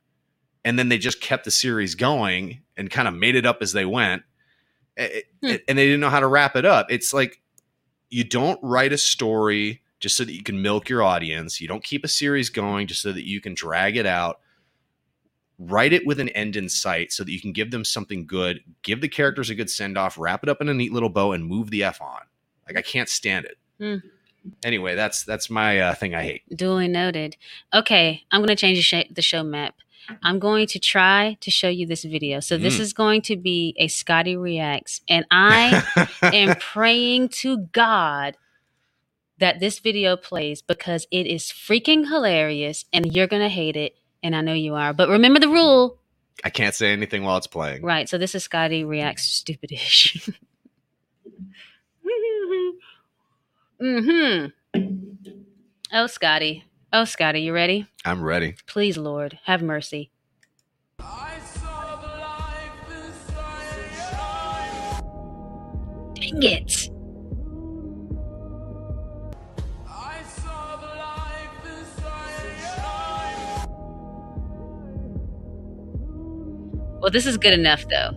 and 0.64 0.78
then 0.78 0.89
they 0.89 0.99
just 0.99 1.20
kept 1.20 1.45
the 1.45 1.51
series 1.51 1.95
going 1.95 2.61
and 2.76 2.91
kind 2.91 3.09
of 3.09 3.14
made 3.14 3.37
it 3.37 3.47
up 3.47 3.59
as 3.61 3.72
they 3.72 3.87
went, 3.87 4.22
Hmm. 4.99 5.57
and 5.68 5.78
they 5.78 5.86
didn't 5.86 6.01
know 6.01 6.11
how 6.11 6.20
to 6.20 6.26
wrap 6.26 6.57
it 6.57 6.64
up. 6.64 6.86
It's 6.90 7.12
like 7.12 7.40
you 8.09 8.24
don't 8.24 8.59
write 8.62 8.92
a 8.92 8.99
story 8.99 9.82
just 10.01 10.16
so 10.16 10.24
that 10.24 10.32
you 10.32 10.42
can 10.42 10.62
milk 10.62 10.88
your 10.88 11.03
audience. 11.03 11.61
You 11.61 11.68
don't 11.68 11.84
keep 11.84 12.05
a 12.05 12.09
series 12.09 12.51
going 12.51 12.86
just 12.86 13.03
so 13.03 13.12
that 13.12 13.26
you 13.26 13.40
can 13.40 13.55
drag 13.55 13.97
it 13.97 14.07
out. 14.07 14.40
Write 15.59 15.92
it 15.92 16.07
with 16.07 16.20
an 16.20 16.28
end 16.30 16.57
in 16.57 16.68
sight 16.68 17.12
so 17.12 17.24
that 17.24 17.32
you 17.32 17.40
can 17.40 17.53
give 17.53 17.70
them 17.70 17.84
something 17.84 18.26
good, 18.26 18.61
give 18.82 19.01
the 19.01 19.09
characters 19.09 19.49
a 19.49 19.55
good 19.55 19.70
send 19.70 19.97
off, 19.97 20.18
wrap 20.18 20.42
it 20.42 20.49
up 20.49 20.61
in 20.61 20.68
a 20.68 20.74
neat 20.74 20.92
little 20.92 21.09
bow, 21.09 21.32
and 21.32 21.47
move 21.47 21.70
the 21.70 21.82
f 21.82 22.01
on. 22.01 22.20
Like 22.66 22.76
I 22.76 22.82
can't 22.82 23.09
stand 23.09 23.47
it. 23.47 23.59
Hmm. 23.78 24.07
Anyway, 24.64 24.94
that's 24.94 25.24
that's 25.24 25.51
my 25.51 25.80
uh, 25.80 25.94
thing 25.94 26.14
I 26.14 26.22
hate. 26.22 26.42
Duly 26.55 26.88
noted. 26.88 27.36
Okay, 27.74 28.22
I'm 28.30 28.40
going 28.40 28.49
to 28.49 28.55
change 28.57 28.78
the, 28.78 28.82
sh- 28.82 29.11
the 29.11 29.22
show 29.22 29.42
map. 29.42 29.76
I'm 30.23 30.39
going 30.39 30.67
to 30.69 30.79
try 30.79 31.37
to 31.41 31.51
show 31.51 31.69
you 31.69 31.87
this 31.87 32.05
video. 32.05 32.41
So 32.41 32.57
this 32.57 32.77
Mm. 32.77 32.81
is 32.81 32.93
going 32.93 33.23
to 33.23 33.37
be 33.37 33.75
a 33.79 33.89
Scotty 33.89 34.37
reacts, 34.37 35.01
and 35.09 35.25
I 35.31 35.83
am 36.23 36.55
praying 36.61 37.31
to 37.41 37.59
God 37.73 38.37
that 39.39 39.61
this 39.61 39.79
video 39.81 40.17
plays 40.17 40.63
because 40.63 41.07
it 41.11 41.27
is 41.27 41.45
freaking 41.45 42.09
hilarious, 42.09 42.85
and 42.93 43.15
you're 43.15 43.27
going 43.27 43.43
to 43.43 43.49
hate 43.49 43.77
it, 43.77 43.97
and 44.23 44.35
I 44.35 44.41
know 44.41 44.55
you 44.55 44.75
are. 44.75 44.93
But 44.93 45.09
remember 45.09 45.41
the 45.41 45.49
rule, 45.49 45.99
I 46.45 46.51
can't 46.51 46.75
say 46.75 46.93
anything 46.93 47.25
while 47.25 47.39
it's 47.39 47.47
playing. 47.47 47.83
right? 47.83 48.09
So 48.09 48.19
this 48.19 48.35
is 48.35 48.45
Scotty 48.45 48.85
reacts 48.85 49.43
stupidish. 49.43 50.31
mm-hmm. 53.83 54.47
Oh, 55.93 56.07
Scotty. 56.07 56.65
Oh, 56.99 57.05
Scotty, 57.05 57.40
you 57.40 57.53
ready? 57.53 57.86
I'm 58.07 58.22
ready. 58.22 58.55
Please, 58.66 58.97
Lord, 58.97 59.38
have 59.44 59.61
mercy. 59.61 60.11
Dang 66.14 66.42
it. 66.42 66.88
Well, 76.99 77.11
this 77.11 77.26
is 77.26 77.36
good 77.36 77.53
enough, 77.53 77.84
though. 77.90 78.12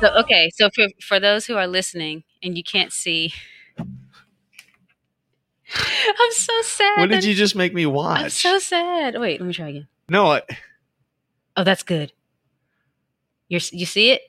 So 0.00 0.08
okay, 0.18 0.50
so 0.54 0.68
for 0.74 0.88
for 1.02 1.18
those 1.18 1.46
who 1.46 1.56
are 1.56 1.66
listening 1.66 2.24
and 2.42 2.54
you 2.54 2.62
can't 2.62 2.92
see, 2.92 3.32
I'm 6.06 6.32
so 6.32 6.62
sad. 6.62 6.98
What 7.00 7.10
did 7.10 7.24
you 7.24 7.34
just 7.34 7.54
make 7.54 7.72
me 7.74 7.86
watch? 7.86 8.20
I'm 8.20 8.30
so 8.30 8.58
sad. 8.58 9.18
Wait, 9.18 9.40
let 9.40 9.46
me 9.46 9.52
try 9.52 9.68
again. 9.68 9.88
no, 10.08 10.26
I, 10.32 10.42
Oh, 11.56 11.64
that's 11.64 11.82
good. 11.82 12.12
You're 13.48 13.60
you 13.72 13.86
see 13.86 14.12
it? 14.12 14.22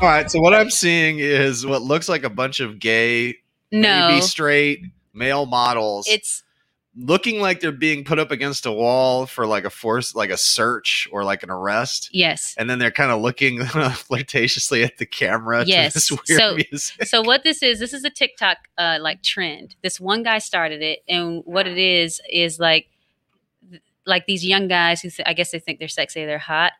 all 0.00 0.08
right. 0.08 0.30
So 0.30 0.40
what 0.40 0.54
I'm 0.54 0.70
seeing 0.70 1.18
is 1.18 1.64
what 1.66 1.82
looks 1.82 2.08
like 2.08 2.24
a 2.24 2.30
bunch 2.30 2.60
of 2.60 2.78
gay, 2.78 3.36
No, 3.70 4.08
maybe 4.08 4.20
straight 4.22 4.80
male 5.14 5.46
models. 5.46 6.06
it's 6.08 6.42
looking 6.94 7.40
like 7.40 7.60
they're 7.60 7.72
being 7.72 8.04
put 8.04 8.18
up 8.18 8.30
against 8.30 8.66
a 8.66 8.72
wall 8.72 9.24
for 9.26 9.46
like 9.46 9.64
a 9.64 9.70
force, 9.70 10.14
like 10.14 10.28
a 10.30 10.36
search 10.36 11.08
or 11.10 11.24
like 11.24 11.42
an 11.42 11.50
arrest. 11.50 12.10
yes. 12.12 12.54
And 12.58 12.68
then 12.68 12.78
they're 12.78 12.90
kind 12.90 13.10
of 13.10 13.20
looking 13.22 13.60
flirtatiously 13.64 14.84
at 14.84 14.98
the 14.98 15.06
camera. 15.06 15.64
Yes. 15.64 15.92
To 15.94 15.96
this 15.98 16.10
weird 16.28 16.40
So- 16.40 16.54
music. 16.70 17.06
so 17.06 17.22
what 17.22 17.44
this 17.44 17.62
is 17.62 17.78
this 17.80 17.94
is 17.94 18.04
a 18.04 18.10
tiktok 18.10 18.58
uh 18.76 18.98
like 19.00 19.22
trend 19.22 19.74
this 19.82 19.98
one 19.98 20.22
guy 20.22 20.38
started 20.38 20.82
it 20.82 21.00
and 21.08 21.42
what 21.46 21.66
it 21.66 21.78
is 21.78 22.20
is 22.30 22.58
like 22.58 22.88
like 24.06 24.26
these 24.26 24.44
young 24.44 24.68
guys 24.68 25.00
who 25.00 25.08
th- 25.10 25.26
i 25.26 25.32
guess 25.32 25.50
they 25.50 25.58
think 25.58 25.78
they're 25.78 25.88
sexy 25.88 26.24
they're 26.24 26.38
hot 26.38 26.72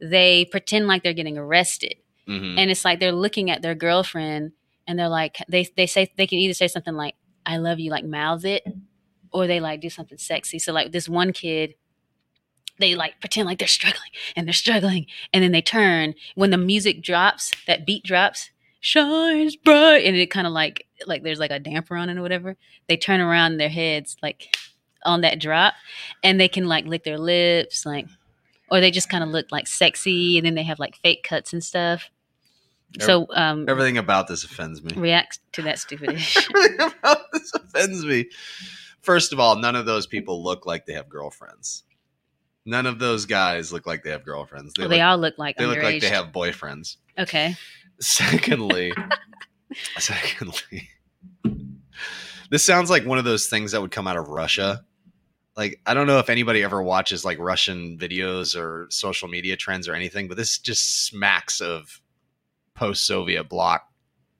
they 0.00 0.44
pretend 0.46 0.86
like 0.86 1.02
they're 1.02 1.12
getting 1.14 1.38
arrested 1.38 1.94
Mhm. 2.28 2.58
and 2.58 2.70
it's 2.70 2.84
like 2.84 3.00
they're 3.00 3.12
looking 3.12 3.50
at 3.50 3.62
their 3.62 3.74
girlfriend 3.74 4.52
and 4.86 4.98
they're 4.98 5.08
like 5.08 5.38
they 5.48 5.66
they 5.76 5.86
say 5.86 6.10
they 6.16 6.26
can 6.26 6.38
either 6.38 6.54
say 6.54 6.68
something 6.68 6.94
like 6.94 7.14
i 7.46 7.56
love 7.56 7.78
you 7.80 7.90
like 7.90 8.04
mouth 8.04 8.44
it 8.44 8.62
or 9.32 9.46
they 9.46 9.60
like 9.60 9.80
do 9.80 9.90
something 9.90 10.18
sexy 10.18 10.58
so 10.58 10.72
like 10.72 10.92
this 10.92 11.08
one 11.08 11.32
kid 11.32 11.74
they 12.78 12.94
like 12.94 13.18
pretend 13.20 13.46
like 13.46 13.58
they're 13.58 13.68
struggling 13.68 14.10
and 14.34 14.46
they're 14.46 14.52
struggling 14.52 15.06
and 15.32 15.42
then 15.42 15.52
they 15.52 15.62
turn 15.62 16.14
when 16.34 16.50
the 16.50 16.58
music 16.58 17.02
drops 17.02 17.52
that 17.66 17.86
beat 17.86 18.04
drops 18.04 18.50
shines 18.80 19.56
bright 19.56 20.04
and 20.04 20.16
it 20.16 20.30
kind 20.30 20.46
of 20.46 20.52
like 20.52 20.86
like 21.06 21.22
there's 21.22 21.40
like 21.40 21.50
a 21.50 21.58
damper 21.58 21.96
on 21.96 22.08
it 22.08 22.16
or 22.18 22.22
whatever 22.22 22.56
they 22.88 22.96
turn 22.96 23.20
around 23.20 23.56
their 23.56 23.68
heads 23.68 24.16
like 24.22 24.54
on 25.04 25.22
that 25.22 25.40
drop 25.40 25.74
and 26.22 26.38
they 26.40 26.48
can 26.48 26.66
like 26.66 26.84
lick 26.86 27.04
their 27.04 27.18
lips 27.18 27.86
like 27.86 28.06
or 28.70 28.80
they 28.80 28.90
just 28.90 29.08
kind 29.08 29.24
of 29.24 29.30
look 29.30 29.46
like 29.50 29.66
sexy 29.66 30.36
and 30.38 30.46
then 30.46 30.54
they 30.54 30.62
have 30.62 30.78
like 30.78 30.96
fake 30.96 31.22
cuts 31.22 31.52
and 31.52 31.64
stuff 31.64 32.10
so 33.00 33.26
um 33.34 33.66
Everything 33.68 33.98
about 33.98 34.28
this 34.28 34.44
offends 34.44 34.82
me. 34.82 34.92
react 34.96 35.40
to 35.52 35.62
that 35.62 35.78
stupid 35.78 36.10
Everything 36.54 36.80
about 36.80 37.18
this 37.32 37.52
offends 37.54 38.04
me. 38.04 38.26
First 39.06 39.32
of 39.32 39.38
all, 39.38 39.54
none 39.56 39.76
of 39.76 39.86
those 39.86 40.08
people 40.08 40.42
look 40.42 40.66
like 40.66 40.84
they 40.84 40.94
have 40.94 41.08
girlfriends. 41.08 41.84
None 42.64 42.86
of 42.86 42.98
those 42.98 43.24
guys 43.24 43.72
look 43.72 43.86
like 43.86 44.02
they 44.02 44.10
have 44.10 44.24
girlfriends. 44.24 44.74
They, 44.74 44.82
well, 44.82 44.88
look, 44.88 44.96
they 44.96 45.00
all 45.00 45.16
look 45.16 45.38
like 45.38 45.56
they 45.56 45.64
look 45.64 45.80
like 45.80 46.00
they 46.00 46.08
have 46.08 46.32
boyfriends. 46.32 46.96
okay 47.16 47.54
Secondly, 48.00 48.92
secondly, 49.98 50.90
this 52.50 52.64
sounds 52.64 52.90
like 52.90 53.06
one 53.06 53.18
of 53.18 53.24
those 53.24 53.46
things 53.46 53.72
that 53.72 53.80
would 53.80 53.92
come 53.92 54.08
out 54.08 54.16
of 54.16 54.28
Russia. 54.28 54.84
Like 55.56 55.80
I 55.86 55.94
don't 55.94 56.08
know 56.08 56.18
if 56.18 56.28
anybody 56.28 56.62
ever 56.64 56.82
watches 56.82 57.24
like 57.24 57.38
Russian 57.38 57.96
videos 57.98 58.54
or 58.54 58.88
social 58.90 59.28
media 59.28 59.56
trends 59.56 59.88
or 59.88 59.94
anything, 59.94 60.26
but 60.28 60.36
this 60.36 60.58
just 60.58 61.06
smacks 61.06 61.60
of 61.60 62.02
post-Soviet 62.74 63.44
bloc 63.48 63.88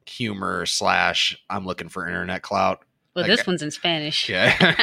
humor 0.04 0.66
slash 0.66 1.38
I'm 1.48 1.64
looking 1.64 1.88
for 1.88 2.06
internet 2.06 2.42
clout. 2.42 2.84
Well 3.16 3.24
Okay. 3.24 3.34
this 3.34 3.44
one's 3.46 3.62
in 3.62 3.72
spanish 3.72 4.28
Yeah, 4.28 4.54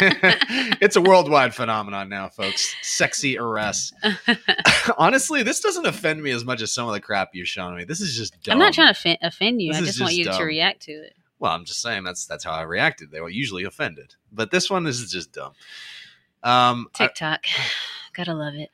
it's 0.82 0.98
a 0.98 1.02
worldwide 1.02 1.56
phenomenon 1.56 2.10
now, 2.10 2.28
folks. 2.28 2.76
Sexy 2.82 3.38
arrests. 3.38 3.94
Honestly, 4.98 5.44
this 5.44 5.62
doesn't 5.62 5.86
offend 5.86 6.22
me 6.22 6.32
as 6.32 6.44
much 6.44 6.62
as 6.62 6.72
some 6.74 6.88
of 6.88 6.94
the 6.94 7.00
crap 7.00 7.30
you've 7.34 7.48
shown 7.48 7.76
me. 7.78 7.84
This 7.86 8.02
is 8.02 8.18
just 8.18 8.42
dumb. 8.44 8.54
i'm 8.54 8.60
not 8.60 8.74
trying 8.74 8.88
to 8.88 8.92
offend, 9.00 9.20
offend 9.22 9.62
you 9.62 9.72
This 9.72 9.78
i 9.78 9.82
is 9.84 9.88
just 9.88 10.02
want 10.02 10.14
just 10.14 10.32
you 10.32 10.38
to 10.38 10.44
react 10.44 10.82
to 10.84 10.92
it 10.92 11.14
Well, 11.40 11.52
I'm 11.54 11.64
just 11.64 11.82
saying 11.82 12.04
that's 12.04 12.26
that's 12.26 12.44
how 12.44 12.52
I 12.52 12.64
reacted. 12.64 13.12
They 13.12 13.22
were 13.22 13.30
usually 13.30 13.64
offended, 13.64 14.16
but 14.32 14.52
this 14.52 14.70
one 14.70 14.84
this 14.84 15.00
is 15.00 15.12
just 15.12 15.32
dumb. 15.32 15.54
Um, 16.44 16.88
I- 16.96 17.06
tiktok 17.08 17.46
gotta 18.14 18.34
love 18.34 18.56
it 18.56 18.70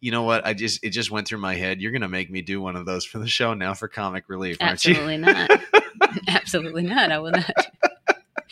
you 0.00 0.10
know 0.10 0.24
what? 0.24 0.44
I 0.44 0.52
just 0.52 0.82
it 0.82 0.90
just 0.90 1.12
went 1.12 1.28
through 1.28 1.38
my 1.38 1.54
head. 1.54 1.80
You're 1.80 1.92
gonna 1.92 2.08
make 2.08 2.28
me 2.28 2.42
do 2.42 2.60
one 2.60 2.74
of 2.74 2.86
those 2.86 3.04
for 3.04 3.20
the 3.20 3.28
show 3.28 3.54
now 3.54 3.72
for 3.72 3.86
comic 3.86 4.24
relief, 4.28 4.56
aren't 4.60 4.84
you? 4.84 4.94
absolutely 4.94 5.16
not 5.18 5.50
absolutely 6.28 6.82
not 6.82 7.12
i 7.12 7.18
will 7.20 7.30
not 7.30 7.50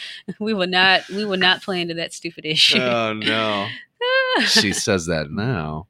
we 0.40 0.54
will 0.54 0.66
not 0.66 1.08
we 1.08 1.24
will 1.24 1.36
not 1.38 1.62
play 1.62 1.80
into 1.80 1.94
that 1.94 2.12
stupid 2.12 2.44
issue 2.44 2.78
oh 2.80 3.12
no, 3.12 3.68
she 4.46 4.72
says 4.86 5.06
that 5.06 5.30
now. 5.30 5.86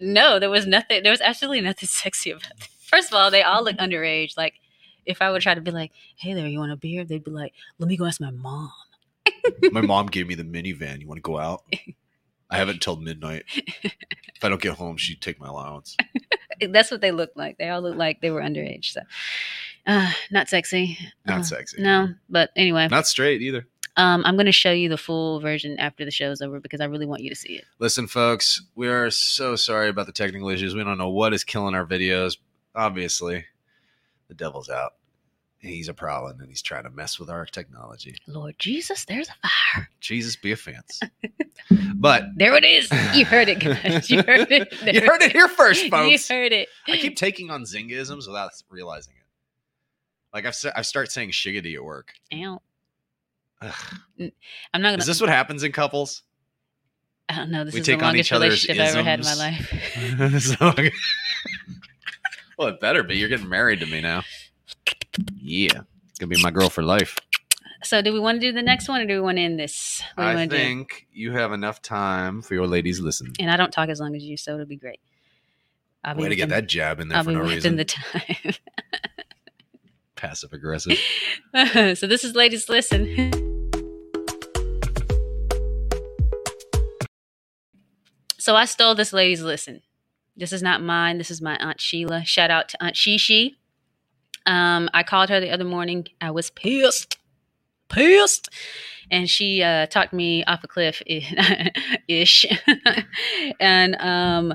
no 0.00 0.38
there 0.38 0.50
was 0.50 0.66
nothing 0.66 1.02
there 1.02 1.12
was 1.12 1.20
absolutely 1.20 1.60
nothing 1.60 1.88
sexy 1.88 2.30
about 2.30 2.50
it 2.50 2.68
first 2.80 3.08
of 3.08 3.14
all 3.14 3.30
they 3.30 3.42
all 3.42 3.62
look 3.64 3.76
underage 3.76 4.36
like 4.36 4.54
if 5.06 5.20
i 5.22 5.30
would 5.30 5.42
try 5.42 5.54
to 5.54 5.60
be 5.60 5.70
like 5.70 5.92
hey 6.16 6.34
there 6.34 6.46
you 6.46 6.58
want 6.58 6.72
a 6.72 6.76
beer 6.76 7.04
they'd 7.04 7.24
be 7.24 7.30
like 7.30 7.52
let 7.78 7.88
me 7.88 7.96
go 7.96 8.04
ask 8.06 8.20
my 8.20 8.30
mom 8.30 8.70
My 9.72 9.80
mom 9.80 10.06
gave 10.06 10.26
me 10.26 10.34
the 10.34 10.42
minivan. 10.44 11.00
You 11.00 11.08
want 11.08 11.18
to 11.18 11.22
go 11.22 11.38
out? 11.38 11.62
I 12.50 12.56
have 12.56 12.68
it 12.68 12.74
until 12.74 12.96
midnight. 12.96 13.44
If 13.48 14.42
I 14.44 14.48
don't 14.48 14.60
get 14.60 14.74
home, 14.74 14.96
she'd 14.96 15.20
take 15.20 15.38
my 15.40 15.48
allowance. 15.48 15.96
that's 16.70 16.90
what 16.90 17.00
they 17.00 17.12
look 17.12 17.30
like 17.36 17.58
they 17.58 17.68
all 17.68 17.80
look 17.82 17.96
like 17.96 18.20
they 18.20 18.30
were 18.30 18.40
underage 18.40 18.92
so 18.92 19.00
uh, 19.86 20.10
not 20.30 20.48
sexy 20.48 20.98
Not 21.26 21.40
Uh, 21.40 21.42
sexy. 21.42 21.82
no 21.82 22.08
but 22.28 22.50
anyway 22.56 22.88
Not 22.88 23.06
straight 23.06 23.40
either. 23.42 23.66
um, 23.96 24.22
i'm 24.24 24.36
going 24.36 24.46
to 24.46 24.52
show 24.52 24.72
you 24.72 24.88
the 24.88 24.96
full 24.98 25.40
version 25.40 25.78
after 25.78 26.04
the 26.04 26.10
show's 26.10 26.40
over 26.42 26.60
because 26.60 26.80
i 26.80 26.84
really 26.84 27.06
want 27.06 27.22
you 27.22 27.30
to 27.30 27.36
see 27.36 27.54
it 27.54 27.64
Listen, 27.78 28.06
folks, 28.06 28.62
we 28.74 28.88
are 28.88 29.10
so 29.10 29.56
sorry 29.56 29.88
about 29.88 30.06
the 30.06 30.12
technical 30.12 30.48
issues. 30.48 30.74
We 30.74 30.82
don't 30.84 30.98
know 30.98 31.10
what 31.10 31.32
is 31.32 31.44
killing 31.44 31.74
our 31.74 31.86
videos. 31.86 32.36
Obviously, 32.74 33.44
the 34.28 34.34
devil's 34.34 34.68
out. 34.68 34.94
He's 35.60 35.88
a 35.88 35.94
prowling 35.94 36.38
and 36.40 36.48
he's 36.48 36.62
trying 36.62 36.84
to 36.84 36.90
mess 36.90 37.18
with 37.18 37.28
our 37.30 37.44
technology. 37.44 38.14
lord 38.28 38.54
jesus 38.60 39.04
there's 39.06 39.28
a 39.28 39.48
fire 39.48 39.88
Jesus 40.00 40.36
be 40.36 40.52
a 40.52 40.56
fence. 40.56 41.00
but 41.96 42.24
there 42.36 42.54
it 42.56 42.64
is 42.64 42.88
you 43.14 43.24
heard 43.24 43.48
it 43.48 43.58
guys 43.58 44.08
you 44.10 44.22
heard 44.22 44.50
it 44.52 44.68
you 44.94 45.00
heard 45.00 45.20
it 45.22 45.32
here 45.32 45.48
first, 45.48 45.88
folks. 45.88 46.30
you 46.30 46.36
heard 46.36 46.52
it 46.52 46.68
I 46.86 46.96
keep 46.98 47.16
taking 47.16 47.50
on 47.50 47.64
Zingisms 47.64 48.26
without 48.28 48.50
realizing 48.70 49.14
it. 49.16 49.17
Like 50.32 50.46
I've 50.46 50.56
I 50.76 50.82
start 50.82 51.10
saying 51.10 51.30
shiggity 51.30 51.74
at 51.74 51.82
work. 51.84 52.12
Ow. 52.34 52.60
Ugh. 53.60 53.74
i'm 54.72 54.82
not 54.82 54.90
gonna 54.90 54.98
Is 54.98 55.06
this 55.06 55.20
what 55.20 55.30
happens 55.30 55.62
in 55.64 55.72
couples? 55.72 56.22
Uh, 57.28 57.32
I 57.32 57.36
don't 57.38 57.50
know. 57.50 57.64
This 57.64 57.74
We 57.74 57.80
is 57.80 57.86
take 57.86 57.98
the 57.98 58.04
on 58.04 58.10
longest 58.12 58.28
each 58.28 58.32
relationship 58.32 58.80
I've 58.82 58.94
ever 58.94 59.02
had 59.02 59.18
in 59.20 59.24
my 59.24 59.34
life. 59.34 60.40
So- 60.42 60.72
well, 62.58 62.68
it 62.68 62.80
better 62.80 63.02
be. 63.02 63.16
You're 63.16 63.28
getting 63.28 63.48
married 63.48 63.80
to 63.80 63.86
me 63.86 64.00
now. 64.00 64.22
Yeah, 65.40 65.80
it's 66.08 66.18
gonna 66.18 66.28
be 66.34 66.40
my 66.42 66.50
girl 66.50 66.68
for 66.70 66.82
life. 66.82 67.16
So, 67.82 68.02
do 68.02 68.12
we 68.12 68.18
want 68.20 68.40
to 68.40 68.46
do 68.46 68.52
the 68.52 68.62
next 68.62 68.88
one, 68.88 69.00
or 69.00 69.06
do 69.06 69.14
we 69.14 69.20
want 69.20 69.38
to 69.38 69.42
end 69.42 69.58
this? 69.58 70.02
What 70.16 70.26
I 70.26 70.34
to 70.34 70.46
do? 70.46 70.56
think 70.56 71.06
you 71.12 71.32
have 71.32 71.52
enough 71.52 71.80
time 71.80 72.42
for 72.42 72.54
your 72.54 72.66
ladies 72.66 72.98
listen. 73.00 73.32
And 73.38 73.50
I 73.50 73.56
don't 73.56 73.70
talk 73.72 73.88
as 73.88 74.00
long 74.00 74.14
as 74.16 74.22
you, 74.24 74.36
so 74.36 74.54
it'll 74.54 74.66
be 74.66 74.76
great. 74.76 75.00
I'll 76.04 76.14
be 76.16 76.22
Way 76.22 76.28
to 76.30 76.36
get 76.36 76.48
within- 76.48 76.62
that 76.64 76.68
jab 76.68 76.98
in 77.00 77.08
there 77.08 77.18
I'll 77.18 77.24
for 77.24 77.30
be 77.30 77.36
no 77.36 77.42
reason. 77.42 77.76
the 77.76 77.84
time. 77.84 78.22
Passive 80.18 80.52
aggressive. 80.52 80.98
so 81.54 82.06
this 82.06 82.24
is 82.24 82.34
ladies 82.34 82.68
listen. 82.68 83.30
so 88.36 88.56
I 88.56 88.64
stole 88.64 88.96
this 88.96 89.12
ladies 89.12 89.42
listen. 89.42 89.80
This 90.36 90.52
is 90.52 90.60
not 90.60 90.82
mine. 90.82 91.18
This 91.18 91.30
is 91.30 91.40
my 91.40 91.56
aunt 91.58 91.80
Sheila. 91.80 92.24
Shout 92.24 92.50
out 92.50 92.68
to 92.70 92.82
Aunt 92.82 92.96
Shishi. 92.96 93.52
Um, 94.44 94.90
I 94.92 95.04
called 95.04 95.28
her 95.28 95.38
the 95.38 95.50
other 95.50 95.64
morning. 95.64 96.08
I 96.20 96.32
was 96.32 96.50
pissed, 96.50 97.16
pissed, 97.88 98.48
and 99.12 99.30
she 99.30 99.62
uh, 99.62 99.86
talked 99.86 100.12
me 100.12 100.42
off 100.44 100.64
a 100.64 100.66
cliff 100.66 101.00
ish, 102.08 102.44
and 103.60 103.94
um, 104.00 104.54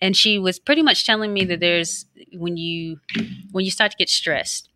and 0.00 0.16
she 0.16 0.38
was 0.38 0.60
pretty 0.60 0.82
much 0.82 1.04
telling 1.04 1.32
me 1.32 1.44
that 1.46 1.58
there's 1.58 2.06
when 2.34 2.56
you 2.56 3.00
when 3.50 3.64
you 3.64 3.72
start 3.72 3.90
to 3.90 3.96
get 3.96 4.08
stressed 4.08 4.68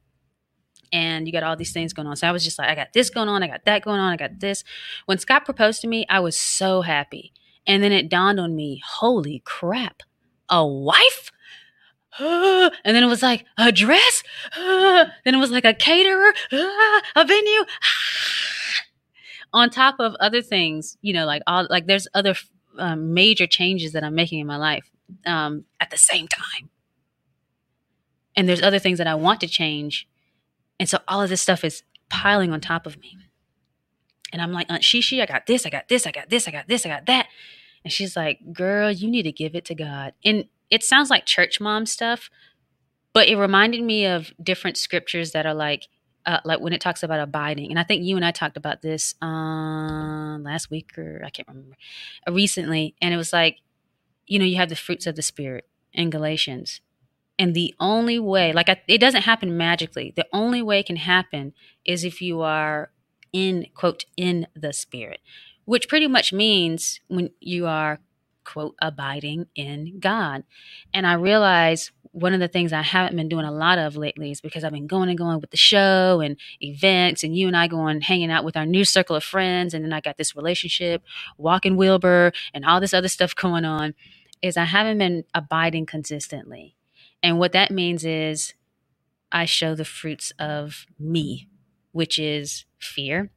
and 0.93 1.27
you 1.27 1.33
got 1.33 1.43
all 1.43 1.57
these 1.57 1.73
things 1.73 1.93
going 1.93 2.09
on. 2.09 2.17
So 2.17 2.29
I 2.29 2.33
was 2.33 2.45
just 2.45 2.59
like, 2.59 2.69
I 2.69 2.75
got 2.75 2.93
this 2.93 3.11
going 3.11 3.29
on, 3.29 3.43
I 3.43 3.49
got 3.49 3.65
that 3.65 3.83
going 3.83 4.01
on, 4.01 4.13
I 4.13 4.17
got 4.17 4.41
this. 4.41 4.65
When 5.07 5.19
Scott 5.19 5.45
proposed 5.45 5.81
to 5.83 5.89
me, 5.89 6.07
I 6.09 6.21
was 6.21 6.37
so 6.37 6.83
happy. 6.83 7.33
And 7.67 7.83
then 7.83 7.93
it 7.93 8.09
dawned 8.09 8.41
on 8.41 8.57
me, 8.57 8.83
holy 8.85 9.43
crap, 9.45 10.03
a 10.49 10.67
wife? 10.67 11.31
and 12.19 12.73
then 12.85 13.03
it 13.03 13.07
was 13.07 13.23
like 13.23 13.45
a 13.57 13.71
dress. 13.71 14.23
then 14.57 15.35
it 15.35 15.39
was 15.39 15.51
like 15.51 15.65
a 15.65 15.75
caterer, 15.75 16.33
a 16.53 17.25
venue. 17.25 17.65
on 19.53 19.71
top 19.71 19.97
of 19.99 20.15
other 20.21 20.43
things, 20.43 20.97
you 21.03 21.13
know, 21.13 21.27
like 21.27 21.43
all 21.47 21.67
like 21.71 21.87
there's 21.87 22.07
other 22.15 22.35
um, 22.79 23.15
major 23.15 23.47
changes 23.47 23.93
that 23.93 24.05
I'm 24.05 24.15
making 24.15 24.41
in 24.41 24.47
my 24.47 24.57
life 24.57 24.91
um, 25.27 25.65
at 25.81 25.91
the 25.91 25.99
same 25.99 26.29
time. 26.29 26.71
And 28.37 28.49
there's 28.49 28.63
other 28.63 28.79
things 28.79 28.99
that 28.99 29.07
I 29.07 29.15
want 29.17 29.41
to 29.41 29.49
change 29.49 30.09
and 30.81 30.89
so 30.89 30.99
all 31.07 31.23
of 31.23 31.29
this 31.29 31.43
stuff 31.43 31.63
is 31.63 31.83
piling 32.09 32.53
on 32.53 32.61
top 32.61 32.87
of 32.87 32.99
me. 32.99 33.19
And 34.33 34.41
I'm 34.41 34.51
like, 34.51 34.67
Aunt 34.71 34.83
Shishi, 34.83 35.21
I 35.21 35.27
got 35.27 35.47
this, 35.47 35.67
I 35.67 35.71
got 35.71 35.89
this, 35.89 36.07
I 36.07 36.11
got 36.11 36.31
this, 36.31 36.49
I 36.49 36.51
got 36.51 36.69
this, 36.69 36.87
I 36.87 36.89
got 36.89 37.07
that. 37.07 37.27
And 37.85 37.93
she's 37.93 38.17
like, 38.17 38.53
Girl, 38.53 38.91
you 38.91 39.11
need 39.11 39.25
to 39.25 39.33
give 39.33 39.55
it 39.55 39.67
to 39.67 39.75
God. 39.75 40.15
And 40.25 40.47
it 40.71 40.83
sounds 40.83 41.11
like 41.11 41.27
church 41.27 41.61
mom 41.61 41.85
stuff, 41.85 42.31
but 43.13 43.29
it 43.29 43.37
reminded 43.37 43.83
me 43.83 44.07
of 44.07 44.33
different 44.43 44.79
scriptures 44.79 45.33
that 45.33 45.45
are 45.45 45.55
like, 45.55 45.87
uh, 46.25 46.41
like 46.47 46.61
when 46.61 46.73
it 46.73 46.81
talks 46.81 47.03
about 47.03 47.21
abiding. 47.21 47.69
And 47.71 47.79
I 47.79 47.83
think 47.83 48.03
you 48.03 48.17
and 48.17 48.25
I 48.25 48.31
talked 48.31 48.57
about 48.57 48.81
this 48.81 49.15
uh, 49.21 50.39
last 50.39 50.71
week 50.71 50.97
or 50.97 51.21
I 51.25 51.29
can't 51.29 51.49
remember, 51.49 51.77
uh, 52.27 52.33
recently. 52.33 52.95
And 53.03 53.13
it 53.13 53.19
was 53.19 53.35
like, 53.35 53.59
you 54.27 54.39
know, 54.39 54.47
you 54.47 54.57
have 54.57 54.71
the 54.71 54.77
fruits 54.77 55.07
of 55.07 55.17
the 55.17 55.23
Spirit 55.23 55.67
in 55.93 56.09
Galatians. 56.09 56.81
And 57.41 57.55
the 57.55 57.75
only 57.81 58.19
way, 58.19 58.53
like, 58.53 58.69
I, 58.69 58.83
it 58.87 58.99
doesn't 58.99 59.23
happen 59.23 59.57
magically. 59.57 60.13
The 60.15 60.27
only 60.31 60.61
way 60.61 60.81
it 60.81 60.87
can 60.87 60.97
happen 60.97 61.55
is 61.87 62.05
if 62.05 62.21
you 62.21 62.43
are 62.43 62.91
in, 63.33 63.67
quote, 63.75 64.05
in 64.15 64.47
the 64.55 64.75
Spirit, 64.75 65.21
which 65.65 65.89
pretty 65.89 66.07
much 66.07 66.35
means 66.35 67.01
when 67.09 67.31
you 67.41 67.67
are, 67.67 68.01
quote, 68.45 68.75
abiding 68.83 69.47
in 69.55 70.01
God. 70.01 70.45
And 70.93 71.07
I 71.07 71.15
realize 71.15 71.93
one 72.13 72.35
of 72.35 72.41
the 72.41 72.49
things 72.49 72.75
I 72.75 72.83
haven't 72.83 73.17
been 73.17 73.31
doing 73.31 73.47
a 73.47 73.53
lot 73.53 73.79
of 73.79 73.97
lately 73.97 74.33
is 74.33 74.43
because 74.43 74.63
I've 74.63 74.73
been 74.73 74.87
going 74.87 75.09
and 75.09 75.17
going 75.17 75.41
with 75.41 75.51
the 75.51 75.57
show 75.57 76.21
and 76.21 76.37
events, 76.61 77.25
and 77.25 77.35
you 77.35 77.47
and 77.47 77.57
I 77.57 77.69
going 77.69 78.03
hanging 78.03 78.31
out 78.31 78.45
with 78.45 78.57
our 78.59 78.67
new 78.67 78.85
circle 78.85 79.17
of 79.17 79.25
friends. 79.25 79.73
And 79.73 79.83
then 79.83 79.95
I 79.95 80.03
got 80.03 80.19
this 80.19 80.37
relationship, 80.37 81.03
walking 81.39 81.79
Wilbur, 81.79 82.33
and 82.53 82.67
all 82.67 82.81
this 82.81 82.93
other 82.93 83.09
stuff 83.09 83.35
going 83.35 83.65
on. 83.65 83.95
Is 84.43 84.59
I 84.59 84.65
haven't 84.65 84.99
been 84.99 85.25
abiding 85.35 85.87
consistently. 85.87 86.77
And 87.23 87.39
what 87.39 87.53
that 87.53 87.71
means 87.71 88.05
is 88.05 88.55
I 89.31 89.45
show 89.45 89.75
the 89.75 89.85
fruits 89.85 90.33
of 90.39 90.87
me, 90.99 91.49
which 91.93 92.19
is 92.19 92.65
fear, 92.79 93.31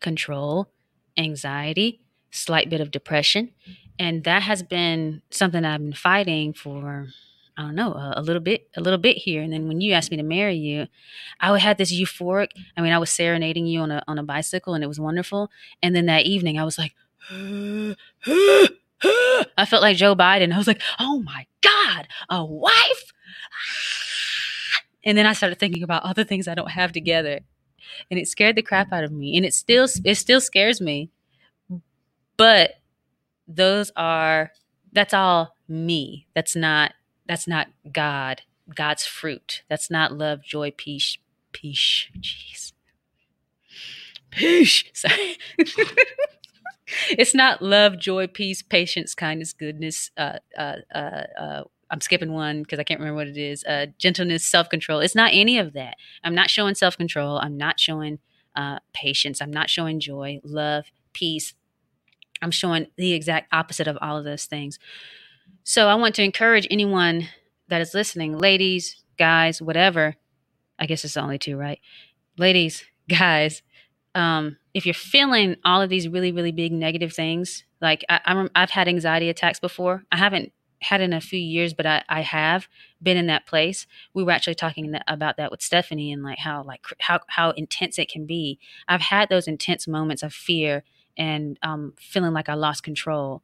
control, 0.00 0.68
anxiety, 1.16 2.00
slight 2.30 2.70
bit 2.70 2.80
of 2.80 2.90
depression. 2.90 3.50
And 3.98 4.24
that 4.24 4.42
has 4.42 4.62
been 4.62 5.22
something 5.30 5.64
I've 5.64 5.80
been 5.80 5.92
fighting 5.92 6.52
for 6.52 7.08
I 7.54 7.62
don't 7.64 7.74
know, 7.74 7.92
a, 7.92 8.14
a, 8.16 8.22
little 8.22 8.40
bit, 8.40 8.70
a 8.78 8.80
little 8.80 8.98
bit 8.98 9.18
here. 9.18 9.42
And 9.42 9.52
then 9.52 9.68
when 9.68 9.82
you 9.82 9.92
asked 9.92 10.10
me 10.10 10.16
to 10.16 10.22
marry 10.22 10.56
you, 10.56 10.86
I 11.38 11.56
had 11.58 11.76
this 11.76 11.92
euphoric. 11.92 12.48
I 12.78 12.80
mean, 12.80 12.94
I 12.94 12.98
was 12.98 13.10
serenading 13.10 13.66
you 13.66 13.80
on 13.80 13.90
a 13.90 14.02
on 14.08 14.18
a 14.18 14.22
bicycle, 14.22 14.72
and 14.72 14.82
it 14.82 14.86
was 14.86 14.98
wonderful. 14.98 15.50
And 15.82 15.94
then 15.94 16.06
that 16.06 16.24
evening, 16.24 16.58
I 16.58 16.64
was 16.64 16.78
like, 16.78 16.94
I 19.58 19.66
felt 19.66 19.82
like 19.82 19.96
Joe 19.96 20.14
Biden. 20.14 20.52
I 20.52 20.58
was 20.58 20.66
like, 20.66 20.82
oh 20.98 21.22
my 21.22 21.46
god, 21.60 22.08
a 22.28 22.44
wife. 22.44 23.12
Ah. 23.52 24.82
And 25.04 25.18
then 25.18 25.26
I 25.26 25.32
started 25.32 25.58
thinking 25.58 25.82
about 25.82 26.04
other 26.04 26.24
things 26.24 26.46
I 26.46 26.54
don't 26.54 26.70
have 26.70 26.92
together, 26.92 27.40
and 28.10 28.20
it 28.20 28.28
scared 28.28 28.56
the 28.56 28.62
crap 28.62 28.92
out 28.92 29.04
of 29.04 29.12
me. 29.12 29.36
And 29.36 29.44
it 29.44 29.54
still 29.54 29.88
it 30.04 30.14
still 30.16 30.40
scares 30.40 30.80
me. 30.80 31.10
But 32.36 32.74
those 33.48 33.90
are 33.96 34.52
that's 34.92 35.14
all 35.14 35.56
me. 35.68 36.26
That's 36.34 36.54
not 36.54 36.92
that's 37.26 37.48
not 37.48 37.68
God, 37.92 38.42
God's 38.74 39.06
fruit. 39.06 39.62
That's 39.68 39.90
not 39.90 40.12
love, 40.12 40.42
joy, 40.44 40.72
peace, 40.76 41.18
peace. 41.52 42.06
Jeez. 42.18 42.72
Peace. 44.30 44.84
Sorry. 44.94 45.38
it's 47.10 47.34
not 47.34 47.62
love, 47.62 47.98
joy, 47.98 48.26
peace, 48.26 48.62
patience, 48.62 49.14
kindness, 49.14 49.52
goodness. 49.52 50.10
Uh, 50.16 50.38
uh, 50.56 50.76
uh, 50.94 51.22
uh 51.38 51.64
I'm 51.90 52.00
skipping 52.00 52.32
one 52.32 52.62
because 52.62 52.78
I 52.78 52.84
can't 52.84 53.00
remember 53.00 53.18
what 53.18 53.28
it 53.28 53.36
is. 53.36 53.64
Uh, 53.64 53.86
gentleness, 53.98 54.44
self 54.46 54.70
control. 54.70 55.00
It's 55.00 55.14
not 55.14 55.30
any 55.34 55.58
of 55.58 55.74
that. 55.74 55.96
I'm 56.24 56.34
not 56.34 56.48
showing 56.48 56.74
self 56.74 56.96
control. 56.96 57.38
I'm 57.38 57.56
not 57.58 57.78
showing 57.78 58.18
uh, 58.56 58.78
patience. 58.94 59.42
I'm 59.42 59.52
not 59.52 59.68
showing 59.68 60.00
joy, 60.00 60.40
love, 60.42 60.86
peace. 61.12 61.54
I'm 62.40 62.50
showing 62.50 62.86
the 62.96 63.12
exact 63.12 63.52
opposite 63.52 63.86
of 63.86 63.98
all 64.00 64.16
of 64.16 64.24
those 64.24 64.46
things. 64.46 64.78
So 65.64 65.88
I 65.88 65.94
want 65.94 66.14
to 66.16 66.22
encourage 66.22 66.66
anyone 66.70 67.28
that 67.68 67.82
is 67.82 67.94
listening, 67.94 68.38
ladies, 68.38 69.04
guys, 69.18 69.62
whatever. 69.62 70.16
I 70.78 70.86
guess 70.86 71.04
it's 71.04 71.16
only 71.16 71.38
two, 71.38 71.56
right? 71.56 71.78
Ladies, 72.38 72.84
guys, 73.08 73.62
um, 74.14 74.56
if 74.74 74.86
you're 74.86 74.94
feeling 74.94 75.56
all 75.64 75.82
of 75.82 75.90
these 75.90 76.08
really, 76.08 76.32
really 76.32 76.52
big 76.52 76.72
negative 76.72 77.12
things, 77.12 77.64
like 77.80 78.04
I'm, 78.08 78.48
I've 78.54 78.70
had 78.70 78.88
anxiety 78.88 79.28
attacks 79.28 79.60
before. 79.60 80.04
I 80.10 80.16
haven't 80.16 80.52
had 80.82 81.00
in 81.00 81.12
a 81.12 81.20
few 81.20 81.38
years, 81.38 81.74
but 81.74 81.86
I, 81.86 82.02
I 82.08 82.22
have 82.22 82.68
been 83.02 83.16
in 83.16 83.26
that 83.26 83.46
place. 83.46 83.86
We 84.14 84.24
were 84.24 84.32
actually 84.32 84.54
talking 84.54 84.94
about 85.06 85.36
that 85.36 85.50
with 85.50 85.62
Stephani 85.62 86.12
and 86.12 86.22
like 86.22 86.38
how 86.38 86.62
like 86.62 86.84
how 87.00 87.20
how 87.28 87.50
intense 87.50 87.98
it 87.98 88.10
can 88.10 88.26
be. 88.26 88.58
I've 88.88 89.00
had 89.00 89.28
those 89.28 89.46
intense 89.46 89.86
moments 89.86 90.22
of 90.22 90.32
fear 90.32 90.84
and 91.16 91.58
um, 91.62 91.94
feeling 91.98 92.32
like 92.32 92.48
I 92.48 92.54
lost 92.54 92.82
control. 92.82 93.42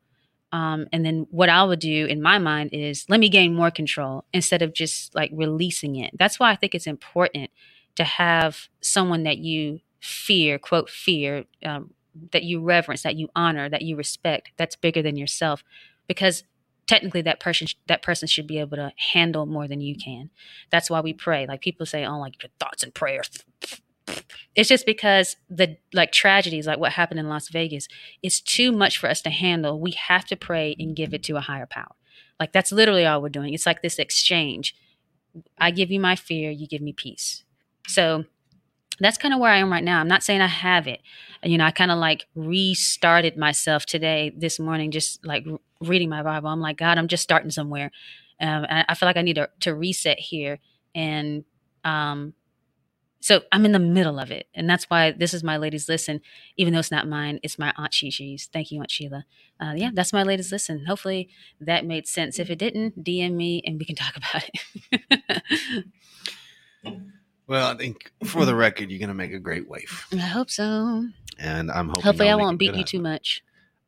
Um, 0.50 0.86
and 0.92 1.05
then 1.05 1.26
what 1.30 1.50
I 1.50 1.62
would 1.62 1.78
do 1.78 2.06
in 2.06 2.22
my 2.22 2.38
mind 2.38 2.70
is 2.72 3.05
let 3.09 3.20
me 3.20 3.28
gain 3.28 3.55
more 3.55 3.70
control 3.70 4.24
instead 4.32 4.62
of 4.62 4.72
just 4.72 5.14
like 5.14 5.30
releasing 5.34 5.96
it. 5.96 6.16
That's 6.18 6.40
why 6.40 6.50
I 6.50 6.56
think 6.56 6.74
it's 6.74 6.86
important 6.86 7.50
to 7.96 8.05
have 8.05 8.68
someone 8.80 9.24
that 9.24 9.38
you 9.38 9.80
fear, 10.00 10.58
quote, 10.58 10.90
fear, 10.90 11.44
um, 11.64 11.90
that 12.32 12.42
you 12.42 12.60
reverence, 12.60 13.02
that 13.02 13.16
you 13.16 13.28
honor, 13.36 13.68
that 13.68 13.82
you 13.82 13.96
respect, 13.96 14.50
that's 14.56 14.76
bigger 14.76 15.02
than 15.02 15.16
yourself. 15.16 15.62
Because 16.06 16.44
technically 16.86 17.22
that 17.22 17.38
person 17.38 17.68
that 17.86 18.02
person 18.02 18.26
should 18.26 18.46
be 18.46 18.58
able 18.58 18.76
to 18.76 18.92
handle 19.12 19.46
more 19.46 19.68
than 19.68 19.80
you 19.80 19.94
can. 19.94 20.30
That's 20.70 20.90
why 20.90 21.00
we 21.00 21.12
pray. 21.12 21.46
Like 21.46 21.60
people 21.60 21.86
say, 21.86 22.04
oh, 22.04 22.18
like 22.18 22.42
your 22.42 22.50
thoughts 22.58 22.82
and 22.82 22.94
prayers 22.94 23.28
it's 24.54 24.68
just 24.68 24.86
because 24.86 25.36
the 25.48 25.76
like 25.92 26.12
tragedies 26.12 26.66
like 26.66 26.78
what 26.78 26.92
happened 26.92 27.20
in 27.20 27.28
Las 27.28 27.48
Vegas 27.48 27.88
is 28.22 28.40
too 28.40 28.72
much 28.72 28.98
for 28.98 29.08
us 29.08 29.20
to 29.22 29.30
handle. 29.30 29.78
We 29.78 29.92
have 29.92 30.24
to 30.26 30.36
pray 30.36 30.74
and 30.78 30.96
give 30.96 31.14
it 31.14 31.22
to 31.24 31.36
a 31.36 31.40
higher 31.40 31.66
power. 31.66 31.94
Like 32.40 32.52
that's 32.52 32.72
literally 32.72 33.06
all 33.06 33.22
we're 33.22 33.28
doing. 33.28 33.54
It's 33.54 33.66
like 33.66 33.82
this 33.82 33.98
exchange. 33.98 34.74
I 35.58 35.70
give 35.70 35.90
you 35.90 36.00
my 36.00 36.16
fear, 36.16 36.50
you 36.50 36.66
give 36.66 36.82
me 36.82 36.92
peace. 36.92 37.44
So 37.86 38.24
that's 39.00 39.18
kind 39.18 39.34
of 39.34 39.40
where 39.40 39.50
I 39.50 39.58
am 39.58 39.70
right 39.70 39.84
now. 39.84 40.00
I'm 40.00 40.08
not 40.08 40.22
saying 40.22 40.40
I 40.40 40.46
have 40.46 40.86
it. 40.86 41.00
You 41.42 41.58
know, 41.58 41.64
I 41.64 41.70
kind 41.70 41.90
of 41.90 41.98
like 41.98 42.26
restarted 42.34 43.36
myself 43.36 43.86
today, 43.86 44.32
this 44.36 44.58
morning, 44.58 44.90
just 44.90 45.24
like 45.24 45.46
reading 45.80 46.08
my 46.08 46.22
Bible. 46.22 46.48
I'm 46.48 46.60
like, 46.60 46.76
God, 46.76 46.98
I'm 46.98 47.08
just 47.08 47.22
starting 47.22 47.50
somewhere. 47.50 47.90
Um, 48.40 48.66
I 48.68 48.94
feel 48.94 49.08
like 49.08 49.16
I 49.16 49.22
need 49.22 49.34
to, 49.34 49.48
to 49.60 49.74
reset 49.74 50.18
here 50.18 50.60
and 50.94 51.44
um, 51.84 52.34
so 53.20 53.42
I'm 53.50 53.64
in 53.64 53.72
the 53.72 53.78
middle 53.78 54.18
of 54.18 54.30
it. 54.30 54.46
And 54.54 54.70
that's 54.70 54.84
why 54.84 55.10
this 55.10 55.34
is 55.34 55.42
my 55.42 55.56
ladies 55.56 55.88
listen, 55.88 56.20
even 56.56 56.72
though 56.72 56.78
it's 56.78 56.90
not 56.90 57.08
mine, 57.08 57.40
it's 57.42 57.58
my 57.58 57.72
Aunt 57.76 57.92
Shishi's. 57.92 58.48
Thank 58.52 58.70
you, 58.70 58.80
Aunt 58.80 58.90
Sheila. 58.90 59.24
Uh, 59.60 59.74
yeah, 59.76 59.90
that's 59.92 60.12
my 60.12 60.22
ladies 60.22 60.52
listen. 60.52 60.86
Hopefully 60.86 61.28
that 61.60 61.84
made 61.84 62.06
sense. 62.06 62.38
If 62.38 62.48
it 62.48 62.58
didn't, 62.58 63.02
DM 63.02 63.32
me 63.32 63.62
and 63.66 63.78
we 63.78 63.84
can 63.84 63.96
talk 63.96 64.16
about 64.16 64.48
it. 65.22 65.84
well, 67.48 67.72
I 67.72 67.76
think 67.76 68.12
for 68.24 68.44
the 68.44 68.54
record, 68.54 68.90
you're 68.90 68.98
going 68.98 69.08
to 69.08 69.14
make 69.14 69.32
a 69.32 69.38
great 69.38 69.68
wife. 69.68 70.06
I 70.12 70.18
hope 70.18 70.50
so. 70.50 71.06
And 71.38 71.70
I'm 71.70 71.88
hoping. 71.88 72.02
Hopefully, 72.02 72.28
I 72.28 72.34
won't 72.34 72.58
beat 72.58 72.74
you 72.74 72.84
too 72.84 73.00
much. 73.00 73.42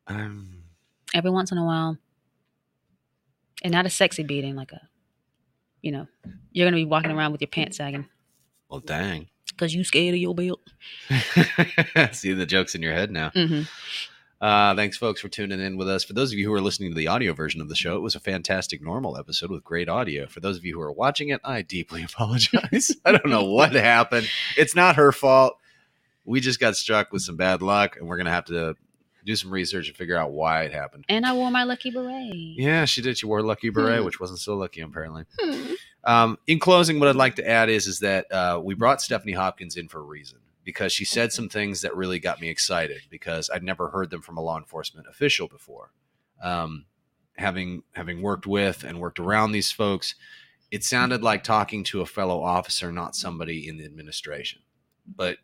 Um, 0.06 0.64
Every 1.14 1.30
once 1.30 1.52
in 1.52 1.58
a 1.58 1.64
while. 1.64 1.98
And 3.62 3.72
not 3.72 3.84
a 3.84 3.90
sexy 3.90 4.22
beating, 4.22 4.56
like 4.56 4.72
a, 4.72 4.80
you 5.82 5.92
know, 5.92 6.06
you're 6.52 6.64
going 6.64 6.72
to 6.72 6.84
be 6.84 6.86
walking 6.86 7.10
around 7.10 7.32
with 7.32 7.42
your 7.42 7.48
pants 7.48 7.76
sagging. 7.76 8.08
Well, 8.70 8.80
dang. 8.80 9.28
Because 9.48 9.74
you 9.74 9.84
scared 9.84 10.14
of 10.14 10.20
your 10.20 10.34
belt. 10.34 10.60
See 12.12 12.32
the 12.32 12.46
jokes 12.46 12.74
in 12.74 12.80
your 12.80 12.94
head 12.94 13.10
now. 13.10 13.30
Mm-hmm. 13.30 13.62
Uh, 14.40 14.74
thanks, 14.74 14.96
folks, 14.96 15.20
for 15.20 15.28
tuning 15.28 15.60
in 15.60 15.76
with 15.76 15.88
us. 15.88 16.02
For 16.02 16.14
those 16.14 16.32
of 16.32 16.38
you 16.38 16.46
who 16.46 16.54
are 16.54 16.62
listening 16.62 16.90
to 16.90 16.96
the 16.96 17.08
audio 17.08 17.34
version 17.34 17.60
of 17.60 17.68
the 17.68 17.76
show, 17.76 17.96
it 17.96 18.00
was 18.00 18.14
a 18.14 18.20
fantastic 18.20 18.80
normal 18.80 19.18
episode 19.18 19.50
with 19.50 19.62
great 19.62 19.88
audio. 19.88 20.26
For 20.26 20.40
those 20.40 20.56
of 20.56 20.64
you 20.64 20.74
who 20.74 20.80
are 20.80 20.92
watching 20.92 21.28
it, 21.28 21.42
I 21.44 21.60
deeply 21.60 22.02
apologize. 22.04 22.96
I 23.04 23.12
don't 23.12 23.28
know 23.28 23.44
what 23.44 23.72
happened. 23.72 24.28
It's 24.56 24.74
not 24.74 24.96
her 24.96 25.12
fault. 25.12 25.58
We 26.24 26.40
just 26.40 26.58
got 26.58 26.76
struck 26.76 27.12
with 27.12 27.22
some 27.22 27.36
bad 27.36 27.60
luck, 27.60 27.96
and 27.96 28.08
we're 28.08 28.16
going 28.16 28.26
to 28.26 28.32
have 28.32 28.46
to 28.46 28.76
do 29.26 29.36
some 29.36 29.50
research 29.50 29.88
and 29.88 29.96
figure 29.96 30.16
out 30.16 30.32
why 30.32 30.62
it 30.62 30.72
happened. 30.72 31.04
And 31.10 31.26
I 31.26 31.34
wore 31.34 31.50
my 31.50 31.64
lucky 31.64 31.90
beret. 31.90 32.32
Yeah, 32.34 32.86
she 32.86 33.02
did. 33.02 33.18
She 33.18 33.26
wore 33.26 33.40
a 33.40 33.42
lucky 33.42 33.68
beret, 33.68 33.98
hmm. 33.98 34.06
which 34.06 34.20
wasn't 34.20 34.38
so 34.38 34.56
lucky, 34.56 34.80
apparently. 34.80 35.24
Hmm. 35.38 35.72
Um, 36.04 36.38
in 36.46 36.58
closing, 36.58 36.98
what 36.98 37.10
I'd 37.10 37.16
like 37.16 37.36
to 37.36 37.46
add 37.46 37.68
is 37.68 37.86
is 37.86 37.98
that 37.98 38.32
uh, 38.32 38.58
we 38.62 38.72
brought 38.72 39.02
Stephani 39.02 39.34
Hopkins 39.34 39.76
in 39.76 39.88
for 39.88 39.98
a 39.98 40.04
reason 40.04 40.38
because 40.64 40.92
she 40.92 41.04
said 41.04 41.32
some 41.32 41.48
things 41.48 41.80
that 41.80 41.96
really 41.96 42.18
got 42.18 42.40
me 42.40 42.48
excited 42.48 43.02
because 43.10 43.50
I'd 43.50 43.62
never 43.62 43.88
heard 43.88 44.10
them 44.10 44.22
from 44.22 44.36
a 44.36 44.42
law 44.42 44.58
enforcement 44.58 45.06
official 45.08 45.48
before. 45.48 45.92
Um, 46.42 46.86
having 47.36 47.82
having 47.94 48.22
worked 48.22 48.46
with 48.46 48.84
and 48.84 49.00
worked 49.00 49.18
around 49.18 49.52
these 49.52 49.72
folks, 49.72 50.14
it 50.70 50.84
sounded 50.84 51.22
like 51.22 51.42
talking 51.42 51.84
to 51.84 52.00
a 52.00 52.06
fellow 52.06 52.42
officer, 52.42 52.92
not 52.92 53.16
somebody 53.16 53.68
in 53.68 53.76
the 53.76 53.84
administration. 53.84 54.62
But 55.06 55.38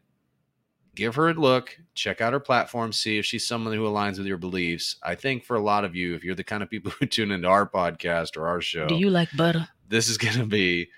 give 0.94 1.14
her 1.14 1.28
a 1.28 1.34
look, 1.34 1.76
check 1.94 2.20
out 2.20 2.32
her 2.32 2.40
platform, 2.40 2.92
see 2.92 3.18
if 3.18 3.24
she's 3.24 3.46
someone 3.46 3.74
who 3.74 3.84
aligns 3.84 4.18
with 4.18 4.26
your 4.26 4.38
beliefs. 4.38 4.96
I 5.02 5.14
think 5.14 5.44
for 5.44 5.56
a 5.56 5.62
lot 5.62 5.84
of 5.84 5.94
you, 5.94 6.14
if 6.14 6.24
you're 6.24 6.34
the 6.34 6.44
kind 6.44 6.62
of 6.62 6.70
people 6.70 6.90
who 6.98 7.06
tune 7.06 7.30
into 7.30 7.48
our 7.48 7.68
podcast 7.68 8.36
or 8.36 8.46
our 8.48 8.60
show, 8.60 8.86
do 8.86 8.96
you 8.96 9.10
like 9.10 9.28
butter? 9.36 9.68
this 9.88 10.08
is 10.08 10.18
going 10.18 10.36
to 10.36 10.46
be 10.46 10.88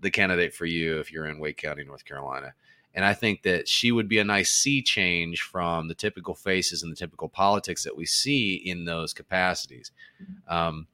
the 0.00 0.10
candidate 0.10 0.54
for 0.54 0.66
you 0.66 0.98
if 0.98 1.10
you're 1.10 1.26
in 1.26 1.38
Wake 1.38 1.56
County, 1.56 1.84
North 1.84 2.04
Carolina. 2.04 2.54
And 2.94 3.04
I 3.04 3.12
think 3.12 3.42
that 3.42 3.66
she 3.66 3.90
would 3.90 4.08
be 4.08 4.18
a 4.18 4.24
nice 4.24 4.50
sea 4.50 4.80
change 4.80 5.42
from 5.42 5.88
the 5.88 5.94
typical 5.94 6.34
faces 6.34 6.82
and 6.82 6.92
the 6.92 6.96
typical 6.96 7.28
politics 7.28 7.82
that 7.84 7.96
we 7.96 8.06
see 8.06 8.54
in 8.54 8.84
those 8.84 9.12
capacities. 9.12 9.90
Um, 10.46 10.86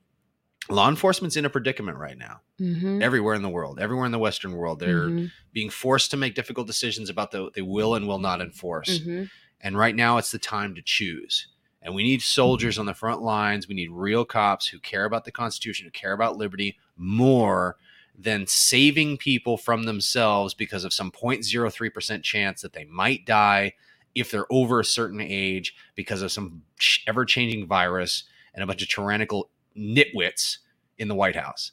law 0.71 0.89
enforcement's 0.89 1.37
in 1.37 1.45
a 1.45 1.51
predicament 1.51 1.99
right 1.99 2.17
now, 2.17 2.41
Mhm. 2.59 3.03
everywhere 3.03 3.35
in 3.35 3.43
the 3.43 3.49
world, 3.49 3.79
everywhere 3.79 4.07
in 4.07 4.13
the 4.13 4.19
Western 4.19 4.53
world. 4.53 4.79
They're 4.79 5.09
Mhm. 5.09 5.31
being 5.53 5.69
forced 5.69 6.11
to 6.13 6.17
make 6.17 6.35
difficult 6.35 6.67
decisions 6.67 7.11
about 7.11 7.33
the 7.33 7.51
they 7.55 7.63
will 7.63 7.95
and 7.95 8.07
will 8.09 8.19
not 8.19 8.41
enforce. 8.41 9.01
Mhm. 9.01 9.31
And 9.61 9.77
right 9.77 9.95
now, 9.95 10.17
it's 10.17 10.31
the 10.31 10.39
time 10.39 10.75
to 10.77 10.83
choose. 10.83 11.49
And 11.83 11.95
we 11.95 12.03
need 12.03 12.23
soldiers 12.23 12.79
on 12.79 12.87
the 12.87 12.95
front 12.95 13.23
lines. 13.23 13.67
We 13.69 13.75
need 13.75 13.91
real 13.91 14.25
cops 14.25 14.69
who 14.69 14.79
care 14.79 15.05
about 15.05 15.25
the 15.25 15.33
Constitution, 15.33 15.87
who 15.87 15.91
care 15.91 16.13
about 16.13 16.37
liberty 16.37 16.79
more 16.97 17.77
than 18.23 18.47
saving 18.47 19.17
people 19.17 19.57
from 19.57 19.85
themselves 19.85 20.53
because 20.53 20.85
of 20.85 20.93
some 20.93 21.11
0.03% 21.11 22.23
chance 22.23 22.61
that 22.61 22.73
they 22.73 22.85
might 22.85 23.25
die 23.25 23.73
if 24.15 24.31
they're 24.31 24.53
over 24.53 24.81
a 24.81 24.85
certain 24.85 25.21
age 25.21 25.75
because 25.95 26.21
of 26.21 26.33
some 26.33 26.63
ever 27.07 27.25
changing 27.25 27.67
virus 27.67 28.25
and 28.55 28.63
a 28.63 28.67
bunch 28.67 28.83
of 28.83 28.89
tyrannical 28.89 29.51
nitwits 29.77 30.59
in 30.99 31.09
the 31.09 31.15
White 31.15 31.37
House. 31.37 31.73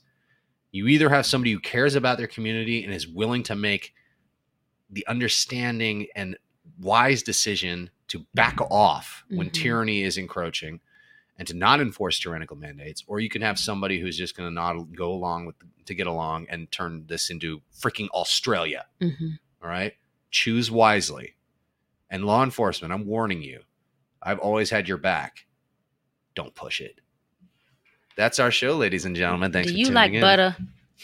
You 0.72 0.88
either 0.88 1.10
have 1.10 1.26
somebody 1.26 1.52
who 1.52 1.60
cares 1.60 1.95
about 1.95 2.18
their 2.18 2.28
community 2.28 2.84
and 2.84 2.94
is 2.94 3.07
willing 3.07 3.44
to 3.44 3.56
make 3.56 3.94
the 4.90 5.06
understanding 5.07 6.07
and 6.15 6.38
wise 6.80 7.24
decision 7.24 7.90
to 8.10 8.26
back 8.36 8.60
off 8.61 9.26
when 9.30 9.49
Mhm. 9.49 9.53
tyranny 9.53 10.03
is 10.03 10.18
encroaching 10.18 10.80
and 11.38 11.47
to 11.47 11.53
not 11.55 11.80
enforce 11.81 12.19
tyrannical 12.19 12.57
mandates, 12.57 13.03
or 13.07 13.19
you 13.19 13.30
can 13.30 13.41
have 13.41 13.59
somebody 13.59 13.99
who's 13.99 14.18
just 14.18 14.35
going 14.35 14.49
to 14.49 14.53
not 14.53 14.76
go 14.95 15.11
along 15.11 15.45
with 15.45 15.55
to 15.85 15.93
get 15.93 16.07
along 16.07 16.47
and 16.49 16.69
turn 16.72 17.05
this 17.07 17.30
into 17.30 17.61
freaking 17.80 18.09
Australia. 18.09 18.85
Mhm. 19.01 19.39
All 19.64 19.69
right, 19.69 19.93
choose 20.31 20.69
wisely. 20.69 21.35
And 22.09 22.26
law 22.26 22.43
enforcement, 22.43 22.93
I'm 22.93 23.05
warning 23.05 23.41
you, 23.41 23.61
I've 24.22 24.39
always 24.39 24.69
had 24.69 24.88
your 24.88 24.97
back. 24.97 25.45
Don't 26.35 26.53
push 26.55 26.81
it. 26.81 26.99
That's 28.15 28.39
our 28.39 28.51
show, 28.51 28.76
ladies 28.76 29.05
and 29.05 29.15
gentlemen. 29.15 29.51
Thanks 29.51 29.72
Do 29.72 29.77
you 29.77 29.89
like 29.91 30.11
in. 30.14 30.22
butter? 30.22 30.55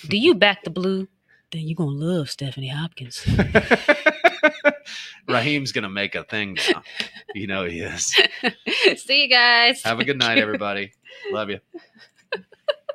Do 0.08 0.18
you 0.18 0.34
back 0.36 0.64
the 0.64 0.70
blue? 0.72 1.08
Then 1.52 1.62
you're 1.68 1.76
gonna 1.76 1.92
love 1.92 2.30
Stephani 2.30 2.70
Hopkins. 2.70 3.24
Raheem's 5.28 5.72
gonna 5.72 5.90
make 5.90 6.16
a 6.16 6.24
thing 6.24 6.58
now. 6.72 6.84
You 7.34 7.48
know 7.48 7.66
he 7.66 7.82
is. 7.82 8.16
See 8.98 9.24
you 9.24 9.30
guys. 9.30 9.84
Have 9.84 10.00
a 10.00 10.06
good 10.06 10.18
night, 10.18 10.38
everybody. 10.40 10.94
Love 11.32 11.50
you. 11.50 11.60